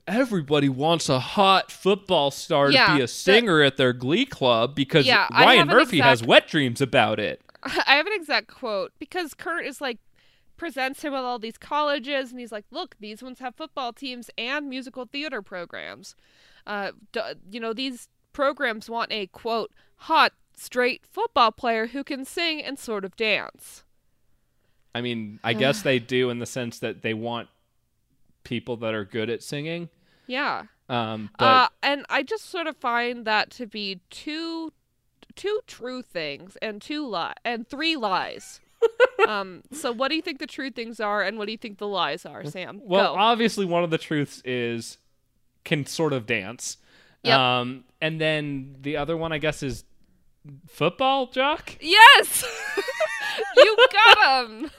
everybody 0.08 0.70
wants 0.70 1.10
a 1.10 1.20
hot 1.20 1.72
football 1.72 2.32
star 2.32 2.72
Yeah, 2.72 2.88
to 2.88 2.96
be 2.96 3.02
a 3.02 3.08
singer 3.08 3.62
at 3.62 3.78
their 3.78 3.94
glee 3.94 4.26
club 4.26 4.74
because 4.74 5.06
Yeah, 5.06 5.28
ryan 5.32 5.68
murphy 5.68 6.00
has 6.00 6.24
wet 6.24 6.48
dreams 6.48 6.82
about 6.82 7.20
it 7.20 7.42
I 7.88 7.96
have 7.96 8.08
an 8.08 8.14
exact 8.14 8.48
quote 8.48 8.94
because 9.00 9.34
Kurt 9.34 9.66
is 9.66 9.82
like 9.82 9.98
presents 10.58 11.04
him 11.04 11.14
with 11.14 11.22
all 11.22 11.40
these 11.40 11.58
colleges 11.58 12.32
and 12.32 12.40
he's 12.40 12.52
like, 12.52 12.66
"Look, 12.72 12.96
these 13.00 13.22
ones 13.22 13.40
have 13.40 13.56
football 13.56 13.94
teams 13.94 14.30
and 14.38 14.70
musical 14.70 15.06
theater 15.06 15.42
programs. 15.42 16.16
Uh, 16.66 16.92
d- 17.12 17.22
you 17.52 17.60
know, 17.60 17.74
these 17.74 18.10
programs 18.34 18.90
want 18.90 19.12
a 19.12 19.28
quote 19.28 19.72
hot 19.98 20.34
straight 20.58 21.06
football 21.06 21.52
player 21.52 21.88
who 21.88 22.04
can 22.04 22.26
sing 22.26 22.62
and 22.62 22.78
sort 22.78 23.06
of 23.06 23.16
dance." 23.16 23.84
i 24.96 25.02
mean 25.02 25.40
i 25.44 25.54
guess 25.54 25.84
they 25.84 26.00
do 26.00 26.30
in 26.32 26.40
the 26.40 26.46
sense 26.46 26.80
that 26.80 27.04
they 27.04 27.14
want 27.14 27.48
people 28.44 28.78
that 28.78 28.94
are 28.96 29.06
good 29.06 29.30
at 29.30 29.44
singing 29.44 29.90
Yeah. 30.26 30.64
um 30.90 31.30
but 31.38 31.46
uh, 31.46 31.68
and 31.84 32.06
I 32.10 32.24
just 32.24 32.50
sort 32.50 32.66
of 32.68 32.76
find 32.78 33.26
that 33.26 33.52
to 33.52 33.68
be 33.68 34.00
two 34.10 34.72
two 35.36 35.60
true 35.68 36.02
things 36.02 36.58
and 36.62 36.82
two 36.82 37.06
li- 37.08 37.34
and 37.46 37.68
three 37.68 37.96
lies. 37.96 38.60
um 39.28 39.62
so 39.72 39.92
what 39.92 40.08
do 40.10 40.16
you 40.16 40.22
think 40.22 40.40
the 40.40 40.48
true 40.48 40.72
things 40.72 41.00
are 41.00 41.22
and 41.22 41.38
what 41.38 41.46
do 41.46 41.52
you 41.52 41.58
think 41.58 41.78
the 41.78 41.88
lies 41.88 42.26
are, 42.26 42.44
Sam? 42.46 42.80
Well, 42.84 43.14
Go. 43.14 43.20
obviously, 43.20 43.66
one 43.66 43.84
of 43.84 43.90
the 43.92 43.98
truths 44.00 44.42
is 44.46 44.98
can 45.66 45.86
sort 45.86 46.14
of 46.14 46.26
dance. 46.26 46.78
Yep. 47.24 47.38
Um, 47.38 47.84
and 48.02 48.22
then 48.22 48.78
the 48.82 48.96
other 48.98 49.18
one, 49.18 49.32
I 49.34 49.38
guess, 49.40 49.62
is 49.62 49.84
football 50.68 51.28
jock. 51.28 51.78
Yes, 51.80 52.44
you 53.58 53.78
got 53.92 54.46
him. 54.46 54.72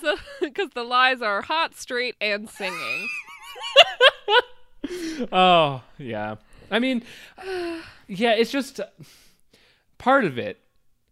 so, 0.00 0.16
because 0.40 0.70
the 0.74 0.82
lies 0.84 1.22
are 1.22 1.42
hot, 1.42 1.74
straight, 1.74 2.16
and 2.20 2.48
singing. 2.48 3.08
Oh, 5.30 5.82
yeah. 5.98 6.36
I 6.70 6.78
mean, 6.78 7.02
yeah, 8.08 8.32
it's 8.32 8.50
just 8.50 8.80
part 9.98 10.24
of 10.24 10.38
it. 10.38 10.58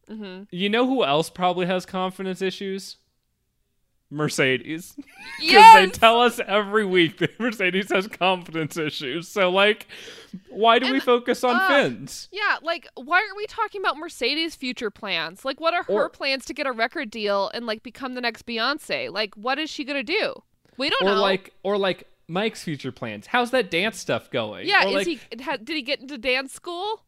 hmm 0.08 0.44
You 0.50 0.68
know 0.70 0.86
who 0.86 1.04
else 1.04 1.30
probably 1.30 1.66
has 1.66 1.84
confidence 1.86 2.40
issues? 2.42 2.96
Mercedes. 4.10 4.94
Because 5.40 5.52
Yes. 5.52 5.74
they 5.92 5.98
tell 5.98 6.20
us 6.20 6.40
every 6.46 6.84
week 6.84 7.18
that 7.18 7.38
Mercedes 7.40 7.90
has 7.92 8.08
confidence 8.08 8.76
issues. 8.76 9.28
So, 9.28 9.50
like, 9.50 9.86
why 10.48 10.80
do 10.80 10.90
we 10.92 10.98
focus 10.98 11.44
on 11.44 11.54
uh, 11.54 11.68
Finn's? 11.68 12.28
yeah, 12.32 12.56
like 12.62 12.88
why 12.96 13.18
aren't 13.18 13.36
we 13.36 13.46
talking 13.46 13.80
about 13.80 13.96
Mercedes' 13.96 14.56
future 14.56 14.90
plans? 14.90 15.44
Like, 15.44 15.60
what 15.60 15.74
are 15.74 15.84
her 15.84 15.92
Or- 15.92 16.08
plans 16.08 16.44
to 16.46 16.54
get 16.54 16.66
a 16.66 16.72
record 16.72 17.10
deal 17.10 17.50
and 17.54 17.66
like 17.66 17.82
become 17.84 18.14
the 18.14 18.20
next 18.20 18.46
Beyonce? 18.46 19.12
Like, 19.12 19.34
what 19.36 19.58
is 19.60 19.70
she 19.70 19.84
gonna 19.84 20.02
do? 20.02 20.42
We 20.76 20.90
don't 20.90 21.02
Or 21.02 21.14
know. 21.14 21.20
like, 21.20 21.52
or 21.62 21.78
like 21.78 22.08
Mike's 22.26 22.64
future 22.64 22.90
plans. 22.92 23.26
How's 23.28 23.52
that 23.52 23.70
dance 23.70 23.98
stuff 23.98 24.28
going? 24.30 24.66
yeah, 24.66 24.84
or 24.86 24.88
is 24.88 24.94
like, 24.94 25.06
he? 25.06 25.20
Ha, 25.42 25.56
did 25.62 25.76
he 25.76 25.82
get 25.82 26.00
into 26.00 26.18
dance 26.18 26.52
school? 26.52 27.02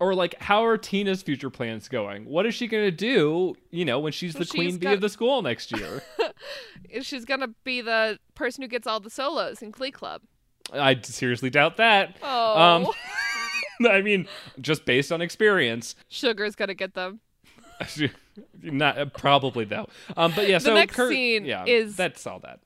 Or 0.00 0.14
like 0.14 0.34
how 0.40 0.64
are 0.64 0.76
Tina's 0.76 1.22
future 1.22 1.50
plans 1.50 1.88
going? 1.88 2.24
What 2.24 2.46
is 2.46 2.54
she 2.54 2.66
gonna 2.66 2.90
do? 2.90 3.54
You 3.70 3.84
know, 3.84 3.98
when 4.00 4.12
she's 4.12 4.34
the 4.34 4.44
she's 4.44 4.50
queen 4.50 4.72
bee 4.78 4.84
got- 4.86 4.94
of 4.94 5.00
the 5.00 5.08
school 5.08 5.42
next 5.42 5.72
year. 5.72 6.02
She's 7.02 7.24
gonna 7.24 7.48
be 7.64 7.80
the 7.80 8.18
person 8.34 8.62
who 8.62 8.68
gets 8.68 8.86
all 8.86 9.00
the 9.00 9.10
solos 9.10 9.62
in 9.62 9.70
Glee 9.70 9.90
Club. 9.90 10.22
I 10.72 11.00
seriously 11.02 11.50
doubt 11.50 11.76
that. 11.78 12.16
Oh, 12.22 12.60
Um, 12.60 12.86
I 13.90 14.00
mean, 14.02 14.28
just 14.60 14.84
based 14.84 15.10
on 15.10 15.20
experience, 15.20 15.94
Sugar's 16.08 16.54
gonna 16.54 16.74
get 16.74 16.94
them. 16.94 17.20
not 18.62 18.98
uh, 18.98 19.06
probably 19.06 19.64
though. 19.64 19.88
Um, 20.16 20.32
but 20.36 20.48
yeah, 20.48 20.58
so 20.58 20.64
The 20.66 20.70
so 20.70 20.74
next 20.74 20.94
Kurt- 20.94 21.10
scene 21.12 21.44
yeah, 21.44 21.64
is- 21.66 21.96
that's 21.96 22.26
all 22.26 22.38
that. 22.40 22.60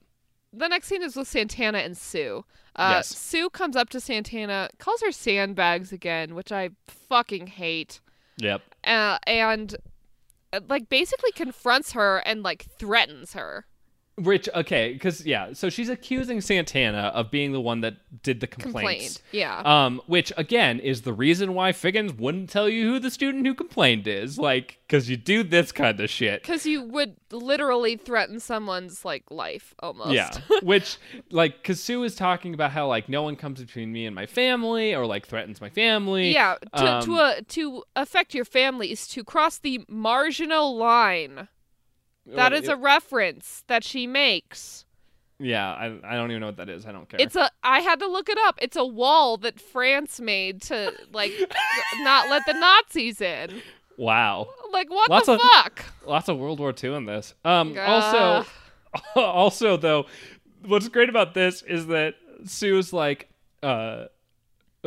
the 0.52 0.68
next 0.68 0.88
scene 0.88 1.02
is 1.02 1.16
with 1.16 1.28
Santana 1.28 1.78
and 1.78 1.96
Sue. 1.96 2.44
Uh, 2.78 2.92
Yes. 2.96 3.08
Sue 3.08 3.50
comes 3.50 3.74
up 3.76 3.88
to 3.90 4.00
Santana, 4.00 4.70
calls 4.78 5.02
her 5.02 5.10
sandbags 5.12 5.92
again, 5.92 6.34
which 6.34 6.52
I 6.52 6.70
fucking 6.86 7.48
hate, 7.48 8.00
Yep. 8.38 8.62
uh, 8.84 9.18
and 9.26 9.76
uh, 10.52 10.60
like 10.68 10.88
basically 10.88 11.32
confronts 11.32 11.92
her 11.92 12.18
and 12.24 12.42
like 12.42 12.66
threatens 12.78 13.32
her. 13.34 13.66
Which 14.18 14.48
okay, 14.54 14.92
because 14.92 15.24
yeah, 15.24 15.52
so 15.52 15.70
she's 15.70 15.88
accusing 15.88 16.40
Santana 16.40 17.12
of 17.14 17.30
being 17.30 17.52
the 17.52 17.60
one 17.60 17.80
that 17.82 17.96
did 18.22 18.40
the 18.40 18.46
Complained, 18.46 18.74
complaints. 18.74 19.22
yeah. 19.32 19.60
Um, 19.64 20.00
which 20.06 20.32
again 20.36 20.80
is 20.80 21.02
the 21.02 21.12
reason 21.12 21.54
why 21.54 21.72
Figgins 21.72 22.12
wouldn't 22.14 22.50
tell 22.50 22.68
you 22.68 22.88
who 22.90 22.98
the 22.98 23.10
student 23.10 23.46
who 23.46 23.54
complained 23.54 24.06
is, 24.08 24.38
like, 24.38 24.78
because 24.86 25.08
you 25.08 25.16
do 25.16 25.42
this 25.42 25.70
kind 25.70 26.00
of 26.00 26.10
shit. 26.10 26.42
Because 26.42 26.66
you 26.66 26.82
would 26.82 27.16
literally 27.30 27.96
threaten 27.96 28.40
someone's 28.40 29.04
like 29.04 29.24
life 29.30 29.74
almost. 29.80 30.10
Yeah, 30.12 30.30
which 30.62 30.96
like, 31.30 31.62
because 31.62 31.80
Sue 31.82 32.02
is 32.02 32.16
talking 32.16 32.54
about 32.54 32.72
how 32.72 32.86
like 32.88 33.08
no 33.08 33.22
one 33.22 33.36
comes 33.36 33.60
between 33.60 33.92
me 33.92 34.06
and 34.06 34.14
my 34.14 34.26
family, 34.26 34.94
or 34.94 35.06
like 35.06 35.26
threatens 35.26 35.60
my 35.60 35.70
family. 35.70 36.32
yeah. 36.32 36.56
To 36.76 36.86
Um, 36.94 37.02
to 37.04 37.14
uh, 37.16 37.34
to 37.48 37.84
affect 37.94 38.34
your 38.34 38.44
family 38.44 38.90
is 38.90 39.06
to 39.08 39.22
cross 39.22 39.58
the 39.58 39.84
Maginot 39.88 40.64
line. 40.74 41.48
That 42.34 42.52
is 42.52 42.68
a 42.68 42.76
reference 42.76 43.64
that 43.68 43.84
she 43.84 44.06
makes. 44.06 44.84
yeah. 45.38 45.70
I, 45.72 45.86
I 46.04 46.14
don't 46.16 46.30
even 46.30 46.40
know 46.40 46.46
what 46.48 46.56
that 46.58 46.68
is. 46.68 46.84
I 46.86 46.92
don't 46.92 47.08
care. 47.08 47.20
It's 47.20 47.36
a 47.36 47.50
I 47.62 47.80
had 47.80 47.98
to 48.00 48.06
look 48.06 48.28
it 48.28 48.38
up. 48.46 48.58
It's 48.60 48.76
a 48.76 48.84
wall 48.84 49.36
that 49.38 49.60
France 49.60 50.20
made 50.20 50.60
to 50.62 50.92
like 51.12 51.32
not 52.00 52.28
let 52.28 52.44
the 52.46 52.52
Nazis 52.54 53.20
in. 53.20 53.62
wow. 53.96 54.48
Like 54.72 54.90
what 54.90 55.08
Lots 55.10 55.26
the 55.26 55.34
of- 55.34 55.40
fuck? 55.40 55.84
Lots 56.06 56.28
of 56.28 56.38
World 56.38 56.60
War 56.60 56.74
II 56.82 56.94
in 56.96 57.04
this. 57.06 57.34
Um, 57.44 57.76
also, 57.78 58.44
also 59.14 59.76
though, 59.76 60.06
what's 60.66 60.88
great 60.88 61.08
about 61.08 61.34
this 61.34 61.62
is 61.62 61.86
that 61.88 62.14
Sue's 62.44 62.92
like, 62.92 63.28
uh, 63.62 64.06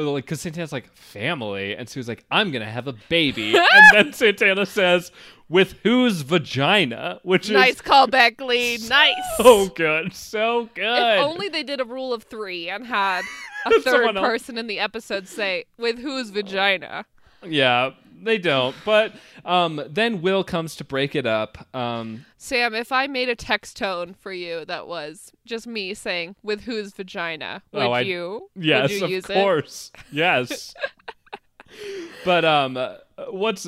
like, 0.10 0.26
because 0.26 0.42
Santana's 0.42 0.72
like 0.72 0.94
family, 0.96 1.76
and 1.76 1.88
Sue's 1.88 2.08
like, 2.08 2.26
I'm 2.32 2.52
gonna 2.52 2.70
have 2.70 2.88
a 2.88 2.94
baby, 3.10 3.56
and 3.58 3.84
then 3.94 4.14
Santana 4.14 4.66
says, 4.66 5.12
with 5.50 5.76
whose 5.84 6.22
vagina, 6.22 7.20
which 7.24 7.50
Nice 7.50 7.76
is 7.76 7.82
callback, 7.82 8.40
Lee. 8.40 8.78
Nice. 8.90 9.14
so 9.38 9.68
good, 9.68 10.14
so 10.14 10.70
good. 10.74 10.86
If 10.86 11.24
only 11.24 11.50
they 11.50 11.64
did 11.64 11.82
a 11.82 11.86
rule 11.86 12.14
of 12.14 12.24
three 12.24 12.70
and 12.70 12.86
had 12.86 13.24
a 13.66 13.80
third 13.82 14.16
person 14.16 14.58
in 14.58 14.68
the 14.68 14.80
episode 14.80 15.28
say 15.28 15.66
with 15.78 16.00
whose 16.00 16.30
vagina. 16.30 17.06
Yeah, 17.46 17.92
they 18.24 18.38
don't. 18.38 18.76
But 18.86 19.14
um, 19.46 19.82
then 19.90 20.22
Will 20.22 20.44
comes 20.44 20.76
to 20.78 20.84
break 20.84 21.16
it 21.16 21.26
up. 21.26 21.68
Um, 21.76 22.26
Sam, 22.38 22.74
if 22.74 22.92
I 22.92 23.08
made 23.08 23.30
a 23.30 23.36
text 23.36 23.78
tone 23.78 24.14
for 24.14 24.32
you 24.32 24.66
that 24.66 24.88
was 24.88 25.32
just 25.46 25.68
me 25.68 25.94
saying 25.94 26.36
with 26.44 26.62
whose 26.62 26.94
vagina, 26.94 27.64
would 27.72 27.82
Oh, 27.84 27.92
I- 27.92 28.02
you? 28.02 28.50
Yes, 28.56 28.90
would 28.92 29.00
you 29.00 29.06
of 29.06 29.12
use 29.12 29.26
course. 29.26 29.92
Yes. 30.12 30.74
but 32.26 32.46
um, 32.46 32.78
uh, 32.78 32.96
what's 33.30 33.68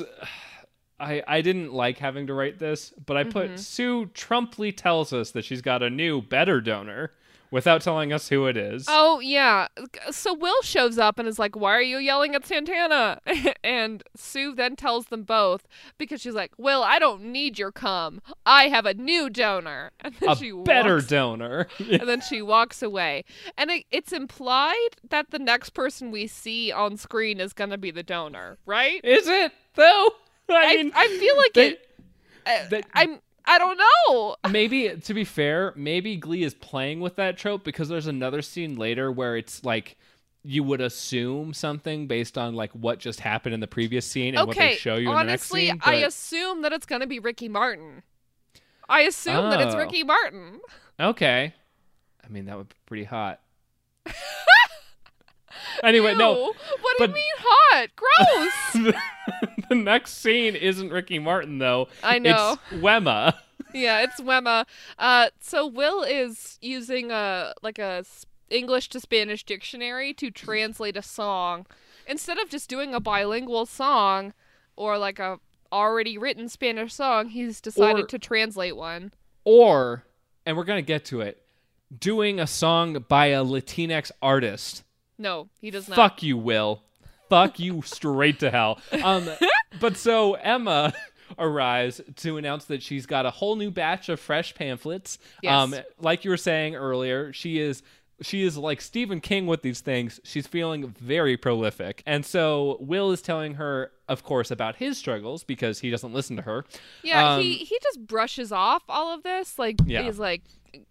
I, 1.00 1.22
I 1.26 1.40
didn't 1.40 1.72
like 1.72 1.98
having 1.98 2.28
to 2.28 2.34
write 2.34 2.58
this, 2.58 2.92
but 3.04 3.16
I 3.16 3.24
put 3.24 3.58
Sue 3.58 4.06
Trumply 4.14 4.70
tells 4.72 5.12
us 5.12 5.32
that 5.32 5.44
she's 5.44 5.60
got 5.60 5.82
a 5.82 5.90
new, 5.90 6.22
better 6.22 6.60
donor 6.60 7.12
without 7.54 7.80
telling 7.80 8.12
us 8.12 8.28
who 8.28 8.46
it 8.46 8.56
is. 8.56 8.84
Oh 8.88 9.20
yeah. 9.20 9.68
So 10.10 10.34
Will 10.34 10.60
shows 10.62 10.98
up 10.98 11.18
and 11.18 11.28
is 11.28 11.38
like, 11.38 11.54
"Why 11.56 11.72
are 11.74 11.80
you 11.80 11.98
yelling 11.98 12.34
at 12.34 12.44
Santana?" 12.44 13.20
and 13.64 14.02
Sue 14.16 14.54
then 14.54 14.74
tells 14.76 15.06
them 15.06 15.22
both 15.22 15.66
because 15.96 16.20
she's 16.20 16.34
like, 16.34 16.52
"Will, 16.58 16.82
I 16.82 16.98
don't 16.98 17.22
need 17.22 17.58
your 17.58 17.70
cum. 17.72 18.20
I 18.44 18.64
have 18.68 18.84
a 18.84 18.92
new 18.94 19.30
donor." 19.30 19.92
And 20.04 20.14
then 20.20 20.28
a 20.30 20.36
she 20.36 20.52
better 20.52 20.94
walks, 20.96 21.06
donor. 21.06 21.68
and 21.78 22.08
then 22.08 22.20
she 22.20 22.42
walks 22.42 22.82
away. 22.82 23.24
And 23.56 23.70
it, 23.70 23.84
it's 23.90 24.12
implied 24.12 24.90
that 25.08 25.30
the 25.30 25.38
next 25.38 25.70
person 25.70 26.10
we 26.10 26.26
see 26.26 26.70
on 26.72 26.96
screen 26.96 27.40
is 27.40 27.52
gonna 27.52 27.78
be 27.78 27.90
the 27.92 28.02
donor, 28.02 28.58
right? 28.66 29.00
is 29.04 29.26
it 29.28 29.52
though? 29.76 30.10
I 30.50 30.54
I, 30.54 30.76
mean, 30.76 30.92
I 30.94 31.08
feel 31.08 31.36
like 31.36 31.52
they- 31.54 31.68
it. 31.68 31.88
I, 32.46 32.66
they- 32.68 32.82
I'm. 32.92 33.20
I 33.46 33.58
don't 33.58 33.78
know. 33.78 34.36
maybe 34.50 34.96
to 34.96 35.14
be 35.14 35.24
fair, 35.24 35.72
maybe 35.76 36.16
Glee 36.16 36.44
is 36.44 36.54
playing 36.54 37.00
with 37.00 37.16
that 37.16 37.36
trope 37.36 37.64
because 37.64 37.88
there's 37.88 38.06
another 38.06 38.42
scene 38.42 38.76
later 38.76 39.12
where 39.12 39.36
it's 39.36 39.64
like 39.64 39.96
you 40.42 40.62
would 40.62 40.80
assume 40.80 41.54
something 41.54 42.06
based 42.06 42.36
on 42.38 42.54
like 42.54 42.70
what 42.72 42.98
just 42.98 43.20
happened 43.20 43.54
in 43.54 43.60
the 43.60 43.66
previous 43.66 44.06
scene 44.06 44.34
and 44.36 44.46
what 44.46 44.56
they 44.56 44.76
show 44.76 44.96
you 44.96 45.08
honestly, 45.08 45.18
in 45.18 45.26
the 45.26 45.32
next 45.32 45.42
scene. 45.44 45.70
Honestly, 45.84 46.04
I 46.04 46.06
assume 46.06 46.62
that 46.62 46.72
it's 46.72 46.86
gonna 46.86 47.06
be 47.06 47.18
Ricky 47.18 47.48
Martin. 47.48 48.02
I 48.88 49.00
assume 49.02 49.50
that 49.50 49.60
it's 49.60 49.74
Oh. 49.74 49.78
Ricky 49.78 50.04
Martin. 50.04 50.60
Okay. 51.00 51.54
I 52.22 52.28
mean, 52.28 52.44
that 52.46 52.56
would 52.56 52.68
be 52.68 52.74
pretty 52.86 53.04
hot. 53.04 53.40
anyway, 55.84 56.14
no. 56.14 56.52
What 56.80 56.98
do 56.98 57.04
you 57.04 57.08
mean 57.08 57.34
hot? 57.38 57.88
Gross. 57.96 58.94
the 59.68 59.74
next 59.74 60.18
scene 60.18 60.54
isn't 60.54 60.90
Ricky 60.90 61.18
Martin 61.18 61.58
though. 61.58 61.88
I 62.02 62.18
know. 62.18 62.58
It's 62.70 62.82
Wemma. 62.82 63.34
yeah, 63.74 64.02
it's 64.02 64.20
Wemma. 64.20 64.66
Uh, 64.98 65.30
so 65.40 65.66
Will 65.66 66.02
is 66.02 66.58
using 66.60 67.10
a 67.10 67.54
like 67.62 67.78
a 67.78 68.04
English 68.50 68.88
to 68.90 69.00
Spanish 69.00 69.44
dictionary 69.44 70.12
to 70.14 70.30
translate 70.30 70.96
a 70.96 71.02
song 71.02 71.66
instead 72.06 72.38
of 72.38 72.48
just 72.50 72.68
doing 72.68 72.94
a 72.94 73.00
bilingual 73.00 73.66
song 73.66 74.32
or 74.76 74.98
like 74.98 75.18
a 75.18 75.38
already 75.72 76.16
written 76.18 76.48
Spanish 76.48 76.94
song. 76.94 77.28
He's 77.28 77.60
decided 77.60 78.04
Or- 78.04 78.08
to 78.08 78.18
translate 78.18 78.76
one. 78.76 79.12
Or, 79.44 80.04
and 80.46 80.56
we're 80.56 80.64
gonna 80.64 80.82
get 80.82 81.04
to 81.06 81.20
it, 81.20 81.42
doing 81.96 82.40
a 82.40 82.46
song 82.46 83.04
by 83.08 83.26
a 83.26 83.44
Latinx 83.44 84.10
artist. 84.22 84.84
No, 85.18 85.48
he 85.60 85.70
does 85.70 85.88
not. 85.88 85.96
Fuck 85.96 86.22
you, 86.22 86.36
Will. 86.36 86.82
Fuck 87.28 87.58
you 87.58 87.82
straight 87.86 88.40
to 88.40 88.50
hell. 88.50 88.80
Um, 89.02 89.28
but 89.80 89.96
so 89.96 90.34
Emma 90.34 90.92
arrives 91.38 92.00
to 92.16 92.36
announce 92.36 92.66
that 92.66 92.82
she's 92.82 93.06
got 93.06 93.26
a 93.26 93.30
whole 93.30 93.56
new 93.56 93.70
batch 93.70 94.08
of 94.08 94.20
fresh 94.20 94.54
pamphlets. 94.54 95.18
Yes. 95.42 95.52
Um, 95.52 95.74
like 96.00 96.24
you 96.24 96.30
were 96.30 96.36
saying 96.36 96.74
earlier, 96.76 97.32
she 97.32 97.58
is 97.58 97.82
she 98.22 98.42
is 98.44 98.56
like 98.56 98.80
Stephen 98.80 99.20
King 99.20 99.46
with 99.46 99.62
these 99.62 99.80
things. 99.80 100.20
She's 100.24 100.46
feeling 100.46 100.94
very 101.00 101.36
prolific. 101.36 102.02
And 102.06 102.24
so 102.24 102.76
Will 102.80 103.10
is 103.10 103.20
telling 103.20 103.54
her, 103.54 103.90
of 104.08 104.22
course, 104.22 104.50
about 104.50 104.76
his 104.76 104.98
struggles 104.98 105.44
because 105.44 105.80
he 105.80 105.90
doesn't 105.90 106.12
listen 106.12 106.36
to 106.36 106.42
her. 106.42 106.64
Yeah, 107.02 107.34
Um, 107.34 107.42
he 107.42 107.54
he 107.58 107.78
just 107.82 108.06
brushes 108.06 108.52
off 108.52 108.82
all 108.88 109.14
of 109.14 109.22
this. 109.22 109.58
Like 109.58 109.76
Yeah. 109.86 110.02
he's 110.02 110.18
like, 110.18 110.42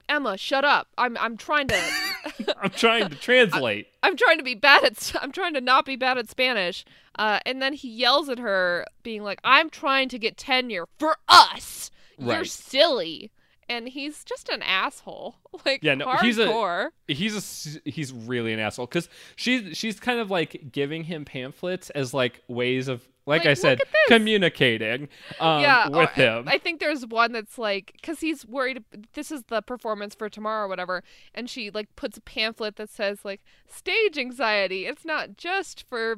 Emma, 0.10 0.38
shut 0.38 0.64
up. 0.66 0.88
I'm 0.98 1.18
I'm 1.18 1.38
trying 1.38 1.68
to 1.68 1.80
I'm 2.62 2.70
trying 2.72 3.10
to 3.10 3.16
translate. 3.16 3.88
I'm 4.04 4.16
trying 4.18 4.38
to 4.38 4.44
be 4.44 4.56
bad 4.56 4.84
at 4.84 5.14
I'm 5.22 5.32
trying 5.32 5.54
to 5.54 5.62
not 5.62 5.86
be 5.86 5.96
bad 5.96 6.18
at 6.18 6.30
Spanish. 6.30 6.86
Uh, 7.20 7.40
and 7.46 7.62
then 7.62 7.74
he 7.74 7.90
yells 7.90 8.28
at 8.30 8.40
her, 8.40 8.86
being 9.04 9.22
like, 9.24 9.40
"I'm 9.44 9.70
trying 9.70 10.10
to 10.10 10.18
get 10.18 10.36
tenure 10.36 10.88
for 10.98 11.18
us. 11.28 11.92
You're 12.18 12.44
silly." 12.46 13.30
And 13.74 13.90
he's 13.90 14.24
just 14.24 14.50
an 14.50 14.62
asshole. 14.62 15.36
Like 15.66 15.84
Yeah, 15.84 15.94
no, 15.96 16.12
he's 16.22 16.40
a- 16.40 16.90
he's 17.08 17.76
a 17.86 17.90
he's 17.90 18.12
really 18.12 18.54
an 18.54 18.60
asshole 18.60 18.88
because 18.88 19.08
she's 19.36 19.78
she's 19.78 20.00
kind 20.00 20.20
of 20.20 20.32
like 20.32 20.72
giving 20.72 21.04
him 21.04 21.26
pamphlets 21.26 21.90
as 21.92 22.12
like 22.14 22.42
ways 22.48 22.88
of 22.88 23.08
like, 23.26 23.42
Like, 23.42 23.48
I 23.50 23.54
said 23.54 23.80
communicating 24.08 25.08
um, 25.40 25.62
yeah, 25.62 25.88
with 25.88 26.10
or- 26.10 26.14
him. 26.14 26.48
I 26.48 26.58
think 26.58 26.80
there's 26.80 27.06
one 27.06 27.32
that's 27.32 27.58
like, 27.58 27.94
because 28.02 28.20
he's 28.20 28.46
worried. 28.46 28.84
This 29.14 29.32
is 29.32 29.44
the 29.44 29.62
performance 29.62 30.14
for 30.16 30.28
tomorrow, 30.30 30.66
or 30.66 30.68
whatever. 30.68 31.04
And 31.34 31.50
she 31.50 31.70
like 31.70 31.96
puts 31.96 32.18
a 32.18 32.22
pamphlet 32.22 32.76
that 32.78 32.90
says 32.90 33.24
like 33.24 33.42
stage 33.68 34.18
anxiety. 34.18 34.86
It's 34.88 35.06
not 35.06 35.38
just 35.38 35.86
for 35.88 36.18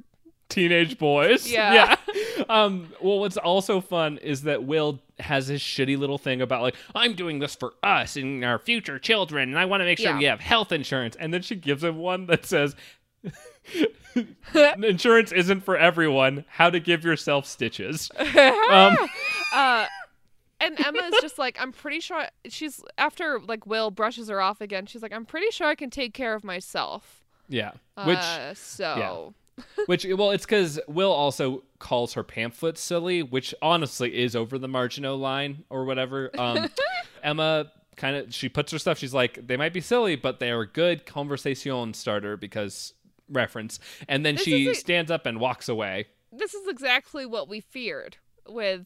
teenage 0.50 0.98
boys. 0.98 1.48
Yeah. 1.52 1.96
Yeah. 2.14 2.44
Um, 2.50 2.94
well, 3.02 3.20
what's 3.20 3.38
also 3.38 3.82
fun 3.82 4.18
is 4.20 4.44
that 4.44 4.64
Will 4.64 5.00
has 5.20 5.48
his 5.48 5.62
shitty 5.62 5.98
little 5.98 6.18
thing 6.18 6.42
about 6.42 6.62
like 6.62 6.76
I'm 6.94 7.14
doing 7.14 7.40
this 7.40 7.56
for 7.56 7.74
us 7.84 8.16
and 8.18 8.44
our 8.44 8.60
future 8.60 9.00
children, 9.00 9.50
and 9.50 9.58
I 9.60 9.66
want 9.66 9.82
to 9.82 9.86
make 9.86 9.98
sure 10.00 10.12
Yeah. 10.12 10.18
we 10.18 10.26
have 10.26 10.40
health 10.40 10.72
insurance. 10.72 11.16
And 11.18 11.34
then 11.34 11.42
she 11.42 11.56
gives 11.56 11.84
him 11.84 11.98
one 11.98 12.26
that 12.28 12.46
says. 12.46 12.76
Insurance 14.84 15.32
isn't 15.32 15.62
for 15.62 15.76
everyone. 15.78 16.46
How 16.48 16.70
to 16.70 16.80
give 16.80 17.04
yourself 17.04 17.46
stitches. 17.46 18.10
Um, 18.20 18.96
uh 19.54 19.86
and 20.62 20.80
Emma 20.80 21.00
is 21.00 21.16
just 21.22 21.38
like, 21.38 21.58
I'm 21.60 21.72
pretty 21.74 22.00
sure 22.00 22.26
she's 22.48 22.82
after 22.98 23.40
like 23.40 23.66
Will 23.66 23.92
brushes 23.92 24.30
her 24.30 24.40
off 24.42 24.62
again. 24.62 24.86
She's 24.86 25.02
like, 25.02 25.12
I'm 25.12 25.26
pretty 25.26 25.52
sure 25.52 25.68
I 25.68 25.76
can 25.76 25.90
take 25.90 26.14
care 26.14 26.34
of 26.34 26.44
myself. 26.44 27.24
yeah. 27.50 27.72
Which 28.06 28.18
uh, 28.18 28.54
so 28.54 29.34
Which, 29.86 30.06
well, 30.06 30.32
it's 30.32 30.46
because 30.46 30.80
Will 30.88 31.12
also 31.12 31.64
calls 31.80 32.14
her 32.14 32.24
pamphlet 32.24 32.78
silly, 32.78 33.24
which 33.24 33.54
honestly 33.62 34.18
is 34.18 34.36
over 34.36 34.58
the 34.58 34.68
Maginot 34.68 35.18
line 35.18 35.64
or 35.70 35.86
whatever. 35.86 36.30
Um, 36.38 36.70
Emma 37.24 37.72
kind 37.96 38.18
of 38.18 38.34
she 38.34 38.50
puts 38.50 38.72
her 38.72 38.80
stuff. 38.80 38.98
She's 38.98 39.14
like, 39.14 39.48
they 39.48 39.56
might 39.56 39.74
be 39.74 39.82
silly, 39.82 40.16
but 40.16 40.40
they 40.40 40.52
are 40.52 40.62
a 40.62 40.68
good 40.68 41.06
conversation 41.06 41.94
starter 41.94 42.36
because 42.36 42.94
reference. 43.30 43.80
And 44.10 44.26
then 44.26 44.36
This 44.36 44.44
she 44.44 44.70
a- 44.70 44.76
stands 44.76 45.10
up 45.12 45.26
and 45.26 45.40
walks 45.40 45.70
away 45.70 46.08
this 46.38 46.54
is 46.54 46.68
exactly 46.68 47.26
what 47.26 47.48
we 47.48 47.60
feared 47.60 48.18
with 48.48 48.86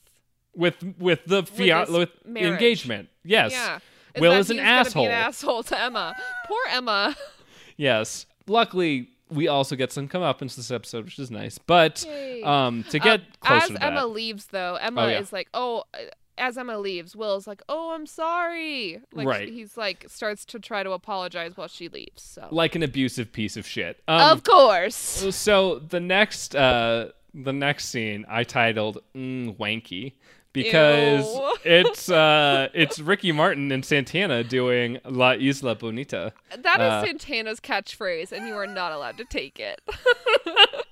with 0.55 0.75
with 0.97 1.25
the 1.25 1.43
fia- 1.43 1.85
this 1.85 1.95
with, 1.95 2.09
engagement. 2.37 3.09
Yes, 3.23 3.51
yeah. 3.51 3.79
Will 4.17 4.33
is 4.33 4.49
an 4.49 4.59
asshole. 4.59 5.05
an 5.05 5.11
asshole 5.11 5.63
to 5.63 5.79
Emma. 5.79 6.15
Poor 6.47 6.61
Emma. 6.71 7.15
yes. 7.77 8.25
Luckily, 8.47 9.09
we 9.29 9.47
also 9.47 9.75
get 9.75 9.91
some 9.91 10.07
comeuppance 10.07 10.55
this 10.55 10.71
episode, 10.71 11.05
which 11.05 11.19
is 11.19 11.29
nice. 11.31 11.57
But 11.57 12.05
um, 12.43 12.83
to 12.89 12.99
get 12.99 13.39
closer 13.41 13.73
as 13.73 13.79
to 13.79 13.83
Emma 13.85 14.01
that, 14.01 14.07
leaves, 14.09 14.47
though, 14.47 14.75
Emma 14.75 15.01
Oh, 15.03 15.07
yeah. 15.07 15.19
is 15.19 15.31
like, 15.33 15.49
"Oh." 15.53 15.83
uh, 15.93 15.97
As 16.41 16.57
Emma 16.57 16.77
leaves, 16.77 17.17
Will's 17.17 17.47
like, 17.47 17.61
"Oh, 17.67 17.93
I'm 17.93 18.05
sorry." 18.05 19.01
Like 19.11 19.27
Right. 19.27 19.49
he's 19.49 19.75
like 19.75 20.05
starts 20.07 20.45
to 20.45 20.59
try 20.59 20.83
to 20.83 20.91
apologize 20.91 21.57
while 21.57 21.67
she 21.67 21.89
leaves. 21.89 22.21
So 22.23 22.47
like 22.49 22.75
an 22.75 22.83
abusive 22.83 23.31
piece 23.33 23.57
of 23.57 23.67
shit. 23.67 24.01
Um, 24.07 24.21
of 24.37 24.43
course, 24.43 24.95
So 24.95 25.79
the 25.79 25.99
next 25.99 26.55
uh 26.55 27.09
the 27.33 27.51
next 27.53 27.89
scene 27.89 28.25
I 28.29 28.43
titled 28.45 28.99
mm, 29.13 29.57
wanky 29.57 30.13
because 30.53 31.25
Ew. 31.25 31.55
it's 31.63 32.09
uh 32.09 32.69
it's 32.73 32.99
Ricky 32.99 33.31
Martin 33.31 33.71
and 33.71 33.83
Santana 33.85 34.43
doing 34.43 34.99
La 35.05 35.31
Isla 35.33 35.75
Bonita. 35.75 36.33
that 36.57 36.79
is 36.79 36.85
uh, 36.87 37.05
Santana's 37.05 37.59
catchphrase, 37.59 38.31
and 38.31 38.47
you 38.47 38.55
are 38.55 38.67
not 38.67 38.91
allowed 38.91 39.17
to 39.17 39.25
take 39.25 39.59
it. 39.59 39.81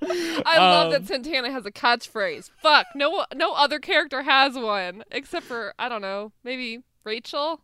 I 0.03 0.57
love 0.57 0.85
Um, 0.87 0.91
that 0.93 1.07
Santana 1.07 1.51
has 1.51 1.65
a 1.65 1.71
catchphrase. 1.71 2.51
Fuck, 2.61 2.87
no, 2.95 3.25
no 3.35 3.53
other 3.53 3.79
character 3.79 4.21
has 4.23 4.55
one 4.55 5.03
except 5.11 5.45
for 5.45 5.73
I 5.79 5.89
don't 5.89 6.01
know, 6.01 6.31
maybe 6.43 6.83
Rachel. 7.03 7.61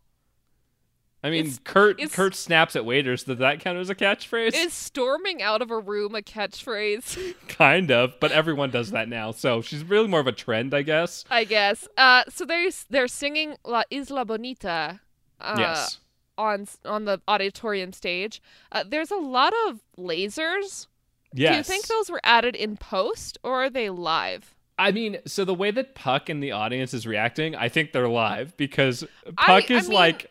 I 1.24 1.30
mean 1.30 1.40
It's- 1.46 1.58
Kurt 1.64 1.98
it's- 1.98 2.14
Kurt 2.14 2.34
snaps 2.34 2.76
at 2.76 2.84
waiters. 2.84 3.24
Does 3.24 3.38
that 3.38 3.58
count 3.60 3.78
as 3.78 3.88
a 3.88 3.94
catchphrase? 3.94 4.54
Is 4.54 4.74
storming 4.74 5.40
out 5.42 5.62
of 5.62 5.70
a 5.70 5.78
room 5.78 6.14
a 6.14 6.20
catchphrase? 6.20 7.34
kind 7.48 7.90
of, 7.90 8.20
but 8.20 8.30
everyone 8.30 8.70
does 8.70 8.90
that 8.90 9.08
now. 9.08 9.30
So 9.32 9.62
she's 9.62 9.82
really 9.82 10.06
more 10.06 10.20
of 10.20 10.26
a 10.26 10.32
trend, 10.32 10.74
I 10.74 10.82
guess. 10.82 11.24
I 11.30 11.44
guess. 11.44 11.88
Uh, 11.96 12.24
so 12.28 12.44
they're 12.44 12.68
they're 12.90 13.08
singing 13.08 13.56
La 13.64 13.84
Isla 13.90 14.26
Bonita. 14.26 15.00
Uh, 15.40 15.56
yes. 15.58 15.98
On 16.36 16.66
on 16.84 17.06
the 17.06 17.20
auditorium 17.26 17.92
stage. 17.92 18.42
Uh, 18.70 18.84
there's 18.86 19.10
a 19.10 19.16
lot 19.16 19.54
of 19.68 19.80
lasers. 19.98 20.88
Yes. 21.32 21.52
Do 21.52 21.56
you 21.56 21.62
think 21.62 21.86
those 21.86 22.10
were 22.10 22.20
added 22.22 22.54
in 22.54 22.76
post 22.76 23.38
or 23.42 23.64
are 23.64 23.70
they 23.70 23.88
live? 23.90 24.54
I 24.78 24.90
mean, 24.92 25.18
so 25.26 25.44
the 25.44 25.54
way 25.54 25.70
that 25.70 25.94
Puck 25.94 26.28
and 26.28 26.42
the 26.42 26.52
audience 26.52 26.92
is 26.94 27.06
reacting, 27.06 27.54
I 27.54 27.68
think 27.68 27.92
they're 27.92 28.08
live 28.08 28.56
because 28.56 29.04
Puck 29.36 29.70
I 29.70 29.74
is 29.74 29.88
mean, 29.88 29.94
like 29.96 30.30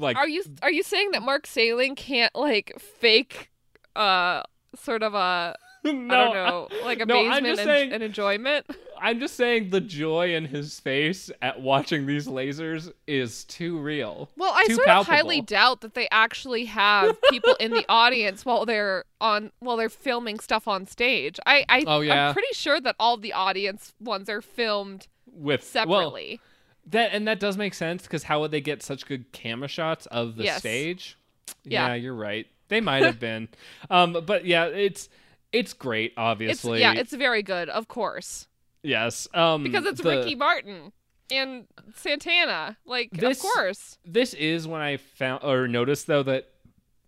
like 0.00 0.16
Are 0.16 0.28
you 0.28 0.42
are 0.62 0.70
you 0.70 0.82
saying 0.82 1.10
that 1.12 1.22
Mark 1.22 1.46
Salling 1.46 1.94
can't 1.96 2.34
like 2.34 2.78
fake 2.80 3.50
uh 3.96 4.42
sort 4.76 5.02
of 5.02 5.14
a 5.14 5.56
no, 5.84 5.90
I 5.90 5.92
don't 5.92 6.34
know 6.34 6.68
like 6.84 7.00
amazement 7.00 7.46
just 7.46 7.60
and, 7.60 7.66
saying- 7.66 7.92
and 7.92 8.02
enjoyment? 8.02 8.66
I'm 9.02 9.18
just 9.18 9.34
saying 9.34 9.70
the 9.70 9.80
joy 9.80 10.34
in 10.34 10.44
his 10.44 10.78
face 10.78 11.30
at 11.40 11.60
watching 11.62 12.04
these 12.04 12.26
lasers 12.26 12.92
is 13.06 13.44
too 13.44 13.78
real. 13.78 14.28
Well, 14.36 14.52
I 14.54 14.66
sort 14.66 14.88
of 14.88 15.06
highly 15.06 15.40
doubt 15.40 15.80
that 15.80 15.94
they 15.94 16.06
actually 16.10 16.66
have 16.66 17.16
people 17.30 17.54
in 17.54 17.70
the 17.70 17.86
audience 17.88 18.44
while 18.44 18.66
they're 18.66 19.04
on 19.18 19.52
while 19.60 19.78
they're 19.78 19.88
filming 19.88 20.38
stuff 20.38 20.68
on 20.68 20.86
stage. 20.86 21.40
I, 21.46 21.64
I 21.70 21.84
Oh, 21.86 22.00
yeah. 22.00 22.28
I'm 22.28 22.34
pretty 22.34 22.52
sure 22.52 22.78
that 22.78 22.94
all 23.00 23.16
the 23.16 23.32
audience 23.32 23.94
ones 24.00 24.28
are 24.28 24.42
filmed 24.42 25.08
with 25.32 25.64
separately. 25.64 26.40
Well, 26.42 26.49
that 26.86 27.10
and 27.12 27.26
that 27.28 27.40
does 27.40 27.56
make 27.56 27.74
sense 27.74 28.02
because 28.02 28.22
how 28.24 28.40
would 28.40 28.50
they 28.50 28.60
get 28.60 28.82
such 28.82 29.06
good 29.06 29.30
camera 29.32 29.68
shots 29.68 30.06
of 30.06 30.36
the 30.36 30.44
Yes. 30.44 30.58
stage? 30.58 31.16
Yeah. 31.64 31.94
you're 31.94 32.14
right. 32.14 32.46
They 32.68 32.80
might 32.80 33.02
have 33.02 33.18
been, 33.18 33.48
um, 33.90 34.16
but 34.26 34.44
yeah, 34.44 34.66
it's 34.66 35.08
it's 35.52 35.72
great. 35.72 36.12
Obviously, 36.16 36.78
it's 36.78 36.80
yeah, 36.82 36.94
it's 37.00 37.12
very 37.12 37.42
good, 37.42 37.68
of 37.68 37.88
course, 37.88 38.46
yes, 38.84 39.26
um, 39.34 39.64
because 39.64 39.84
it's 39.84 40.00
the- 40.00 40.08
Ricky 40.08 40.36
Martin 40.36 40.92
and 41.32 41.66
Santana. 41.96 42.76
Like, 42.84 43.10
This- 43.10 43.38
of 43.38 43.42
course. 43.42 43.98
This 44.04 44.34
is 44.34 44.68
when 44.68 44.80
I 44.80 44.96
found 44.98 45.42
or 45.42 45.66
noticed 45.66 46.06
though 46.06 46.22
that 46.22 46.48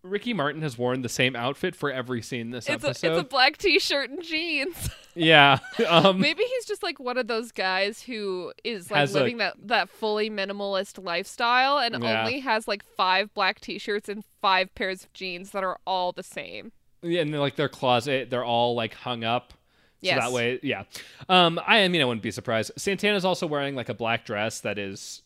Ricky 0.01 0.33
Martin 0.33 0.61
has 0.61 0.77
worn 0.77 1.01
the 1.01 1.07
same 1.09 1.33
outfit 1.37 1.75
for 1.77 1.89
every 1.89 2.21
scene 2.21 2.51
this 2.51 2.67
It's 2.67 2.83
a, 2.83 2.87
episode. 2.89 3.11
it's 3.13 3.21
a 3.21 3.23
black 3.23 3.55
t-shirt 3.57 4.09
and 4.09 4.21
jeans. 4.21 4.89
Yeah. 5.15 5.59
Um, 5.87 6.19
Maybe 6.19 6.43
he's 6.43 6.65
just 6.65 6.83
like 6.83 6.99
one 6.99 7.17
of 7.17 7.27
those 7.27 7.51
guys 7.51 8.01
who 8.03 8.53
is 8.63 8.89
like 8.91 8.99
Has 8.99 9.15
a- 9.15 9.19
living 9.19 9.37
that 9.37 9.55
that 9.65 9.89
fully 9.89 10.29
minimalist 10.29 11.03
lifestyle 11.03 11.77
and 11.79 12.03
Yeah. 12.03 12.21
only 12.21 12.39
has 12.41 12.67
like 12.67 12.83
five 12.83 13.33
black 13.33 13.59
t-shirts 13.59 14.07
and 14.09 14.23
five 14.41 14.73
pairs 14.75 15.03
of 15.03 15.13
jeans 15.13 15.51
that 15.51 15.63
are 15.63 15.79
all 15.87 16.11
the 16.11 16.23
same. 16.23 16.71
yeah, 17.01 17.21
and 17.21 17.33
then, 17.33 17.41
like 17.41 17.55
their 17.55 17.67
closet, 17.69 18.29
they're 18.29 18.45
all 18.45 18.75
like 18.75 18.93
hung 18.93 19.23
up. 19.23 19.51
So 19.51 20.07
Yes. 20.09 20.19
that 20.21 20.31
way, 20.31 20.59
yeah. 20.63 20.83
Um, 21.29 21.59
I, 21.65 21.79
I 21.79 21.87
mean, 21.87 22.01
I 22.01 22.05
wouldn't 22.05 22.21
be 22.23 22.31
surprised. 22.31 22.71
Santana's 22.77 23.25
also 23.25 23.47
wearing 23.47 23.73
like 23.75 23.89
a 23.89 23.93
black 23.93 24.25
dress 24.25 24.59
that 24.61 24.77
is 24.77 25.21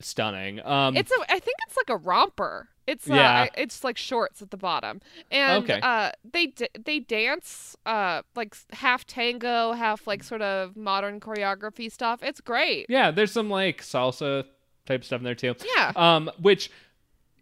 stunning. 0.00 0.64
Um, 0.64 0.96
It's 0.96 1.10
a 1.10 1.20
I 1.32 1.38
think 1.38 1.56
it's 1.66 1.76
like 1.76 1.90
a 1.90 1.96
romper. 1.96 2.68
It's 2.86 3.08
uh, 3.08 3.14
Yeah. 3.14 3.46
It's 3.56 3.84
like 3.84 3.96
shorts 3.96 4.42
at 4.42 4.50
the 4.50 4.56
bottom. 4.56 5.00
And 5.30 5.62
Okay. 5.64 5.80
uh 5.82 6.10
they 6.24 6.46
d- 6.46 6.68
they 6.84 6.98
dance 7.00 7.76
uh 7.86 8.22
like 8.34 8.56
half 8.72 9.06
tango, 9.06 9.72
half 9.72 10.06
like 10.06 10.22
sort 10.24 10.42
of 10.42 10.76
modern 10.76 11.20
choreography 11.20 11.90
stuff. 11.92 12.20
It's 12.22 12.40
great. 12.40 12.86
yeah, 12.88 13.10
there's 13.10 13.32
some 13.32 13.48
like 13.50 13.82
salsa 13.82 14.44
type 14.86 15.04
stuff 15.04 15.20
in 15.20 15.24
there 15.24 15.34
too. 15.34 15.54
Yeah. 15.76 15.92
Um, 15.94 16.30
which 16.40 16.70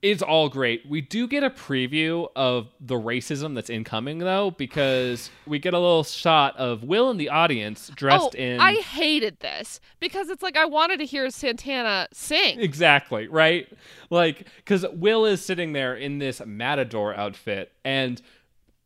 is 0.00 0.22
all 0.22 0.48
great. 0.48 0.88
We 0.88 1.00
do 1.00 1.26
get 1.26 1.42
a 1.42 1.50
preview 1.50 2.28
of 2.36 2.68
the 2.80 2.94
racism 2.94 3.54
that's 3.54 3.68
incoming 3.68 4.18
though, 4.18 4.52
because 4.52 5.30
we 5.46 5.58
get 5.58 5.74
a 5.74 5.78
little 5.78 6.04
shot 6.04 6.56
of 6.56 6.84
Will 6.84 7.10
in 7.10 7.16
the 7.16 7.28
audience 7.28 7.90
dressed 7.94 8.36
oh, 8.36 8.38
in 8.38 8.60
I 8.60 8.74
hated 8.74 9.40
this 9.40 9.80
because 9.98 10.28
it's 10.28 10.42
like 10.42 10.56
I 10.56 10.66
wanted 10.66 10.98
to 10.98 11.04
hear 11.04 11.28
Santana 11.30 12.08
sing. 12.12 12.60
Exactly, 12.60 13.26
right? 13.28 13.66
Like, 14.10 14.46
because 14.56 14.86
Will 14.92 15.26
is 15.26 15.44
sitting 15.44 15.72
there 15.72 15.94
in 15.94 16.18
this 16.18 16.40
matador 16.46 17.14
outfit, 17.14 17.72
and 17.84 18.22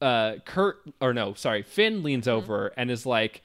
uh, 0.01 0.37
Kurt, 0.45 0.79
or 1.01 1.13
no, 1.13 1.35
sorry, 1.35 1.63
Finn 1.63 2.03
leans 2.03 2.27
Mm-hmm. 2.27 2.37
over 2.37 2.73
and 2.77 2.91
is 2.91 3.07
like, 3.07 3.43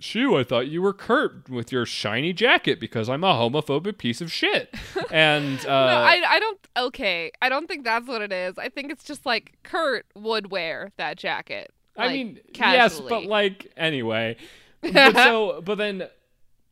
Schue, 0.00 0.38
I 0.40 0.44
thought 0.44 0.68
you 0.68 0.80
were 0.82 0.92
Kurt 0.94 1.48
with 1.50 1.70
your 1.70 1.84
shiny 1.86 2.32
jacket 2.32 2.80
because 2.80 3.08
I'm 3.08 3.22
a 3.22 3.34
homophobic 3.34 3.98
piece 3.98 4.20
of 4.20 4.32
shit. 4.32 4.74
And, 5.10 5.58
uh, 5.66 5.86
no, 5.86 5.98
I, 6.02 6.22
I 6.28 6.38
don't. 6.38 6.58
Okay, 6.76 7.32
I 7.42 7.48
don't 7.48 7.66
think 7.66 7.84
that's 7.84 8.06
what 8.06 8.22
it 8.22 8.32
is. 8.32 8.56
I 8.58 8.68
think 8.68 8.92
it's 8.92 9.02
just 9.04 9.26
like 9.26 9.54
Kurt 9.64 10.06
would 10.14 10.50
wear 10.52 10.92
that 10.98 11.16
jacket. 11.16 11.72
I 11.96 12.06
like, 12.06 12.12
mean, 12.12 12.38
yes, 12.56 13.00
but 13.00 13.24
like, 13.24 13.72
anyway. 13.76 14.36
But 14.82 15.14
so, 15.14 15.60
but 15.64 15.74
then 15.78 16.04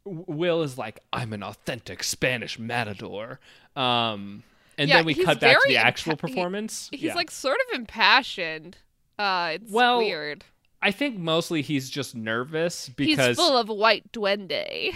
Will 0.05 0.63
is 0.63 0.79
like, 0.79 1.01
I'm 1.13 1.33
an 1.33 1.43
authentic 1.43 2.03
Spanish 2.05 2.59
matador. 2.59 3.41
Um, 3.77 4.45
and 4.79 4.89
Yeah, 4.89 4.99
then 4.99 5.05
we 5.07 5.15
cut 5.15 5.41
back 5.41 5.57
to 5.61 5.69
the 5.69 5.77
actual 5.77 6.13
impa- 6.13 6.29
he- 6.29 6.35
performance. 6.35 6.89
he's 6.93 7.03
Yeah. 7.03 7.15
like 7.15 7.31
sort 7.31 7.59
of 7.69 7.79
impassioned. 7.79 8.79
Uh, 9.19 9.51
it's 9.55 9.71
Well, 9.73 9.99
weird. 9.99 10.45
I 10.81 10.91
think 10.93 11.19
mostly 11.19 11.63
he's 11.63 11.91
just 11.91 12.15
nervous 12.15 12.89
because 12.89 13.29
He's 13.29 13.37
full 13.37 13.57
of 13.59 13.69
white 13.69 14.13
duende. 14.13 14.95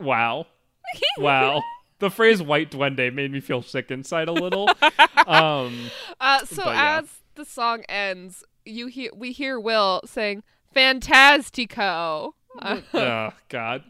wow, 0.00 0.46
wow. 1.18 1.62
The 1.98 2.10
phrase 2.10 2.42
"white 2.42 2.70
duende" 2.70 3.12
made 3.12 3.32
me 3.32 3.40
feel 3.40 3.62
sick 3.62 3.90
inside 3.90 4.28
a 4.28 4.32
little. 4.32 4.68
um, 5.26 5.90
Uh, 6.20 6.44
so 6.44 6.64
yeah. 6.64 6.98
as 7.02 7.08
the 7.34 7.44
song 7.44 7.82
ends, 7.88 8.44
you 8.64 8.86
hear 8.86 9.10
we 9.14 9.32
hear 9.32 9.58
Will 9.58 10.02
saying 10.04 10.42
"Fantastico." 10.74 12.32
Oh 12.94 13.32
God. 13.50 13.84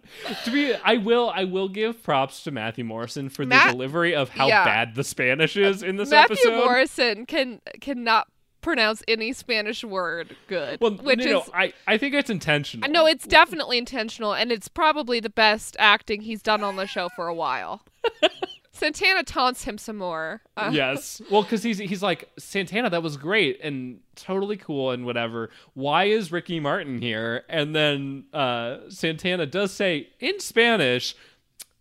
To 0.45 0.51
be, 0.51 0.75
I 0.75 0.97
will, 0.97 1.31
I 1.33 1.45
will 1.45 1.69
give 1.69 2.03
props 2.03 2.43
to 2.45 2.51
Matthew 2.51 2.85
Morrison 2.85 3.29
for 3.29 3.45
the 3.45 3.51
Matt- 3.51 3.71
delivery 3.71 4.15
of 4.17 4.29
how 4.31 4.49
yeah. 4.49 4.65
bad 4.65 4.97
the 4.97 5.05
Spanish 5.05 5.57
is 5.57 5.85
in 5.85 5.97
this 5.97 6.11
Matthew 6.11 6.35
episode. 6.35 6.51
Matthew 6.51 6.65
Morrison 6.65 7.27
can 7.27 7.61
cannot 7.81 8.27
pronounce 8.67 9.01
any 9.07 9.33
Spanish 9.33 9.85
word 9.85 10.35
good, 10.49 10.81
well, 10.81 10.91
which 10.91 11.21
no, 11.21 11.25
no, 11.25 11.43
is 11.43 11.51
I, 11.55 11.73
I 11.87 11.99
think 11.99 12.17
it's 12.17 12.29
intentional. 12.29 12.91
no, 12.91 13.07
it's 13.07 13.25
definitely 13.25 13.79
intentional, 13.79 14.35
and 14.35 14.51
it's 14.51 14.67
probably 14.67 15.21
the 15.21 15.31
best 15.31 15.77
acting 15.79 16.23
he's 16.23 16.43
done 16.43 16.65
on 16.65 16.75
the 16.75 16.85
show 16.85 17.09
for 17.15 17.29
a 17.29 17.35
while. 17.35 17.83
Santana 18.73 19.23
taunts 19.23 19.63
him 19.63 19.79
some 19.79 19.99
more. 19.99 20.43
Uh, 20.57 20.71
yes. 20.73 21.23
Well, 21.31 21.45
because 21.45 21.63
he's 21.63 21.79
he's 21.79 22.03
like 22.03 22.29
Santana, 22.41 22.91
that 22.91 23.05
was 23.05 23.17
great 23.17 23.61
and 23.63 24.01
totally 24.17 24.57
cool 24.57 24.91
and 24.91 25.07
whatever. 25.07 25.51
Why 25.75 26.07
is 26.07 26.33
Ricky 26.33 26.59
Martin 26.59 27.01
here? 27.01 27.45
And 27.49 27.73
then 27.73 28.25
uh, 28.35 28.79
Santana 28.89 29.47
does 29.47 29.73
say 29.73 30.09
in 30.19 30.41
Spanish, 30.41 31.15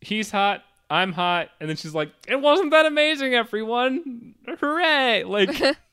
"He's 0.01 0.29
hot, 0.29 0.63
I'm 0.89 1.13
hot," 1.13 1.49
and 1.59 1.67
then 1.67 1.77
she's 1.77 1.95
like, 1.95 2.11
"It 2.27 2.39
wasn't 2.39 2.69
that 2.71 2.85
amazing, 2.85 3.33
everyone! 3.33 4.35
Hooray!" 4.59 5.23
Like, 5.23 5.49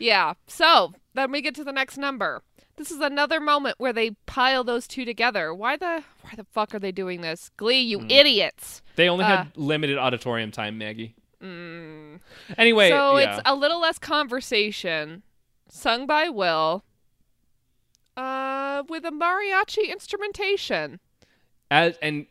Yeah. 0.00 0.34
So 0.48 0.94
then 1.14 1.30
we 1.30 1.40
get 1.42 1.54
to 1.56 1.64
the 1.64 1.72
next 1.72 1.96
number. 1.96 2.42
This 2.76 2.90
is 2.90 3.00
another 3.00 3.38
moment 3.40 3.74
where 3.78 3.92
they 3.92 4.12
pile 4.26 4.64
those 4.64 4.88
two 4.88 5.04
together. 5.04 5.54
Why 5.54 5.76
the 5.76 6.02
why 6.22 6.32
the 6.36 6.44
fuck 6.50 6.74
are 6.74 6.78
they 6.78 6.92
doing 6.92 7.20
this? 7.20 7.50
Glee, 7.56 7.80
you 7.82 8.00
Hmm. 8.00 8.10
idiots. 8.10 8.80
they 8.96 9.08
only 9.08 9.24
Uh. 9.24 9.28
had 9.44 9.56
limited 9.56 9.98
auditorium 9.98 10.50
time, 10.50 10.78
Maggie. 10.78 11.14
Mm. 11.42 12.20
Anyway, 12.58 12.90
so 12.90 13.16
yeah. 13.18 13.36
it's 13.38 13.42
a 13.46 13.54
little 13.54 13.80
less 13.80 13.98
conversation, 13.98 15.22
sung 15.68 16.06
by 16.06 16.28
Will, 16.28 16.84
uh, 18.16 18.82
with 18.88 19.04
a 19.04 19.10
mariachi 19.10 19.90
instrumentation. 19.90 21.00
As, 21.70 21.96
and 22.02 22.26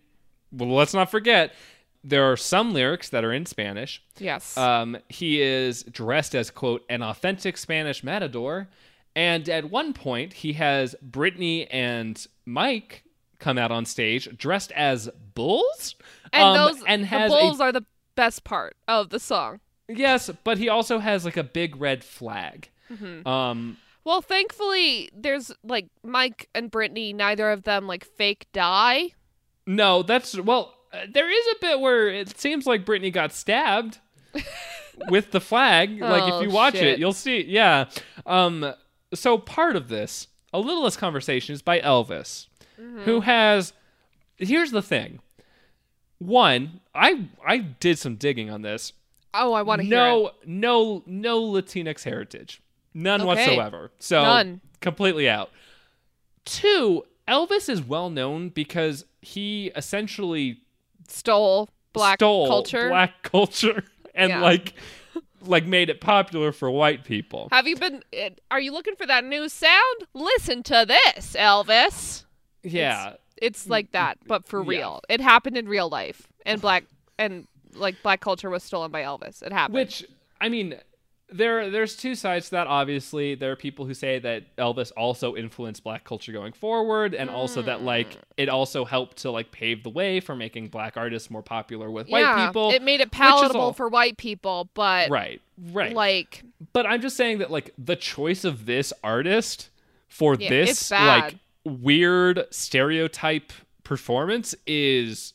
well, 0.51 0.70
let's 0.76 0.93
not 0.93 1.09
forget, 1.09 1.53
there 2.04 2.32
are 2.32 2.38
some 2.38 2.74
lyrics 2.74 3.10
that 3.10 3.24
are 3.24 3.34
in 3.34 3.45
Spanish. 3.45 4.02
Yes. 4.18 4.58
Um, 4.58 4.97
he 5.10 5.41
is 5.41 5.84
dressed 5.84 6.36
as 6.36 6.50
quote 6.50 6.84
an 6.89 7.02
authentic 7.02 7.58
Spanish 7.58 8.04
matador, 8.04 8.68
and 9.16 9.47
at 9.50 9.70
one 9.70 9.93
point 9.93 10.34
he 10.34 10.54
has 10.54 10.95
Brittany 11.02 11.68
and 11.68 12.26
Mike 12.45 13.04
come 13.39 13.58
out 13.58 13.72
on 13.72 13.86
stage 13.86 14.38
dressed 14.38 14.72
as 14.74 15.10
bulls, 15.34 15.95
and 16.34 16.43
um, 16.43 16.56
those 16.56 16.84
and 16.86 17.04
the 17.04 17.28
bulls 17.28 17.60
a 17.60 17.64
are 17.64 17.72
the 17.72 17.86
best 18.16 18.43
part 18.43 18.76
of 18.88 19.10
the 19.10 19.20
song. 19.20 19.60
yes, 19.88 20.30
but 20.43 20.58
he 20.58 20.70
also 20.70 21.00
has 21.00 21.26
like 21.26 21.38
a 21.38 21.43
big 21.43 21.80
red 21.80 22.04
flag. 22.04 22.70
Mm-hmm. 22.91 23.28
Um, 23.28 23.78
Well, 24.04 24.22
thankfully, 24.22 25.10
there's 25.14 25.52
like 25.64 25.88
Mike 26.04 26.50
and 26.56 26.72
Brittany. 26.72 27.14
Neither 27.14 27.52
of 27.52 27.64
them 27.64 27.88
like 27.88 28.04
fake 28.06 28.47
die. 28.54 29.10
no, 29.66 30.04
that's 30.04 30.38
well, 30.39 30.74
uh, 30.94 31.06
there 31.12 31.30
is 31.30 31.46
a 31.56 31.60
bit 31.62 31.80
where 31.80 32.08
it 32.10 32.40
seems 32.40 32.66
like 32.66 32.86
Brittany 32.86 33.12
got 33.12 33.32
stabbed. 33.34 34.00
with 35.10 35.32
the 35.32 35.40
flag. 35.42 36.00
Like 36.01 36.24
Oh, 36.24 36.38
if 36.38 36.43
you 36.43 36.50
watch 36.54 36.74
shit. 36.76 36.84
it, 36.88 37.00
you'll 37.00 37.13
see. 37.13 37.43
Yeah. 37.46 37.86
Um. 38.26 38.74
So 39.13 39.38
part 39.38 39.76
of 39.76 39.88
this, 39.88 40.28
a 40.54 40.59
little 40.59 40.84
less 40.84 40.97
conversation, 40.97 41.54
is 41.54 41.62
by 41.62 41.80
Elvis, 41.80 42.47
Mm-hmm. 42.80 43.01
who 43.04 43.22
has. 43.22 43.74
Here's 44.38 44.72
the 44.72 44.82
thing. 44.82 45.20
One, 46.20 46.82
I 46.93 47.28
I 47.46 47.58
did 47.59 47.97
some 47.97 48.16
digging 48.16 48.50
on 48.50 48.62
this. 48.62 48.93
Oh, 49.34 49.54
I 49.54 49.62
want 49.62 49.82
to 49.82 49.88
hear 49.88 49.96
it. 49.96 50.00
No, 50.00 50.32
no, 50.46 51.04
no 51.05 51.42
Latinx 51.43 52.04
heritage, 52.04 52.62
none 52.93 53.22
Okay. 53.22 53.28
whatsoever. 53.28 53.92
So 54.00 54.22
None. 54.22 54.62
completely 54.82 55.30
out. 55.30 55.50
Two, 56.46 57.05
Elvis 57.28 57.70
is 57.70 57.82
well 57.82 58.09
known 58.09 58.50
because 58.50 59.05
he 59.22 59.72
essentially 59.76 60.62
Stole 61.10 61.70
black 61.94 62.20
stole 62.20 62.48
culture. 62.48 62.88
black 62.90 63.22
culture, 63.24 63.84
and 64.16 64.30
Yeah. 64.30 64.42
like 64.42 64.74
like 65.42 65.66
made 65.66 65.90
it 65.90 66.02
popular 66.02 66.52
for 66.52 66.70
white 66.70 67.04
people. 67.06 67.48
Have 67.52 67.66
you 67.68 67.76
been? 67.78 68.04
uh, 68.14 68.30
Are 68.52 68.60
you 68.60 68.72
looking 68.74 68.96
for 68.96 69.06
that 69.06 69.24
new 69.24 69.48
sound? 69.50 70.08
Listen 70.14 70.64
to 70.64 70.86
this, 70.88 71.34
Elvis. 71.36 72.26
Yeah, 72.62 73.14
It's 73.42 73.68
like 73.70 73.92
that, 73.92 74.18
but 74.28 74.46
for 74.46 74.62
Yeah. 74.64 74.70
real. 74.70 75.02
It 75.08 75.22
happened 75.22 75.56
in 75.58 75.68
real 75.70 75.88
life, 75.90 76.28
and 76.46 76.60
black 76.62 76.84
and 77.18 77.48
like 77.74 78.02
black 78.04 78.20
culture 78.20 78.50
was 78.50 78.64
stolen 78.64 78.92
by 78.92 79.02
Elvis. 79.04 79.42
It 79.42 79.54
happened. 79.54 79.76
which 79.76 80.04
I 80.42 80.50
mean, 80.50 80.76
there 81.32 81.70
there's 81.70 81.96
two 81.96 82.16
sides 82.16 82.46
to 82.46 82.51
that. 82.51 82.68
Obviously, 82.68 83.36
there 83.36 83.51
are 83.51 83.56
people 83.56 83.86
who 83.86 83.93
say 83.93 84.20
that 84.20 84.56
Elvis 84.58 84.92
also 84.97 85.36
influenced 85.36 85.84
black 85.84 86.04
culture 86.04 86.32
going 86.32 86.54
forward, 86.54 87.14
and 87.14 87.30
also 87.30 87.62
that 87.62 87.82
like 87.84 88.14
Hmm. 88.14 88.20
it 88.38 88.50
also 88.50 88.86
helped 88.86 89.18
to 89.20 89.32
like 89.32 89.51
pave 89.51 89.84
the 89.84 89.89
way 89.89 90.20
for 90.20 90.36
making 90.36 90.70
black 90.70 90.97
artists 90.97 91.30
more 91.30 91.43
popular 91.43 91.89
with 91.92 92.08
yeah, 92.10 92.36
white 92.36 92.46
people. 92.47 92.72
it 92.72 92.82
made 92.82 93.01
it 93.01 93.12
palatable 93.12 93.62
all- 93.62 93.74
for 93.74 93.89
white 93.89 94.18
people, 94.18 94.70
but 94.74 95.10
right, 95.10 95.42
right. 95.72 95.93
like 95.93 96.43
but 96.74 96.86
I'm 96.86 97.01
just 97.01 97.16
saying 97.18 97.38
that 97.39 97.51
like 97.51 97.74
the 97.78 97.96
choice 97.96 98.43
of 98.43 98.66
this 98.66 98.92
artist 99.04 99.70
for 100.08 100.36
Yeah, 100.36 100.50
this 100.50 100.89
like 100.92 101.36
weird 101.64 102.46
stereotype 102.51 103.54
performance 103.84 104.56
is 104.66 105.34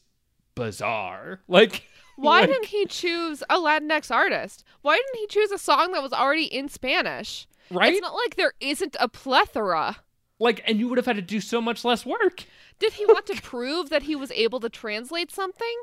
bizarre. 0.54 1.40
Like, 1.48 1.82
Why 2.16 2.40
like- 2.40 2.50
didn't 2.50 2.66
he 2.66 2.86
choose 2.86 3.42
a 3.50 3.56
Latinx 3.56 4.10
artist? 4.14 4.64
Why 4.82 4.96
didn't 4.96 5.16
he 5.20 5.26
choose 5.26 5.50
a 5.50 5.58
song 5.58 5.92
that 5.92 6.02
was 6.02 6.12
already 6.12 6.44
in 6.44 6.68
Spanish? 6.68 7.46
right? 7.70 7.92
It's 7.92 8.00
not 8.02 8.14
like 8.14 8.36
there 8.36 8.52
isn't 8.60 8.96
a 9.00 9.08
plethora. 9.08 9.96
like, 10.38 10.62
and 10.66 10.78
you 10.78 10.88
would 10.88 10.98
have 10.98 11.06
had 11.06 11.16
to 11.16 11.22
do 11.22 11.40
so 11.40 11.60
much 11.60 11.84
less 11.84 12.04
work. 12.04 12.44
Did 12.78 12.94
he 12.94 13.06
want 13.06 13.26
to 13.26 13.34
prove 13.42 13.88
that 13.90 14.02
he 14.04 14.14
was 14.16 14.30
able 14.32 14.60
to 14.60 14.68
translate 14.68 15.30
something? 15.32 15.74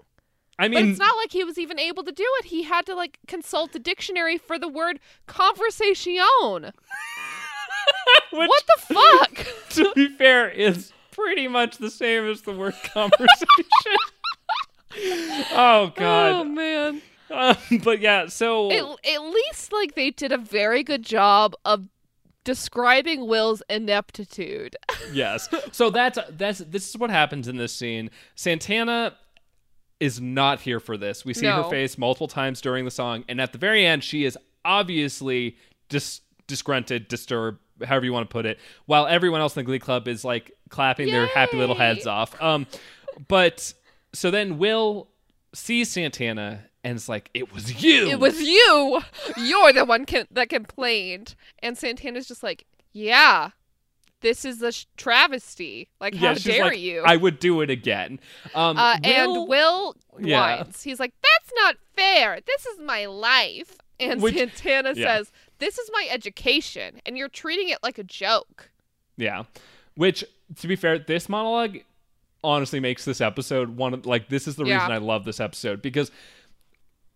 I 0.60 0.68
But 0.68 0.72
mean, 0.82 0.90
it's 0.92 1.00
not 1.00 1.16
like 1.18 1.32
he 1.32 1.44
was 1.44 1.58
even 1.58 1.80
able 1.80 2.04
to 2.04 2.12
do 2.12 2.26
it. 2.40 2.46
He 2.46 2.64
had 2.64 2.86
to 2.86 2.94
like 2.96 3.18
consult 3.28 3.74
a 3.76 3.80
dictionary 3.80 4.38
for 4.38 4.60
the 4.60 4.68
word 4.68 5.00
conversación. 5.28 6.72
which, 8.32 8.50
What 8.50 8.64
the 8.68 8.94
fuck? 8.94 9.48
to 9.72 9.92
be 9.96 10.08
fair, 10.10 10.50
is 10.50 10.92
pretty 11.12 11.48
much 11.48 11.78
the 11.78 11.90
same 11.90 12.26
as 12.30 12.42
the 12.42 12.52
word 12.54 12.76
conversation. 12.94 13.98
oh 15.52 15.92
god. 15.96 16.32
Oh 16.32 16.44
man. 16.44 17.02
Um, 17.30 17.56
but 17.84 18.02
yeah, 18.02 18.28
so 18.28 18.72
At, 18.72 18.84
at 19.14 19.22
least 19.22 19.72
like 19.72 19.96
they 19.96 20.12
did 20.12 20.32
a 20.32 20.38
very 20.38 20.84
good 20.84 21.04
job 21.04 21.56
of 21.64 21.88
describing 22.44 23.28
Will's 23.28 23.62
ineptitude. 23.70 24.76
yes. 25.14 25.48
So 25.72 25.90
that's 25.90 26.20
that's 26.32 26.60
this 26.60 26.90
is 26.90 26.98
what 26.98 27.10
happens 27.10 27.48
in 27.48 27.58
this 27.58 27.74
scene. 27.74 28.10
Santana 28.36 29.16
is 30.00 30.20
not 30.20 30.62
here 30.62 30.80
for 30.80 30.98
this. 30.98 31.24
We 31.24 31.34
see 31.34 31.46
her 31.46 31.64
face 31.70 31.98
multiple 31.98 32.28
times 32.28 32.60
during 32.60 32.86
the 32.86 32.92
song, 32.92 33.24
and 33.30 33.40
at 33.40 33.52
the 33.52 33.60
very 33.60 33.86
end, 33.86 34.04
she 34.04 34.26
is 34.26 34.38
obviously 34.66 35.58
dis- 35.90 36.22
disgruntled, 36.48 37.08
disturbed, 37.08 37.60
however 37.86 38.06
you 38.06 38.14
want 38.14 38.28
to 38.28 38.34
put 38.34 38.48
it, 38.48 38.60
while 38.88 39.06
everyone 39.06 39.42
else 39.42 39.56
in 39.56 39.60
the 39.60 39.66
Glee 39.66 39.78
Club 39.78 40.08
is 40.08 40.26
like 40.26 40.52
clapping 40.70 41.08
their 41.08 41.28
happy 41.28 41.58
little 41.58 41.76
heads 41.76 42.08
off. 42.08 42.40
Um, 42.42 42.66
but 43.28 43.74
so 44.14 44.32
then 44.32 44.58
Will 44.58 45.08
sees 45.54 45.90
Santana 45.92 46.66
and 46.84 46.96
it's 46.96 47.08
like, 47.10 47.30
"It 47.34 47.54
was 47.54 47.84
you." 47.84 48.08
it 48.08 48.20
was 48.20 48.42
you. 48.42 49.02
You're 49.38 49.74
the 49.74 49.86
one 49.86 50.06
can- 50.06 50.28
that 50.32 50.50
complained. 50.50 51.36
And 51.60 51.78
Santana's 51.78 52.28
just 52.28 52.42
like, 52.44 52.66
yeah, 52.92 53.52
this 54.22 54.44
is 54.46 54.62
a 54.62 54.72
sh- 54.72 54.86
travesty. 54.98 55.90
Like, 56.00 56.16
how 56.16 56.30
Yeah, 56.32 56.34
dare 56.36 56.66
like, 56.66 56.80
you? 56.80 57.04
I 57.06 57.18
would 57.18 57.40
do 57.40 57.62
it 57.62 57.70
again. 57.70 58.20
Um, 58.56 58.78
uh, 58.78 58.98
Will- 59.04 59.10
and 59.40 59.48
Will 59.48 59.96
Yeah. 60.20 60.40
whines. 60.58 60.84
He's 60.84 61.00
like, 61.00 61.14
"That's 61.22 61.52
not 61.56 61.76
fair. 61.96 62.40
This 62.46 62.66
is 62.66 62.80
my 62.80 63.06
life." 63.06 63.78
And 64.00 64.22
Which- 64.22 64.36
Santana 64.36 64.94
yeah. 64.96 65.18
says, 65.18 65.32
"This 65.60 65.78
is 65.78 65.90
my 65.94 66.08
education, 66.10 67.00
and 67.06 67.18
you're 67.18 67.30
treating 67.30 67.70
it 67.70 67.80
like 67.84 67.98
a 68.00 68.04
joke." 68.04 68.72
Yeah. 69.18 69.44
Which, 69.96 70.24
to 70.60 70.68
be 70.68 70.76
fair, 70.76 70.98
this 70.98 71.30
monologue 71.30 71.78
honestly 72.44 72.80
makes 72.80 73.06
this 73.06 73.22
episode 73.22 73.78
one 73.78 73.94
of 73.94 74.06
like 74.06 74.30
this 74.30 74.48
is 74.48 74.56
the 74.56 74.66
Yeah. 74.66 74.78
reason 74.80 74.92
I 74.92 74.98
love 74.98 75.26
this 75.26 75.40
episode 75.40 75.82
because 75.82 76.12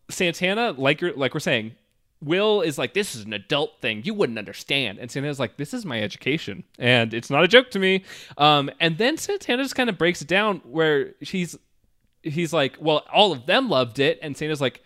Santana, 0.09 0.71
like 0.77 1.01
you're 1.01 1.13
like 1.13 1.33
we're 1.33 1.39
saying, 1.39 1.75
Will 2.21 2.61
is 2.61 2.77
like 2.77 2.93
this 2.93 3.15
is 3.15 3.25
an 3.25 3.33
adult 3.33 3.81
thing 3.81 4.01
you 4.05 4.13
wouldn't 4.13 4.37
understand, 4.39 4.99
and 4.99 5.09
Santana's 5.11 5.39
like 5.39 5.57
this 5.57 5.73
is 5.73 5.85
my 5.85 5.99
education, 6.01 6.63
and 6.79 7.13
it's 7.13 7.29
not 7.29 7.43
a 7.43 7.47
joke 7.47 7.71
to 7.71 7.79
me. 7.79 8.03
Um, 8.37 8.69
and 8.79 8.97
then 8.97 9.17
Santana 9.17 9.63
just 9.63 9.75
kind 9.75 9.89
of 9.89 9.97
breaks 9.97 10.21
it 10.21 10.27
down 10.27 10.61
where 10.63 11.13
she's 11.23 11.57
he's 12.21 12.53
like, 12.53 12.77
well, 12.79 13.03
all 13.11 13.31
of 13.31 13.45
them 13.45 13.69
loved 13.69 13.99
it, 13.99 14.19
and 14.21 14.35
Santana's 14.37 14.61
like, 14.61 14.83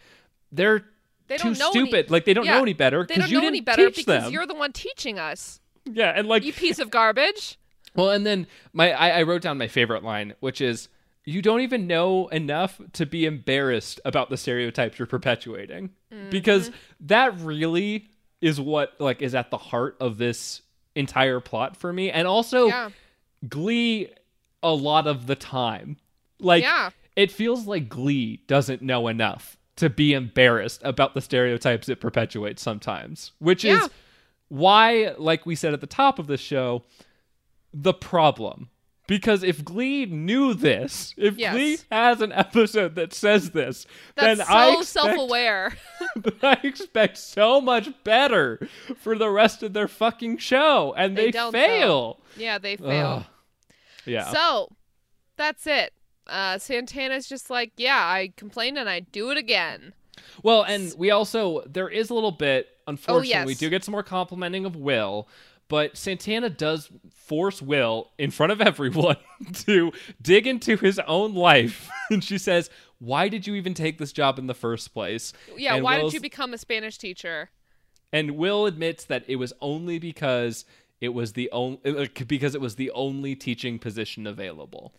they're 0.51 0.85
They 1.27 1.37
too 1.37 1.49
don't 1.53 1.59
know 1.59 1.71
any- 1.71 1.85
stupid, 1.89 2.11
like 2.11 2.25
they 2.25 2.33
don't 2.33 2.45
Yeah, 2.45 2.55
know 2.55 2.61
any 2.63 2.73
better 2.73 2.99
They 3.03 3.15
because 3.15 3.23
don't 3.23 3.29
you 3.29 3.35
know 3.35 3.41
didn't 3.41 3.51
any 3.55 3.61
better 3.61 3.85
teach 3.87 3.97
because 3.97 4.23
them. 4.23 4.33
you're 4.33 4.47
the 4.47 4.55
one 4.55 4.71
teaching 4.73 5.19
us. 5.19 5.59
Yeah, 5.85 6.11
and 6.15 6.27
like 6.27 6.43
You 6.43 6.53
piece 6.53 6.79
of 6.79 6.89
garbage. 6.89 7.57
Well, 7.95 8.11
and 8.11 8.25
then 8.25 8.47
my 8.73 8.91
I, 8.91 9.19
I 9.19 9.23
wrote 9.23 9.41
down 9.41 9.57
my 9.57 9.67
favorite 9.67 10.03
line, 10.03 10.33
which 10.39 10.61
is 10.61 10.89
you 11.25 11.41
don't 11.41 11.61
even 11.61 11.85
know 11.85 12.27
enough 12.29 12.79
to 12.93 13.05
be 13.05 13.25
embarrassed 13.25 13.99
about 14.05 14.29
the 14.29 14.37
stereotypes 14.37 14.97
you're 14.97 15.05
perpetuating. 15.05 15.89
Mm-hmm. 16.11 16.29
Because 16.29 16.71
that 17.01 17.37
really 17.39 18.07
is 18.41 18.59
what 18.59 18.93
like 18.99 19.21
is 19.21 19.35
at 19.35 19.51
the 19.51 19.57
heart 19.57 19.97
of 19.99 20.17
this 20.17 20.61
entire 20.95 21.39
plot 21.39 21.75
for 21.77 21.91
me. 21.93 22.09
And 22.09 22.27
also 22.27 22.67
Yeah. 22.67 22.89
Glee 23.47 24.09
a 24.63 24.73
lot 24.73 25.07
of 25.07 25.27
the 25.27 25.35
time. 25.35 25.97
Like 26.39 26.63
Yeah. 26.63 26.89
it 27.15 27.31
feels 27.31 27.67
like 27.67 27.89
Glee 27.89 28.43
doesn't 28.47 28.81
know 28.81 29.07
enough 29.07 29.57
to 29.77 29.89
be 29.89 30.13
embarrassed 30.13 30.81
about 30.83 31.13
the 31.13 31.21
stereotypes 31.21 31.87
it 31.89 32.01
perpetuates 32.01 32.61
sometimes, 32.61 33.31
which 33.39 33.63
Yeah. 33.63 33.83
is 33.85 33.89
why, 34.49 35.13
like 35.17 35.45
we 35.45 35.55
said 35.55 35.73
at 35.73 35.81
the 35.81 35.87
top 35.87 36.17
of 36.19 36.27
the 36.27 36.37
show, 36.37 36.83
the 37.73 37.93
problem. 37.93 38.69
Because 39.07 39.41
if 39.41 39.65
Glee 39.65 40.05
knew 40.05 40.53
this, 40.53 41.15
if 41.17 41.35
Yes. 41.35 41.53
Glee 41.53 41.77
has 41.91 42.21
an 42.21 42.31
episode 42.31 42.93
that 42.93 43.11
says 43.11 43.51
this, 43.51 43.87
That's 44.15 44.37
then 44.37 44.45
so 44.47 44.53
I 44.53 44.67
expect, 44.77 44.87
self-aware. 44.87 45.73
I 46.43 46.59
expect 46.63 47.17
so 47.17 47.59
much 47.59 47.89
better 48.03 48.67
for 48.99 49.17
the 49.17 49.29
rest 49.31 49.63
of 49.63 49.73
their 49.73 49.87
fucking 49.87 50.37
show, 50.37 50.93
and 50.95 51.17
They 51.17 51.25
they, 51.25 51.31
don't, 51.31 51.51
though. 51.53 51.57
fail. 51.57 52.19
yeah, 52.37 52.59
they 52.59 52.75
fail. 52.77 53.07
Ugh. 53.07 53.25
Yeah. 54.05 54.31
So, 54.31 54.69
that's 55.37 55.65
it. 55.65 55.91
Uh, 56.27 56.59
Santana's 56.59 57.27
just 57.27 57.49
like, 57.49 57.71
yeah, 57.77 57.97
I 58.05 58.31
complained 58.37 58.77
and 58.77 58.87
I 58.87 58.99
do 58.99 59.31
it 59.31 59.37
again. 59.37 59.93
Well, 60.43 60.61
and 60.63 60.93
we 60.97 61.09
also 61.09 61.63
there 61.65 61.89
is 61.89 62.11
a 62.11 62.13
little 62.13 62.31
bit. 62.31 62.67
Unfortunately, 62.87 63.45
we 63.45 63.51
yes. 63.53 63.59
do 63.59 63.69
get 63.69 63.83
some 63.83 63.93
more 63.93 64.03
complimenting 64.03 64.65
of 64.65 64.75
Will, 64.75 65.27
but 65.69 65.95
Santana 65.95 66.49
does 66.49 66.89
force 67.13 67.61
Will 67.61 68.09
in 68.17 68.31
front 68.31 68.51
of 68.51 68.59
everyone 68.69 69.17
to 69.53 69.93
dig 70.21 70.45
into 70.45 70.75
his 70.75 70.99
own 71.07 71.33
life, 71.33 71.89
and 72.09 72.23
she 72.23 72.37
says, 72.37 72.69
"Why 72.99 73.29
did 73.29 73.47
you 73.47 73.55
even 73.55 73.73
take 73.73 73.97
this 73.97 74.11
job 74.11 74.37
in 74.37 74.47
the 74.47 74.53
first 74.53 74.93
place?" 74.93 75.31
Yeah, 75.55 75.75
And 75.75 75.83
why 75.83 75.99
Will's- 75.99 76.11
did 76.11 76.17
you 76.17 76.21
become 76.21 76.53
a 76.53 76.57
Spanish 76.57 76.97
teacher? 76.97 77.51
And 78.11 78.31
Will 78.31 78.65
admits 78.65 79.05
that 79.05 79.23
it 79.27 79.35
was 79.37 79.53
only 79.61 79.99
because 79.99 80.65
it 80.99 81.09
was 81.09 81.33
the 81.33 81.49
only 81.51 81.79
uh, 81.85 82.07
because 82.27 82.55
it 82.55 82.61
was 82.61 82.75
the 82.75 82.91
only 82.91 83.35
teaching 83.35 83.79
position 83.79 84.27
available. 84.27 84.93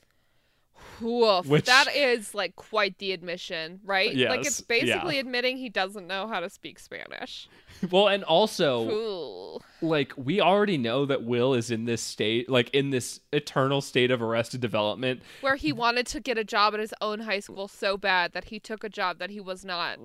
Woof. 1.00 1.46
Which- 1.46 1.66
That 1.66 1.94
is 1.94 2.34
like 2.34 2.56
quite 2.56 2.98
the 2.98 3.12
admission, 3.12 3.80
right? 3.84 4.14
Like 4.16 4.40
it's 4.46 4.60
basically 4.60 5.14
yeah. 5.14 5.20
admitting 5.20 5.56
he 5.56 5.68
doesn't 5.68 6.06
know 6.06 6.26
how 6.28 6.40
to 6.40 6.50
speak 6.50 6.78
Spanish. 6.78 7.48
Well, 7.90 8.08
and 8.08 8.24
also 8.24 8.90
Ooh. 8.90 9.60
like 9.80 10.12
we 10.18 10.38
already 10.38 10.76
know 10.76 11.06
that 11.06 11.22
Will 11.24 11.54
is 11.54 11.70
in 11.70 11.86
this 11.86 12.02
state, 12.02 12.50
like 12.50 12.68
in 12.74 12.90
this 12.90 13.20
eternal 13.32 13.80
state 13.80 14.10
of 14.10 14.20
arrested 14.20 14.60
development. 14.60 15.22
Where 15.40 15.56
he 15.56 15.72
wanted 15.72 16.06
to 16.08 16.20
get 16.20 16.36
a 16.36 16.44
job 16.44 16.74
at 16.74 16.80
his 16.80 16.92
own 17.00 17.20
high 17.20 17.40
school 17.40 17.68
so 17.68 17.96
bad 17.96 18.32
that 18.34 18.44
he 18.44 18.60
took 18.60 18.84
a 18.84 18.90
job 18.90 19.18
that 19.18 19.30
he 19.30 19.40
was 19.40 19.64
not. 19.64 19.98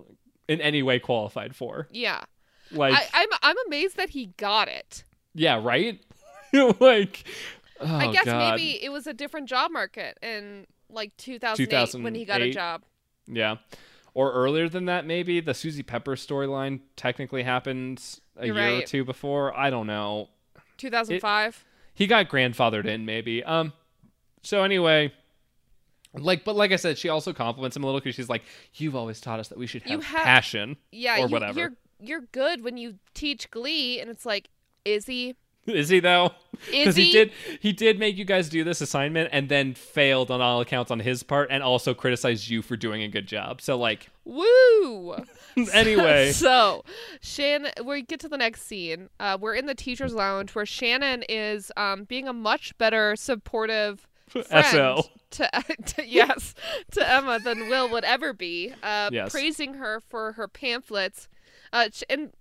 in 0.48 0.62
any 0.62 0.84
way 0.84 1.00
qualified 1.00 1.54
for. 1.54 1.90
Yeah. 1.92 2.24
Like, 2.72 2.94
I, 2.94 3.08
I'm 3.14 3.30
I'm 3.44 3.56
amazed 3.68 3.98
that 3.98 4.12
he 4.12 4.28
got 4.38 4.70
it. 4.70 5.04
yeah, 5.34 5.62
right? 5.62 6.00
like, 6.80 7.26
oh, 7.82 7.86
I 7.96 8.10
guess 8.12 8.24
God. 8.24 8.52
maybe 8.52 8.82
it 8.82 8.90
was 8.90 9.06
a 9.06 9.14
different 9.14 9.50
job 9.50 9.72
market 9.72 10.18
in 10.22 10.66
like 10.90 11.16
2008 11.18 12.04
when 12.04 12.16
he 12.16 12.26
got 12.26 12.42
a 12.42 12.52
job. 12.52 12.84
Yeah. 13.28 13.58
Or 14.14 14.32
earlier 14.32 14.70
than 14.70 14.86
that, 14.86 15.06
maybe 15.06 15.42
the 15.42 15.54
Suzy 15.54 15.84
Pepper 15.84 16.16
storyline 16.16 16.80
technically 16.96 17.44
happened 17.44 18.02
a 18.38 18.48
You're 18.48 18.56
year 18.56 18.80
or 18.80 18.82
two 18.84 19.04
before. 19.04 19.58
I 19.58 19.70
don't 19.70 19.88
know. 19.88 20.30
2005. 20.78 21.66
He 21.94 22.08
got 22.08 22.30
grandfathered 22.30 22.86
in, 22.86 23.06
maybe. 23.06 23.44
Um. 23.44 23.74
So 24.42 24.64
anyway, 24.64 25.12
like, 26.14 26.44
but 26.44 26.56
like 26.56 26.72
I 26.72 26.76
said, 26.76 26.98
she 26.98 27.10
also 27.10 27.34
compliments 27.34 27.76
him 27.76 27.84
a 27.84 27.88
little 27.88 28.00
because 28.00 28.16
she's 28.16 28.30
like, 28.30 28.44
"You've 28.76 28.96
always 28.96 29.20
taught 29.20 29.40
us 29.40 29.48
that 29.50 29.58
we 29.58 29.68
should 29.68 29.84
have, 29.84 30.04
have- 30.04 30.24
passion." 30.24 30.78
yeah, 30.92 31.16
or 31.16 31.28
you, 31.28 31.28
whatever. 31.28 31.60
you're 31.60 31.74
you're 32.00 32.22
good 32.32 32.64
when 32.64 32.78
you 32.78 32.96
teach 33.14 33.50
Glee, 33.50 34.00
and 34.00 34.10
it's 34.10 34.26
like, 34.26 34.50
is 34.84 35.06
he? 35.08 35.36
Is 35.74 35.90
he 35.90 36.00
though? 36.00 36.32
Because 36.72 36.96
he? 36.96 37.06
he? 37.06 37.12
did. 37.12 37.32
He 37.60 37.74
did 37.74 37.98
make 38.00 38.18
you 38.18 38.26
guys 38.26 38.50
do 38.50 38.64
this 38.64 38.82
assignment 38.82 39.30
and 39.32 39.50
then 39.50 39.74
failed 39.74 40.30
on 40.30 40.40
all 40.42 40.62
accounts 40.62 40.92
on 40.92 41.00
his 41.00 41.24
part, 41.24 41.50
and 41.52 41.64
also 41.64 41.94
criticized 41.94 42.50
you 42.50 42.62
for 42.62 42.78
doing 42.78 43.02
a 43.02 43.08
good 43.08 43.28
job. 43.28 43.62
So 43.62 43.78
like, 43.78 44.10
Woo! 44.26 45.16
anyway, 45.74 46.32
so 46.34 46.84
Shannon, 47.22 47.72
we 47.84 48.04
get 48.04 48.20
to 48.22 48.30
the 48.30 48.38
next 48.38 48.64
scene. 48.68 49.10
Uh, 49.20 49.38
we're 49.42 49.56
in 49.56 49.66
the 49.66 49.76
teachers' 49.76 50.14
lounge 50.14 50.54
where 50.54 50.66
Shannon 50.66 51.24
is 51.28 51.72
um, 51.78 52.04
being 52.04 52.28
a 52.28 52.34
much 52.34 52.78
better 52.78 53.16
supportive 53.16 54.08
friend 54.28 54.46
SL. 54.66 55.10
to, 55.32 55.50
to 55.86 56.08
yes 56.08 56.54
to 56.92 57.10
Emma 57.10 57.40
than 57.40 57.70
Will 57.70 57.90
would 57.90 58.04
ever 58.04 58.34
be. 58.34 58.72
Uh, 58.84 59.10
Yes. 59.12 59.32
praising 59.32 59.76
her 59.76 60.00
for 60.00 60.34
her 60.34 60.48
pamphlets, 60.48 61.28
uh, 61.74 61.90
and. 62.10 62.32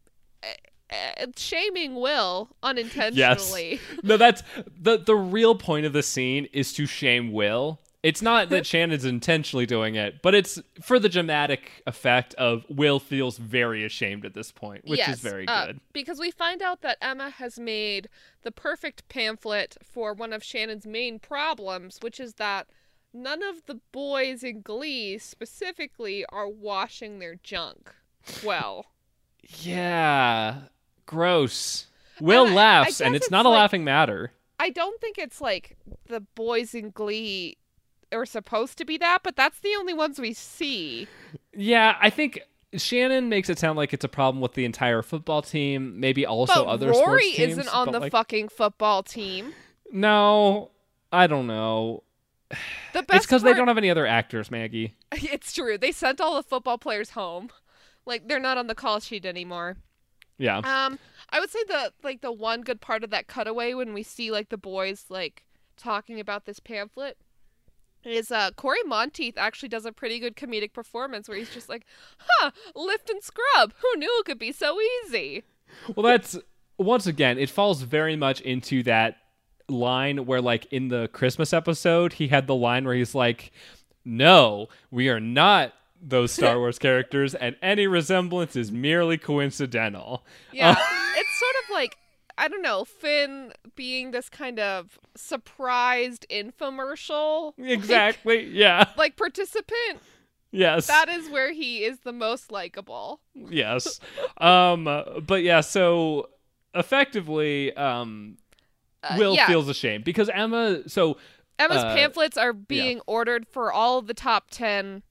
Uh, 1.21 1.27
shaming 1.37 1.95
Will 1.95 2.51
unintentionally. 2.63 3.81
Yes. 3.81 4.01
no, 4.03 4.17
that's 4.17 4.43
the 4.81 4.99
the 4.99 5.15
real 5.15 5.55
point 5.55 5.87
of 5.87 5.93
the 5.93 6.03
scene 6.03 6.47
is 6.53 6.73
to 6.75 6.87
shame 6.87 7.33
Will. 7.33 7.81
It's 8.05 8.21
not 8.21 8.51
that 8.51 8.67
Shannon's 8.67 9.07
intentionally 9.07 9.65
doing 9.65 9.95
it, 9.95 10.21
but 10.21 10.35
it's 10.35 10.61
for 10.83 10.99
the 10.99 11.09
dramatic 11.09 11.83
effect 11.87 12.35
of 12.35 12.67
Will 12.69 13.01
feels 13.01 13.39
very 13.39 13.83
ashamed 13.83 14.27
at 14.27 14.35
this 14.35 14.53
point, 14.53 14.85
which 14.85 14.99
yes, 14.99 15.15
is 15.15 15.21
very 15.21 15.49
uh, 15.49 15.67
good. 15.67 15.81
because 15.95 16.19
we 16.19 16.31
find 16.31 16.61
out 16.61 16.83
that 16.83 16.99
Emma 17.01 17.31
has 17.31 17.59
made 17.59 18.11
the 18.43 18.53
perfect 18.53 19.09
pamphlet 19.09 19.79
for 19.83 20.13
one 20.13 20.35
of 20.35 20.45
Shannon's 20.45 20.87
main 20.87 21.19
problems, 21.19 21.99
which 22.03 22.21
is 22.21 22.35
that 22.35 22.67
none 23.15 23.43
of 23.43 23.65
the 23.65 23.81
boys 23.91 24.45
in 24.45 24.61
Glee 24.61 25.17
specifically 25.17 26.27
are 26.29 26.49
washing 26.49 27.21
their 27.21 27.37
junk 27.37 27.91
well. 28.45 28.87
Yeah. 29.61 30.61
Gross. 31.07 31.87
Will 32.21 32.47
I- 32.47 32.51
I 32.51 32.55
laughs, 32.55 33.01
and 33.01 33.15
it's 33.17 33.27
it's 33.27 33.31
not 33.31 33.47
a 33.47 33.49
laughing 33.49 33.85
matter. 33.85 34.33
I 34.59 34.71
don't 34.71 35.01
think 35.01 35.19
it's 35.19 35.41
like 35.41 35.77
the 36.07 36.21
boys 36.21 36.75
in 36.75 36.91
Glee 36.91 37.59
are 38.13 38.25
supposed 38.25 38.79
to 38.79 38.85
be 38.85 38.97
that, 38.99 39.19
but 39.25 39.37
that's 39.37 39.59
the 39.59 39.75
only 39.77 39.93
ones 39.95 40.19
we 40.19 40.33
see. 40.33 41.09
Yeah, 41.53 41.97
I 42.01 42.11
think 42.11 42.41
Shannon 42.77 43.29
makes 43.29 43.49
it 43.49 43.59
sound 43.59 43.77
like 43.77 43.93
it's 43.93 44.05
a 44.05 44.09
problem 44.09 44.41
with 44.41 44.55
the 44.55 44.65
entire 44.65 45.03
football 45.03 45.43
team, 45.43 45.99
maybe 45.99 46.25
also 46.25 46.65
but 46.65 46.71
other 46.71 46.91
Rory 46.91 47.01
sports 47.01 47.37
teams. 47.37 47.59
isn't 47.59 47.75
on 47.75 47.91
the 47.93 48.01
like, 48.01 48.13
fucking 48.13 48.49
football 48.49 49.03
team. 49.03 49.55
No, 49.93 50.71
I 51.13 51.27
don't 51.27 51.47
know. 51.47 52.05
The 52.93 53.03
best 53.03 53.17
it's 53.17 53.27
because 53.27 53.43
they 53.43 53.55
don't 53.55 53.69
have 53.69 53.79
any 53.79 53.91
other 53.91 54.07
actors, 54.07 54.51
Maggie. 54.51 54.95
It's 55.13 55.53
true. 55.53 55.79
They 55.79 55.93
sent 55.93 56.21
all 56.21 56.37
the 56.37 56.43
football 56.43 56.79
players 56.79 57.11
home. 57.11 57.51
Like 58.07 58.29
they're 58.29 58.41
not 58.41 58.59
on 58.59 58.67
the 58.67 58.75
call 58.75 59.01
sheet 59.01 59.25
anymore. 59.25 59.77
Yeah. 60.39 60.59
Um, 60.59 60.99
I 61.31 61.41
would 61.41 61.51
say 61.51 61.61
the 61.67 61.93
like 62.03 62.21
the 62.21 62.33
one 62.33 62.63
good 62.63 62.81
part 62.81 63.05
of 63.05 63.11
that 63.11 63.29
cutaway 63.29 63.75
when 63.75 63.95
we 63.95 64.03
see 64.03 64.31
like 64.31 64.49
the 64.49 64.57
boys 64.57 65.07
like 65.09 65.45
talking 65.77 66.21
about 66.21 66.45
this 66.47 66.61
pamphlet 66.61 67.17
is 68.05 68.31
uh 68.31 68.51
Cory 68.57 68.83
Monteith 68.85 69.39
actually 69.39 69.69
does 69.69 69.87
a 69.87 69.93
pretty 69.93 70.19
good 70.19 70.37
comedic 70.37 70.73
performance 70.73 71.29
where 71.29 71.39
he's 71.39 71.53
just 71.55 71.69
like, 71.69 71.87
"Huh, 72.19 72.51
lift 72.75 73.11
and 73.11 73.23
scrub. 73.23 73.73
Who 73.79 73.99
knew 73.99 74.11
it 74.21 74.27
could 74.27 74.39
be 74.39 74.53
so 74.53 74.77
easy?" 75.07 75.45
Well, 75.95 76.05
that's 76.05 76.37
once 76.79 77.07
again, 77.07 77.39
it 77.39 77.51
falls 77.51 77.83
very 77.83 78.17
much 78.17 78.41
into 78.41 78.83
that 78.85 79.17
line 79.69 80.27
where, 80.27 80.41
like, 80.41 80.67
in 80.73 80.89
the 80.89 81.09
Christmas 81.09 81.53
episode, 81.53 82.15
he 82.15 82.29
had 82.29 82.47
the 82.47 82.55
line 82.55 82.85
where 82.85 82.95
he's 82.95 83.15
like, 83.15 83.53
No, 84.05 84.69
we 84.91 85.09
are 85.09 85.21
not 85.21 85.73
those 86.07 86.33
Star 86.33 86.59
Wars 86.59 86.79
characters, 86.79 87.35
and 87.35 87.57
any 87.63 87.87
resemblance 87.87 88.57
is 88.57 88.71
merely 88.71 89.17
coincidental. 89.19 90.25
Yeah, 90.53 90.71
it's 91.17 91.39
sort 91.39 91.55
of 91.65 91.75
like 91.75 91.97
I 92.37 92.49
don't 92.49 92.63
know 92.63 92.85
Finn 92.85 93.53
being 93.77 94.11
this 94.11 94.29
kind 94.29 94.59
of 94.59 94.99
surprised 95.17 96.27
infomercial, 96.31 97.53
Exactly. 97.59 98.45
Yeah. 98.45 98.89
like 98.97 99.17
participant. 99.17 100.01
Yes. 100.51 100.87
That 100.87 101.09
is 101.09 101.29
where 101.31 101.53
he 101.53 101.85
is 101.85 102.01
the 102.01 102.13
most 102.13 102.53
likable. 102.53 103.21
yes. 103.35 103.99
Um, 104.39 104.85
but 104.85 105.43
yeah, 105.43 105.61
so 105.61 106.29
effectively, 106.75 107.75
um, 107.77 108.37
Uh, 109.03 109.17
Will 109.19 109.35
yeah. 109.35 109.47
feels 109.47 109.69
ashamed 109.69 110.05
because 110.05 110.29
Emma. 110.29 110.89
So 110.89 111.19
Emma's 111.59 111.85
uh, 111.85 111.95
pamphlets 111.95 112.37
are 112.37 112.53
being 112.53 113.01
ordered 113.07 113.47
for 113.47 113.73
all 113.73 113.99
of 113.99 114.07
the 114.07 114.15
top 114.15 114.51
10 114.51 115.03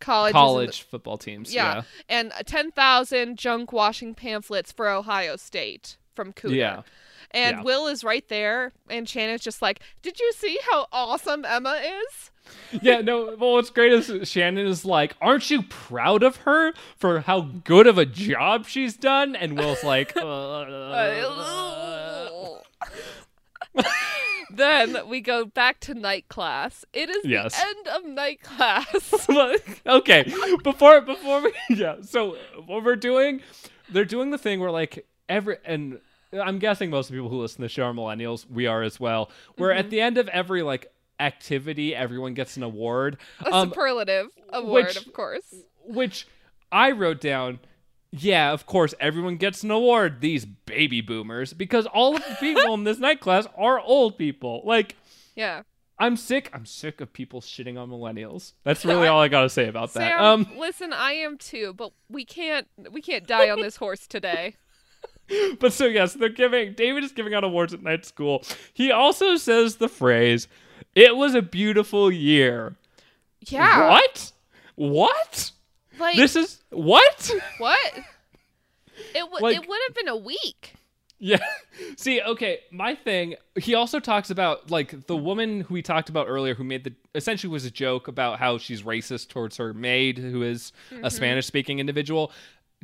colleges. 0.00 0.34
in 0.34 0.40
the- 0.40 0.46
college 0.46 0.82
football 0.82 1.18
teams. 1.18 1.52
yeah. 1.54 1.74
Yeah. 1.76 1.82
And 2.08 2.32
10,000 2.46 3.36
junk 3.38 3.72
washing 3.72 4.14
pamphlets 4.14 4.72
for 4.72 4.88
Ohio 4.88 5.36
State 5.36 5.96
from 6.14 6.32
Cooter. 6.32 6.54
Yeah. 6.56 6.82
And 7.32 7.58
Yeah. 7.58 7.62
Will 7.62 7.86
is 7.88 8.02
right 8.04 8.26
there. 8.28 8.72
And 8.88 9.06
Shannon's 9.08 9.42
just 9.42 9.60
like, 9.60 9.80
Did 10.02 10.18
you 10.18 10.32
see 10.32 10.58
how 10.70 10.86
awesome 10.92 11.44
Emma 11.44 11.78
is? 11.82 12.30
yeah, 12.80 13.02
no. 13.02 13.36
Well, 13.38 13.52
what's 13.52 13.68
great 13.68 13.92
is 13.92 14.26
Shannon 14.26 14.66
is 14.66 14.86
like, 14.86 15.14
"Aren't 15.20 15.50
you 15.50 15.60
proud 15.64 16.22
of 16.22 16.36
her 16.38 16.72
for 16.96 17.20
how 17.20 17.42
good 17.42 17.86
of 17.86 17.98
a 17.98 18.06
job 18.06 18.66
she's 18.66 18.96
done?" 18.96 19.36
And 19.36 19.58
Will's 19.58 19.84
like, 19.84 20.12
uh, 20.16 20.24
then 24.54 25.08
we 25.08 25.20
go 25.20 25.44
back 25.44 25.80
to 25.80 25.94
night 25.94 26.28
class. 26.28 26.84
It 26.92 27.10
is 27.10 27.24
Yes. 27.24 27.54
the 27.60 27.66
end 27.66 27.88
of 27.88 28.04
night 28.04 28.42
class. 28.42 29.26
"Okay." 29.86 30.32
Before 30.62 31.00
before 31.00 31.42
we 31.42 31.52
yeah. 31.76 31.96
So 32.02 32.36
what 32.66 32.84
we're 32.84 32.96
doing, 32.96 33.42
they're 33.90 34.04
doing 34.04 34.30
the 34.30 34.38
thing 34.38 34.60
where 34.60 34.70
like 34.70 35.06
every 35.28 35.56
and 35.64 36.00
I'm 36.32 36.58
guessing 36.58 36.90
most 36.90 37.06
of 37.08 37.12
the 37.12 37.18
people 37.18 37.30
who 37.30 37.40
listen 37.40 37.56
to 37.58 37.62
the 37.62 37.68
show 37.68 37.84
are 37.84 37.92
millennials. 37.92 38.48
We 38.50 38.66
are 38.66 38.82
as 38.82 38.98
well. 39.00 39.30
Where 39.56 39.70
Mm-hmm. 39.70 39.78
at 39.78 39.90
the 39.90 40.00
end 40.00 40.18
of 40.18 40.28
every 40.28 40.62
like 40.62 40.92
activity, 41.20 41.94
everyone 41.94 42.34
gets 42.34 42.56
an 42.56 42.62
award. 42.62 43.16
A 43.44 43.52
Um, 43.52 43.68
superlative 43.70 44.28
award, 44.50 44.86
which- 44.86 44.96
of 44.96 45.12
course. 45.12 45.54
which 45.84 46.26
I 46.70 46.90
wrote 46.92 47.20
down. 47.20 47.60
Yeah, 48.10 48.52
of 48.52 48.64
course, 48.66 48.94
everyone 49.00 49.36
gets 49.36 49.62
an 49.62 49.70
award. 49.70 50.20
These 50.20 50.46
baby 50.46 51.00
boomers, 51.00 51.52
because 51.52 51.86
all 51.86 52.16
of 52.16 52.24
the 52.26 52.36
people 52.40 52.72
in 52.74 52.84
this 52.84 52.98
night 53.06 53.20
class 53.20 53.46
are 53.56 53.78
old 53.80 54.16
people. 54.18 54.62
Like, 54.64 54.96
Yeah. 55.34 55.62
I'm 56.00 56.16
sick. 56.16 56.48
I'm 56.54 56.64
sick 56.64 57.00
of 57.00 57.12
people 57.12 57.40
shitting 57.40 57.76
on 57.76 57.90
millennials. 57.90 58.52
That's 58.62 58.84
really 58.84 59.08
all 59.08 59.20
I 59.20 59.26
gotta 59.26 59.48
say 59.48 59.66
about 59.66 59.92
that. 59.94 60.12
Sam, 60.12 60.22
Um, 60.22 60.46
listen, 60.56 60.92
I 60.92 61.12
am 61.14 61.36
too, 61.36 61.74
but 61.76 61.92
we 62.08 62.24
can't 62.24 62.68
we 62.92 63.02
can't 63.02 63.26
die 63.26 63.50
on 63.50 63.60
this 63.60 63.76
horse 63.76 64.06
today. 64.06 64.54
but 65.60 65.72
so 65.72 65.86
yes, 65.86 66.14
they're 66.14 66.28
giving. 66.28 66.72
David 66.74 67.02
is 67.04 67.12
giving 67.12 67.34
out 67.34 67.44
awards 67.44 67.74
at 67.74 67.82
night 67.82 68.04
school. 68.06 68.44
He 68.72 68.90
also 68.92 69.36
says 69.36 69.76
the 69.76 69.88
phrase, 69.88 70.46
"It 70.94 71.16
was 71.16 71.34
a 71.34 71.42
beautiful 71.42 72.10
year." 72.10 72.76
Yeah. 73.40 73.88
What? 73.90 74.32
What? 74.76 75.50
Like 75.98 76.16
This 76.16 76.36
is 76.36 76.62
what? 76.70 77.30
what? 77.58 77.94
It 79.14 79.30
would 79.30 79.42
Like- 79.42 79.56
it 79.56 79.68
would 79.68 79.78
have 79.88 79.94
been 79.94 80.08
a 80.08 80.16
week. 80.16 80.74
Yeah. 81.20 81.38
See, 81.96 82.20
okay, 82.22 82.60
my 82.70 82.94
thing, 82.94 83.34
he 83.56 83.74
also 83.74 83.98
talks 83.98 84.30
about 84.30 84.70
like 84.70 85.06
the 85.08 85.16
woman 85.16 85.62
who 85.62 85.74
we 85.74 85.82
talked 85.82 86.08
about 86.08 86.28
earlier 86.28 86.54
who 86.54 86.62
made 86.64 86.84
the 86.84 86.94
essentially 87.14 87.50
was 87.50 87.64
a 87.64 87.70
joke 87.72 88.06
about 88.06 88.38
how 88.38 88.58
she's 88.58 88.82
racist 88.82 89.28
towards 89.28 89.56
her 89.56 89.74
maid 89.74 90.18
who 90.18 90.42
is 90.42 90.72
a 91.02 91.10
Spanish 91.10 91.46
speaking 91.46 91.80
individual 91.80 92.30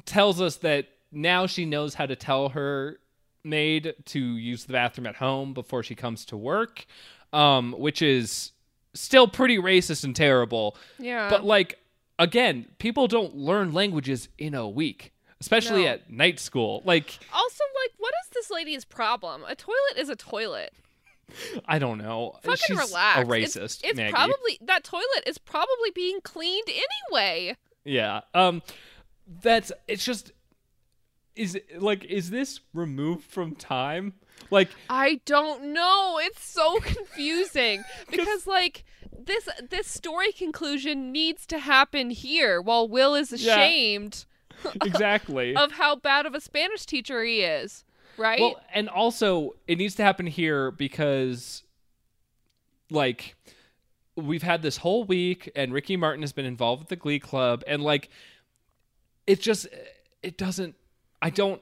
tells 0.05 0.41
us 0.41 0.57
that 0.57 0.86
now 1.12 1.47
she 1.47 1.65
knows 1.65 1.95
how 1.95 2.07
to 2.07 2.16
tell 2.16 2.49
her 2.49 2.99
maid 3.45 3.95
to 4.07 4.19
use 4.19 4.65
the 4.65 4.73
bathroom 4.73 5.07
at 5.07 5.15
home 5.16 5.55
before 5.55 5.85
she 5.85 5.95
comes 5.95 6.24
to 6.24 6.36
work. 6.36 6.86
Um 7.32 7.73
which 7.78 8.03
is 8.03 8.51
still 8.95 9.28
pretty 9.28 9.59
racist 9.59 10.03
and 10.03 10.16
terrible. 10.16 10.77
Yeah. 10.99 11.31
But 11.31 11.45
like 11.45 11.78
again, 12.19 12.66
people 12.78 13.07
don't 13.09 13.36
learn 13.36 13.73
languages 13.73 14.28
in 14.39 14.55
a 14.55 14.69
week, 14.69 15.12
especially 15.41 15.82
No. 15.85 15.91
at 15.91 16.11
night 16.11 16.39
school. 16.41 16.82
Like 16.85 17.19
also, 17.32 17.65
like, 17.85 17.93
what 17.99 18.12
is 18.24 18.31
this 18.35 18.51
lady's 18.51 18.85
problem? 18.85 19.43
A 19.49 19.55
toilet 19.55 19.97
is 19.99 20.09
a 20.09 20.16
toilet. 20.16 20.73
I 21.66 21.78
don't 21.78 21.99
know. 21.99 22.36
Fucking 22.43 22.57
She's 22.66 22.77
relax. 22.77 23.20
a 23.20 23.24
racist. 23.24 23.81
It's, 23.82 23.97
Maggie. 23.97 24.12
probably 24.12 24.59
that 24.62 24.85
toilet 24.85 25.24
is 25.27 25.39
probably 25.39 25.91
being 25.95 26.20
cleaned 26.23 26.69
anyway. 26.69 27.57
yeah. 27.85 28.20
Um, 28.35 28.62
that's 29.41 29.73
it's 29.89 30.05
just 30.05 30.32
is 31.35 31.59
like 31.78 32.05
is 32.05 32.28
this 32.31 32.61
removed 32.74 33.24
from 33.24 33.55
time? 33.55 34.12
Like 34.51 34.69
I 34.91 35.20
don't 35.24 35.73
know. 35.73 36.19
It's 36.23 36.45
so 36.47 36.78
confusing 36.81 37.82
because 38.11 38.47
like 38.47 38.85
this 39.19 39.49
this 39.70 39.86
story 39.86 40.32
conclusion 40.32 41.12
needs 41.12 41.47
to 41.47 41.59
happen 41.59 42.11
here 42.11 42.61
while 42.61 42.89
Will 42.89 43.15
is 43.15 43.31
Yeah. 43.32 43.55
ashamed 43.55 44.24
exactly. 44.85 45.55
of 45.57 45.73
how 45.73 45.97
bad 45.97 46.27
of 46.27 46.35
a 46.35 46.41
Spanish 46.41 46.86
teacher 46.86 47.23
he 47.24 47.41
is. 47.43 47.85
Right? 48.16 48.41
Well, 48.41 48.61
and 48.73 48.89
also 48.89 49.55
it 49.66 49.78
needs 49.78 49.95
to 49.97 50.05
happen 50.05 50.27
here 50.27 50.70
because 50.70 51.62
like 52.91 53.35
we've 54.16 54.43
had 54.43 54.62
this 54.62 54.77
whole 54.78 55.05
week 55.05 55.51
and 55.57 55.73
Ricky 55.73 55.97
Martin 55.97 56.23
has 56.23 56.32
been 56.32 56.45
involved 56.45 56.81
with 56.82 56.89
the 56.89 56.97
Glee 56.97 57.19
Club 57.19 57.65
and 57.66 57.82
like 57.82 58.09
it 59.27 59.41
just 59.41 59.66
it 60.23 60.36
doesn't 60.39 60.77
I 61.20 61.31
don't 61.31 61.61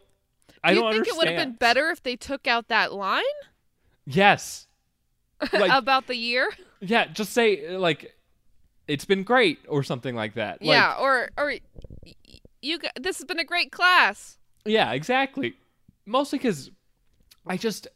I 0.63 0.71
Do 0.71 0.77
you 0.77 0.83
don't 0.83 0.93
think 0.93 0.99
understand. 1.01 1.15
it 1.15 1.19
would 1.19 1.39
have 1.39 1.47
been 1.49 1.57
better 1.57 1.89
if 1.91 2.03
they 2.03 2.17
took 2.17 2.47
out 2.47 2.69
that 2.69 2.93
line 2.93 3.23
Yes. 4.05 4.67
Like 5.53 5.73
about 5.73 6.07
the 6.07 6.17
year? 6.17 6.49
Yeah, 6.83 7.07
just 7.07 7.33
say 7.33 7.77
like 7.77 8.15
it's 8.89 9.05
been 9.05 9.23
great 9.23 9.59
or 9.69 9.83
something 9.83 10.15
like 10.15 10.35
that. 10.35 10.61
Like, 10.61 10.69
yeah, 10.69 10.97
or 10.99 11.31
or 11.39 11.55
you 12.61 12.79
this 13.01 13.19
has 13.19 13.25
been 13.25 13.39
a 13.39 13.45
great 13.45 13.71
class. 13.73 14.39
Yeah, 14.65 14.93
exactly. 14.93 15.55
Mostly 16.05 16.39
because 16.39 16.71
I 17.47 17.57
just 17.57 17.87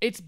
it's 0.00 0.20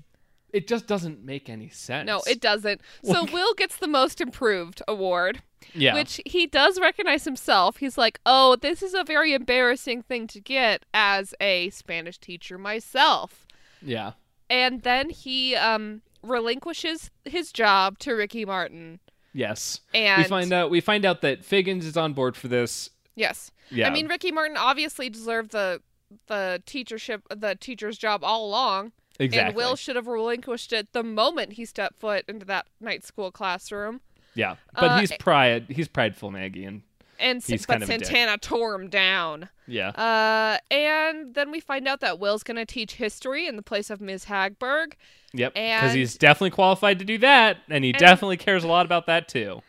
it 0.53 0.69
just 0.69 0.87
doesn't 0.87 1.25
make 1.25 1.49
any 1.49 1.69
sense. 1.71 2.07
No, 2.07 2.23
it 2.27 2.41
doesn't. 2.41 2.81
So 3.03 3.25
Will 3.25 3.55
gets 3.55 3.77
the 3.77 3.89
most 3.89 4.21
improved 4.21 4.83
award. 4.87 5.43
Yeah. 5.75 5.95
which 5.95 6.21
he 6.27 6.49
does 6.49 6.81
recognize 6.81 7.25
himself. 7.25 7.77
He's 7.77 7.97
like, 7.97 8.19
"Oh, 8.27 8.57
this 8.57 8.83
is 8.83 8.95
a 8.95 9.05
very 9.05 9.33
embarrassing 9.33 10.03
thing 10.03 10.27
to 10.27 10.41
get 10.41 10.85
as 10.93 11.35
a 11.41 11.71
Spanish 11.71 12.19
teacher 12.19 12.59
myself." 12.59 13.47
yeah. 13.81 14.13
And 14.51 14.83
then 14.83 15.11
he 15.11 15.55
um 15.57 16.03
relinquishes 16.23 17.11
his 17.25 17.53
job 17.53 17.99
to 18.01 18.13
Ricky 18.15 18.45
Martin. 18.45 19.01
Yes. 19.33 19.81
And 19.95 20.23
we 20.23 20.29
find 20.29 20.53
out 20.53 20.71
we 20.71 20.81
find 20.81 21.05
out 21.05 21.21
that 21.23 21.45
Figgins 21.45 21.87
is 21.87 21.97
on 21.97 22.13
board 22.13 22.37
for 22.37 22.49
this. 22.49 22.91
yes. 23.15 23.51
Yeah. 23.71 23.87
I 23.89 23.91
mean, 23.91 24.07
Ricky 24.07 24.31
Martin 24.31 24.57
obviously 24.59 25.09
deserved 25.09 25.53
the 25.53 25.81
the 26.27 26.63
teachership 26.67 27.23
the 27.35 27.57
teacher's 27.59 27.97
job 27.97 28.23
all 28.23 28.45
along. 28.47 28.93
Exactly. 29.19 29.47
And 29.49 29.57
Will 29.57 29.77
should 29.77 29.97
have 29.97 30.07
relinquished 30.07 30.73
it 30.73 30.93
the 30.93 31.03
moment 31.03 31.55
he 31.55 31.65
stepped 31.65 31.99
foot 32.01 32.25
into 32.29 32.45
that 32.47 32.67
night 32.81 33.05
school 33.05 33.31
classroom. 33.31 34.01
yeah, 34.35 34.57
but 34.75 34.85
Uh, 34.85 34.99
he's 34.99 35.13
pride. 35.19 35.67
He's 35.71 35.89
prideful, 35.89 36.31
Maggie, 36.31 36.65
and 36.65 36.83
And 37.23 37.43
He's 37.43 37.65
but 37.65 37.75
kind 37.75 37.83
of 37.85 37.89
a 37.89 37.99
dick. 37.99 38.07
Santana 38.07 38.37
tore 38.37 38.75
him 38.75 38.89
down. 38.89 39.49
yeah, 39.67 39.91
Uh, 39.91 40.59
and 40.75 41.35
then 41.35 41.51
we 41.53 41.61
find 41.61 41.87
out 41.87 42.01
that 42.01 42.19
Will's 42.19 42.43
going 42.43 42.57
to 42.57 42.67
teach 42.67 42.95
history 42.95 43.47
in 43.47 43.57
the 43.57 43.63
place 43.63 43.91
of 43.91 44.01
Ms. 44.01 44.25
Hagberg. 44.27 44.95
yep, 45.33 45.55
because 45.55 45.95
he's 45.95 46.19
definitely 46.19 46.51
qualified 46.51 46.99
to 46.99 47.05
do 47.05 47.19
that, 47.19 47.59
and 47.71 47.85
he 47.85 47.93
definitely 47.93 48.37
cares 48.37 48.65
a 48.65 48.69
lot 48.69 48.85
about 48.85 49.07
that 49.07 49.29
too. 49.29 49.63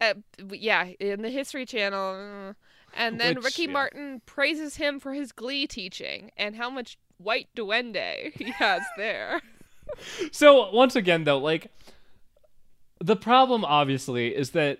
Uh, 0.00 0.14
yeah, 0.50 0.84
in 1.00 1.22
the 1.22 1.30
History 1.30 1.66
Channel. 1.66 2.54
And 2.94 3.20
then 3.20 3.36
Which, 3.36 3.44
Ricky 3.44 3.62
yeah. 3.64 3.72
Martin 3.72 4.22
praises 4.24 4.76
him 4.76 4.98
for 4.98 5.12
his 5.12 5.30
glee 5.32 5.66
teaching 5.66 6.30
and 6.36 6.56
how 6.56 6.70
much 6.70 6.96
white 7.18 7.48
duende 7.56 8.32
he 8.34 8.50
has 8.58 8.82
there. 8.96 9.42
So 10.32 10.70
once 10.72 10.96
again, 10.96 11.24
though, 11.24 11.38
like 11.38 11.70
the 13.00 13.16
problem 13.16 13.64
obviously 13.64 14.34
is 14.34 14.50
that 14.50 14.78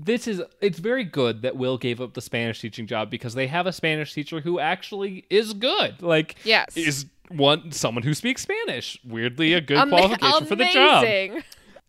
this 0.00 0.28
is 0.28 0.40
it's 0.60 0.78
very 0.78 1.02
good 1.04 1.42
that 1.42 1.56
Will 1.56 1.76
gave 1.76 2.00
up 2.00 2.14
the 2.14 2.20
Spanish 2.20 2.60
teaching 2.60 2.86
job 2.86 3.10
because 3.10 3.34
they 3.34 3.48
have 3.48 3.66
a 3.66 3.72
Spanish 3.72 4.12
teacher 4.14 4.40
who 4.40 4.60
actually 4.60 5.24
is 5.28 5.52
good. 5.54 6.00
Like 6.02 6.36
Yes. 6.44 6.76
is 6.76 7.06
one 7.30 7.72
someone 7.72 8.04
who 8.04 8.14
speaks 8.14 8.42
Spanish. 8.42 8.98
Weirdly 9.04 9.54
a 9.54 9.60
good 9.60 9.76
Ama- 9.78 9.90
qualification 9.96 10.46
for 10.46 10.54
the 10.56 10.66
job. 10.66 11.42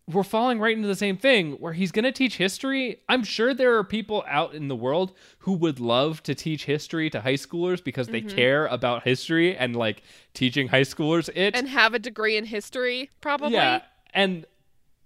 We're 0.08 0.24
falling 0.24 0.58
right 0.58 0.74
into 0.74 0.88
the 0.88 0.96
same 0.96 1.16
thing 1.16 1.52
where 1.60 1.72
he's 1.72 1.92
going 1.92 2.02
to 2.04 2.10
teach 2.10 2.36
history. 2.36 2.98
I'm 3.08 3.22
sure 3.22 3.54
there 3.54 3.76
are 3.78 3.84
people 3.84 4.24
out 4.26 4.54
in 4.54 4.66
the 4.66 4.74
world 4.74 5.12
who 5.40 5.52
would 5.52 5.78
love 5.78 6.20
to 6.24 6.34
teach 6.34 6.64
history 6.64 7.10
to 7.10 7.20
high 7.20 7.34
schoolers 7.34 7.84
because 7.84 8.08
they 8.08 8.20
Mm-hmm. 8.22 8.34
care 8.36 8.66
about 8.66 9.04
history 9.04 9.56
and 9.56 9.76
like 9.76 10.02
teaching 10.34 10.66
high 10.66 10.80
schoolers 10.80 11.28
it. 11.36 11.54
And 11.54 11.68
have 11.68 11.94
a 11.94 12.00
degree 12.00 12.36
in 12.36 12.44
history, 12.44 13.08
probably. 13.20 13.52
Yeah, 13.52 13.82
and 14.12 14.46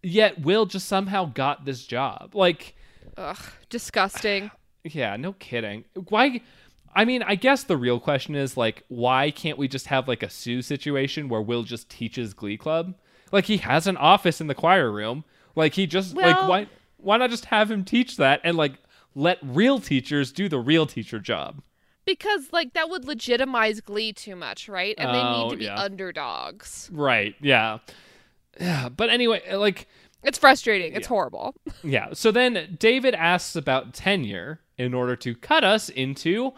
yet 0.03 0.41
Will 0.41 0.65
just 0.65 0.89
somehow 0.89 1.27
got 1.27 1.67
this 1.67 1.85
job. 1.85 2.35
Like, 2.35 2.75
Ugh, 3.17 3.39
disgusting. 3.69 4.51
yeah, 4.85 5.17
no 5.17 5.33
kidding. 5.35 5.85
Why? 6.09 6.41
I 6.95 7.05
mean, 7.05 7.23
I 7.23 7.35
guess 7.35 7.65
the 7.65 7.77
real 7.77 7.99
question 7.99 8.35
is 8.35 8.57
like, 8.57 8.85
why 8.89 9.31
can't 9.31 9.59
we 9.59 9.67
just 9.69 9.89
have 9.89 10.07
like 10.07 10.23
a 10.23 10.31
Sue 10.31 10.63
situation 10.63 11.29
where 11.29 11.43
Will 11.43 11.65
just 11.65 11.89
teaches 11.89 12.35
Glee 12.35 12.57
Club? 12.57 12.95
Like 13.33 13.47
he 13.47 13.57
has 13.59 13.87
an 13.87 13.97
office 13.97 14.41
in 14.41 14.47
the 14.47 14.55
choir 14.55 14.91
room. 14.91 15.25
Like 15.57 15.75
he 15.75 15.87
just 15.87 16.17
like 16.17 16.37
why 16.49 16.69
why 16.99 17.17
not 17.17 17.31
just 17.31 17.47
have 17.47 17.71
him 17.71 17.85
teach 17.85 18.17
that 18.17 18.41
and 18.45 18.57
like 18.57 18.75
let 19.15 19.39
real 19.43 19.81
teachers 19.81 20.33
do 20.33 20.49
the 20.49 20.59
real 20.59 20.87
teacher 20.87 21.19
job? 21.19 21.63
Because, 22.05 22.53
like, 22.53 22.75
that 22.75 22.91
would 22.91 23.07
legitimize 23.07 23.81
Glee 23.81 24.13
too 24.13 24.37
much, 24.37 24.69
right? 24.69 24.95
And 24.99 25.15
they 25.15 25.19
Oh, 25.19 25.45
need 25.45 25.51
to 25.53 25.57
be 25.57 25.65
yeah. 25.65 25.81
underdogs. 25.81 26.91
Right? 26.93 27.35
Yeah. 27.41 27.79
Yeah, 28.61 28.89
but 28.95 29.09
anyway, 29.09 29.41
like 29.55 29.89
It's 30.25 30.39
frustrating. 30.39 30.95
It's 30.95 31.05
Yeah. 31.05 31.09
horrible. 31.09 31.55
Yeah. 31.85 32.09
So 32.15 32.31
then 32.31 32.77
David 32.79 33.15
asks 33.15 33.55
about 33.57 33.95
tenure 33.95 34.61
in 34.79 34.95
order 34.95 35.15
to 35.17 35.35
cut 35.35 35.63
us 35.65 35.89
into 35.89 36.53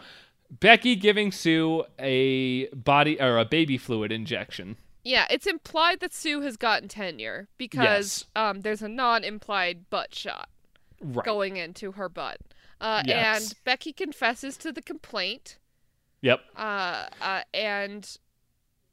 Becky 0.49 0.95
giving 0.95 1.31
Sue 1.31 1.83
a 1.99 2.67
body 2.69 3.19
or 3.19 3.37
a 3.37 3.45
baby 3.45 3.77
fluid 3.77 4.11
injection. 4.11 4.77
Yeah, 5.03 5.25
it's 5.29 5.45
implied 5.47 5.99
that 5.99 6.13
Sue 6.13 6.41
has 6.41 6.57
gotten 6.57 6.87
tenure 6.89 7.47
because 7.57 8.25
um, 8.35 8.61
there's 8.61 8.81
a 8.81 8.87
non-implied 8.89 9.89
butt 9.89 10.13
shot 10.15 10.49
Right. 10.99 11.23
going 11.25 11.57
into 11.57 11.91
her 11.93 12.09
butt, 12.09 12.39
uh, 12.81 13.03
Yes. 13.05 13.51
and 13.51 13.63
Becky 13.63 13.93
confesses 13.93 14.57
to 14.57 14.71
the 14.71 14.81
complaint. 14.81 15.57
Yep. 16.21 16.39
Uh, 16.55 17.05
uh, 17.21 17.41
and 17.53 18.17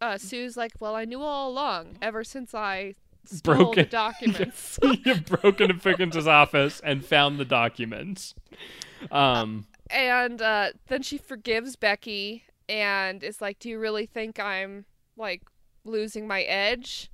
uh, 0.00 0.18
Sue's 0.18 0.56
like, 0.56 0.72
"Well, 0.80 0.94
I 0.94 1.04
knew 1.06 1.22
all 1.22 1.50
along, 1.50 1.96
ever 2.02 2.22
since 2.22 2.54
I 2.54 2.94
stole 3.26 3.56
Broke 3.56 3.74
the 3.76 3.84
documents." 3.84 4.78
you 4.82 5.14
broke 5.16 5.60
into 5.60 5.74
Figgins' 5.74 6.26
office 6.26 6.80
and 6.84 7.04
found 7.04 7.38
the 7.38 7.44
documents. 7.44 8.34
Um. 9.10 9.66
and 9.90 10.40
uh, 10.40 10.70
then 10.88 11.02
she 11.02 11.18
forgives 11.18 11.76
Becky 11.76 12.44
and 12.68 13.22
is 13.22 13.40
like, 13.40 13.58
"Do 13.58 13.68
you 13.68 13.78
really 13.78 14.06
think 14.06 14.38
I'm 14.40 14.84
like 15.16 15.42
losing 15.84 16.26
my 16.26 16.42
edge?" 16.42 17.10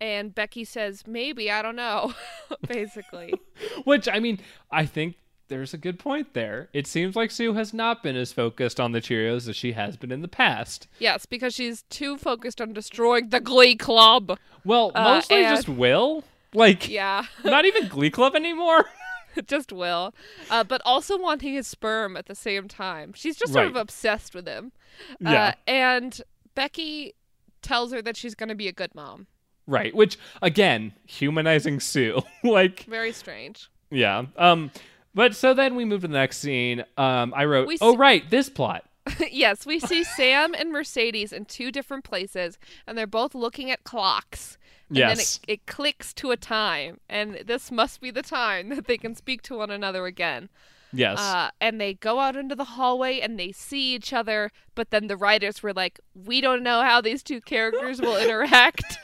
And 0.00 0.34
Becky 0.34 0.64
says, 0.64 1.06
"Maybe 1.06 1.50
I 1.50 1.62
don't 1.62 1.76
know." 1.76 2.14
Basically, 2.68 3.34
Which 3.84 4.08
I 4.08 4.18
mean, 4.20 4.40
I 4.70 4.86
think 4.86 5.16
there's 5.50 5.74
a 5.74 5.78
good 5.78 5.98
point 5.98 6.32
there. 6.32 6.70
It 6.72 6.86
seems 6.86 7.14
like 7.14 7.30
Sue 7.30 7.52
has 7.52 7.74
not 7.74 8.02
been 8.02 8.16
as 8.16 8.32
focused 8.32 8.80
on 8.80 8.92
the 8.92 9.00
Cheerios 9.02 9.46
as 9.48 9.56
she 9.56 9.72
has 9.72 9.98
been 9.98 10.10
in 10.10 10.22
the 10.22 10.28
past. 10.28 10.88
yes, 10.98 11.26
because 11.26 11.52
she's 11.54 11.82
too 11.90 12.16
focused 12.16 12.60
on 12.62 12.72
destroying 12.72 13.28
the 13.28 13.40
Glee 13.40 13.76
Club. 13.76 14.38
Well, 14.64 14.90
Uh, 14.94 15.04
mostly 15.04 15.44
and- 15.44 15.54
just 15.56 15.68
Will. 15.68 16.24
Like, 16.54 16.88
Yeah, 16.88 17.26
not 17.44 17.66
even 17.66 17.86
Glee 17.88 18.10
Club 18.10 18.34
anymore. 18.34 18.86
just 19.46 19.70
Will, 19.72 20.12
uh, 20.50 20.64
but 20.64 20.82
also 20.84 21.16
wanting 21.16 21.52
his 21.54 21.68
sperm 21.68 22.16
at 22.16 22.26
the 22.26 22.34
same 22.34 22.66
time. 22.66 23.12
She's 23.14 23.36
just 23.36 23.52
sort 23.52 23.66
of 23.68 23.76
obsessed 23.76 24.34
with 24.34 24.48
him. 24.48 24.72
Yeah. 25.20 25.48
Uh, 25.48 25.52
and 25.70 26.20
Becky 26.56 27.14
tells 27.62 27.92
her 27.92 28.02
that 28.02 28.16
she's 28.16 28.34
going 28.34 28.48
to 28.48 28.56
be 28.56 28.66
a 28.66 28.72
good 28.72 28.92
mom. 28.94 29.28
Right, 29.68 29.94
which 29.94 30.18
again, 30.42 30.94
humanizing 31.06 31.78
Sue. 31.78 32.22
like, 32.42 32.84
Very 32.84 33.12
strange. 33.12 33.70
yeah. 33.90 34.24
Um 34.36 34.72
but 35.14 35.34
so 35.34 35.54
then 35.54 35.74
we 35.76 35.84
move 35.84 36.02
to 36.02 36.08
the 36.08 36.12
next 36.14 36.38
scene. 36.38 36.84
Um 36.96 37.32
I 37.36 37.44
wrote, 37.44 37.66
We 37.68 37.78
"Oh 37.80 37.92
see- 37.92 37.98
right, 37.98 38.30
this 38.30 38.48
plot." 38.48 38.84
yes, 39.32 39.64
we 39.66 39.80
see 39.80 40.04
Sam 40.04 40.54
and 40.54 40.70
Mercedes 40.70 41.32
in 41.32 41.46
two 41.46 41.72
different 41.72 42.04
places, 42.04 42.58
and 42.86 42.96
they're 42.98 43.06
both 43.06 43.34
looking 43.34 43.70
at 43.70 43.82
clocks. 43.84 44.58
And 44.88 44.98
Yes. 44.98 45.38
then 45.38 45.48
it, 45.48 45.52
it 45.60 45.66
clicks 45.66 46.12
to 46.14 46.30
a 46.32 46.36
time, 46.36 46.98
and 47.08 47.42
this 47.46 47.70
must 47.70 48.00
be 48.00 48.10
the 48.10 48.22
time 48.22 48.68
that 48.74 48.86
they 48.86 48.98
can 48.98 49.14
speak 49.14 49.40
to 49.42 49.56
one 49.56 49.70
another 49.70 50.04
again. 50.06 50.48
Yes. 50.92 51.18
Uh, 51.20 51.50
and 51.60 51.80
they 51.80 51.94
go 51.94 52.18
out 52.18 52.34
into 52.34 52.56
the 52.56 52.64
hallway 52.64 53.20
and 53.20 53.38
they 53.38 53.52
see 53.52 53.94
each 53.94 54.12
other, 54.12 54.50
but 54.74 54.90
then 54.90 55.06
the 55.06 55.16
writers 55.16 55.62
were 55.62 55.72
like, 55.72 56.00
we 56.14 56.40
don't 56.40 56.64
know 56.64 56.82
how 56.82 57.00
these 57.00 57.22
two 57.22 57.40
characters 57.40 58.00
will 58.00 58.16
interact. 58.22 58.98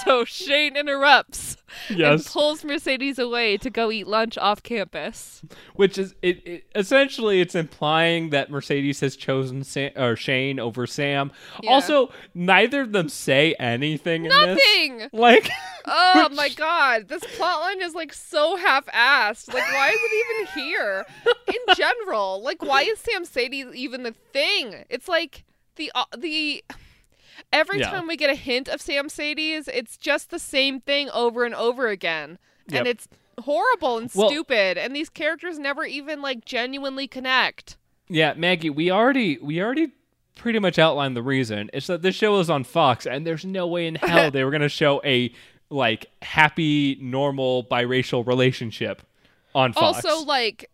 so 0.04 0.24
Shane 0.24 0.76
interrupts 0.76 1.56
and 1.88 2.24
pulls 2.24 2.64
Mercedes 2.64 3.18
away 3.18 3.56
to 3.58 3.70
go 3.70 3.90
eat 3.90 4.06
lunch 4.06 4.36
off 4.38 4.62
campus. 4.62 5.42
Which 5.74 5.98
is 5.98 6.14
it, 6.22 6.46
it 6.46 6.64
essentially 6.74 7.40
it's 7.40 7.54
implying 7.54 8.30
that 8.30 8.50
Mercedes 8.50 9.00
has 9.00 9.16
chosen 9.16 9.64
Sam, 9.64 9.92
or 9.96 10.16
Shane 10.16 10.58
over 10.58 10.86
Sam. 10.86 11.32
Yeah. 11.62 11.70
Also, 11.70 12.10
neither 12.34 12.82
of 12.82 12.92
them 12.92 13.08
say 13.08 13.54
anything 13.58 14.24
in 14.24 14.30
this. 14.30 14.58
Nothing! 14.58 15.08
Like 15.12 15.50
Oh 15.86 16.26
Which- 16.28 16.36
my 16.36 16.48
god, 16.50 17.08
this 17.08 17.22
plotline 17.24 17.82
is 17.82 17.94
like 17.94 18.12
so 18.12 18.56
half-assed. 18.56 19.52
Like, 19.52 19.72
why 19.72 19.88
is 19.90 20.00
it 20.02 20.24
even 20.24 20.64
here? 20.64 21.06
In 21.48 21.74
general, 21.76 22.42
like, 22.42 22.62
why 22.62 22.82
is 22.82 22.98
Samcedes 23.00 23.74
even 23.74 24.02
the 24.02 24.14
thing? 24.32 24.84
It's 24.88 25.08
like 25.08 25.44
the 25.76 25.90
uh, 25.94 26.04
the 26.16 26.62
every 27.52 27.80
Yeah. 27.80 27.90
time 27.90 28.06
we 28.06 28.16
get 28.16 28.30
a 28.30 28.34
hint 28.34 28.68
of 28.68 28.80
Samcedes, 28.80 29.68
it's 29.72 29.96
just 29.96 30.30
the 30.30 30.38
same 30.38 30.80
thing 30.80 31.08
over 31.10 31.44
and 31.44 31.54
over 31.54 31.88
again, 31.88 32.38
Yep. 32.68 32.78
and 32.78 32.88
it's 32.88 33.08
horrible 33.42 33.98
and 33.98 34.10
Well- 34.14 34.28
stupid. 34.28 34.76
And 34.78 34.94
these 34.94 35.08
characters 35.08 35.58
never 35.58 35.84
even 35.84 36.20
like 36.22 36.44
genuinely 36.44 37.06
connect. 37.08 37.76
Yeah, 38.08 38.34
Maggie, 38.36 38.70
we 38.70 38.90
already 38.90 39.38
we 39.40 39.60
already 39.62 39.88
pretty 40.34 40.58
much 40.58 40.78
outlined 40.78 41.16
the 41.16 41.22
reason. 41.22 41.70
It's 41.72 41.86
that 41.88 42.02
this 42.02 42.14
show 42.14 42.38
is 42.40 42.50
on 42.50 42.64
Fox, 42.64 43.06
and 43.06 43.26
there's 43.26 43.44
no 43.44 43.66
way 43.66 43.86
in 43.86 43.94
hell 43.96 44.30
they 44.30 44.44
were 44.44 44.50
gonna 44.50 44.68
show 44.68 45.00
a 45.04 45.32
like 45.68 46.06
happy, 46.22 46.96
normal 47.00 47.62
biracial 47.64 48.26
relationship 48.26 49.02
on 49.54 49.72
Fox. 49.72 50.04
Also, 50.04 50.24
like, 50.24 50.68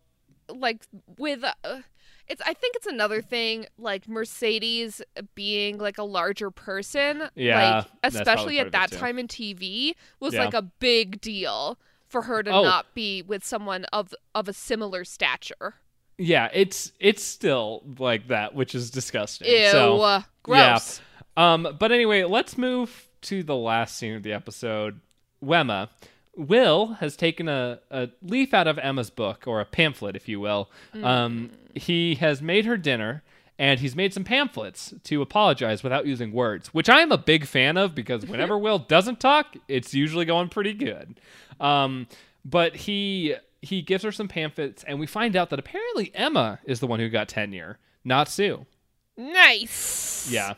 like 0.49 0.83
with. 1.19 1.45
Uh, 1.45 1.81
it's. 2.29 2.43
I 2.45 2.53
think 2.55 2.77
it's 2.77 2.87
another 2.87 3.21
thing, 3.23 3.67
like 3.79 4.09
Mercedes 4.09 5.03
being 5.35 5.79
like 5.79 5.99
a 5.99 6.03
larger 6.05 6.51
person. 6.51 7.25
Yeah, 7.35 7.77
Like, 7.79 7.87
especially 8.15 8.59
at 8.59 8.73
that 8.73 8.91
time 8.93 9.19
in 9.19 9.29
TV, 9.29 9.95
was 10.21 10.35
Yeah. 10.35 10.45
like 10.45 10.55
a 10.55 10.63
big 10.63 11.21
deal 11.21 11.79
for 12.09 12.23
her 12.23 12.43
to 12.43 12.51
Oh. 12.51 12.63
not 12.63 12.95
be 12.95 13.23
with 13.23 13.45
someone 13.45 13.85
of 13.93 14.15
of 14.35 14.49
a 14.49 14.53
similar 14.53 15.05
stature. 15.05 15.75
yeah, 16.19 16.49
it's 16.55 16.93
it's 17.01 17.23
still 17.23 17.83
like 17.99 18.29
that, 18.29 18.55
which 18.55 18.75
is 18.75 18.91
disgusting. 18.91 19.49
Ew. 19.49 19.69
So, 19.71 20.01
uh, 20.01 20.23
gross. 20.43 21.01
Um, 21.37 21.77
but 21.79 21.93
anyway, 21.93 22.25
let's 22.25 22.57
move 22.57 23.09
to 23.23 23.43
the 23.43 23.57
last 23.57 23.97
scene 23.99 24.15
of 24.15 24.23
the 24.23 24.33
episode. 24.33 25.01
Wemma. 25.45 25.89
Will 26.37 26.95
has 27.01 27.17
taken 27.17 27.49
a, 27.49 27.81
a 27.91 28.11
leaf 28.23 28.53
out 28.55 28.69
of 28.69 28.79
Emma's 28.79 29.11
book, 29.11 29.45
or 29.47 29.61
a 29.61 29.65
pamphlet, 29.65 30.17
if 30.17 30.29
you 30.29 30.39
will. 30.39 30.71
Um, 31.03 31.51
he 31.75 32.17
has 32.17 32.43
made 32.43 32.65
her 32.67 32.77
dinner, 32.77 33.23
and 33.59 33.81
he's 33.81 33.97
made 33.97 34.13
some 34.13 34.25
pamphlets 34.25 34.95
to 35.05 35.23
apologize 35.23 35.83
without 35.83 36.07
using 36.07 36.33
words, 36.33 36.69
which 36.69 36.89
I 36.89 37.01
am 37.01 37.11
a 37.11 37.19
big 37.19 37.47
fan 37.47 37.77
of 37.77 37.95
because 37.95 38.27
whenever 38.27 38.59
Will 38.59 38.79
doesn't 38.79 39.21
talk, 39.21 39.57
it's 39.69 39.95
usually 39.95 40.25
going 40.25 40.49
pretty 40.49 40.75
good. 40.75 41.19
Um, 41.61 42.07
but 42.45 42.77
he 42.77 43.35
he 43.63 43.83
gives 43.83 44.05
her 44.05 44.13
some 44.13 44.29
pamphlets, 44.29 44.85
and 44.85 45.01
we 45.01 45.07
find 45.07 45.35
out 45.35 45.51
that 45.51 45.59
apparently 45.59 46.13
Emma 46.15 46.61
is 46.65 46.81
the 46.81 46.87
one 46.87 47.01
who 47.01 47.09
got 47.09 47.29
tenure, 47.29 47.79
not 48.05 48.29
Sue. 48.29 48.67
Nice. 49.17 50.29
Yeah. 50.31 50.55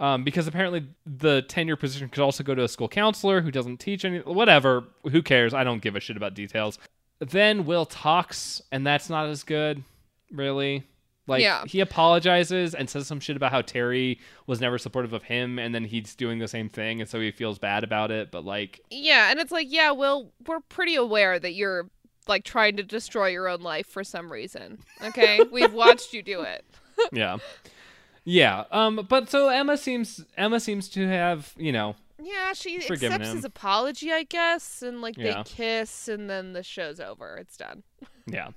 Um, 0.00 0.24
because 0.24 0.46
apparently 0.48 0.86
the 1.06 1.42
tenure 1.42 1.76
position 1.76 2.08
could 2.08 2.22
also 2.22 2.42
go 2.42 2.54
to 2.54 2.64
a 2.64 2.68
school 2.68 2.88
counselor 2.88 3.42
who 3.42 3.50
doesn't 3.50 3.78
teach 3.80 4.04
any 4.04 4.18
whatever. 4.20 4.84
Who 5.12 5.20
cares? 5.22 5.52
I 5.54 5.62
don't 5.62 5.82
give 5.82 5.94
a 5.94 6.00
shit 6.00 6.16
about 6.16 6.32
details. 6.34 6.78
Then 7.18 7.66
Will 7.66 7.84
talks, 7.84 8.62
and 8.72 8.86
that's 8.86 9.10
not 9.10 9.28
as 9.28 9.42
good, 9.42 9.84
really. 10.32 10.84
Like 11.26 11.42
Yeah. 11.42 11.64
he 11.66 11.80
apologizes 11.80 12.74
and 12.74 12.88
says 12.88 13.06
some 13.06 13.20
shit 13.20 13.36
about 13.36 13.52
how 13.52 13.60
Terry 13.60 14.18
was 14.46 14.58
never 14.60 14.78
supportive 14.78 15.12
of 15.12 15.22
him, 15.24 15.58
and 15.58 15.74
then 15.74 15.84
he's 15.84 16.14
doing 16.14 16.38
the 16.38 16.48
same 16.48 16.68
thing, 16.70 17.00
and 17.02 17.08
so 17.08 17.20
he 17.20 17.30
feels 17.30 17.58
bad 17.58 17.84
about 17.84 18.10
it. 18.10 18.30
But 18.32 18.44
like, 18.44 18.80
Yeah, 18.90 19.30
and 19.30 19.38
it's 19.38 19.52
like, 19.52 19.66
yeah, 19.70 19.90
well, 19.92 20.32
we're 20.46 20.60
pretty 20.60 20.94
aware 20.96 21.38
that 21.38 21.52
you're 21.52 21.90
like 22.26 22.44
trying 22.44 22.76
to 22.78 22.82
destroy 22.82 23.28
your 23.28 23.48
own 23.48 23.60
life 23.60 23.86
for 23.86 24.02
some 24.02 24.32
reason. 24.32 24.78
Okay? 25.04 25.40
We've 25.52 25.74
watched 25.74 26.14
you 26.14 26.22
do 26.22 26.40
it. 26.40 26.64
yeah, 27.12 27.36
yeah. 28.30 28.64
Um, 28.70 29.06
but 29.08 29.28
so 29.30 29.48
Emma 29.48 29.76
seems 29.76 30.24
Emma 30.36 30.60
seems 30.60 30.88
to 30.90 31.06
have 31.08 31.52
you 31.56 31.72
know 31.72 31.96
Yeah, 32.22 32.52
she 32.52 32.76
accepts 32.76 33.02
him. 33.02 33.20
his 33.36 33.44
apology, 33.44 34.12
I 34.12 34.22
guess, 34.24 34.82
and 34.82 35.00
like 35.02 35.16
Yeah. 35.16 35.42
they 35.42 35.42
kiss 35.44 36.08
and 36.08 36.28
then 36.30 36.52
the 36.52 36.62
show's 36.62 37.00
over. 37.00 37.36
It's 37.36 37.56
done. 37.56 37.82
yeah. 38.26 38.48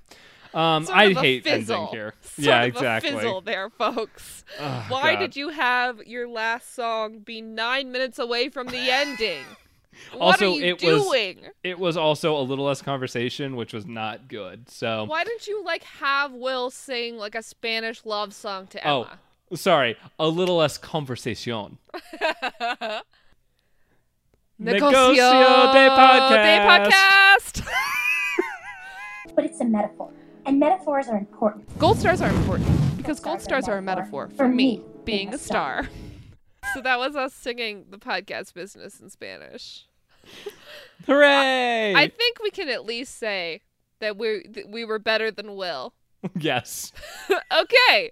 Um, 0.54 0.84
Sort 0.84 0.96
I 0.98 1.12
hate 1.14 1.42
fizzle. 1.42 1.76
ending 1.76 1.92
here. 1.92 2.14
Sort 2.22 2.46
yeah, 2.46 2.62
of 2.62 2.68
exactly. 2.68 3.10
A 3.10 3.14
fizzle 3.14 3.40
there, 3.40 3.70
folks. 3.70 4.44
Oh, 4.60 4.84
Why 4.88 5.14
God. 5.14 5.20
did 5.20 5.36
you 5.36 5.48
have 5.48 6.00
your 6.06 6.28
last 6.28 6.74
song 6.76 7.18
be 7.18 7.40
nine 7.42 7.90
minutes 7.90 8.20
away 8.20 8.48
from 8.50 8.68
the 8.68 8.88
ending? 8.88 9.42
what 10.12 10.20
Also, 10.22 10.52
are 10.52 10.56
you 10.56 10.76
it 10.76 10.80
was- 10.84 11.36
It 11.64 11.78
was 11.80 11.96
also 11.96 12.36
a 12.38 12.42
little 12.42 12.66
less 12.66 12.82
conversation, 12.82 13.56
which 13.56 13.72
was 13.72 13.84
not 13.84 14.28
good. 14.28 14.68
So, 14.70 15.02
Why 15.08 15.24
didn't 15.24 15.48
you 15.48 15.64
like 15.64 15.82
have 15.82 16.30
Will 16.32 16.70
sing 16.70 17.16
like 17.16 17.34
a 17.34 17.42
Spanish 17.42 18.04
love 18.04 18.32
song 18.32 18.68
to 18.68 18.88
oh, 18.88 19.02
Emma? 19.02 19.18
Sorry, 19.52 19.96
a 20.18 20.28
little 20.28 20.56
less 20.56 20.78
conversation. 20.78 21.78
Negocio 24.60 25.72
de 25.72 25.88
de 25.88 26.60
podcast. 26.60 27.66
but 29.34 29.44
it's 29.44 29.60
a 29.60 29.64
metaphor. 29.64 30.12
And 30.46 30.58
metaphors 30.60 31.08
are 31.08 31.16
important. 31.18 31.78
Gold 31.78 31.98
stars 31.98 32.20
are 32.20 32.30
important 32.30 32.96
because 32.96 33.18
gold 33.20 33.40
stars 33.40 33.64
stars 33.64 33.68
are 33.68 33.76
are 33.76 33.78
a 33.78 33.82
metaphor 33.82 34.26
metaphor 34.26 34.28
for 34.28 34.44
for 34.44 34.48
me 34.48 34.78
me 34.78 34.84
being 35.04 35.34
a 35.34 35.38
star. 35.38 35.88
so 36.74 36.80
that 36.80 36.98
was 36.98 37.16
us 37.16 37.34
singing 37.34 37.86
the 37.90 37.98
podcast 37.98 38.54
business 38.54 39.00
in 39.00 39.10
Spanish. 39.10 39.86
Hooray! 41.06 41.94
I 41.94 42.08
think 42.08 42.38
we 42.42 42.50
can 42.50 42.68
at 42.68 42.84
least 42.84 43.18
say 43.18 43.62
that 44.00 44.16
we 44.16 44.44
that 44.50 44.68
we 44.68 44.84
were 44.84 44.98
better 44.98 45.30
than 45.30 45.56
Will. 45.56 45.94
yes. 46.38 46.92
okay. 47.30 48.10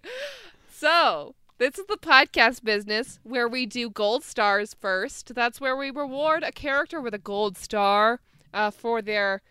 So, 0.82 1.36
this 1.58 1.78
is 1.78 1.86
the 1.86 1.96
podcast 1.96 2.64
business 2.64 3.20
where 3.22 3.46
we 3.46 3.66
do 3.66 3.88
gold 3.88 4.24
stars 4.24 4.74
first. 4.74 5.32
That's 5.32 5.60
where 5.60 5.76
we 5.76 5.92
reward 5.92 6.42
a 6.42 6.50
character 6.50 7.00
with 7.00 7.14
a 7.14 7.18
gold 7.18 7.56
star 7.56 8.18
uh, 8.52 8.72
for 8.72 9.00
their 9.00 9.42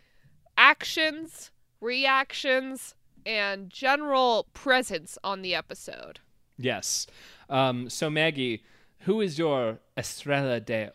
actions, 0.58 1.52
reactions, 1.80 2.95
and 3.26 3.70
general 3.70 4.48
presence 4.53 5.18
on 5.24 5.41
the 5.41 5.56
episode. 5.56 6.20
Yes. 6.58 7.08
Um, 7.49 7.90
so, 7.90 8.10
Maggie, 8.10 8.66
who 9.06 9.22
is 9.22 9.40
your 9.40 9.80
Estrella 9.95 10.60
de 10.60 10.91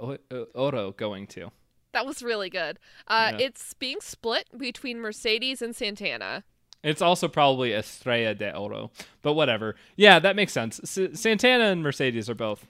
Oro 0.54 0.92
going 0.92 1.28
to? 1.28 1.50
That 1.92 2.04
was 2.04 2.22
really 2.22 2.50
good. 2.50 2.78
Uh, 3.08 3.32
Yeah. 3.32 3.46
It's 3.46 3.72
being 3.72 4.02
split 4.02 4.48
between 4.54 5.00
Mercedes 5.00 5.62
and 5.62 5.74
Santana. 5.74 6.44
It's 6.82 7.02
also 7.02 7.26
probably 7.28 7.72
Estrella 7.72 8.34
de 8.34 8.56
Oro, 8.56 8.90
but 9.22 9.32
whatever. 9.34 9.74
Yeah, 9.96 10.18
that 10.20 10.36
makes 10.36 10.52
sense. 10.52 10.80
S- 10.84 11.18
Santana 11.20 11.64
and 11.64 11.82
Mercedes 11.82 12.30
are 12.30 12.34
both. 12.34 12.66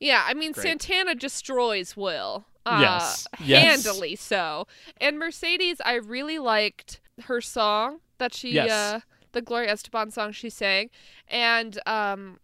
Yeah, 0.00 0.24
I 0.26 0.34
mean, 0.34 0.52
Great. 0.52 0.64
Santana 0.66 1.14
destroys 1.14 1.96
Will. 1.96 2.46
Uh, 2.66 2.78
Yes, 2.80 3.26
yes. 3.44 3.84
Handily 3.84 4.16
so. 4.16 4.66
And 5.00 5.18
Mercedes, 5.18 5.80
I 5.84 5.94
really 5.94 6.38
liked 6.38 7.00
her 7.24 7.40
song 7.40 8.00
that 8.18 8.34
she, 8.34 8.52
Yes. 8.52 8.70
uh, 8.70 9.00
the 9.32 9.42
Gloria 9.42 9.72
Estefan 9.72 10.12
song 10.12 10.32
she 10.32 10.50
sang. 10.50 10.90
And, 11.28 11.78
um, 11.86 12.38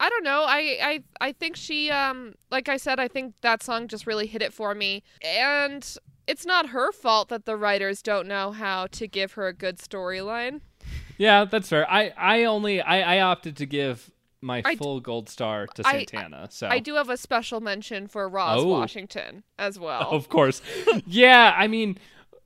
I 0.00 0.08
don't 0.10 0.22
know. 0.22 0.44
I, 0.46 0.78
I 0.80 1.02
I 1.20 1.32
think 1.32 1.56
she 1.56 1.90
um 1.90 2.34
like 2.52 2.68
I 2.68 2.76
said 2.76 3.00
I 3.00 3.08
think 3.08 3.34
that 3.40 3.64
song 3.64 3.88
just 3.88 4.06
really 4.06 4.28
hit 4.28 4.42
it 4.42 4.52
for 4.54 4.72
me. 4.72 5.02
And 5.22 5.84
it's 6.28 6.46
not 6.46 6.68
her 6.68 6.92
fault 6.92 7.28
that 7.30 7.44
the 7.46 7.56
writers 7.56 8.02
don't 8.02 8.28
know 8.28 8.52
how 8.52 8.86
to 8.88 9.08
give 9.08 9.32
her 9.32 9.48
a 9.48 9.52
good 9.52 9.78
storyline. 9.78 10.60
Yeah, 11.16 11.44
that's 11.44 11.68
fair. 11.68 11.90
I, 11.90 12.12
I 12.16 12.44
only 12.44 12.80
I, 12.80 13.16
I 13.16 13.20
opted 13.20 13.56
to 13.56 13.66
give 13.66 14.10
my 14.40 14.62
I 14.64 14.74
d- 14.74 14.76
full 14.76 15.00
gold 15.00 15.28
star 15.28 15.66
to 15.66 15.82
I- 15.84 16.04
Santana. 16.04 16.46
so 16.50 16.68
I 16.68 16.78
do 16.78 16.94
have 16.94 17.08
a 17.10 17.16
special 17.16 17.60
mention 17.60 18.06
for 18.06 18.28
Roz 18.28 18.60
Oh. 18.62 18.68
Washington 18.68 19.42
as 19.58 19.78
well. 19.80 20.02
of 20.12 20.28
course. 20.28 20.62
yeah, 21.06 21.52
I 21.56 21.66
mean, 21.66 21.98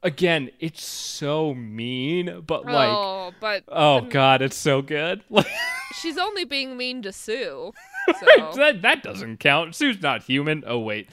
again, 0.03 0.51
it's 0.59 0.83
so 0.87 1.53
mean, 1.55 2.43
but 2.47 2.63
oh, 2.67 2.73
like, 2.73 2.89
oh, 2.89 3.33
but 3.41 3.65
oh 3.69 4.01
the- 4.01 4.07
god, 4.09 4.41
it's 4.41 4.57
so 4.57 4.81
good. 4.81 5.23
Like 5.29 5.47
she's 6.01 6.17
only 6.17 6.45
being 6.47 6.77
mean 6.79 7.03
to 7.03 7.13
Sue. 7.13 7.73
So. 8.19 8.51
that 8.57 8.83
that 8.83 9.03
doesn't 9.05 9.37
count. 9.39 9.77
Sue's 9.77 10.03
not 10.03 10.25
human. 10.25 10.65
Oh 10.67 10.81
wait. 10.81 11.09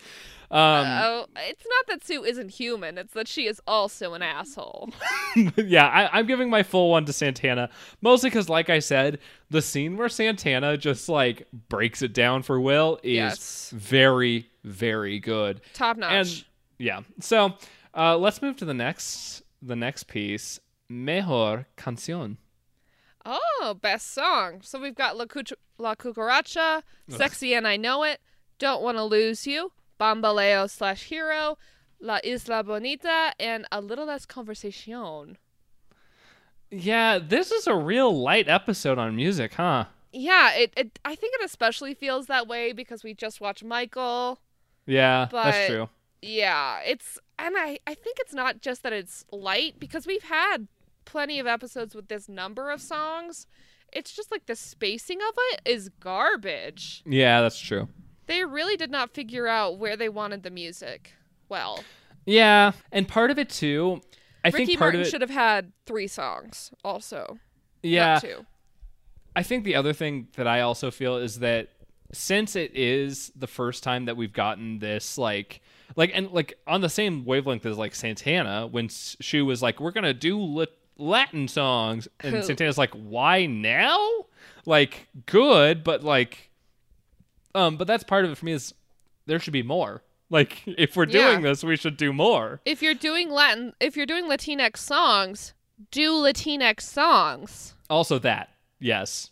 Um, 0.52 0.86
Oh, 0.88 1.26
it's 1.38 1.64
not 1.68 1.88
that 1.88 2.04
Sue 2.06 2.24
isn't 2.24 2.50
human. 2.50 2.98
It's 2.98 3.14
that 3.14 3.28
she 3.28 3.46
is 3.46 3.62
also 3.68 4.14
an 4.16 4.22
asshole. 4.24 4.90
yeah, 5.58 5.88
I, 5.88 6.18
I'm 6.20 6.26
giving 6.26 6.50
my 6.50 6.64
full 6.64 6.90
one 6.90 7.06
to 7.06 7.14
Santana, 7.14 7.70
mostly 8.02 8.30
because, 8.32 8.50
like 8.50 8.70
I 8.70 8.80
said, 8.80 9.20
the 9.52 9.62
scene 9.62 9.96
where 9.96 10.10
Santana 10.10 10.76
just 10.76 11.08
like 11.08 11.48
breaks 11.70 12.02
it 12.02 12.14
down 12.14 12.42
for 12.42 12.60
Will 12.60 13.00
is 13.04 13.14
Yes. 13.16 13.72
very, 13.76 14.50
very 14.64 15.20
good. 15.20 15.62
Top 15.74 15.98
notch. 15.98 16.12
And 16.12 16.46
yeah, 16.80 17.02
so 17.20 17.54
uh, 17.96 18.18
let's 18.18 18.42
move 18.42 18.56
to 18.58 18.66
the 18.66 18.74
next 18.74 19.44
the 19.62 19.76
next 19.76 20.06
piece, 20.08 20.60
mejor 20.90 21.68
canción. 21.78 22.38
oh, 23.26 23.76
best 23.82 24.14
song. 24.14 24.62
So 24.64 24.80
we've 24.80 24.96
got 24.96 25.18
La, 25.18 25.26
Cuch- 25.26 25.54
La 25.78 25.96
Cucaracha, 25.96 26.82
Sexy 27.10 27.54
and 27.54 27.68
I 27.68 27.78
Know 27.78 28.04
It, 28.04 28.20
Don't 28.58 28.82
Want 28.82 28.98
to 28.98 29.04
Lose 29.04 29.46
You, 29.46 29.72
Bamboleo 30.00 30.70
slash 30.70 31.04
Hero, 31.06 31.58
La 32.00 32.20
Isla 32.24 32.64
Bonita, 32.64 33.34
and 33.40 33.68
A 33.72 33.82
Little 33.82 34.06
Less 34.06 34.26
Conversation. 34.26 35.38
Yeah, 36.72 37.20
this 37.20 37.52
is 37.52 37.68
a 37.68 37.76
real 37.76 38.16
light 38.18 38.48
episode 38.48 38.98
on 38.98 39.16
music, 39.16 39.56
huh? 39.56 39.86
Yeah, 40.14 40.54
it, 40.54 40.74
it. 40.78 41.00
I 41.04 41.16
think 41.16 41.34
it 41.40 41.46
especially 41.46 41.94
feels 41.94 42.28
that 42.28 42.48
way 42.48 42.74
because 42.74 43.04
we 43.04 43.14
just 43.14 43.42
watched 43.42 43.64
Michael. 43.64 44.40
Yeah, 44.86 45.28
But- 45.32 45.44
that's 45.52 45.68
true. 45.68 45.90
Yeah, 46.22 46.82
it's 46.86 47.18
and 47.38 47.56
I 47.58 47.80
I 47.88 47.94
think 47.94 48.18
it's 48.20 48.34
not 48.34 48.62
just 48.62 48.84
that 48.84 48.92
it's 48.92 49.24
light 49.32 49.80
because 49.80 50.06
we've 50.06 50.24
had 50.24 50.68
plenty 51.06 51.40
of 51.40 51.48
episodes 51.48 51.96
with 51.96 52.10
this 52.10 52.28
number 52.28 52.72
of 52.72 52.82
songs. 52.82 53.48
It's 53.94 54.12
just 54.12 54.30
like 54.30 54.46
the 54.46 54.58
spacing 54.58 55.20
of 55.22 55.34
it 55.52 55.62
is 55.64 55.88
garbage. 56.02 57.04
Yeah, 57.06 57.40
that's 57.42 57.58
true. 57.58 57.88
They 58.30 58.46
really 58.46 58.78
did 58.78 58.92
not 58.92 59.14
figure 59.14 59.48
out 59.48 59.78
where 59.78 59.98
they 59.98 60.08
wanted 60.08 60.44
the 60.44 60.50
music. 60.52 61.14
Well, 61.50 61.84
Yeah, 62.26 62.72
and 62.92 63.08
part 63.08 63.32
of 63.32 63.38
it 63.40 63.50
too. 63.50 64.02
I 64.46 64.50
Ricky 64.50 64.66
think 64.68 64.80
part 64.80 64.88
Martin 64.94 65.02
of 65.02 65.08
it. 65.08 65.10
should 65.10 65.22
have 65.22 65.30
had 65.32 65.74
three 65.86 66.08
songs 66.08 66.72
also. 66.86 67.40
yeah, 67.84 68.14
Not 68.14 68.22
two. 68.22 68.46
I 69.36 69.44
think 69.44 69.64
the 69.66 69.76
other 69.76 69.94
thing 69.94 70.28
that 70.38 70.48
I 70.48 70.62
also 70.62 70.92
feel 70.92 71.18
is 71.18 71.40
that 71.40 71.70
since 72.14 72.56
it 72.56 72.72
is 72.76 73.32
the 73.36 73.48
first 73.48 73.84
time 73.84 74.06
that 74.06 74.16
we've 74.18 74.34
gotten 74.34 74.80
this 74.80 75.18
like 75.18 75.62
like 75.96 76.12
and 76.14 76.32
like 76.32 76.58
on 76.68 76.82
the 76.82 76.90
same 76.90 77.26
wavelength 77.26 77.66
as 77.66 77.78
like 77.78 77.94
Santana 77.96 78.68
when 78.68 78.86
S- 78.86 79.16
she 79.20 79.42
was 79.42 79.62
like 79.62 79.80
we're 79.80 79.92
going 79.92 80.04
to 80.06 80.14
do 80.14 80.40
lit- 80.40 80.78
Latin 80.98 81.48
songs 81.48 82.08
and? 82.22 82.44
Santana's 82.44 82.78
like 82.78 82.92
why 82.94 83.46
now? 83.46 83.98
Like 84.66 85.08
good, 85.26 85.84
but 85.84 86.04
like 86.04 86.49
um 87.56 87.78
but 87.78 87.88
that's 87.88 88.04
part 88.04 88.26
of 88.26 88.32
it 88.32 88.38
for 88.38 88.46
me 88.46 88.52
is 88.54 88.74
there 89.26 89.40
should 89.40 89.54
be 89.54 89.64
more. 89.64 90.02
Like 90.30 90.62
if 90.66 90.96
we're 90.96 91.06
doing 91.06 91.42
Yeah. 91.44 91.50
this, 91.50 91.64
we 91.64 91.76
should 91.76 91.98
do 91.98 92.14
more. 92.14 92.62
If 92.66 92.82
you're 92.82 92.94
doing 92.94 93.30
Latin, 93.30 93.74
if 93.80 93.96
you're 93.98 94.06
doing 94.06 94.26
Latinx 94.26 94.78
songs, 94.78 95.54
do 95.92 96.12
Latinx 96.14 96.82
songs. 96.82 97.74
Also 97.90 98.20
that. 98.20 98.50
Yes. 98.80 99.32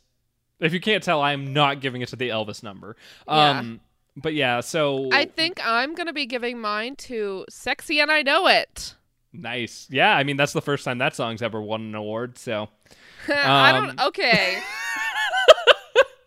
If 0.59 0.73
you 0.73 0.79
can't 0.79 1.03
tell, 1.03 1.21
I'm 1.21 1.53
not 1.53 1.81
giving 1.81 2.01
it 2.01 2.09
to 2.09 2.15
the 2.15 2.29
Elvis 2.29 2.63
number. 2.63 2.95
Yeah. 3.27 3.59
Um 3.59 3.79
but 4.19 4.33
yeah, 4.33 4.61
so 4.61 5.09
I 5.11 5.25
think 5.25 5.59
I'm 5.63 5.93
gonna 5.93 6.13
be 6.13 6.25
giving 6.25 6.59
mine 6.59 6.95
to 6.95 7.45
"Sexy 7.49 7.99
and 7.99 8.11
I 8.11 8.23
Know 8.23 8.47
It." 8.47 8.95
nice. 9.33 9.85
Yeah, 9.91 10.15
I 10.15 10.23
mean 10.23 10.37
that's 10.37 10.53
the 10.53 10.61
first 10.61 10.83
time 10.85 10.97
that 10.97 11.15
song's 11.15 11.43
ever 11.43 11.61
won 11.61 11.81
an 11.81 11.93
award, 11.95 12.39
so 12.39 12.69
I 13.27 13.71
Um, 13.77 13.87
don't. 13.87 13.99
Okay. 14.07 14.59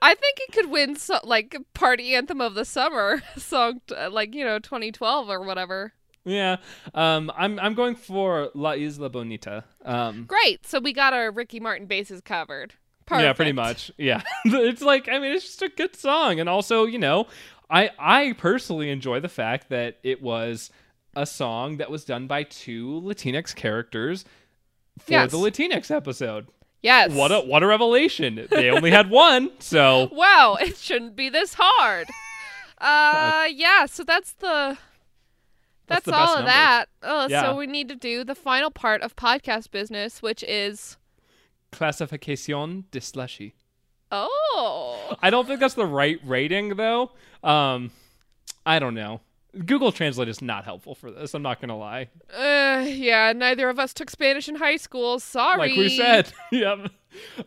I 0.02 0.14
think 0.14 0.38
it 0.40 0.52
could 0.52 0.70
win 0.70 0.96
so, 0.96 1.18
like 1.24 1.56
party 1.74 2.14
anthem 2.14 2.40
of 2.40 2.54
the 2.54 2.64
summer 2.64 3.22
song, 3.36 3.80
t- 3.86 3.94
like 4.06 4.34
you 4.34 4.44
know, 4.44 4.58
2012 4.58 5.28
or 5.28 5.42
whatever. 5.42 5.92
yeah. 6.24 6.56
Um 6.94 7.30
I'm 7.36 7.58
I'm 7.60 7.74
going 7.74 7.94
for 7.94 8.50
La 8.54 8.72
Isla 8.72 9.10
Bonita. 9.10 9.64
Um 9.84 10.24
Great. 10.26 10.66
So 10.66 10.80
we 10.80 10.92
got 10.92 11.12
our 11.12 11.30
Ricky 11.30 11.60
Martin 11.60 11.86
bases 11.86 12.20
covered. 12.20 12.74
Yeah, 13.10 13.32
pretty 13.32 13.52
much. 13.52 13.90
Yeah. 13.98 14.22
it's 14.44 14.82
like 14.82 15.08
I 15.08 15.18
mean 15.18 15.32
it's 15.32 15.44
just 15.44 15.62
a 15.62 15.68
good 15.68 15.96
song 15.96 16.38
and 16.40 16.48
also, 16.48 16.84
you 16.84 16.98
know, 16.98 17.26
I 17.68 17.90
I 17.98 18.34
personally 18.38 18.90
enjoy 18.90 19.20
the 19.20 19.28
fact 19.28 19.68
that 19.70 19.98
it 20.02 20.22
was 20.22 20.70
a 21.16 21.26
song 21.26 21.78
that 21.78 21.90
was 21.90 22.04
done 22.04 22.26
by 22.28 22.44
two 22.44 23.00
Latinx 23.04 23.54
characters 23.56 24.24
for 25.00 25.10
Yes. 25.12 25.30
the 25.32 25.38
Latinx 25.38 25.90
episode. 25.90 26.46
Yes. 26.82 27.12
What 27.12 27.30
a 27.30 27.40
what 27.40 27.62
a 27.62 27.66
revelation. 27.66 28.46
They 28.50 28.70
only 28.70 28.90
had 28.90 29.10
one, 29.28 29.50
so 29.58 30.08
Wow, 30.12 30.56
it 30.60 30.76
shouldn't 30.76 31.14
be 31.16 31.28
this 31.28 31.54
hard. 31.58 32.08
Uh, 32.82 33.46
yeah. 33.52 33.84
So 33.84 34.02
that's 34.04 34.32
the. 34.32 34.78
That's 35.86 36.04
That's, 36.04 36.06
the 36.06 36.14
all 36.14 36.28
of 36.34 36.38
number. 36.38 36.50
that. 36.50 36.86
Oh, 37.02 37.26
Yeah. 37.28 37.42
so 37.42 37.56
we 37.56 37.66
need 37.66 37.90
to 37.90 37.94
do 37.94 38.24
the 38.24 38.34
final 38.34 38.70
part 38.70 39.02
of 39.02 39.14
podcast 39.16 39.70
business, 39.70 40.22
which 40.22 40.42
is 40.44 40.96
classification 41.72 42.84
de 42.90 43.00
slushy. 43.00 43.54
oh, 44.12 45.16
I 45.22 45.30
don't 45.30 45.46
think 45.46 45.60
that's 45.60 45.74
the 45.74 45.84
right 45.86 46.18
rating 46.24 46.76
though. 46.76 47.12
Um 47.44 47.90
I 48.64 48.78
don't 48.78 48.94
know. 48.94 49.20
Google 49.66 49.92
Translate 49.92 50.28
is 50.28 50.40
not 50.40 50.64
helpful 50.64 50.94
for 50.94 51.10
this. 51.10 51.34
I'm 51.34 51.42
not 51.42 51.60
gonna 51.60 51.78
lie. 51.78 52.08
uh, 52.34 52.84
yeah. 52.86 53.32
Neither 53.32 53.68
of 53.68 53.78
us 53.78 53.92
took 53.92 54.10
Spanish 54.10 54.48
in 54.48 54.56
high 54.56 54.76
school. 54.76 55.18
Sorry. 55.18 55.70
Like 55.70 55.76
we 55.76 55.88
said. 55.88 56.32
yep. 56.52 56.90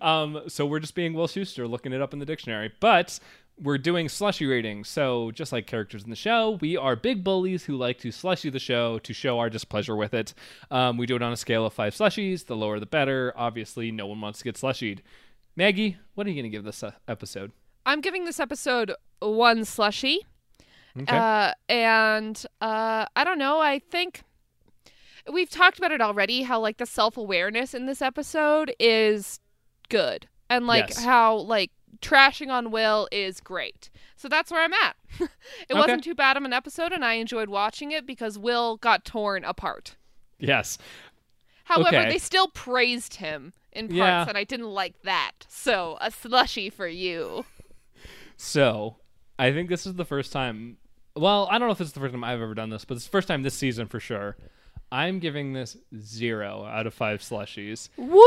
Um, 0.02 0.42
so 0.48 0.66
we're 0.66 0.80
just 0.80 0.96
being 0.96 1.14
Will 1.14 1.28
Schuester 1.28 1.70
looking 1.70 1.94
it 1.94 2.02
up 2.02 2.14
in 2.14 2.20
the 2.20 2.26
dictionary. 2.26 2.72
But 2.80 3.20
we're 3.62 3.78
doing 3.78 4.10
slushy 4.10 4.46
ratings. 4.46 4.90
So 4.90 5.32
just 5.32 5.52
like 5.52 5.68
characters 5.68 6.04
in 6.04 6.10
the 6.10 6.16
show, 6.16 6.58
we 6.62 6.76
are 6.76 6.96
big 6.96 7.24
bullies 7.24 7.64
who 7.64 7.78
like 7.78 8.00
to 8.00 8.12
slushy 8.12 8.50
the 8.50 8.60
show 8.60 9.00
to 9.00 9.14
show 9.14 9.40
our 9.40 9.50
displeasure 9.50 9.96
with 9.96 10.14
it. 10.14 10.34
Um, 10.72 10.98
we 10.98 11.06
do 11.06 11.16
it 11.16 11.22
on 11.22 11.32
a 11.32 11.38
scale 11.38 11.66
of 11.66 11.74
five 11.74 11.94
slushies. 11.94 12.46
The 12.46 12.56
lower 12.56 12.80
the 12.80 12.86
better. 12.86 13.34
Obviously, 13.36 13.92
no 13.92 14.08
one 14.08 14.20
wants 14.20 14.40
to 14.40 14.46
get 14.46 14.56
slushied. 14.56 15.00
Maggie, 15.56 15.98
what 16.16 16.26
are 16.26 16.32
you 16.32 16.36
going 16.36 16.52
to 16.52 16.56
give 16.56 16.64
this 16.64 16.84
uh, 16.84 16.92
episode? 17.08 17.52
I'm 17.86 18.02
giving 18.02 18.26
this 18.26 18.40
episode 18.40 18.94
one 19.20 19.66
slushy. 19.66 20.26
Okay. 21.00 21.16
Uh, 21.18 21.54
and 21.70 22.46
uh, 22.62 23.06
I 23.16 23.24
don't 23.24 23.40
know. 23.40 23.60
I 23.60 23.80
think 23.80 24.22
we've 25.32 25.50
talked 25.50 25.78
about 25.80 25.92
it 25.92 26.02
already. 26.02 26.44
How 26.44 26.60
like 26.60 26.78
the 26.78 26.86
self 26.86 27.18
awareness 27.18 27.74
in 27.74 27.86
this 27.88 28.02
episode 28.02 28.74
is 28.80 29.40
good, 29.90 30.28
and 30.50 30.68
like 30.68 30.90
Yes. 30.90 31.04
how 31.04 31.36
like 31.38 31.72
trashing 32.02 32.50
on 32.52 32.70
Will 32.72 33.08
is 33.12 33.40
great. 33.40 33.90
So 34.16 34.28
that's 34.30 34.52
where 34.52 34.62
I'm 34.62 34.74
at. 34.74 34.96
it 35.20 35.30
Okay. 35.72 35.80
wasn't 35.80 36.04
too 36.04 36.16
bad 36.16 36.38
of 36.38 36.44
an 36.44 36.54
episode, 36.54 36.92
and 36.92 37.04
I 37.04 37.14
enjoyed 37.14 37.50
watching 37.50 37.92
it 37.92 38.06
because 38.06 38.38
Will 38.38 38.78
got 38.78 39.04
torn 39.06 39.44
apart. 39.44 39.96
yes. 40.40 40.78
However, 41.66 41.96
Okay. 41.98 42.10
they 42.10 42.18
still 42.18 42.50
praised 42.50 43.16
him 43.16 43.54
in 43.72 43.88
parts, 43.88 43.96
Yeah. 43.98 44.26
and 44.28 44.38
I 44.38 44.44
didn't 44.44 44.70
like 44.70 45.02
that. 45.04 45.32
So 45.48 45.98
a 46.02 46.12
slushy 46.12 46.70
for 46.70 46.88
you. 46.88 47.46
So, 48.36 48.98
I 49.40 49.52
think 49.54 49.70
this 49.70 49.86
is 49.86 49.94
the 49.94 50.04
first 50.06 50.34
time. 50.34 50.76
Well, 51.16 51.48
I 51.52 51.60
don't 51.60 51.68
know 51.68 51.74
if 51.74 51.78
this 51.78 51.88
is 51.88 51.94
the 51.94 52.00
first 52.00 52.14
time 52.14 52.24
I've 52.24 52.42
ever 52.42 52.56
done 52.56 52.70
this, 52.70 52.86
but 52.86 52.96
it's 52.96 53.06
the 53.06 53.12
first 53.12 53.28
time 53.28 53.44
this 53.44 53.54
season 53.54 53.88
for 53.88 54.00
sure. 54.00 54.36
I'm 54.92 55.20
giving 55.20 55.54
this 55.54 55.78
zero 56.00 56.66
out 56.66 56.86
of 56.88 56.94
five 56.94 57.22
slushies. 57.22 57.90
Woo! 57.98 58.20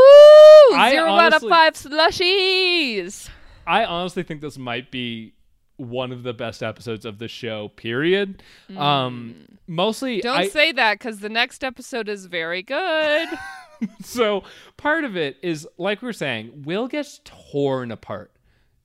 I 0.77 0.91
Zero 0.91 1.13
out 1.13 1.33
of 1.33 1.43
five 1.43 1.75
slushies. 1.75 3.29
I 3.67 3.85
honestly 3.85 4.23
think 4.23 4.41
this 4.41 4.59
might 4.59 4.91
be 4.91 5.35
one 5.77 6.11
of 6.13 6.23
the 6.23 6.33
best 6.33 6.63
episodes 6.63 7.05
of 7.05 7.19
the 7.19 7.29
show. 7.29 7.69
Period. 7.77 8.43
Um, 8.77 9.47
mostly, 9.67 10.19
Mm. 10.19 10.23
Don't 10.23 10.39
I, 10.39 10.49
say 10.49 10.73
that 10.73 10.99
because 10.99 11.21
the 11.21 11.29
next 11.29 11.63
episode 11.63 12.09
is 12.09 12.27
very 12.27 12.63
good. 12.63 13.29
so 14.03 14.43
part 14.77 15.05
of 15.05 15.17
it 15.17 15.37
is 15.43 15.69
like 15.79 16.03
we 16.03 16.07
were 16.07 16.13
saying, 16.13 16.63
Will 16.65 16.89
gets 16.89 17.21
torn 17.25 17.91
apart. 17.91 18.31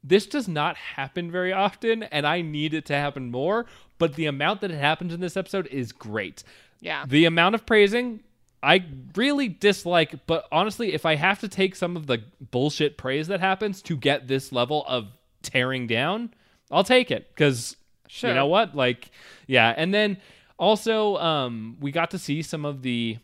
This 0.03 0.25
does 0.25 0.47
not 0.47 0.75
happen 0.77 1.29
very 1.31 1.53
often, 1.53 2.03
and 2.03 2.25
I 2.25 2.41
need 2.41 2.73
it 2.73 2.85
to 2.85 2.95
happen 2.95 3.29
more. 3.31 3.65
But 3.97 4.15
the 4.15 4.25
amount 4.25 4.61
that 4.61 4.71
it 4.71 4.79
happens 4.79 5.13
in 5.13 5.19
this 5.19 5.37
episode 5.37 5.67
is 5.67 5.91
great. 5.91 6.43
yeah. 6.79 7.05
The 7.07 7.25
amount 7.25 7.55
of 7.55 7.65
praising 7.65 8.21
I 8.63 8.85
really 9.15 9.47
dislike, 9.47 10.27
but 10.27 10.47
honestly, 10.51 10.93
if 10.93 11.05
I 11.05 11.15
have 11.15 11.39
to 11.39 11.47
take 11.47 11.75
some 11.75 11.97
of 11.97 12.05
the 12.07 12.21
bullshit 12.51 12.95
praise 12.97 13.27
that 13.27 13.39
happens 13.39 13.81
to 13.83 13.97
get 13.97 14.27
this 14.27 14.51
level 14.51 14.85
of 14.87 15.07
tearing 15.41 15.87
down, 15.87 16.31
I'll 16.69 16.83
take 16.83 17.09
it 17.11 17.29
because 17.29 17.75
Sure. 18.07 18.29
you 18.29 18.35
know 18.35 18.45
what? 18.47 18.75
Like, 18.75 19.09
yeah. 19.47 19.73
And 19.75 19.93
then 19.93 20.17
also, 20.59 21.17
um, 21.17 21.77
we 21.79 21.91
got 21.91 22.11
to 22.11 22.19
see 22.19 22.41
some 22.43 22.65
of 22.65 22.81
the, 22.83 23.17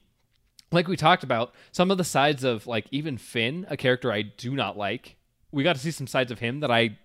like 0.71 0.87
we 0.87 0.97
talked 0.97 1.23
about, 1.23 1.53
some 1.71 1.91
of 1.91 1.97
the 1.99 2.03
sides 2.03 2.43
of 2.43 2.65
like 2.65 2.87
even 2.89 3.17
Finn, 3.17 3.67
a 3.69 3.77
character 3.77 4.11
I 4.11 4.23
do 4.23 4.55
not 4.55 4.75
like. 4.77 5.16
We 5.57 5.63
got 5.63 5.73
to 5.75 5.81
see 5.81 5.89
some 5.91 6.05
sides 6.07 6.31
of 6.31 6.37
him 6.39 6.59
that 6.59 6.69
I 6.69 6.97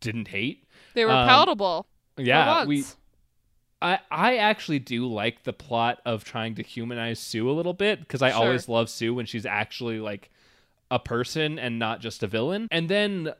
didn't 0.00 0.28
hate. 0.28 0.64
They 0.94 1.04
were 1.04 1.12
um, 1.12 1.28
palatable. 1.28 1.86
Yeah, 2.18 2.64
we. 2.64 2.84
I 3.80 4.00
I 4.10 4.36
actually 4.38 4.80
do 4.80 5.06
like 5.06 5.44
the 5.44 5.52
plot 5.52 6.00
of 6.04 6.24
trying 6.24 6.54
to 6.56 6.62
humanize 6.62 7.18
Sue 7.20 7.48
a 7.48 7.52
little 7.52 7.72
bit 7.72 8.00
because 8.00 8.20
I 8.20 8.30
Sure. 8.30 8.40
always 8.42 8.68
love 8.68 8.90
Sue 8.90 9.14
when 9.14 9.26
she's 9.26 9.46
actually 9.46 10.00
like 10.00 10.30
a 10.90 10.98
person 10.98 11.58
and 11.58 11.78
not 11.78 12.00
just 12.00 12.22
a 12.22 12.26
villain. 12.26 12.66
And 12.70 12.88
then 12.88 13.32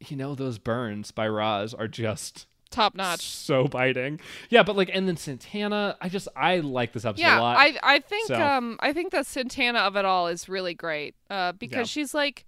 you 0.00 0.16
know 0.16 0.34
those 0.34 0.58
burns 0.58 1.10
by 1.12 1.28
Roz 1.28 1.72
are 1.72 1.88
just 1.88 2.46
top 2.70 2.94
notch. 2.96 3.20
so 3.22 3.66
biting. 3.68 4.20
Yeah, 4.50 4.62
but 4.64 4.76
like 4.76 4.90
and 4.92 5.08
then 5.08 5.16
Santana, 5.16 5.96
I 6.02 6.08
just 6.08 6.28
I 6.36 6.58
like 6.58 6.92
this 6.92 7.04
episode 7.04 7.22
Yeah, 7.22 7.38
a 7.38 7.40
lot. 7.40 7.56
I 7.56 7.78
I 7.82 7.98
think 8.00 8.26
So- 8.26 8.34
um 8.42 8.76
I 8.80 8.92
think 8.92 9.12
the 9.12 9.22
Santana 9.22 9.78
of 9.78 9.96
it 9.96 10.04
all 10.04 10.26
is 10.26 10.48
really 10.48 10.74
great. 10.74 11.14
Uh, 11.30 11.52
because 11.52 11.78
Yeah. 11.96 12.02
she's 12.02 12.14
like, 12.14 12.44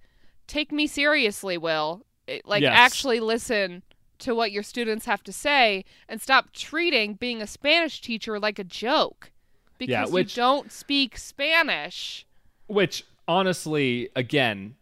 take 0.50 0.72
me 0.72 0.86
seriously, 0.86 1.56
Will. 1.56 2.04
Eh, 2.28 2.40
like 2.44 2.62
Yes. 2.62 2.72
actually 2.76 3.20
listen 3.20 3.82
to 4.18 4.34
what 4.34 4.52
your 4.52 4.62
students 4.62 5.06
have 5.06 5.22
to 5.24 5.32
say 5.32 5.84
and 6.08 6.20
stop 6.20 6.52
treating 6.52 7.14
being 7.14 7.40
a 7.40 7.46
Spanish 7.46 8.00
teacher 8.00 8.38
like 8.38 8.58
a 8.58 8.64
joke. 8.64 9.30
Because 9.78 10.10
which- 10.10 10.36
you 10.36 10.42
don't 10.42 10.70
speak 10.70 11.16
Spanish. 11.16 12.26
Which 12.66 13.04
honestly, 13.26 14.10
again, 14.14 14.76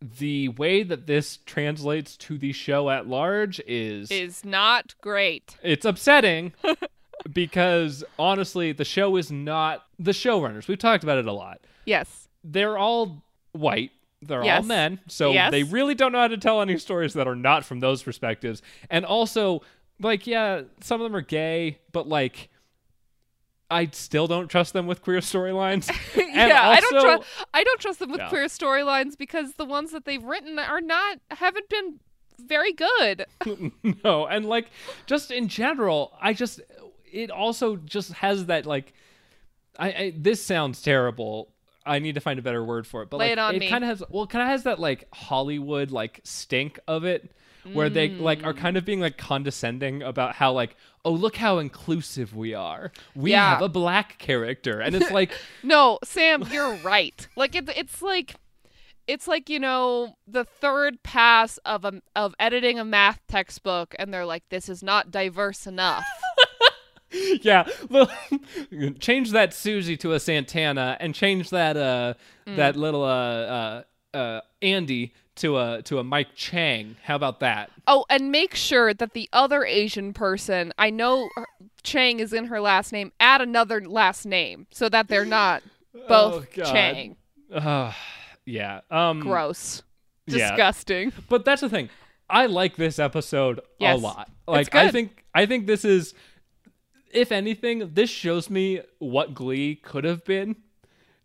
the 0.00 0.48
way 0.50 0.82
that 0.82 1.06
this 1.06 1.38
translates 1.46 2.16
to 2.18 2.36
the 2.38 2.52
show 2.52 2.90
at 2.90 3.06
large 3.08 3.60
is 3.66 4.10
Is 4.10 4.44
not 4.44 4.94
great. 5.00 5.56
it's 5.62 5.84
upsetting 5.84 6.52
because 7.32 8.04
honestly 8.18 8.70
the 8.72 8.84
show 8.84 9.16
is 9.16 9.32
not 9.32 9.84
the 9.98 10.12
showrunners 10.12 10.68
we've 10.68 10.78
talked 10.78 11.02
about 11.02 11.18
it 11.18 11.26
a 11.26 11.32
lot 11.32 11.60
Yes. 11.84 12.28
they're 12.44 12.78
all 12.78 13.24
white 13.52 13.90
they're 14.22 14.42
all 14.42 14.62
men 14.62 15.00
so 15.06 15.30
Yes. 15.32 15.50
they 15.52 15.62
really 15.62 15.94
don't 15.94 16.12
know 16.12 16.18
how 16.20 16.28
to 16.28 16.36
tell 16.38 16.60
any 16.60 16.76
stories 16.78 17.14
that 17.14 17.28
are 17.28 17.36
not 17.36 17.64
from 17.64 17.80
those 17.80 18.02
perspectives 18.02 18.62
and 18.90 19.04
also 19.04 19.62
like 20.00 20.26
yeah 20.26 20.62
some 20.80 21.00
of 21.00 21.04
them 21.04 21.14
are 21.16 21.20
gay 21.22 21.78
but 21.92 22.08
like 22.08 22.48
I 23.70 23.86
still 23.92 24.26
don't 24.26 24.48
trust 24.48 24.72
them 24.72 24.86
with 24.86 25.02
queer 25.02 25.18
storylines. 25.20 25.90
Yeah, 26.16 26.70
I 26.70 26.80
don't 26.80 27.02
trust. 27.02 27.28
I 27.52 27.64
don't 27.64 27.80
trust 27.80 27.98
them 27.98 28.10
with 28.10 28.20
Yeah. 28.20 28.28
queer 28.30 28.46
storylines 28.46 29.18
because 29.18 29.52
the 29.54 29.66
ones 29.66 29.90
that 29.92 30.04
they've 30.06 30.22
written 30.24 30.58
are 30.58 30.80
not 30.80 31.18
haven't 31.30 31.68
been 31.68 32.00
very 32.40 32.72
good. 32.72 33.26
no 34.04 34.26
and 34.26 34.46
like 34.46 34.70
just 35.06 35.30
in 35.30 35.48
general 35.48 36.16
i 36.20 36.32
just 36.32 36.60
it 37.12 37.30
also 37.30 37.76
just 37.76 38.12
has 38.12 38.46
that 38.46 38.64
like 38.64 38.94
i, 39.78 39.88
I 39.88 40.12
this 40.16 40.42
sounds 40.42 40.80
terrible 40.80 41.52
i 41.86 41.98
need 41.98 42.14
to 42.14 42.20
find 42.20 42.38
a 42.38 42.42
better 42.42 42.64
word 42.64 42.86
for 42.86 43.02
it 43.02 43.10
but 43.10 43.16
Lay 43.18 43.26
like 43.26 43.32
it 43.32 43.38
on 43.38 43.58
me. 43.58 43.68
kind 43.68 43.84
of 43.84 43.88
has 43.90 44.02
well 44.10 44.26
kind 44.26 44.42
of 44.42 44.48
has 44.48 44.62
that 44.64 44.78
like 44.78 45.06
hollywood 45.12 45.90
like 45.90 46.20
stink 46.24 46.78
of 46.88 47.04
it 47.04 47.30
where 47.72 47.90
they 47.90 48.08
like 48.08 48.44
are 48.44 48.54
kind 48.54 48.78
of 48.78 48.84
being 48.86 49.00
like 49.00 49.18
condescending 49.18 50.02
about 50.02 50.34
how 50.34 50.52
like 50.52 50.74
oh 51.04 51.10
look 51.12 51.36
how 51.36 51.58
inclusive 51.58 52.34
we 52.34 52.54
are 52.54 52.90
we 53.14 53.32
Yeah. 53.32 53.50
have 53.50 53.62
a 53.62 53.68
black 53.68 54.16
character 54.18 54.80
and 54.80 54.94
it's 54.94 55.10
like 55.10 55.32
No, 55.62 55.98
Sam, 56.02 56.44
you're 56.50 56.76
right. 56.76 57.28
Like 57.36 57.54
it's 57.54 57.70
it's 57.76 58.00
like 58.00 58.36
it's 59.06 59.28
like 59.28 59.50
you 59.50 59.58
know 59.58 60.16
the 60.26 60.44
third 60.44 61.02
pass 61.02 61.58
of 61.66 61.84
a 61.84 62.00
of 62.16 62.34
editing 62.38 62.78
a 62.78 62.84
math 62.84 63.20
textbook, 63.26 63.94
and 63.98 64.12
they're 64.14 64.26
like, 64.26 64.44
"This 64.50 64.68
is 64.68 64.82
not 64.82 65.10
diverse 65.10 65.66
enough." 65.66 66.04
yeah 67.42 67.66
well, 67.90 68.10
change 69.00 69.30
that 69.32 69.54
susie 69.54 69.96
to 69.96 70.12
a 70.12 70.20
santana 70.20 70.96
and 71.00 71.14
change 71.14 71.50
that 71.50 71.76
uh 71.76 72.14
Mm. 72.46 72.56
that 72.56 72.76
little 72.76 73.04
uh 73.04 73.06
uh 73.06 73.82
uh 74.16 74.40
andy 74.62 75.12
to 75.36 75.58
a 75.58 75.82
to 75.82 75.98
a 75.98 76.04
mike 76.04 76.28
chang 76.34 76.96
how 77.02 77.14
about 77.14 77.40
that 77.40 77.70
oh, 77.86 78.04
and 78.08 78.32
make 78.32 78.54
sure 78.54 78.92
that 78.94 79.12
the 79.12 79.28
other 79.32 79.64
Asian 79.64 80.12
person, 80.14 80.72
I 80.78 80.90
know 80.90 81.28
her- 81.36 81.46
Chang 81.82 82.20
is 82.20 82.32
in 82.34 82.46
her 82.46 82.60
last 82.60 82.90
name, 82.92 83.12
add 83.20 83.40
another 83.40 83.80
last 83.82 84.26
name 84.26 84.66
so 84.70 84.88
that 84.90 85.08
they're 85.08 85.24
not 85.24 85.62
both 86.08 86.48
Oh, 86.58 86.62
Chang. 86.64 87.16
uh, 87.52 87.92
yeah 88.46 88.80
um 88.90 89.20
Gross. 89.20 89.82
yeah. 90.26 90.48
Disgusting. 90.50 91.12
but 91.28 91.44
that's 91.44 91.60
the 91.60 91.68
thing 91.68 91.88
i 92.30 92.46
like 92.46 92.76
this 92.76 92.98
episode 92.98 93.60
Yes. 93.78 93.94
a 93.98 94.00
lot 94.02 94.30
like 94.46 94.74
i 94.74 94.90
think 94.90 95.22
i 95.34 95.44
think 95.46 95.66
this 95.66 95.84
is 95.84 96.14
if 97.12 97.32
anything 97.32 97.90
this 97.94 98.10
shows 98.10 98.48
me 98.50 98.80
what 98.98 99.34
glee 99.34 99.76
could 99.76 100.04
have 100.04 100.24
been 100.24 100.56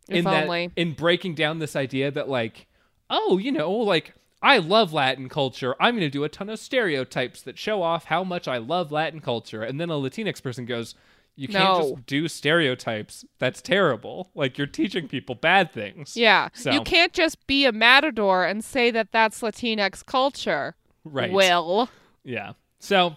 If 0.08 0.18
in 0.18 0.24
that 0.26 0.44
only. 0.44 0.72
in 0.76 0.94
breaking 0.94 1.36
down 1.36 1.60
this 1.60 1.76
idea 1.76 2.12
that 2.12 2.30
like 2.30 2.68
oh 3.10 3.38
you 3.38 3.52
know 3.52 3.72
like 3.72 4.14
I 4.42 4.58
love 4.58 4.92
Latin 4.92 5.30
culture. 5.30 5.74
I'm 5.80 5.94
going 5.96 6.02
to 6.06 6.10
do 6.10 6.26
a 6.26 6.30
ton 6.30 6.50
of 6.50 6.60
stereotypes 6.60 7.42
that 7.44 7.58
show 7.58 7.82
off 7.82 8.04
how 8.04 8.26
much 8.26 8.46
I 8.46 8.58
love 8.58 8.92
Latin 8.92 9.22
culture. 9.22 9.64
And 9.64 9.80
then 9.80 9.90
a 9.90 9.94
Latinx 9.94 10.44
person 10.44 10.66
goes, 10.66 10.96
You 11.38 11.48
can't 11.48 11.64
No. 11.64 11.92
just 11.94 12.06
do 12.06 12.28
stereotypes. 12.28 13.24
That's 13.40 13.62
terrible. 13.62 14.32
Like 14.36 14.58
you're 14.58 14.68
teaching 14.68 15.08
people 15.08 15.36
bad 15.36 15.72
things. 15.72 16.18
Yeah. 16.18 16.50
So- 16.54 16.72
You 16.72 16.82
can't 16.82 17.14
just 17.14 17.48
be 17.48 17.64
a 17.64 17.72
matador 17.72 18.44
and 18.44 18.62
say 18.66 18.92
that 18.92 19.14
that's 19.14 19.40
Latinx 19.40 20.06
culture. 20.06 20.76
Right. 21.06 21.32
Will. 21.32 21.88
Yeah. 22.26 22.52
So, 22.80 23.16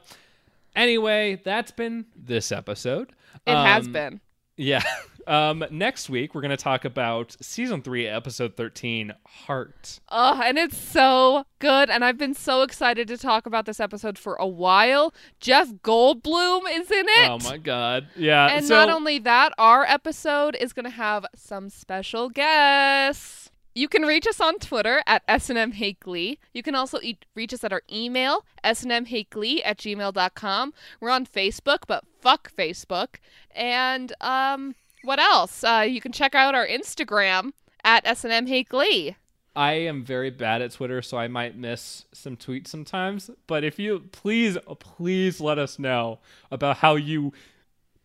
anyway, 0.77 1.41
that's 1.45 1.73
been 1.73 2.07
this 2.15 2.53
episode. 2.53 3.13
It 3.47 3.55
has 3.55 3.87
Um, 3.87 3.93
been. 3.93 4.21
Yeah. 4.57 4.83
Um, 5.29 5.65
next 5.73 6.09
week, 6.09 6.37
we're 6.37 6.41
going 6.41 6.53
to 6.53 6.57
talk 6.57 6.85
about 6.85 7.37
season 7.41 7.83
three, 7.83 8.07
episode 8.07 8.57
13, 8.57 9.13
Heart. 9.27 9.99
Oh, 10.09 10.41
and 10.41 10.57
it's 10.57 10.79
so 10.79 11.45
good. 11.59 11.91
And 11.91 12.05
I've 12.05 12.17
been 12.17 12.33
so 12.33 12.63
excited 12.63 13.09
to 13.09 13.19
talk 13.19 13.45
about 13.45 13.67
this 13.67 13.81
episode 13.81 14.19
for 14.19 14.37
a 14.37 14.47
while. 14.47 15.13
Jeff 15.41 15.67
Goldblum 15.83 16.61
is 16.71 16.89
in 16.93 17.07
it. 17.09 17.29
Oh 17.29 17.39
my 17.43 17.57
God. 17.57 18.07
Yeah. 18.15 18.47
And 18.53 18.65
so, 18.65 18.77
not 18.77 18.89
only 18.89 19.19
that, 19.19 19.53
our 19.59 19.85
episode 19.85 20.55
is 20.61 20.73
going 20.73 20.85
to 20.85 20.91
have 20.91 21.27
some 21.35 21.71
special 21.71 22.29
guests. 22.29 23.46
You 23.77 23.89
can 23.89 24.05
reach 24.05 24.27
us 24.27 24.41
on 24.41 24.59
Twitter 24.59 25.03
at 25.07 25.27
SNM 25.27 25.75
Hakely. 25.75 26.39
You 26.55 26.63
can 26.63 26.75
also 26.75 26.99
e- 27.03 27.19
reach 27.35 27.53
us 27.53 27.63
at 27.63 27.75
our 27.75 27.83
email, 27.93 28.47
snmhakely 28.65 29.61
at 29.63 29.77
gmail.com. 29.77 30.73
We're 30.99 31.11
on 31.11 31.27
Facebook, 31.27 31.81
but 31.87 32.03
fuck 32.19 32.51
Facebook. 32.51 33.17
And 33.55 34.15
um, 34.23 34.77
what 35.05 35.19
else? 35.19 35.63
Uh, 35.63 35.85
you 35.87 36.01
can 36.01 36.11
check 36.11 36.35
out 36.35 36.55
our 36.55 36.67
Instagram 36.67 37.51
at 37.85 38.03
SNM 38.07 38.49
Hakely. 38.49 39.17
I 39.55 39.73
am 39.75 40.03
very 40.07 40.31
bad 40.31 40.63
at 40.63 40.73
Twitter, 40.73 41.03
so 41.03 41.19
I 41.19 41.29
might 41.29 41.55
miss 41.55 42.07
some 42.13 42.39
tweets 42.39 42.69
sometimes. 42.69 43.29
But 43.47 43.63
if 43.63 43.79
you 43.79 44.05
please, 44.11 44.57
please 44.79 45.39
let 45.39 45.59
us 45.59 45.79
know 45.79 46.21
about 46.51 46.79
how 46.79 46.95
you 46.95 47.35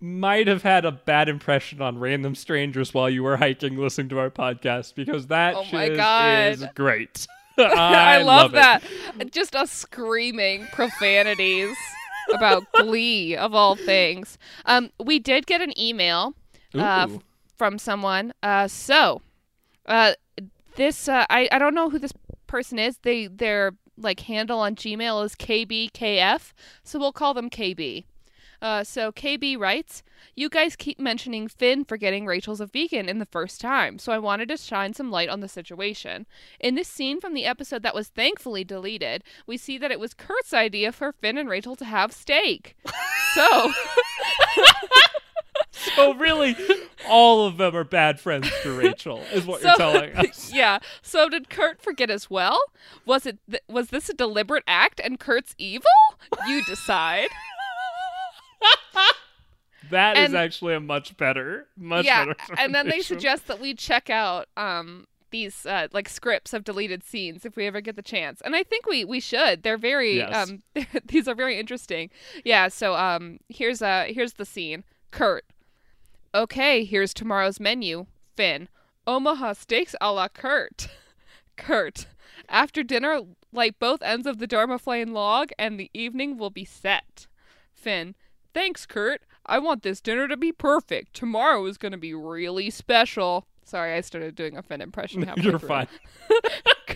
might 0.01 0.47
have 0.47 0.63
had 0.63 0.83
a 0.83 0.91
bad 0.91 1.29
impression 1.29 1.81
on 1.81 1.99
random 1.99 2.33
strangers 2.35 2.93
while 2.93 3.09
you 3.09 3.23
were 3.23 3.37
hiking 3.37 3.77
listening 3.77 4.09
to 4.09 4.19
our 4.19 4.29
podcast 4.31 4.95
because 4.95 5.27
that 5.27 5.55
Oh 5.55 5.65
my 5.71 5.89
God. 5.89 6.53
is 6.53 6.65
great. 6.75 7.27
I, 7.57 8.17
I, 8.19 8.21
love, 8.23 8.51
it. 8.51 8.55
that. 8.55 8.83
Just 9.31 9.55
us 9.55 9.71
screaming 9.71 10.65
profanities 10.71 11.75
about 12.33 12.63
Glee 12.73 13.35
of 13.35 13.53
all 13.53 13.75
things. 13.75 14.39
Um, 14.65 14.89
we 14.99 15.19
did 15.19 15.45
get 15.45 15.61
an 15.61 15.77
email 15.79 16.33
uh, 16.73 17.07
from 17.57 17.77
someone. 17.77 18.33
Uh, 18.41 18.67
so, 18.67 19.21
uh, 19.85 20.13
this 20.75 21.07
uh, 21.07 21.25
I 21.29 21.49
I 21.51 21.59
don't 21.59 21.75
know 21.75 21.89
who 21.89 21.99
this 21.99 22.13
person 22.47 22.79
is. 22.79 22.97
They 22.99 23.27
their 23.27 23.73
like 23.97 24.21
handle 24.21 24.59
on 24.59 24.75
Gmail 24.75 25.23
is 25.25 25.35
kbkf, 25.35 26.53
so 26.83 26.97
we'll 26.97 27.11
call 27.11 27.33
them 27.33 27.49
KB. 27.49 28.05
Uh, 28.61 28.83
so 28.83 29.11
KB 29.11 29.57
writes, 29.57 30.03
"You 30.35 30.49
guys 30.49 30.75
keep 30.75 30.99
mentioning 30.99 31.47
Finn 31.47 31.83
forgetting 31.83 32.25
Rachel's 32.25 32.61
a 32.61 32.65
vegan 32.65 33.09
in 33.09 33.19
the 33.19 33.25
first 33.25 33.59
time, 33.59 33.97
so 33.97 34.11
I 34.11 34.19
wanted 34.19 34.49
to 34.49 34.57
shine 34.57 34.93
some 34.93 35.09
light 35.09 35.29
on 35.29 35.39
the 35.39 35.47
situation. 35.47 36.27
In 36.59 36.75
this 36.75 36.87
scene 36.87 37.19
from 37.19 37.33
the 37.33 37.45
episode 37.45 37.83
that 37.83 37.95
was 37.95 38.09
thankfully 38.09 38.63
deleted, 38.63 39.23
we 39.47 39.57
see 39.57 39.77
that 39.77 39.91
it 39.91 39.99
was 39.99 40.13
Kurt's 40.13 40.53
idea 40.53 40.91
for 40.91 41.11
Finn 41.11 41.37
and 41.37 41.49
Rachel 41.49 41.75
to 41.77 41.85
have 41.85 42.11
steak. 42.11 42.75
so, 43.33 43.71
So 45.95 46.13
really, 46.13 46.55
all 47.07 47.47
of 47.47 47.57
them 47.57 47.75
are 47.75 47.83
bad 47.83 48.19
friends 48.19 48.49
to 48.61 48.71
Rachel, 48.77 49.21
is 49.33 49.45
what 49.45 49.61
you're 49.63 49.75
telling 49.75 50.13
us. 50.13 50.51
yeah. 50.53 50.79
So 51.01 51.27
did 51.29 51.49
Kurt 51.49 51.81
forget 51.81 52.09
as 52.09 52.29
well? 52.29 52.59
Was 53.05 53.25
it 53.25 53.39
th- 53.49 53.63
was 53.67 53.87
this 53.87 54.09
a 54.09 54.13
deliberate 54.13 54.63
act 54.67 55.01
and 55.03 55.19
Kurt's 55.19 55.55
evil? 55.57 55.89
You 56.47 56.63
decide. 56.65 57.29
That 59.89 60.15
is 60.17 60.25
And- 60.25 60.37
actually 60.37 60.73
a 60.75 60.79
much 60.79 61.17
better, 61.17 61.67
much 61.75 62.05
yeah. 62.05 62.25
better. 62.25 62.35
And 62.57 62.73
then 62.73 62.87
they 62.87 63.01
suggest 63.01 63.47
that 63.47 63.59
we 63.59 63.73
check 63.73 64.09
out 64.09 64.47
um 64.55 65.07
these 65.31 65.65
uh, 65.65 65.87
like 65.93 66.09
scripts 66.09 66.53
of 66.53 66.63
deleted 66.65 67.03
scenes 67.03 67.45
if 67.45 67.55
we 67.55 67.65
ever 67.65 67.79
get 67.81 67.95
the 67.95 68.01
chance. 68.01 68.41
And 68.41 68.55
I 68.55 68.63
think 68.63 68.85
we 68.85 69.03
we 69.03 69.19
should. 69.19 69.63
They're 69.63 69.77
very 69.77 70.17
Yes. 70.17 70.49
um 70.49 70.61
these 71.05 71.27
are 71.27 71.35
very 71.35 71.57
interesting. 71.59 72.09
Yeah, 72.45 72.67
so 72.67 72.95
um 72.95 73.39
here's 73.49 73.81
uh 73.81 74.05
here's 74.09 74.33
the 74.33 74.45
scene. 74.45 74.83
Kurt. 75.09 75.45
Okay, 76.33 76.85
here's 76.85 77.13
tomorrow's 77.13 77.59
menu. 77.59 78.05
Finn. 78.37 78.69
Omaha 79.07 79.53
steaks 79.53 79.95
a 79.99 80.11
la 80.13 80.27
Kurt. 80.29 80.87
Kurt. 81.57 82.05
After 82.47 82.83
dinner, 82.83 83.21
light 83.51 83.77
both 83.79 84.01
ends 84.01 84.25
of 84.27 84.37
the 84.37 84.47
Duraflame 84.47 85.11
log 85.11 85.49
and 85.59 85.77
the 85.79 85.89
evening 85.93 86.37
will 86.37 86.49
be 86.49 86.63
set. 86.65 87.27
Finn. 87.73 88.15
Thanks, 88.53 88.85
Kurt. 88.85 89.21
I 89.45 89.59
want 89.59 89.83
this 89.83 90.01
dinner 90.01 90.27
to 90.27 90.37
be 90.37 90.51
perfect. 90.51 91.13
Tomorrow 91.13 91.65
is 91.65 91.77
going 91.77 91.91
to 91.93 91.97
be 91.97 92.13
really 92.13 92.69
special. 92.69 93.47
Sorry, 93.63 93.93
I 93.93 94.01
started 94.01 94.35
doing 94.35 94.57
a 94.57 94.61
Finn 94.61 94.81
impression. 94.81 95.21
halfway 95.27 95.43
You're 95.43 95.59
through. 95.59 95.67
fine. 95.69 95.87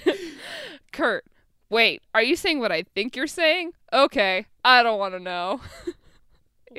Kurt, 0.92 1.26
wait, 1.70 2.02
are 2.14 2.22
you 2.24 2.36
saying 2.36 2.60
what 2.60 2.72
I 2.72 2.84
think 2.94 3.16
you're 3.16 3.28
saying? 3.28 3.72
Okay, 3.92 4.46
I 4.64 4.84
don't 4.84 5.00
want 5.00 5.14
to 5.14 5.20
know. 5.20 5.62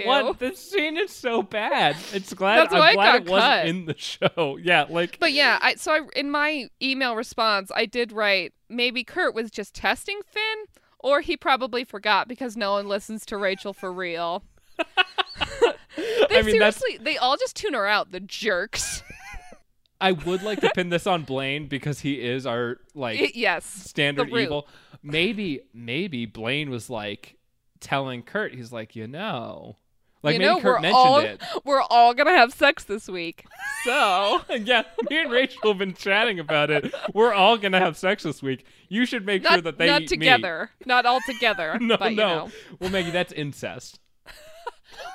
What? 0.04 0.38
This 0.38 0.58
scene 0.58 0.98
is 0.98 1.10
so 1.10 1.42
bad. 1.42 1.96
It's 2.12 2.34
glad 2.34 2.58
That's 2.58 2.74
I'm 2.74 2.90
it 2.90 2.94
glad 2.94 3.12
got 3.12 3.14
it 3.22 3.30
wasn't 3.30 3.50
cut. 3.50 3.66
in 3.66 3.84
the 3.86 3.96
show. 3.96 4.58
Yeah, 4.60 4.84
like 4.90 5.18
But 5.18 5.32
yeah, 5.32 5.58
I 5.62 5.76
so 5.76 5.90
I 5.92 6.00
in 6.14 6.30
my 6.30 6.68
email 6.82 7.16
response, 7.16 7.70
I 7.74 7.86
did 7.86 8.12
write 8.12 8.52
maybe 8.68 9.04
Kurt 9.04 9.34
was 9.34 9.50
just 9.50 9.74
testing 9.74 10.20
Finn, 10.26 10.66
or 10.98 11.22
he 11.22 11.34
probably 11.34 11.82
forgot 11.82 12.28
because 12.28 12.58
no 12.58 12.72
one 12.72 12.88
listens 12.88 13.24
to 13.26 13.38
Rachel 13.38 13.72
for 13.72 13.90
real. 13.90 14.42
they 15.96 16.38
I 16.38 16.42
mean 16.42 16.58
that's 16.58 16.78
seriously, 16.78 16.98
they 17.00 17.16
all 17.16 17.36
just 17.36 17.56
tune 17.56 17.74
her 17.74 17.86
out, 17.86 18.12
the 18.12 18.20
jerks. 18.20 19.02
I 20.00 20.12
would 20.12 20.42
like 20.42 20.60
to 20.60 20.70
pin 20.74 20.90
this 20.90 21.06
on 21.06 21.22
Blaine 21.22 21.68
because 21.68 22.00
he 22.00 22.20
is 22.20 22.46
our 22.46 22.78
like 22.94 23.34
yes, 23.34 23.64
standard 23.64 24.28
evil. 24.28 24.68
Maybe 25.02 25.62
maybe 25.72 26.26
Blaine 26.26 26.70
was 26.70 26.90
like 26.90 27.36
telling 27.80 28.22
Kurt, 28.22 28.54
he's 28.54 28.72
like, 28.72 28.96
you 28.96 29.06
know. 29.06 29.76
Like 30.22 30.34
you 30.34 30.38
maybe 30.40 30.54
know, 30.54 30.60
Kurt 30.60 30.64
we're 30.64 30.80
mentioned 30.80 30.96
all 30.96 31.18
it. 31.18 31.42
we're 31.64 31.82
all 31.82 32.12
gonna 32.12 32.36
have 32.36 32.52
sex 32.52 32.84
this 32.84 33.06
week, 33.06 33.44
so 33.84 34.42
yeah, 34.50 34.82
me 35.08 35.18
and 35.18 35.30
Rachel 35.30 35.68
have 35.68 35.78
been 35.78 35.94
chatting 35.94 36.40
about 36.40 36.70
it. 36.70 36.92
We're 37.14 37.32
all 37.32 37.56
gonna 37.56 37.78
have 37.78 37.96
sex 37.96 38.24
this 38.24 38.42
week. 38.42 38.64
You 38.88 39.06
should 39.06 39.24
make 39.24 39.44
not, 39.44 39.52
sure 39.52 39.62
that 39.62 39.78
they 39.78 39.86
not 39.86 40.02
eat 40.02 40.10
me. 40.10 40.16
together, 40.16 40.70
not 40.84 41.06
all 41.06 41.20
together. 41.26 41.78
No, 41.80 41.96
but, 41.96 42.10
you 42.10 42.16
no. 42.16 42.28
know. 42.28 42.50
Well, 42.80 42.90
Maggie, 42.90 43.12
that's 43.12 43.32
incest. 43.32 44.00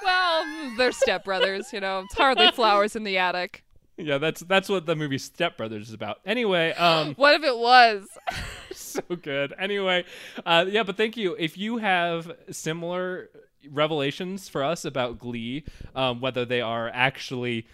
Well, 0.04 0.76
they're 0.78 0.92
stepbrothers, 0.92 1.72
you 1.74 1.80
know. 1.80 2.02
It's 2.06 2.16
hardly 2.16 2.52
flowers 2.52 2.96
in 2.96 3.04
the 3.04 3.18
attic. 3.18 3.64
Yeah, 3.98 4.18
that's 4.18 4.42
that's 4.42 4.68
what 4.70 4.86
the 4.86 4.96
movie 4.96 5.18
Step 5.18 5.58
Brothers 5.58 5.90
is 5.90 5.94
about. 5.94 6.20
Anyway, 6.26 6.72
um, 6.74 7.14
What 7.18 7.36
if 7.36 7.44
it 7.44 7.58
was? 7.58 8.08
so 8.72 9.02
good. 9.22 9.54
Anyway, 9.60 10.06
uh, 10.46 10.66
yeah, 10.68 10.84
but 10.84 10.98
thank 10.98 11.18
you. 11.18 11.36
If 11.38 11.58
you 11.58 11.78
have 11.78 12.32
similar 12.50 13.30
revelations 13.70 14.50
for 14.50 14.64
us 14.64 14.86
about 14.86 15.20
Glee, 15.20 15.66
um, 15.96 16.20
whether 16.20 16.46
they 16.46 16.62
are 16.62 16.90
actually 16.92 17.68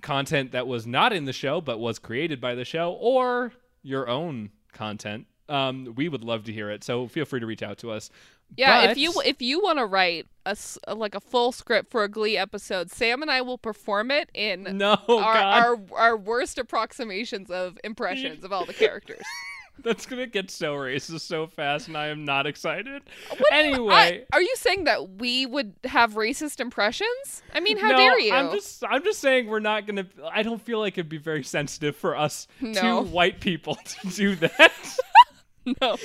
content 0.00 0.52
that 0.52 0.66
was 0.66 0.86
not 0.86 1.12
in 1.12 1.24
the 1.24 1.32
show 1.32 1.60
but 1.60 1.78
was 1.78 1.98
created 1.98 2.40
by 2.40 2.54
the 2.54 2.64
show, 2.64 2.92
or 2.92 3.52
your 3.82 4.08
own 4.08 4.50
content, 4.72 5.26
um, 5.48 5.92
we 5.96 6.08
would 6.08 6.24
love 6.24 6.44
to 6.44 6.52
hear 6.52 6.70
it. 6.70 6.82
So 6.82 7.08
feel 7.08 7.24
free 7.26 7.40
to 7.40 7.46
reach 7.46 7.62
out 7.62 7.78
to 7.78 7.90
us. 7.90 8.10
Yeah, 8.56 8.82
But- 8.82 8.90
if 8.92 8.98
you 8.98 9.12
if 9.24 9.42
you 9.42 9.60
want 9.60 9.78
to 9.78 9.86
write 9.86 10.26
a 10.46 10.94
like 10.94 11.14
a 11.14 11.20
full 11.20 11.52
script 11.52 11.90
for 11.90 12.04
a 12.04 12.08
Glee 12.08 12.36
episode, 12.36 12.90
Sam 12.90 13.22
and 13.22 13.30
I 13.30 13.40
will 13.40 13.58
perform 13.58 14.10
it 14.10 14.30
in 14.34 14.76
no, 14.76 14.96
our, 15.08 15.18
our 15.18 15.78
our 15.92 16.16
worst 16.16 16.58
approximations 16.58 17.50
of 17.50 17.78
impressions 17.84 18.44
of 18.44 18.52
all 18.52 18.64
the 18.64 18.74
characters. 18.74 19.22
that's 19.82 20.06
gonna 20.06 20.26
get 20.26 20.50
so 20.50 20.74
racist 20.74 21.20
so 21.22 21.46
fast, 21.46 21.88
and 21.88 21.96
I 21.96 22.06
am 22.08 22.24
not 22.24 22.46
excited. 22.46 23.02
What 23.28 23.38
do 23.38 23.44
you- 23.56 23.64
anyway. 23.72 23.92
I- 23.94 24.24
are 24.32 24.42
you 24.42 24.54
saying 24.56 24.84
that 24.84 25.18
we 25.18 25.46
would 25.46 25.74
have 25.84 26.14
racist 26.14 26.60
impressions? 26.60 27.42
I 27.52 27.60
mean, 27.60 27.76
how 27.76 27.90
no, 27.90 27.96
dare 27.96 28.18
you? 28.20 28.32
I'm 28.32 28.50
just 28.52 28.84
I'm 28.88 29.02
just 29.02 29.20
saying 29.20 29.48
we're 29.48 29.60
not 29.60 29.86
gonna 29.86 30.06
I 30.30 30.42
don't 30.42 30.60
feel 30.62 30.78
like 30.78 30.94
it'd 30.94 31.08
be 31.08 31.18
very 31.18 31.42
sensitive 31.42 31.96
for 31.96 32.16
us 32.16 32.46
No. 32.60 33.02
two 33.04 33.10
white 33.10 33.40
people 33.40 33.74
to 34.02 34.08
do 34.08 34.36
that. 34.36 34.72
no, 35.66 35.96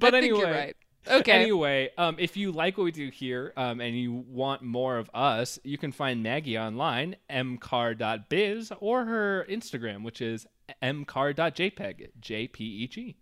But 0.00 0.14
I 0.14 0.20
think 0.20 0.24
anyway, 0.32 0.38
you're 0.40 0.50
right. 0.50 0.76
Okay. 1.08 1.32
Anyway, 1.32 1.90
um, 1.98 2.16
if 2.18 2.36
you 2.36 2.50
like 2.52 2.78
what 2.78 2.84
we 2.84 2.92
do 2.92 3.10
here 3.10 3.52
um, 3.56 3.80
and 3.80 3.96
you 3.98 4.12
want 4.12 4.62
more 4.62 4.96
of 4.98 5.10
us, 5.14 5.58
you 5.64 5.76
can 5.78 5.92
find 5.92 6.22
Maggie 6.22 6.58
online, 6.58 7.16
mcar.biz, 7.30 8.72
or 8.80 9.04
her 9.04 9.46
Instagram, 9.50 10.02
which 10.02 10.20
is 10.20 10.46
mcar.jpeg, 10.82 12.08
J-P-E-G. 12.20 13.16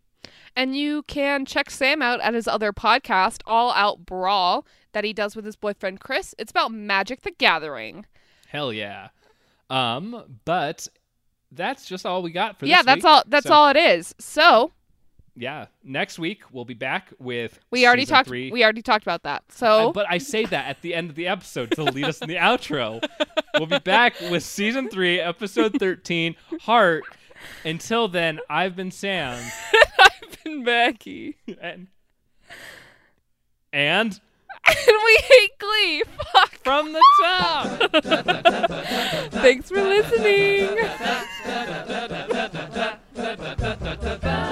And 0.54 0.76
you 0.76 1.02
can 1.04 1.44
check 1.44 1.70
Sam 1.70 2.00
out 2.02 2.20
at 2.20 2.34
his 2.34 2.46
other 2.46 2.72
podcast, 2.72 3.40
All 3.46 3.72
Out 3.72 4.06
Brawl, 4.06 4.66
that 4.92 5.04
he 5.04 5.12
does 5.12 5.34
with 5.34 5.44
his 5.44 5.56
boyfriend 5.56 6.00
Chris. 6.00 6.34
It's 6.38 6.50
about 6.50 6.70
Magic 6.72 7.22
the 7.22 7.32
Gathering. 7.32 8.06
Hell 8.48 8.72
yeah. 8.72 9.08
Um, 9.70 10.38
but 10.44 10.86
that's 11.50 11.86
just 11.86 12.06
all 12.06 12.22
we 12.22 12.30
got 12.30 12.58
for 12.58 12.66
yeah, 12.66 12.78
this 12.78 12.86
that's 12.86 12.96
week. 12.98 13.12
all. 13.12 13.22
That's 13.26 13.46
So- 13.46 13.52
all 13.52 13.68
it 13.70 13.76
is. 13.76 14.14
So 14.18 14.72
yeah, 15.34 15.66
next 15.82 16.18
week 16.18 16.42
we'll 16.52 16.64
be 16.64 16.74
back 16.74 17.12
with 17.18 17.58
We 17.70 17.86
already 17.86 18.04
talked. 18.06 18.28
Three. 18.28 18.50
We 18.50 18.62
already 18.62 18.82
talked 18.82 19.04
about 19.04 19.22
that. 19.22 19.42
I- 19.48 19.52
So 19.54 19.92
but 19.92 20.06
I 20.08 20.18
say 20.18 20.44
that 20.46 20.66
at 20.68 20.82
the 20.82 20.94
end 20.94 21.10
of 21.10 21.16
the 21.16 21.26
episode 21.28 21.70
to 21.72 21.84
lead 21.84 22.04
us 22.04 22.20
in 22.20 22.28
the 22.28 22.36
outro. 22.36 23.02
We'll 23.58 23.66
be 23.66 23.78
back 23.78 24.20
with 24.30 24.42
season 24.42 24.88
three, 24.90 25.20
episode 25.20 25.78
thirteen, 25.78 26.36
Heart. 26.62 27.04
Until 27.64 28.06
then, 28.08 28.38
I've 28.48 28.76
been 28.76 28.90
Sam, 28.92 29.42
I've 29.98 30.44
been 30.44 30.62
Becky. 30.64 31.36
and 31.60 31.88
and 33.72 34.20
and 34.64 34.86
we 34.86 35.18
hate 35.22 35.58
Glee. 35.58 36.02
Fuck. 36.32 36.50
from 36.62 36.92
the 36.92 37.02
top. 37.20 37.66
Thanks 39.32 39.68
for 39.70 39.82
listening. 39.82 40.78